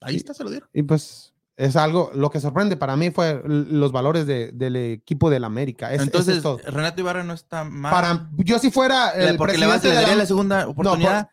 ahí 0.00 0.16
está, 0.16 0.34
se 0.34 0.44
lo 0.44 0.50
dieron. 0.50 0.68
Y 0.72 0.82
pues 0.82 1.33
es 1.56 1.76
algo, 1.76 2.10
lo 2.14 2.30
que 2.30 2.40
sorprende 2.40 2.76
para 2.76 2.96
mí 2.96 3.10
fue 3.10 3.42
los 3.44 3.92
valores 3.92 4.26
del 4.26 4.76
equipo 4.76 5.30
del 5.30 5.44
América. 5.44 5.94
Entonces, 5.94 6.42
Renato 6.64 7.00
Ibarra 7.00 7.22
no 7.22 7.32
está 7.32 7.64
mal. 7.64 7.92
Para, 7.92 8.28
yo 8.38 8.58
si 8.58 8.70
fuera 8.70 9.10
el 9.10 9.36
porque 9.36 9.58
le, 9.58 9.66
le 9.66 9.94
daría 9.94 10.16
la, 10.16 10.26
segunda 10.26 10.66
oportunidad, 10.66 11.28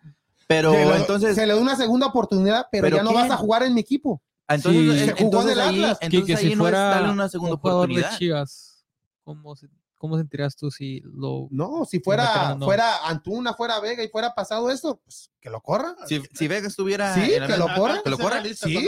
pero 0.48 0.74
entonces... 0.96 1.36
Se 1.36 1.48
le 1.48 1.54
da 1.54 1.60
una 1.60 1.76
segunda 1.76 2.08
oportunidad, 2.08 2.68
pero, 2.72 2.90
ya 2.90 3.04
no 3.04 3.14
vas 3.14 3.32
a 3.32 3.38
jugar 3.38 3.64
en 3.64 3.74
mi 3.74 3.82
equipo. 3.82 4.22
Ah, 4.48 4.56
entonces, 4.56 5.14
jugó 5.18 5.42
en 5.44 5.50
el 5.50 5.60
Atlas. 5.60 5.98
Entonces, 6.02 6.38
ahí 6.38 6.50
si 6.50 6.56
no 6.56 6.64
fuera 6.64 6.90
es 6.90 6.96
darle 6.96 7.12
una 7.14 7.30
segunda 7.30 7.56
oportunidad. 7.56 8.12
De 8.12 8.18
Chivas, 8.18 8.86
¿cómo 9.24 9.56
se 9.56 9.68
¿Cómo 10.02 10.18
sentirías 10.18 10.56
tú 10.56 10.72
si 10.72 11.00
lo... 11.02 11.48
No, 11.52 11.86
si 11.86 12.00
fuera, 12.00 12.58
fuera 12.60 13.06
Antuna, 13.08 13.54
fuera 13.54 13.80
Vega 13.80 14.04
y 14.04 14.08
fuera 14.08 14.34
pasado 14.34 14.72
esto, 14.72 15.00
pues 15.04 15.30
que 15.40 15.52
lo 15.52 15.62
corra. 15.62 15.96
Si, 16.08 16.20
si 16.34 16.48
Vega 16.48 16.68
estuviera... 16.68 17.14
Sí, 17.14 17.34
que 17.46 17.56
lo 17.56 17.68
corra. 17.76 18.02
Que 18.04 18.10
lo 18.10 18.18
corra. 18.18 18.42
Sí, 18.44 18.84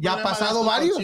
ya 0.00 0.14
ha 0.14 0.22
pasado 0.22 0.64
varios. 0.64 0.96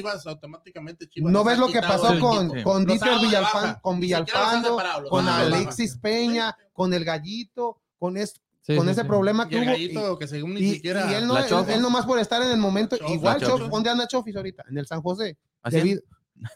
no 1.17 1.45
ves 1.45 1.59
lo 1.59 1.69
que 1.69 1.83
pasó 1.83 2.19
con, 2.19 2.63
con 2.63 2.87
Dieter 2.87 3.19
Villalpando, 3.21 3.81
con 3.83 4.01
Villalpando, 4.01 4.79
con 5.11 5.29
Alexis 5.29 5.99
Peña, 5.99 6.57
con 6.73 6.95
el 6.95 7.05
Gallito, 7.05 7.83
con 7.99 8.17
esto. 8.17 8.41
con 8.67 8.89
ese 8.89 9.05
problema 9.05 9.47
que 9.47 9.59
hubo. 9.95 10.19
que 10.19 10.27
según 10.27 10.55
ni 10.55 10.71
siquiera. 10.71 11.13
Y 11.13 11.17
él, 11.17 11.27
no, 11.27 11.37
él, 11.37 11.83
nomás 11.83 12.07
por 12.07 12.19
estar 12.19 12.41
en 12.41 12.49
el 12.49 12.57
momento. 12.57 12.97
igual, 13.09 13.43
Chof, 13.43 13.69
¿dónde 13.69 13.91
anda 13.91 14.09
Chofis 14.09 14.37
ahorita? 14.37 14.65
En 14.71 14.79
el 14.79 14.87
San 14.87 15.03
José. 15.03 15.37
Haciendo. 15.63 16.01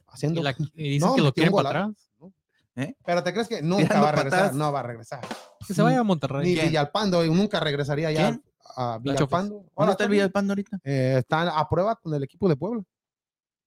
haciendo 0.06 0.42
y, 0.74 0.88
dicen 0.88 1.14
que 1.14 1.20
lo 1.20 1.34
quieren 1.34 1.52
para 1.52 1.68
atrás. 1.68 2.07
¿Eh? 2.78 2.94
Pero 3.04 3.24
te 3.24 3.32
crees 3.32 3.48
que 3.48 3.60
nunca 3.60 4.00
va 4.00 4.10
a 4.10 4.12
regresar, 4.12 4.54
no 4.54 4.70
va 4.70 4.80
a 4.80 4.82
regresar. 4.84 5.20
Que 5.66 5.74
se 5.74 5.82
vaya 5.82 5.98
a 5.98 6.04
Monterrey. 6.04 6.54
Ni 6.54 6.60
Villalpando, 6.60 7.24
y 7.24 7.30
nunca 7.30 7.58
regresaría 7.58 8.12
ya 8.12 8.40
a 8.76 8.98
Villalpando. 8.98 9.64
¿Dónde 9.76 9.92
está 9.92 10.04
el 10.04 10.10
Villalpando 10.10 10.52
ahorita? 10.52 10.78
Eh, 10.84 11.16
está 11.18 11.58
a 11.58 11.68
prueba 11.68 11.96
con 11.96 12.14
el 12.14 12.22
equipo 12.22 12.48
de 12.48 12.56
Puebla. 12.56 12.82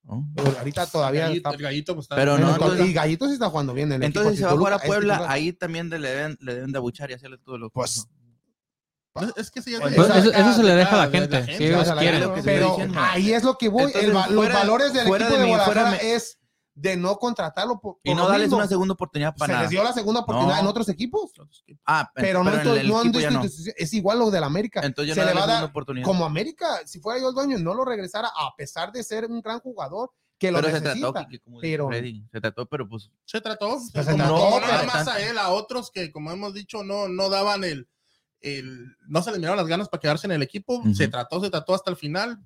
Oh. 0.07 0.25
ahorita 0.57 0.88
todavía 0.88 1.27
el 1.27 1.41
gallito, 1.43 1.93
pues, 1.93 2.05
está 2.05 2.15
pero 2.15 2.35
no, 2.39 2.57
y 2.83 2.91
Gallito 2.91 3.27
sí 3.27 3.33
está 3.33 3.51
jugando 3.51 3.71
bien 3.71 3.91
en 3.91 4.01
el 4.01 4.07
entonces 4.07 4.38
si 4.38 4.43
va 4.43 4.49
a 4.49 4.57
jugar 4.57 4.73
a 4.73 4.79
Puebla 4.79 5.25
ahí 5.29 5.53
también 5.53 5.91
le 5.91 5.99
deben, 5.99 6.38
le 6.41 6.55
deben 6.55 6.71
de 6.71 6.79
abuchar 6.79 7.11
y 7.11 7.13
hacerle 7.13 7.38
todo 7.38 7.59
lo 7.59 7.69
pues 7.69 8.07
es 9.38 9.51
que 9.51 9.61
pues, 9.61 9.95
eso, 10.25 10.53
se 10.53 10.63
le 10.63 10.73
deja 10.73 11.03
a 11.03 11.05
la 11.05 11.11
gente, 11.11 11.45
pero 12.43 12.77
ahí 12.95 13.31
es 13.31 13.43
lo 13.43 13.59
que 13.59 13.69
voy 13.69 13.93
los 14.31 14.51
valores 14.51 14.91
del 14.91 15.07
equipo 15.07 15.38
de, 15.38 15.47
Guadalajara 15.47 15.97
es 15.97 16.39
de 16.81 16.97
no 16.97 17.17
contratarlo. 17.17 17.79
Por, 17.79 17.99
y 18.03 18.13
no 18.13 18.27
darles 18.27 18.51
una 18.51 18.67
segunda 18.67 18.93
oportunidad 18.93 19.35
para 19.35 19.55
Se 19.55 19.61
les 19.61 19.69
dio 19.69 19.83
la 19.83 19.93
segunda 19.93 20.21
oportunidad 20.21 20.59
en 20.59 20.67
otros 20.67 20.89
equipos. 20.89 21.31
Ah, 21.85 22.11
pero, 22.15 22.43
no, 22.43 22.51
no, 22.51 23.43
es 23.75 23.93
igual 23.93 24.19
lo 24.19 24.31
del 24.31 24.43
América. 24.43 24.81
Entonces 24.83 25.13
se 25.13 25.25
le 25.25 25.33
va 25.33 25.43
a 25.43 25.47
dar 25.47 25.71
como 26.03 26.25
América, 26.25 26.81
si 26.85 26.99
fuera 26.99 27.19
yo 27.19 27.29
el 27.29 27.35
dueño, 27.35 27.59
no 27.59 27.73
lo 27.73 27.85
regresara 27.85 28.29
a 28.29 28.55
pesar 28.55 28.91
de 28.91 29.03
ser 29.03 29.25
un 29.25 29.41
gran 29.41 29.59
jugador 29.59 30.11
que 30.39 30.51
lo 30.51 30.59
pero 30.59 30.67
necesita. 30.67 30.89
Se 30.91 30.99
trató, 30.99 31.59
pero, 31.61 31.89
se 32.31 32.41
trató, 32.41 32.65
pero 32.65 32.89
pues... 32.89 33.11
Se 33.25 33.41
trató. 33.41 33.77
Pues 33.93 34.05
se 34.05 34.17
no, 34.17 34.59
nada 34.59 34.83
más 34.85 35.07
a 35.07 35.21
él, 35.21 35.37
a 35.37 35.49
otros 35.49 35.91
que, 35.91 36.11
como 36.11 36.31
hemos 36.31 36.55
dicho, 36.55 36.83
no, 36.83 37.07
no 37.07 37.29
daban 37.29 37.63
el, 37.63 37.87
el... 38.39 38.97
No 39.07 39.21
se 39.21 39.29
les 39.29 39.39
miraron 39.39 39.57
las 39.57 39.67
ganas 39.67 39.87
para 39.87 40.01
quedarse 40.01 40.25
en 40.25 40.31
el 40.31 40.41
equipo. 40.41 40.81
Se 40.95 41.07
trató, 41.07 41.41
se 41.41 41.51
trató 41.51 41.75
hasta 41.75 41.91
el 41.91 41.97
final. 41.97 42.39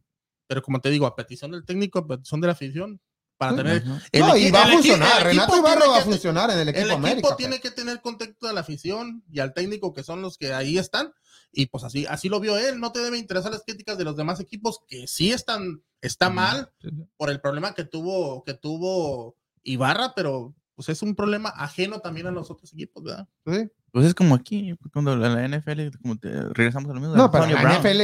Pero 0.48 0.62
como 0.62 0.80
te 0.82 0.90
digo, 0.90 1.06
a 1.06 1.16
petición 1.16 1.52
del 1.52 1.66
técnico, 1.66 2.00
a 2.00 2.08
petición 2.08 2.42
de 2.42 2.48
la 2.48 2.54
afición, 2.54 3.02
para 3.38 3.56
tener. 3.56 3.86
no, 3.86 4.38
y 4.38 4.52
va 4.52 4.64
a 4.64 4.68
funcionar. 4.68 5.24
Renato 5.24 5.58
Ibarra 5.58 5.88
va 5.88 5.98
a 5.98 6.02
funcionar 6.02 6.50
en 6.52 6.60
el 6.60 6.70
equipo. 6.70 6.88
El 6.88 7.06
equipo 7.06 7.36
tiene 7.36 7.60
que 7.60 7.72
tener 7.72 8.02
contacto 8.02 8.48
de 8.48 8.54
la 8.54 8.62
afición 8.62 9.24
y 9.30 9.40
al 9.40 9.54
técnico, 9.54 9.94
que 9.94 10.04
son 10.04 10.22
los 10.22 10.38
que 10.38 10.54
ahí 10.54 10.78
están. 10.78 11.14
Y 11.52 11.68
pues 11.68 11.84
así, 11.84 12.06
así 12.06 12.30
lo 12.30 12.40
vio 12.40 12.58
él. 12.58 12.80
No 12.80 12.92
te 12.92 13.00
debe 13.00 13.18
interesar 13.18 13.52
las 13.52 13.64
críticas 13.64 13.98
de 13.98 14.04
los 14.04 14.18
demás 14.18 14.40
equipos 14.40 14.82
que 14.88 15.08
sí 15.08 15.32
están, 15.32 15.84
está 16.02 16.30
mal 16.30 16.72
por 17.18 17.30
el 17.30 17.40
problema 17.42 17.74
que 17.74 17.86
tuvo, 17.86 18.44
que 18.44 18.54
tuvo 18.54 19.38
Ibarra, 19.64 20.14
pero 20.16 20.54
pues 20.76 20.90
es 20.90 21.02
un 21.02 21.16
problema 21.16 21.50
ajeno 21.50 22.00
también 22.00 22.28
a 22.28 22.32
los 22.32 22.52
otros 22.52 22.74
equipos, 22.74 23.04
¿verdad? 23.04 23.28
Sí. 23.46 23.70
Pues 23.96 24.08
es 24.08 24.14
como 24.14 24.36
aquí, 24.36 24.76
cuando 24.92 25.16
la 25.16 25.48
NFL, 25.48 25.98
como 26.02 26.18
te, 26.18 26.30
regresamos 26.50 26.92
a 26.92 26.96
lo 26.96 27.00
mismo. 27.00 27.16
No, 27.16 27.32
pero 27.32 27.46
la 27.46 27.80
NFL 27.80 28.02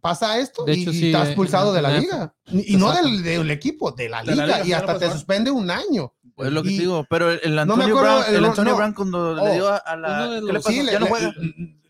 pasa 0.00 0.38
esto 0.38 0.64
y, 0.68 0.84
está 0.84 0.90
estás 0.92 1.26
eh, 1.26 1.30
expulsado 1.30 1.72
de 1.72 1.82
la 1.82 1.98
liga. 1.98 2.36
Y, 2.46 2.76
no 2.76 2.92
del, 2.92 3.24
del, 3.24 3.50
equipo, 3.50 3.90
de 3.90 4.08
la, 4.08 4.22
liga, 4.22 4.64
y 4.64 4.72
hasta 4.72 4.96
te 4.96 5.10
suspende 5.10 5.50
un 5.50 5.72
año. 5.72 6.14
Pues 6.36 6.52
lo 6.52 6.62
que 6.62 6.68
te 6.68 6.76
digo, 6.76 7.04
pero 7.10 7.32
el 7.32 7.58
Antonio, 7.58 7.98
Brown, 7.98 8.22
el, 8.28 8.44
Antonio 8.44 8.76
Brown 8.76 8.92
cuando 8.92 9.34
le 9.34 9.54
dio 9.54 9.68
a, 9.68 9.96
la... 9.96 10.38
¿qué 10.38 10.52
le 10.52 10.60
pasó? 10.60 10.70
ya 10.70 11.00
no 11.00 11.06
juega. 11.06 11.34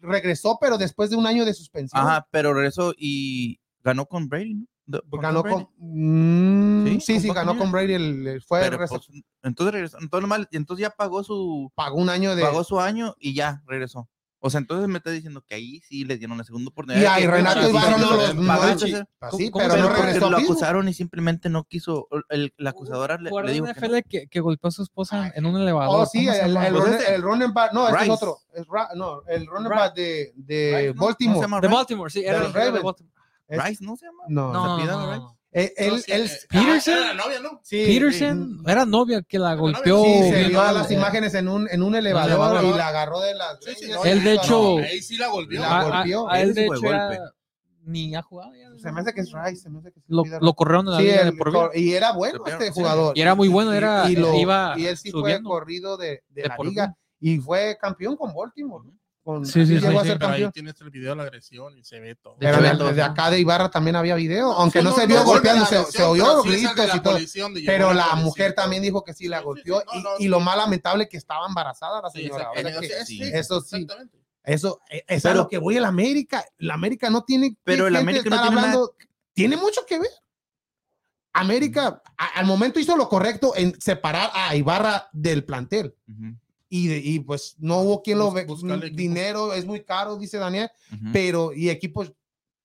regresó, 0.00 0.56
pero 0.58 0.78
después 0.78 1.10
de 1.10 1.16
un 1.16 1.26
año 1.26 1.44
de 1.44 1.52
suspensión. 1.52 2.02
Ajá, 2.02 2.26
pero 2.30 2.54
regresó 2.54 2.94
y 2.96 3.60
ganó 3.84 4.06
con 4.06 4.30
Brady, 4.30 4.54
¿no? 4.54 4.66
Ganó 5.20 5.42
con. 5.42 5.68
Mm, 5.78 6.98
sí, 7.00 7.20
sí, 7.20 7.28
ganó 7.32 7.56
con 7.56 7.70
Brady. 7.70 7.94
El, 7.94 8.42
fue 8.46 8.70
pues, 8.76 8.90
entonces 9.42 9.72
regresó. 9.72 9.98
Entonces, 10.00 10.48
entonces 10.52 10.82
ya 10.82 10.90
pagó 10.90 11.22
su. 11.22 11.70
Pagó 11.74 11.96
un 11.96 12.10
año 12.10 12.34
de. 12.34 12.42
Pagó 12.42 12.64
su 12.64 12.80
año 12.80 13.14
y 13.18 13.34
ya 13.34 13.62
regresó. 13.66 14.08
O 14.40 14.50
sea, 14.50 14.58
entonces 14.58 14.86
me 14.86 14.98
está 14.98 15.10
diciendo 15.10 15.42
que 15.44 15.56
ahí 15.56 15.80
sí 15.80 16.04
le 16.04 16.16
dieron 16.16 16.38
la 16.38 16.44
segunda 16.44 16.70
oportunidad. 16.70 17.02
Y 17.02 17.06
ahí 17.06 17.26
Renato 17.26 17.68
Ibarra 17.68 17.98
no 17.98 18.12
lo 18.12 19.36
Sí, 19.36 19.50
pero 19.52 19.76
no 19.76 19.88
regresó. 19.88 20.30
Lo 20.30 20.36
acusaron 20.36 20.88
y 20.88 20.94
simplemente 20.94 21.48
no 21.48 21.64
quiso. 21.64 22.06
El, 22.28 22.54
la 22.56 22.70
acusadora 22.70 23.18
le, 23.18 23.30
le 23.30 23.52
dijo. 23.52 23.66
Que, 23.66 24.02
que, 24.04 24.28
que, 24.28 24.40
golpeó 24.40 24.68
a 24.68 24.70
su 24.70 24.82
esposa 24.82 25.32
en 25.34 25.44
un 25.44 25.60
elevador. 25.60 26.02
Oh, 26.02 26.06
sí, 26.06 26.28
el, 26.28 26.56
el, 26.56 26.76
el, 27.08 27.22
running 27.22 27.52
back. 27.52 27.72
No, 27.72 27.88
este 27.88 28.04
es 28.04 28.10
otro. 28.10 28.38
Es 28.54 28.64
no, 28.94 29.22
el 29.26 29.46
running 29.46 29.70
back 29.70 29.94
de, 29.94 30.32
de 30.36 30.94
Baltimore. 30.96 31.60
De 31.60 31.68
Baltimore, 31.68 32.10
sí. 32.10 32.24
Era 32.24 32.40
de 32.48 32.80
Baltimore. 32.80 33.17
Rice, 33.48 33.84
¿no 33.84 33.96
se 33.96 34.06
llama? 34.06 34.24
No, 34.28 34.52
no, 34.52 34.84
no, 34.84 35.38
Él, 35.50 35.72
él, 35.76 36.04
él, 36.06 36.30
Peterson. 36.50 36.94
Era 36.94 37.14
novia, 37.14 37.40
¿no? 37.40 37.60
Sí, 37.62 37.84
Peterson 37.86 38.62
era 38.66 38.84
novia 38.84 39.22
que 39.22 39.38
la 39.38 39.54
golpeó. 39.54 40.04
Sí, 40.04 40.30
se 40.30 40.44
vio 40.44 40.62
las 40.72 40.90
imágenes 40.90 41.34
en 41.34 41.48
un, 41.48 41.68
en 41.70 41.82
un 41.82 41.94
elevador 41.94 42.64
y 42.64 42.70
la 42.76 42.88
agarró 42.88 43.20
de 43.20 43.34
las. 43.34 43.58
Sí, 43.64 43.74
sí, 43.74 43.90
él, 44.04 44.22
de 44.22 44.34
hecho. 44.34 44.78
Ahí 44.78 45.00
sí 45.00 45.16
la 45.16 45.28
golpeó. 45.28 45.60
La 45.60 45.84
golpeó. 45.84 46.28
A, 46.28 46.40
él, 46.42 46.54
de 46.54 46.66
hecho, 46.66 46.86
era, 46.86 47.32
ni 47.84 48.14
ha 48.14 48.22
jugado. 48.22 48.52
Ya, 48.54 48.68
se 48.78 48.92
me 48.92 49.00
hace 49.00 49.14
que 49.14 49.22
es 49.22 49.32
Rice. 49.32 49.62
Se 49.62 49.70
me 49.70 49.78
hace 49.78 49.92
que 49.92 50.00
lo, 50.08 50.22
lo 50.24 50.52
corrieron 50.52 50.84
de 50.84 50.92
la 50.92 51.00
liga 51.00 51.24
de 51.24 51.32
por 51.32 51.50
vida. 51.50 51.70
Y 51.74 51.94
era 51.94 52.12
bueno 52.12 52.44
este 52.46 52.70
jugador. 52.70 53.16
Y 53.16 53.22
era 53.22 53.34
muy 53.34 53.48
bueno. 53.48 53.72
Era, 53.72 54.10
y, 54.10 54.16
lo, 54.16 54.34
iba 54.34 54.74
y 54.76 54.86
él 54.86 54.98
sí 54.98 55.10
fue 55.10 55.42
corrido 55.42 55.96
de, 55.96 56.22
de, 56.28 56.42
de 56.42 56.48
la 56.48 56.56
liga. 56.62 56.94
Y 57.20 57.38
fue 57.38 57.78
campeón 57.80 58.16
con 58.16 58.32
Baltimore 58.34 58.84
sí, 59.44 59.66
sí, 59.66 59.78
llegó 59.78 59.90
sí, 59.90 59.96
a 59.96 60.04
ser 60.04 60.18
campeón. 60.18 60.46
Ahí 60.46 60.52
tienes 60.52 60.80
el 60.80 60.90
video 60.90 61.10
de 61.10 61.16
la 61.16 61.22
agresión 61.24 61.76
y 61.78 61.84
se 61.84 62.00
ve 62.00 62.14
todo. 62.14 62.36
Pero 62.38 62.60
desde 62.60 63.02
acá 63.02 63.30
de 63.30 63.40
Ibarra 63.40 63.70
también 63.70 63.96
había 63.96 64.14
video, 64.14 64.52
aunque 64.52 64.82
no, 64.82 64.94
se 64.94 65.06
vio 65.06 65.24
golpeando, 65.24 65.66
se, 65.66 66.02
oyó 66.02 66.36
los 66.36 66.44
gritos 66.44 66.94
y 66.94 67.00
todo. 67.00 67.18
Pero 67.66 67.92
la 67.92 68.14
mujer 68.16 68.54
también 68.54 68.82
dijo 68.82 69.04
que 69.04 69.14
sí 69.14 69.28
la 69.28 69.40
golpeó 69.40 69.82
y, 70.18 70.28
lo 70.28 70.40
más 70.40 70.56
lamentable 70.56 71.08
que 71.08 71.16
estaba 71.16 71.46
embarazada 71.46 72.00
la 72.02 72.10
señora. 72.10 72.50
Eso 72.54 73.60
sí. 73.60 73.86
Eso 74.44 74.80
e, 74.88 75.04
es 75.06 75.26
a 75.26 75.34
lo 75.34 75.46
que 75.46 75.58
voy 75.58 75.76
a 75.76 75.80
la 75.82 75.88
América. 75.88 76.42
La 76.56 76.74
América 76.74 77.10
no 77.10 77.24
tiene. 77.24 77.56
Pero 77.64 77.86
el 77.86 77.96
América 77.96 78.30
no 78.30 78.40
tiene 78.40 78.56
hablando, 78.56 78.94
tiene 79.34 79.56
mucho 79.56 79.84
que 79.86 79.98
ver. 79.98 80.10
América 81.34 82.02
al 82.16 82.46
momento 82.46 82.80
hizo 82.80 82.96
lo 82.96 83.08
correcto 83.08 83.52
en 83.54 83.78
separar 83.80 84.30
a 84.34 84.56
Ibarra 84.56 85.08
del 85.12 85.44
plantel 85.44 85.94
y, 86.68 86.92
y 86.92 87.20
pues 87.20 87.56
no 87.58 87.80
hubo 87.80 88.02
quien 88.02 88.18
lo 88.18 88.30
ve. 88.30 88.46
Dinero 88.92 89.52
es 89.52 89.64
muy 89.64 89.84
caro, 89.84 90.16
dice 90.16 90.38
Daniel, 90.38 90.70
pero 91.12 91.52
y 91.52 91.70
equipos, 91.70 92.12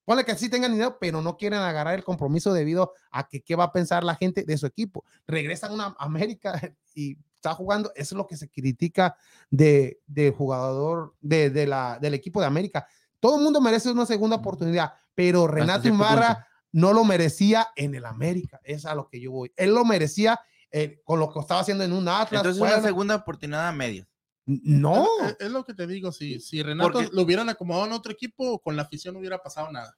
ponle 0.05 0.25
que 0.25 0.35
sí 0.35 0.49
tengan 0.49 0.71
dinero, 0.71 0.97
pero 0.99 1.21
no 1.21 1.37
quieren 1.37 1.59
agarrar 1.59 1.95
el 1.95 2.03
compromiso 2.03 2.53
debido 2.53 2.93
a 3.11 3.27
que 3.27 3.41
qué 3.41 3.55
va 3.55 3.65
a 3.65 3.71
pensar 3.71 4.03
la 4.03 4.15
gente 4.15 4.43
de 4.43 4.57
su 4.57 4.65
equipo. 4.65 5.05
Regresan 5.25 5.71
a 5.71 5.73
una 5.73 5.95
América 5.99 6.59
y 6.93 7.17
está 7.35 7.53
jugando, 7.53 7.91
eso 7.95 8.15
es 8.15 8.17
lo 8.17 8.27
que 8.27 8.37
se 8.37 8.49
critica 8.49 9.15
de, 9.49 9.99
de 10.07 10.31
jugador 10.31 11.15
de, 11.19 11.49
de, 11.49 11.67
la, 11.67 11.99
del 11.99 12.13
equipo 12.13 12.39
de 12.39 12.47
América. 12.47 12.87
Todo 13.19 13.37
el 13.37 13.43
mundo 13.43 13.61
merece 13.61 13.91
una 13.91 14.05
segunda 14.05 14.37
oportunidad, 14.37 14.93
pero 15.15 15.47
Renato 15.47 15.87
Ibarra 15.87 16.47
no 16.71 16.91
lo 16.91 17.05
merecía 17.05 17.67
en 17.75 17.95
el 17.95 18.05
América, 18.05 18.59
es 18.63 18.85
a 18.85 18.95
lo 18.95 19.07
que 19.07 19.21
yo 19.21 19.31
voy. 19.31 19.53
Él 19.55 19.73
lo 19.73 19.85
merecía 19.85 20.39
eh, 20.75 21.01
con 21.05 21.19
lo 21.19 21.31
que 21.31 21.39
estaba 21.39 21.61
haciendo 21.61 21.83
en 21.83 21.93
un 21.93 22.07
Atlas. 22.07 22.41
Entonces, 22.41 22.61
una 22.61 22.81
segunda 22.81 23.15
oportunidad 23.15 23.67
a 23.67 23.71
medias. 23.71 24.07
No. 24.45 25.07
Es, 25.39 25.51
lo 25.51 25.63
que 25.63 25.75
te 25.75 25.85
digo, 25.85 26.11
si, 26.11 26.39
si 26.39 26.63
Renato 26.63 27.01
lo 27.11 27.21
hubieran 27.21 27.47
acomodado 27.47 27.85
en 27.85 27.93
otro 27.93 28.11
equipo, 28.11 28.59
con 28.59 28.75
la 28.75 28.81
afición 28.81 29.13
no 29.13 29.19
hubiera 29.19 29.37
pasado 29.37 29.71
nada. 29.71 29.95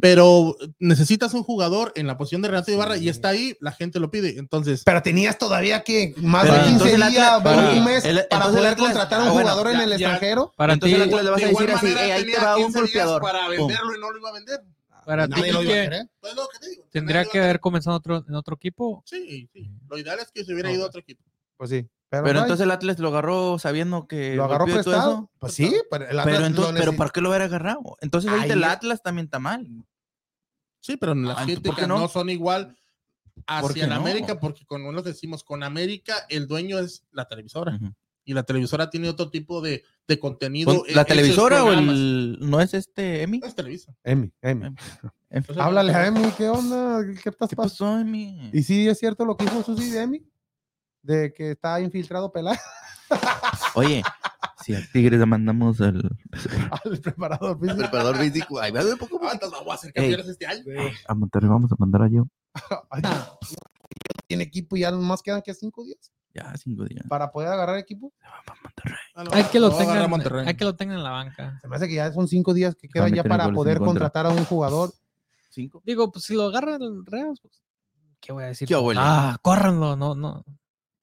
Pero 0.00 0.56
necesitas 0.78 1.34
un 1.34 1.42
jugador 1.42 1.92
en 1.94 2.06
la 2.06 2.16
posición 2.16 2.40
de 2.40 2.48
Renato 2.48 2.72
Ibarra 2.72 2.96
y 2.96 3.10
está 3.10 3.28
ahí, 3.28 3.54
la 3.60 3.70
gente 3.70 4.00
lo 4.00 4.10
pide. 4.10 4.38
Entonces. 4.38 4.82
Pero 4.82 5.02
tenías 5.02 5.36
todavía 5.36 5.82
que 5.82 6.14
más 6.16 6.44
de 6.44 6.70
15 6.70 6.96
días, 6.96 7.42
un 7.44 7.84
mes 7.84 8.02
para 8.30 8.46
poder 8.46 8.76
contratar 8.76 9.20
a 9.20 9.24
un 9.24 9.28
ah, 9.28 9.42
jugador 9.42 9.68
en 9.68 9.80
el 9.80 9.92
extranjero. 9.92 10.54
Para 10.56 10.72
entonces 10.72 11.02
ti, 11.02 11.10
le 11.10 11.30
vas 11.30 11.42
a 11.42 11.46
decir 11.46 11.70
así, 11.70 11.86
ahí 11.86 12.24
te 12.24 12.38
va 12.38 12.56
un 12.56 12.72
golpeador. 12.72 13.20
Para 13.20 13.46
venderlo 13.48 13.94
y 13.94 14.00
no 14.00 14.10
lo 14.10 14.18
iba 14.18 14.30
a 14.30 14.32
vender. 14.32 14.60
Para 15.04 15.28
ti, 15.28 15.42
que, 15.42 16.08
pues 16.20 16.34
¿tendría 16.90 17.24
que 17.24 17.40
haber 17.40 17.60
comenzado 17.60 17.96
otro, 17.96 18.24
en 18.26 18.34
otro 18.34 18.56
equipo? 18.56 19.02
Sí, 19.06 19.48
sí. 19.52 19.70
Lo 19.88 19.98
ideal 19.98 20.18
es 20.20 20.30
que 20.30 20.44
se 20.44 20.52
hubiera 20.52 20.72
ido 20.72 20.84
a 20.84 20.88
otro 20.88 21.00
equipo. 21.00 21.22
Pues 21.56 21.70
sí. 21.70 21.88
Pero, 22.08 22.40
entonces 22.40 22.60
el 22.60 22.70
Atlas 22.70 22.98
lo 22.98 23.08
agarró 23.08 23.58
sabiendo 23.58 24.06
que. 24.06 24.36
Lo 24.36 24.44
agarró 24.44 24.66
prestado. 24.66 25.30
Pues 25.38 25.54
sí, 25.54 25.74
pero, 25.90 26.06
pero, 26.24 26.46
entonces, 26.46 26.74
pero 26.78 26.96
¿para 26.96 27.10
qué 27.10 27.20
lo 27.20 27.30
hubiera 27.30 27.46
agarrado? 27.46 27.96
Entonces 28.00 28.30
ahorita 28.30 28.52
el 28.52 28.64
Atlas 28.64 29.02
también 29.02 29.24
está 29.26 29.38
mal. 29.38 29.66
Sí, 30.80 30.96
pero 30.96 31.14
las 31.14 31.38
ah, 31.38 31.44
críticas 31.44 31.88
no? 31.88 31.98
no? 31.98 32.08
son 32.08 32.30
igual 32.30 32.76
hacia 33.46 33.84
en 33.84 33.92
América, 33.92 34.38
porque 34.38 34.64
con 34.66 34.94
que 34.94 35.02
decimos, 35.02 35.42
con 35.42 35.62
América 35.62 36.26
el 36.28 36.46
dueño 36.46 36.78
es 36.78 37.04
la 37.10 37.26
televisora. 37.26 37.78
Y 38.24 38.32
la 38.32 38.42
televisora 38.42 38.88
tiene 38.88 39.08
otro 39.08 39.30
tipo 39.30 39.60
de, 39.60 39.84
de 40.08 40.18
contenido. 40.18 40.82
¿La 40.94 41.04
televisora 41.04 41.62
o 41.62 41.72
el, 41.72 42.38
no 42.40 42.60
es 42.60 42.72
este 42.72 43.22
Emi? 43.22 43.40
Es 43.44 43.54
Televisa. 43.54 43.94
Emi, 44.02 44.32
Emi. 44.40 44.74
Háblale 45.58 45.92
a 45.92 46.06
Emi, 46.06 46.30
¿qué 46.36 46.48
onda? 46.48 47.04
¿Qué, 47.22 47.28
estás 47.28 47.50
¿Qué 47.50 47.56
pasó, 47.56 47.98
Emi? 47.98 48.50
¿Y 48.52 48.62
si 48.62 48.88
es 48.88 48.98
cierto 48.98 49.24
lo 49.24 49.36
que 49.36 49.44
hizo 49.44 49.62
Susi 49.62 49.90
de 49.90 50.02
Emi? 50.02 50.26
De 51.02 51.34
que 51.34 51.50
está 51.50 51.80
infiltrado 51.80 52.32
pelado. 52.32 52.56
Oye, 53.74 54.02
si 54.64 54.74
al 54.74 54.90
Tigre 54.90 55.18
le 55.18 55.26
mandamos 55.26 55.78
al, 55.82 56.10
al 56.84 56.98
preparador 57.00 57.58
físico. 57.60 57.72
Al 57.72 57.78
preparador 57.78 58.16
físico. 58.16 58.60
Ay, 58.60 58.72
me 58.72 58.96
poco. 58.96 59.20
Ah, 59.22 59.30
entonces 59.34 59.58
vamos 59.58 59.72
a 59.72 59.74
hacer 59.74 59.92
campeones 59.92 60.28
este 60.28 60.46
año. 60.46 60.64
A 61.06 61.14
Monterrey 61.14 61.50
vamos 61.50 61.70
a 61.72 61.76
mandar 61.78 62.02
a 62.02 62.08
yo. 62.08 62.26
tiene 64.26 64.44
equipo 64.44 64.76
y 64.76 64.80
ya 64.80 64.92
más 64.92 65.20
quedan 65.20 65.42
que 65.42 65.52
cinco 65.52 65.84
días. 65.84 66.10
Ya, 66.34 66.52
cinco 66.56 66.84
días. 66.84 67.06
Para 67.08 67.30
poder 67.30 67.48
agarrar 67.48 67.78
equipo. 67.78 68.12
Ah, 69.14 69.24
hay, 69.30 69.44
que 69.44 69.60
lo 69.60 69.70
tengan, 69.70 70.12
hay 70.46 70.54
que 70.56 70.64
lo 70.64 70.74
tengan 70.74 70.96
en 70.98 71.04
la 71.04 71.10
banca. 71.10 71.58
Se 71.62 71.68
me 71.68 71.76
hace 71.76 71.86
que 71.86 71.94
ya 71.94 72.12
son 72.12 72.26
cinco 72.26 72.52
días 72.52 72.74
que 72.74 72.88
quedan 72.88 73.14
ya 73.14 73.22
para 73.22 73.52
poder 73.52 73.78
contratar 73.78 74.26
a 74.26 74.30
un 74.30 74.44
jugador. 74.44 74.92
¿Cinco? 75.50 75.80
Digo, 75.84 76.10
pues 76.10 76.24
si 76.24 76.34
lo 76.34 76.46
agarran 76.46 76.82
el 76.82 77.06
Real, 77.06 77.38
pues, 77.40 77.62
¿qué 78.20 78.32
voy 78.32 78.42
a 78.42 78.46
decir? 78.48 78.68
ah, 78.96 79.38
córranlo, 79.40 79.94
no, 79.94 80.16
no. 80.16 80.44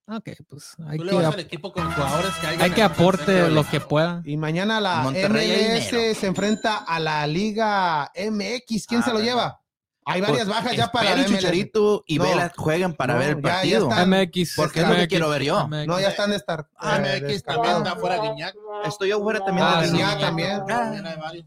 Ok, 0.07 0.29
pues 0.49 0.75
hay 0.85 0.99
que, 0.99 1.41
equipo 1.41 1.71
con 1.71 1.89
jugadores 1.89 2.33
que 2.41 2.47
hay 2.47 2.71
que 2.71 2.83
aporte 2.83 3.49
lo 3.49 3.63
que 3.63 3.79
pueda. 3.79 4.21
Y 4.25 4.35
mañana 4.35 4.81
la 4.81 5.03
MLS 5.03 6.17
se 6.17 6.27
enfrenta 6.27 6.79
a 6.79 6.99
la 6.99 7.25
Liga 7.27 8.11
MX. 8.13 8.87
¿Quién 8.87 9.03
se 9.03 9.13
lo 9.13 9.19
ah, 9.19 9.21
lleva? 9.21 9.60
Hay 10.05 10.19
varias 10.19 10.45
pues, 10.45 10.57
bajas 10.57 10.75
ya 10.75 10.91
para 10.91 11.13
el 11.13 11.25
Chicharito 11.25 12.03
y 12.07 12.17
Vela 12.17 12.51
juegan 12.55 12.93
para 12.93 13.15
ver 13.15 13.29
el 13.31 13.41
partido. 13.41 13.89
Ya, 13.89 14.05
MX. 14.05 14.55
Porque 14.55 14.81
es 14.81 14.87
lo 14.87 14.95
que 14.95 15.07
quiero 15.07 15.29
ver 15.29 15.43
yo. 15.43 15.67
No, 15.67 15.99
ya 15.99 16.09
están 16.09 16.31
de 16.31 16.37
estar. 16.37 16.67
Ah, 16.75 16.99
MX 16.99 17.43
también 17.43 17.77
está 17.77 17.95
fuera 17.95 18.17
Guiñac. 18.17 18.55
Estoy 18.85 19.11
afuera 19.11 19.43
también 19.43 19.67
ah, 19.67 19.81
de 19.81 19.87
Guiñac 19.89 20.19
también. 20.19 20.61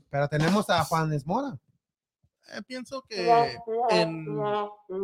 Pero 0.08 0.28
tenemos 0.28 0.70
a 0.70 0.84
Juan 0.84 1.12
Esmora. 1.12 1.56
Eh, 2.52 2.62
pienso 2.66 3.02
que 3.08 3.30
en... 3.90 4.38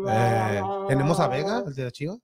Eh, 0.08 0.62
tenemos 0.88 1.18
a 1.18 1.26
Vega, 1.26 1.64
el 1.66 1.74
de 1.74 1.90
Chivas. 1.90 2.18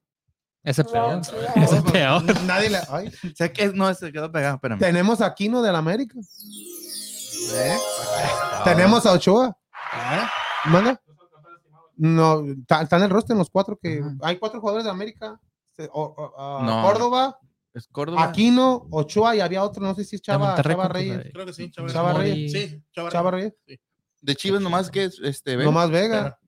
Ese 0.63 0.83
es 0.83 0.89
peor. 0.89 1.21
Ese 1.55 1.77
es 1.77 1.83
peor. 1.85 2.43
Nadie 2.43 2.71
le. 2.71 2.79
Ay. 2.91 3.13
Sé 3.37 3.53
que 3.53 3.69
no 3.69 3.93
se 3.95 4.13
quedó 4.13 4.31
pegado, 4.33 4.57
espérame. 4.57 4.81
Tenemos 4.81 5.21
a 5.21 5.33
Quino 5.33 5.63
del 5.63 5.77
América. 5.77 6.19
¿Eh? 7.55 7.77
Tenemos 8.65 9.07
a 9.07 9.13
Ochoa. 9.13 9.57
¿Eh? 9.95 10.27
¿Manda? 10.67 11.01
No, 11.97 12.45
están 12.45 13.01
en 13.01 13.03
el 13.03 13.11
roster 13.11 13.37
los 13.37 13.51
cuatro 13.51 13.79
que. 13.81 14.03
Hay 14.23 14.39
cuatro 14.39 14.61
jugadores 14.61 14.85
de 14.85 14.91
América. 14.91 15.41
Córdoba. 15.77 17.39
Es 17.75 17.87
Córdoba. 17.89 18.25
Aquino, 18.25 18.87
Ochoa 18.91 19.37
y 19.37 19.41
había 19.41 19.63
otro, 19.63 19.83
no 19.83 19.95
sé 19.95 20.05
si 20.05 20.17
es 20.17 20.23
Chava, 20.23 20.61
Chava 20.63 20.89
Reyes. 20.89 21.27
Creo 21.33 21.45
que 21.45 21.53
sí, 21.53 21.71
Chava, 21.71 22.15
Reyes. 22.15 22.53
Sí, 22.53 22.83
Chava, 22.93 23.31
Reyes. 23.31 23.55
De 24.23 24.35
Chivas 24.35 24.63
nomás 24.63 24.91
que 24.91 25.05
es 25.05 25.21
este 25.23 25.57
Vega. 25.57 25.67
Nomás 25.67 25.91
Vega. 25.91 26.39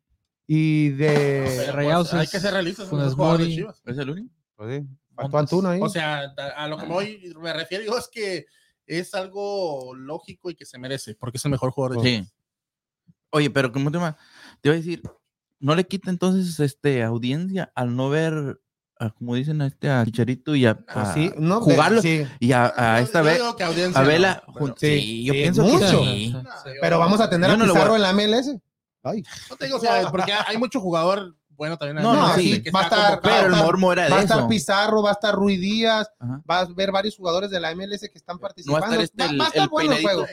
Y 0.47 0.89
de 0.91 1.71
Rayados. 1.73 2.15
Hay 2.15 2.27
que 2.27 2.41
ser 2.41 2.55
realistas. 2.55 2.89
Con 2.89 3.17
Mori. 3.17 3.67
¿Es 3.85 3.99
el 3.99 4.11
único? 4.11 4.35
Pues 4.57 4.81
sí. 4.81 4.89
Antuna 5.17 5.73
ahí. 5.73 5.81
O 5.83 5.89
sea, 5.89 6.33
a 6.57 6.69
lo 6.69 6.79
que 6.79 6.87
voy, 6.87 7.35
me 7.41 7.53
refiero 7.53 7.99
es 7.99 8.09
que 8.09 8.47
es 8.87 9.15
algo 9.15 9.95
lógico 9.95 10.51
y 10.51 10.55
que 10.55 10.65
se 10.65 10.79
merece, 10.79 11.15
porque 11.15 11.37
es 11.37 11.45
el 11.45 11.51
mejor 11.51 11.71
jugador 11.71 12.01
de 12.01 12.09
Sí. 12.09 12.29
Oye, 13.31 13.51
pero 13.51 13.71
como 13.71 13.91
te, 13.91 13.99
te 13.99 14.71
voy 14.71 14.79
a 14.79 14.81
decir, 14.81 15.03
¿no 15.61 15.75
le 15.75 15.87
quita 15.87 16.11
entonces 16.11 16.59
este 16.61 17.03
audiencia 17.03 17.73
al 17.75 17.97
no 17.97 18.11
ver 18.11 18.61
como 19.17 19.37
dicen 19.37 19.63
a 19.63 19.67
este 19.67 19.89
a 19.89 20.05
Chicharito 20.05 20.57
y 20.57 20.67
a, 20.67 20.77
sí, 21.15 21.33
no, 21.39 21.61
jugarlo 21.61 22.01
y 22.41 22.53
a, 22.53 22.99
esta 23.01 23.23
vez 23.23 23.41
a 23.95 24.03
Vela 24.03 24.43
sí, 24.77 25.25
yo 25.25 25.33
pienso 25.33 25.63
mucho. 25.63 26.03
pero 26.81 26.99
vamos 26.99 27.21
a 27.21 27.31
tener 27.31 27.51
a 27.51 27.57
Pizarro 27.57 27.95
en 27.95 28.03
la 28.03 28.13
MLS 28.13 28.57
Ay. 29.05 29.23
no 29.49 29.57
te 29.57 29.67
digo 29.67 29.79
o 29.79 29.81
sea 29.81 30.11
porque 30.11 30.33
hay 30.33 30.59
mucho 30.59 30.81
jugador 30.81 31.37
bueno, 31.59 31.77
también 31.77 32.01
no, 32.01 32.15
no, 32.15 32.35
sí, 32.35 32.63
va 32.73 32.81
a 32.81 32.85
estar, 32.85 33.21
pero 33.21 33.49
el 33.49 33.57
mormo 33.57 33.93
era 33.93 34.05
de 34.05 34.11
Va 34.11 34.19
a 34.19 34.23
estar 34.23 34.47
Pizarro, 34.47 35.03
va 35.03 35.11
a 35.11 35.13
estar 35.15 35.35
Rui 35.35 35.57
Díaz, 35.57 36.09
va 36.49 36.61
a 36.61 36.65
ver 36.67 36.93
varios 36.93 37.17
jugadores 37.17 37.51
de 37.51 37.59
la 37.59 37.75
MLS 37.75 38.03
que 38.03 38.13
están 38.15 38.39
participando. 38.39 38.87
va 38.87 38.93
a 38.93 39.03
estar, 39.03 39.27
este, 39.27 39.37
va, 39.37 39.45
a 39.45 39.49
estar 39.49 39.69
bueno 39.69 39.95
el 39.95 40.03
juego. 40.03 40.27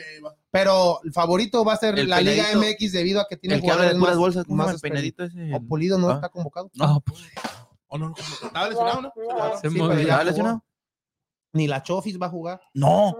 Pero 0.52 1.00
el 1.02 1.12
favorito 1.12 1.64
va 1.64 1.72
a 1.72 1.78
ser 1.78 1.98
la 2.06 2.20
Liga 2.20 2.44
MX 2.54 2.92
debido 2.92 3.20
a 3.20 3.26
que 3.28 3.36
tiene 3.36 3.58
jugadores 3.58 3.92
de 3.92 3.98
más, 3.98 4.16
bolsas, 4.16 4.48
más 4.48 4.74
el 4.74 4.80
peinadito 4.80 5.24
ese. 5.24 5.52
O 5.52 5.60
Pulido 5.60 5.98
no 5.98 6.10
ah. 6.10 6.14
está 6.14 6.28
convocado. 6.28 6.70
No, 6.74 7.00
pues. 7.00 7.20
¿O 7.88 7.98
no, 7.98 8.14
¿Estaba 8.16 8.68
lesionado, 8.68 9.02
no? 9.02 9.12
Sí, 9.60 9.68
pero 9.68 10.00
ya 10.00 10.22
lesionado. 10.22 10.62
Ni 11.56 11.66
la 11.66 11.82
Chofis 11.82 12.20
va 12.20 12.26
a 12.26 12.28
jugar. 12.28 12.60
No. 12.74 13.16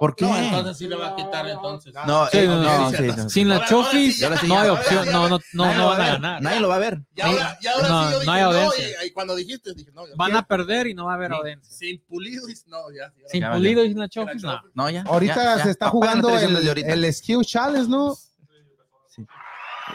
¿Por 0.00 0.14
qué? 0.16 0.24
No, 0.24 0.36
entonces 0.36 0.76
sí 0.76 0.88
le 0.88 0.96
va 0.96 1.10
a 1.10 1.16
quitar 1.16 1.48
entonces. 1.48 1.94
No, 2.06 2.26
sí, 2.26 2.46
no, 2.46 2.62
no, 2.62 2.90
sí, 2.90 3.30
Sin 3.30 3.48
la 3.48 3.64
Chofis 3.64 4.28
no 4.46 4.58
hay 4.58 4.68
opción. 4.68 5.06
No, 5.12 5.28
no, 5.28 5.38
no, 5.52 5.74
no 5.74 5.88
van 5.88 6.00
a 6.00 6.06
ganar. 6.06 6.42
Nadie 6.42 6.60
lo 6.60 6.68
va 6.68 6.76
a 6.76 6.78
ver. 6.78 7.00
Y 7.14 7.20
ahora, 7.20 7.58
y 7.60 7.66
ahora 7.66 7.88
sí 7.88 7.94
yo 7.94 8.20
dije, 8.20 8.26
no, 8.26 8.32
hay 8.32 8.42
audiencia. 8.42 9.04
y, 9.06 9.10
cuando 9.12 9.36
dijiste, 9.36 9.74
dije, 9.74 9.90
no. 9.92 10.02
Van 10.16 10.36
a 10.36 10.46
perder 10.46 10.88
y 10.88 10.94
no 10.94 11.06
va 11.06 11.12
a 11.12 11.14
haber 11.14 11.32
audiencia. 11.32 11.72
Sin 11.72 12.00
pulido 12.02 12.48
y 12.48 12.54
no, 12.66 12.78
ya. 12.90 13.12
Sin 13.28 13.44
pulido 13.48 13.84
y 13.84 13.88
sin 13.88 13.98
la 13.98 14.08
Chofis, 14.08 14.42
no. 14.42 14.60
No, 14.74 14.90
ya. 14.90 15.04
Ahorita 15.06 15.62
se 15.62 15.70
está 15.70 15.88
jugando 15.88 16.30
el 16.36 17.14
Skill 17.14 17.44
Challenge, 17.44 17.88
¿no? 17.88 18.14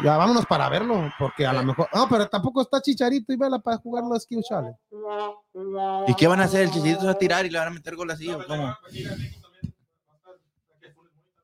Ya 0.03 0.17
vámonos 0.17 0.45
para 0.45 0.69
verlo, 0.69 1.11
porque 1.19 1.45
a 1.45 1.53
lo 1.53 1.63
mejor. 1.63 1.87
No, 1.93 2.07
pero 2.09 2.27
tampoco 2.27 2.61
está 2.61 2.81
Chicharito 2.81 3.33
y 3.33 3.35
Vela 3.35 3.59
para 3.59 3.77
jugar 3.77 4.03
los 4.05 4.23
Skill 4.23 4.43
Challenge. 4.47 4.77
¿Y 6.07 6.13
qué 6.13 6.27
van 6.27 6.39
a 6.39 6.45
hacer? 6.45 6.61
¿El 6.61 6.71
Chicharito 6.71 7.01
se 7.01 7.05
va 7.07 7.11
a 7.11 7.17
tirar 7.17 7.45
y 7.45 7.49
le 7.49 7.59
van 7.59 7.67
a 7.67 7.71
meter 7.71 7.95
gol 7.95 8.09
así 8.11 8.29
o 8.29 8.45
cómo? 8.45 8.73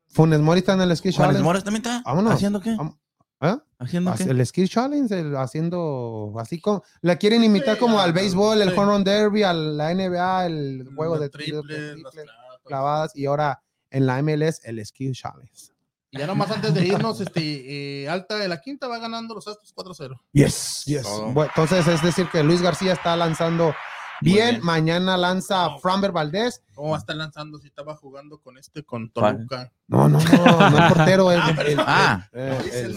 Funes 0.09 0.39
Mori 0.39 0.59
está 0.59 0.73
en 0.73 0.81
el 0.81 0.95
Skill 0.95 1.13
Challenge. 1.13 1.33
¿Funes 1.33 1.43
Mori 1.43 1.61
también 1.61 1.85
está? 1.85 2.01
Vámonos. 2.05 2.33
¿Haciendo 2.33 2.61
qué? 2.61 2.77
¿Eh? 3.41 3.57
¿Haciendo 3.79 4.13
qué? 4.15 4.23
El 4.23 4.45
Skill 4.45 4.69
Challenge, 4.69 5.37
haciendo 5.37 6.33
así 6.39 6.61
como. 6.61 6.83
La 7.01 7.17
quieren 7.17 7.43
imitar 7.43 7.77
como 7.77 7.99
al 7.99 8.13
béisbol, 8.13 8.61
el 8.61 8.69
Home 8.69 8.85
Run 8.85 9.03
Derby, 9.03 9.43
a 9.43 9.51
la 9.51 9.93
NBA, 9.93 10.45
el 10.45 10.89
juego 10.95 11.19
de 11.19 11.29
triples, 11.29 11.97
clavadas, 12.63 13.13
y 13.15 13.25
ahora 13.25 13.61
en 13.89 14.05
la 14.05 14.21
MLS, 14.21 14.61
el 14.63 14.83
Skill 14.85 15.13
Challenge. 15.13 15.74
Y 16.15 16.19
ya 16.19 16.27
nomás 16.27 16.49
antes 16.49 16.73
de 16.73 16.85
irnos, 16.85 17.19
este, 17.19 18.03
eh, 18.03 18.09
Alta 18.09 18.37
de 18.37 18.47
la 18.47 18.61
Quinta 18.61 18.87
va 18.87 18.99
ganando 18.99 19.35
los 19.35 19.45
Astros 19.47 19.73
4-0. 19.75 20.17
Yes, 20.31 20.83
yes. 20.85 21.03
Bueno, 21.33 21.51
entonces 21.53 21.85
es 21.87 22.01
decir 22.01 22.29
que 22.31 22.41
Luis 22.41 22.61
García 22.61 22.93
está 22.93 23.17
lanzando 23.17 23.75
bien. 24.21 24.61
Mañana 24.63 25.17
lanza 25.17 25.67
no. 25.67 25.79
Framber 25.79 26.13
Valdés. 26.13 26.63
¿Cómo 26.73 26.91
va 26.91 26.95
a 26.95 26.99
estar 26.99 27.17
lanzando 27.17 27.57
si 27.57 27.67
estaba 27.67 27.97
jugando 27.97 28.39
con 28.39 28.57
este, 28.57 28.83
con 28.83 29.09
Toluca? 29.09 29.73
No, 29.87 30.07
no, 30.07 30.19
no, 30.19 30.69
no 30.69 30.77
el 30.77 30.93
portero, 30.93 31.31
el, 31.33 31.39
ah, 31.79 32.27
el, 32.31 32.95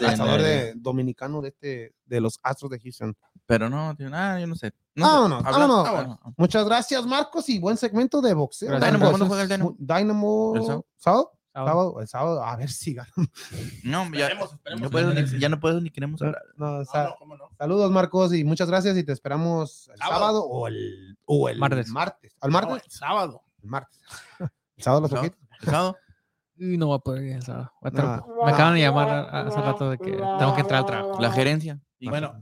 lanzador 0.00 0.42
de, 0.42 0.74
dominicano 0.76 1.40
de 1.40 1.48
este, 1.48 1.94
de 2.04 2.20
los 2.20 2.38
Astros 2.42 2.70
de 2.70 2.80
Houston. 2.80 3.16
Pero 3.46 3.70
no, 3.70 3.94
tío, 3.96 4.10
nada, 4.10 4.40
yo 4.40 4.46
no 4.46 4.56
sé. 4.56 4.72
No, 4.94 5.26
no, 5.26 5.40
no, 5.40 5.68
no, 5.68 5.84
no. 5.84 6.20
Muchas 6.36 6.66
gracias, 6.66 7.06
Marcos, 7.06 7.48
y 7.48 7.58
buen 7.58 7.78
segmento 7.78 8.20
de 8.20 8.34
boxeo. 8.34 8.78
Dynamo, 8.78 9.08
¿cuándo 9.08 9.26
juega 9.26 9.42
el 9.42 9.48
Dynamo? 9.48 9.74
Dynamo, 9.78 10.54
¿sábado? 10.56 10.86
Sábado, 10.96 11.32
el 11.54 12.08
sábado, 12.08 12.44
a 12.44 12.56
ver 12.56 12.70
si 12.70 12.94
ganamos. 12.94 13.28
No, 13.84 14.04
ya, 14.12 14.26
esperemos, 14.26 14.52
esperemos, 14.52 14.82
no 14.82 14.90
puedo, 14.90 15.12
ni, 15.12 15.38
ya 15.38 15.48
no 15.48 15.60
puedo 15.60 15.80
ni 15.80 15.90
queremos 15.90 16.22
hablar. 16.22 16.42
No, 16.56 16.78
no, 16.78 16.84
no, 16.84 17.36
no, 17.36 17.50
Saludos, 17.58 17.90
Marcos, 17.90 18.34
y 18.34 18.44
muchas 18.44 18.68
gracias. 18.68 18.96
Y 18.96 19.04
te 19.04 19.12
esperamos 19.12 19.88
el 19.92 19.98
sábado, 19.98 20.20
sábado 20.20 20.44
o 20.44 20.68
el, 20.68 21.18
o 21.24 21.48
el 21.48 21.58
martes. 21.58 21.88
martes. 21.88 22.36
¿Al 22.40 22.50
martes? 22.50 22.70
No, 22.70 22.76
el 22.76 22.90
sábado. 22.90 23.42
El 23.62 23.68
martes. 23.68 24.00
¿El 24.76 24.82
sábado 24.82 25.02
los 25.02 25.12
ojitos? 25.12 25.38
¿El 25.60 25.66
sábado? 25.66 25.96
Y 26.54 26.76
no 26.76 26.90
va 26.90 26.96
a 26.96 26.98
poder 27.00 27.24
ir 27.24 27.32
el 27.32 27.42
sábado. 27.42 27.72
Me 27.80 28.52
acaban 28.52 28.74
de 28.74 28.80
llamar 28.80 29.08
hace 29.34 29.60
rato 29.60 29.90
de 29.90 29.98
que 29.98 30.12
tengo 30.12 30.54
que 30.54 30.60
entrar 30.60 30.80
al 30.80 30.86
trabajo. 30.86 31.20
La 31.20 31.32
gerencia. 31.32 31.80
Y 31.98 32.08
bueno, 32.08 32.34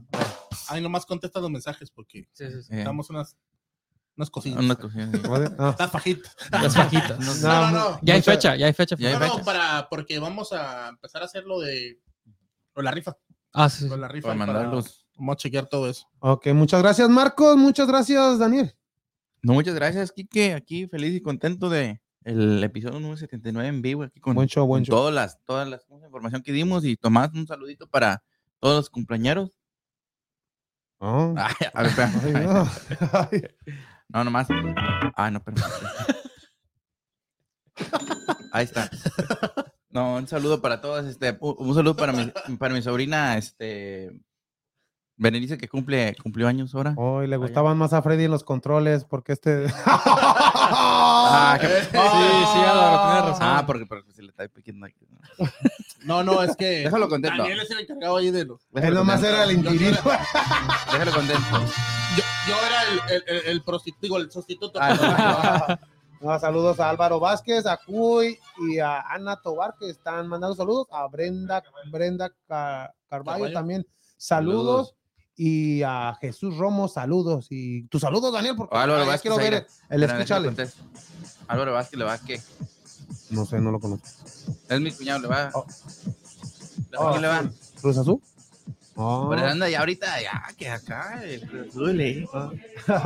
ahí 0.67 0.81
nomás 0.81 1.05
contesta 1.05 1.39
los 1.39 1.49
mensajes 1.49 1.89
porque 1.89 2.27
sí, 2.33 2.51
sí, 2.51 2.61
sí. 2.61 2.75
damos 2.77 3.09
unas 3.09 3.37
unas 4.21 4.29
cositas. 4.29 4.63
Unas 4.63 4.77
cositas. 4.77 5.23
No. 5.57 5.75
Las 5.77 5.91
fajitas. 5.91 6.35
Las 6.51 6.75
fajitas. 6.75 7.19
No, 7.41 7.71
no, 7.71 7.71
no, 7.71 7.99
Ya 8.03 8.13
hay 8.13 8.21
fecha, 8.21 8.55
ya 8.55 8.67
hay 8.67 8.73
fecha. 8.73 8.95
Ya 8.97 9.09
hay 9.09 9.15
fecha. 9.15 9.37
No, 9.37 9.43
para, 9.43 9.87
porque 9.89 10.19
vamos 10.19 10.53
a 10.53 10.89
empezar 10.89 11.23
a 11.23 11.25
hacer 11.25 11.45
lo 11.45 11.59
de 11.59 11.99
de 12.75 12.83
la 12.83 12.91
rifa. 12.91 13.17
Ah, 13.53 13.69
sí. 13.69 13.87
De 13.87 13.97
la 13.97 14.07
rifa. 14.07 14.29
Para 14.29 14.39
mandarlos. 14.39 15.05
Vamos 15.15 15.33
a 15.33 15.37
chequear 15.37 15.67
todo 15.67 15.89
eso. 15.89 16.07
Ok, 16.19 16.47
muchas 16.47 16.81
gracias, 16.81 17.09
Marcos. 17.09 17.57
Muchas 17.57 17.87
gracias, 17.87 18.39
Daniel. 18.39 18.75
No, 19.41 19.53
muchas 19.53 19.75
gracias, 19.75 20.11
Kike. 20.11 20.53
Aquí 20.53 20.87
feliz 20.87 21.15
y 21.15 21.21
contento 21.21 21.69
de 21.69 22.01
el 22.23 22.63
episodio 22.63 22.99
número 22.99 23.17
79 23.17 23.67
en 23.67 23.81
vivo. 23.81 24.03
Aquí 24.03 24.19
con, 24.19 24.35
buen 24.35 24.47
show, 24.47 24.65
buen 24.65 24.81
con 24.81 24.85
show. 24.85 24.97
Todas 24.97 25.13
las, 25.13 25.43
todas 25.45 25.67
las 25.67 25.85
información 26.05 26.41
que 26.43 26.51
dimos. 26.51 26.85
Y 26.85 26.95
Tomás, 26.95 27.31
un 27.33 27.47
saludito 27.47 27.87
para 27.87 28.23
todos 28.59 28.75
los 28.75 28.89
compañeros. 28.89 29.51
Oh. 30.99 31.33
Ay, 31.35 31.55
a 31.73 31.81
ver, 31.83 31.93
Ay, 32.23 32.45
no. 32.45 32.69
No, 34.13 34.23
nomás. 34.23 34.47
Ah, 35.15 35.31
no, 35.31 35.41
perdón. 35.41 35.71
Ahí 38.51 38.65
está. 38.65 38.89
No, 39.89 40.15
un 40.15 40.27
saludo 40.27 40.61
para 40.61 40.81
todos. 40.81 41.05
Este, 41.05 41.37
un 41.39 41.75
saludo 41.75 41.95
para 41.95 42.13
mi, 42.13 42.31
para 42.57 42.73
mi 42.73 42.81
sobrina, 42.81 43.37
este. 43.37 44.11
Berenice, 45.17 45.57
que 45.57 45.67
cumple, 45.67 46.15
cumplió 46.21 46.47
años 46.47 46.73
ahora. 46.73 46.95
Hoy 46.97 47.27
le 47.27 47.37
gustaban 47.37 47.77
más 47.77 47.93
a 47.93 48.01
Freddy 48.01 48.27
los 48.27 48.43
controles, 48.43 49.05
porque 49.05 49.33
este. 49.33 49.67
ah, 49.85 51.57
que... 51.61 51.67
Sí, 51.67 51.73
sí, 51.91 52.59
Álvaro, 52.59 53.03
tienes 53.05 53.25
razón. 53.25 53.41
Ah, 53.41 53.63
porque, 53.67 53.85
porque 53.85 54.11
se 54.13 54.23
le 54.23 54.29
está 54.29 54.47
pidiendo 54.47 54.87
aquí. 54.87 55.05
No, 56.03 56.23
no, 56.23 56.41
es 56.41 56.55
que. 56.55 56.83
Déjalo 56.83 57.07
contento. 57.07 57.43
Daniel 57.43 57.59
es 57.59 57.69
el 57.69 57.79
encargado 57.79 58.17
ahí 58.17 58.31
de 58.31 58.45
los. 58.45 58.67
Él 58.73 58.93
nomás 58.93 59.21
era 59.23 59.43
el 59.43 59.51
inquilino. 59.51 59.99
Déjalo 60.91 61.11
contento. 61.11 61.65
Yo, 62.17 62.23
yo 62.47 62.55
era 62.65 62.83
el, 63.09 63.23
el, 63.27 63.47
el, 63.47 63.63
prostituto, 63.63 64.17
el 64.17 64.31
sustituto. 64.31 64.79
Ah, 64.81 65.79
no. 66.21 66.31
no, 66.31 66.39
saludos 66.39 66.79
a 66.79 66.89
Álvaro 66.89 67.19
Vázquez, 67.19 67.65
a 67.65 67.77
Cuy 67.77 68.37
y 68.69 68.79
a 68.79 69.01
Ana 69.01 69.37
Tobar 69.41 69.75
que 69.79 69.89
están 69.89 70.27
mandando 70.27 70.55
saludos. 70.55 70.87
A 70.91 71.07
Brenda, 71.07 71.63
Brenda 71.91 72.31
Car 72.47 72.93
Carballo 73.09 73.51
también. 73.51 73.85
Saludos. 74.17 74.87
saludos. 74.87 74.95
Y 75.35 75.81
a 75.83 76.15
Jesús 76.19 76.57
Romo, 76.57 76.87
saludos. 76.87 77.47
Y 77.49 77.87
tus 77.87 78.01
saludos, 78.01 78.33
Daniel, 78.33 78.55
porque 78.55 78.77
Álvaro 78.77 79.05
Vázquez, 79.05 79.21
quiero 79.21 79.37
ver 79.37 79.65
el, 79.89 80.03
el 80.03 80.09
escuchale. 80.09 80.53
Álvaro 81.47 81.73
Vázquez 81.73 81.97
le 81.97 82.05
va 82.05 82.13
a 82.13 82.19
qué? 82.19 82.39
No 83.31 83.45
sé, 83.45 83.59
no 83.59 83.71
lo 83.71 83.79
conozco. 83.79 84.07
Es 84.69 84.81
mi 84.81 84.91
cuñado, 84.91 85.21
le 85.21 85.27
va. 85.27 85.51
Oh. 85.53 85.65
oh, 86.97 87.17
le 87.17 87.27
va? 87.27 87.49
¿Cruz 87.81 87.97
Azul? 87.97 88.21
Oh. 89.03 89.27
Pero 89.29 89.47
anda 89.47 89.67
ya 89.67 89.79
ahorita, 89.79 90.21
ya 90.21 90.43
que 90.55 90.69
acá, 90.69 91.23
el 91.23 91.69
duele. 91.71 92.25
Oh. 92.31 92.51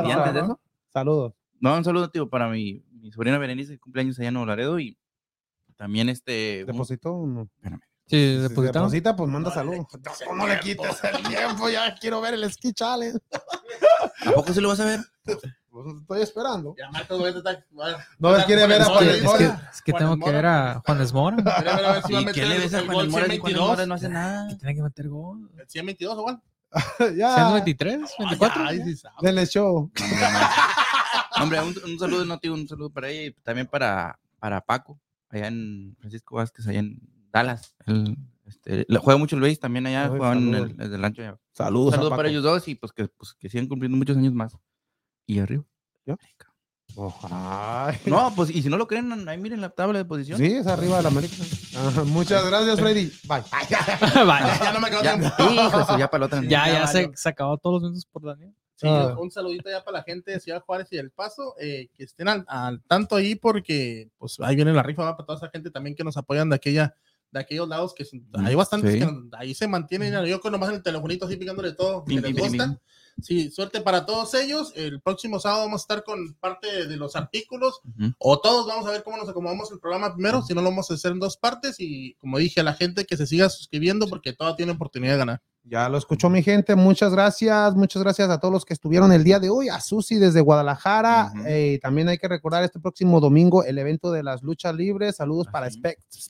¿Y 0.05 0.11
antes 0.11 0.33
de 0.33 0.39
eso? 0.41 0.59
Saludos. 0.91 1.33
No, 1.59 1.75
un 1.75 1.83
saludo, 1.83 2.09
tío, 2.09 2.29
para 2.29 2.49
mi, 2.49 2.83
mi 2.91 3.11
sobrina 3.11 3.37
Berenice, 3.37 3.73
que 3.73 3.79
cumpleaños 3.79 4.19
allá 4.19 4.27
en 4.27 4.33
Nuevo 4.33 4.47
Laredo 4.47 4.79
y 4.79 4.97
también 5.77 6.09
este. 6.09 6.65
¿Depositó 6.65 7.13
o 7.13 7.27
no? 7.27 7.43
Espérame. 7.43 7.81
Sí, 8.07 8.35
depositó. 8.35 8.73
Si 8.73 8.79
deposita, 8.79 9.15
pues 9.15 9.29
manda 9.29 9.51
saludos. 9.51 9.87
No, 10.27 10.35
no 10.35 10.47
le 10.47 10.59
quites 10.59 11.03
el 11.03 11.23
tiempo, 11.27 11.69
ya 11.69 11.95
quiero 11.95 12.21
ver 12.21 12.33
el 12.35 12.51
ski 12.51 12.73
challenge. 12.73 13.19
¿A 14.25 14.31
poco 14.31 14.53
se 14.53 14.61
lo 14.61 14.69
vas 14.69 14.79
a 14.79 14.85
ver? 14.85 14.99
Pues 15.75 15.93
estoy 15.93 16.21
esperando. 16.21 16.73
Ya, 16.77 16.89
Marcos, 16.89 17.19
no, 18.17 18.37
no 18.37 18.45
quiere 18.45 18.65
ver 18.65 18.81
a 18.81 18.85
Juan 18.85 19.07
Es 19.09 19.33
que, 19.33 19.43
es 19.43 19.81
que 19.81 19.91
tengo 19.91 20.17
que 20.17 20.31
ver 20.31 20.45
a 20.45 20.81
Juan 20.85 20.97
Desmora. 20.97 21.37
¿Y 22.07 22.25
qué 22.27 22.45
le 22.45 22.59
ves 22.59 22.73
a 22.73 22.85
Juan 22.85 23.07
Desmora 23.07 23.25
si 23.25 23.37
Juan 23.39 23.53
Desmora 23.53 23.85
no 23.85 23.95
hace 23.95 24.07
nada? 24.07 24.47
Que 24.47 24.55
tiene 24.59 24.75
que 24.75 24.81
meter 24.81 25.09
gol. 25.09 25.51
¿El 25.57 25.67
122 25.67 26.17
o 26.17 26.23
Juan? 26.23 26.41
ya. 27.17 27.61
¿123? 27.61 28.07
¿24? 28.17 29.11
Denle 29.19 29.45
show. 29.47 29.91
Hombre, 31.41 31.59
un, 31.59 31.75
un 31.85 31.99
saludo, 31.99 32.23
no, 32.23 32.39
tío, 32.39 32.53
un 32.53 32.65
saludo 32.69 32.89
para 32.89 33.09
ella 33.09 33.23
y 33.23 33.31
también 33.43 33.67
para, 33.67 34.17
para 34.39 34.61
Paco, 34.61 34.97
allá 35.27 35.47
en 35.47 35.97
Francisco 35.99 36.37
Vázquez, 36.37 36.65
allá 36.69 36.79
en 36.79 37.01
Dallas. 37.33 37.75
El, 37.85 38.17
Este, 38.45 38.85
juega 38.99 39.17
mucho 39.17 39.35
el 39.35 39.41
base 39.41 39.57
también 39.57 39.87
allá, 39.87 40.07
juegan 40.07 40.37
en 40.37 40.55
el, 40.55 40.75
el, 40.79 41.01
rancho 41.01 41.21
allá. 41.21 41.37
Saludos. 41.51 41.95
Saludos 41.95 42.15
para 42.15 42.29
ellos 42.29 42.43
dos 42.43 42.65
y 42.69 42.75
pues 42.75 42.93
que, 42.93 43.09
pues 43.09 43.33
que 43.33 43.49
sigan 43.49 43.67
cumpliendo 43.67 43.97
muchos 43.97 44.15
años 44.15 44.33
más. 44.33 44.55
Y 45.25 45.39
arriba. 45.39 45.63
¿Ya? 46.05 46.17
No, 48.05 48.33
pues 48.35 48.49
y 48.51 48.61
si 48.61 48.69
no 48.69 48.77
lo 48.77 48.87
creen, 48.87 49.27
ahí 49.27 49.37
miren 49.37 49.59
la 49.59 49.69
tabla 49.69 49.97
de 49.97 50.05
posición. 50.05 50.37
Sí, 50.37 50.45
es 50.45 50.67
arriba 50.67 50.97
de 50.97 51.03
la 51.03 51.09
América. 51.09 51.35
muchas 52.05 52.45
gracias, 52.45 52.79
Freddy. 52.79 53.11
Bye. 53.27 53.41
Bye. 54.13 54.59
ya 54.63 54.71
no 54.73 54.79
me 54.79 54.89
quedo 54.89 55.03
ya, 55.03 55.15
hijo, 55.39 55.97
ya 55.97 56.09
para 56.09 56.19
la 56.19 56.25
otra. 56.27 56.41
Ya, 56.43 56.71
ya, 56.71 56.87
se, 56.87 57.11
se, 57.13 57.29
acabó 57.29 57.57
todos 57.57 57.81
los 57.81 57.91
minutos 57.91 58.05
por 58.05 58.23
Daniel. 58.23 58.53
Sí, 58.75 58.87
ah. 58.89 59.15
un 59.17 59.31
saludito 59.31 59.69
ya 59.69 59.83
para 59.83 59.99
la 59.99 60.03
gente 60.03 60.31
de 60.31 60.39
Ciudad 60.39 60.61
Juárez 60.61 60.87
y 60.91 60.97
El 60.97 61.11
Paso, 61.11 61.55
eh, 61.59 61.89
que 61.93 62.03
estén 62.03 62.27
al, 62.27 62.81
tanto 62.87 63.15
ahí 63.15 63.35
porque 63.35 64.09
pues 64.17 64.37
ahí 64.41 64.55
viene 64.55 64.73
la 64.73 64.83
rifa 64.83 65.03
¿va? 65.03 65.17
para 65.17 65.25
toda 65.25 65.37
esa 65.37 65.49
gente 65.49 65.71
también 65.71 65.95
que 65.95 66.03
nos 66.03 66.17
apoyan 66.17 66.49
de 66.49 66.55
aquella 66.55 66.93
de 67.31 67.39
aquellos 67.41 67.67
lados 67.67 67.93
que 67.93 68.05
hay 68.45 68.55
bastantes 68.55 68.95
que 68.95 69.09
ahí 69.33 69.53
se 69.53 69.67
mantienen. 69.67 70.25
Yo 70.25 70.39
con 70.39 70.53
nomás 70.53 70.71
el 70.71 70.81
telefonito 70.81 71.25
así 71.25 71.35
picándole 71.35 71.73
todo, 71.73 72.05
que 72.05 72.21
les 72.21 72.33
gusta. 72.33 72.79
Sí, 73.21 73.49
suerte 73.49 73.81
para 73.81 74.05
todos 74.05 74.33
ellos. 74.33 74.73
El 74.75 75.01
próximo 75.01 75.39
sábado 75.39 75.63
vamos 75.63 75.81
a 75.81 75.83
estar 75.83 76.03
con 76.03 76.33
parte 76.35 76.87
de 76.87 76.97
los 76.97 77.15
artículos 77.15 77.81
o 78.19 78.39
todos 78.39 78.67
vamos 78.67 78.85
a 78.85 78.91
ver 78.91 79.03
cómo 79.03 79.17
nos 79.17 79.29
acomodamos 79.29 79.71
el 79.71 79.79
programa 79.79 80.13
primero, 80.13 80.41
si 80.41 80.53
no 80.53 80.61
lo 80.61 80.69
vamos 80.69 80.91
a 80.91 80.95
hacer 80.95 81.11
en 81.11 81.19
dos 81.19 81.37
partes 81.37 81.75
y 81.79 82.15
como 82.15 82.37
dije 82.37 82.59
a 82.59 82.63
la 82.63 82.73
gente 82.73 83.05
que 83.05 83.17
se 83.17 83.25
siga 83.25 83.49
suscribiendo 83.49 84.07
porque 84.07 84.33
toda 84.33 84.55
tiene 84.55 84.73
oportunidad 84.73 85.13
de 85.13 85.17
ganar. 85.17 85.41
Ya 85.67 85.89
lo 85.89 85.97
escuchó 85.97 86.29
mi 86.29 86.43
gente, 86.43 86.75
muchas 86.75 87.11
gracias, 87.11 87.73
muchas 87.73 88.03
gracias 88.03 88.29
a 88.29 88.39
todos 88.39 88.53
los 88.53 88.65
que 88.65 88.73
estuvieron 88.75 89.11
el 89.11 89.23
día 89.23 89.39
de 89.39 89.49
hoy, 89.49 89.67
a 89.67 89.79
Susi 89.79 90.17
desde 90.17 90.41
Guadalajara, 90.41 91.33
eh, 91.47 91.79
también 91.81 92.07
hay 92.07 92.19
que 92.19 92.27
recordar 92.27 92.63
este 92.63 92.79
próximo 92.79 93.19
domingo 93.19 93.63
el 93.63 93.79
evento 93.79 94.11
de 94.11 94.21
las 94.21 94.43
luchas 94.43 94.75
libres, 94.75 95.15
saludos 95.15 95.47
para 95.51 95.67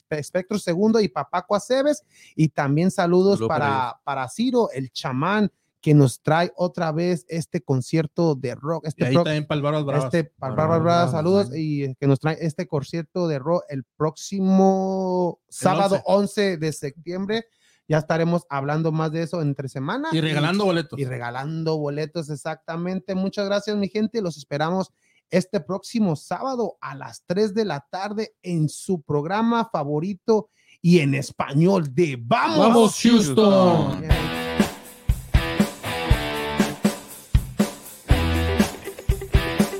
Espectro 0.08 0.58
Segundo 0.58 1.00
y 1.00 1.08
Papaco 1.08 1.54
Aceves, 1.54 2.02
y 2.34 2.48
también 2.48 2.90
saludos 2.90 3.38
para, 3.46 4.00
para 4.04 4.26
Ciro, 4.30 4.70
el 4.72 4.90
chamán, 4.90 5.52
que 5.86 5.94
nos 5.94 6.20
trae 6.20 6.52
otra 6.56 6.90
vez 6.90 7.24
este 7.28 7.62
concierto 7.62 8.34
de 8.34 8.56
rock. 8.56 8.88
Este 8.88 9.04
y 9.04 9.06
ahí 9.06 9.14
también 9.14 9.46
Bravas. 9.46 10.06
Este, 10.06 10.24
para 10.24 11.08
saludos, 11.08 11.52
y 11.54 11.94
que 11.94 12.08
nos 12.08 12.18
trae 12.18 12.36
este 12.40 12.66
concierto 12.66 13.28
de 13.28 13.38
rock 13.38 13.62
el 13.68 13.84
próximo 13.96 15.38
sábado 15.48 16.02
11. 16.04 16.56
de 16.56 16.72
septiembre. 16.72 17.44
Ya 17.86 17.98
estaremos 17.98 18.46
hablando 18.48 18.90
más 18.90 19.12
de 19.12 19.22
eso 19.22 19.40
entre 19.40 19.68
semana. 19.68 20.08
Y 20.10 20.20
regalando 20.20 20.64
boletos. 20.64 20.98
Y 20.98 21.04
regalando 21.04 21.78
boletos, 21.78 22.30
exactamente. 22.30 23.14
Muchas 23.14 23.46
gracias, 23.46 23.76
mi 23.76 23.88
gente. 23.88 24.20
Los 24.20 24.36
esperamos 24.38 24.90
este 25.30 25.60
próximo 25.60 26.16
sábado 26.16 26.78
a 26.80 26.96
las 26.96 27.22
3 27.26 27.54
de 27.54 27.64
la 27.64 27.86
tarde 27.88 28.34
en 28.42 28.68
su 28.68 29.02
programa 29.02 29.68
favorito 29.70 30.48
y 30.82 30.98
en 30.98 31.14
español 31.14 31.94
de 31.94 32.18
Vamos, 32.20 32.58
Vamos 32.58 33.00
Houston. 33.00 34.25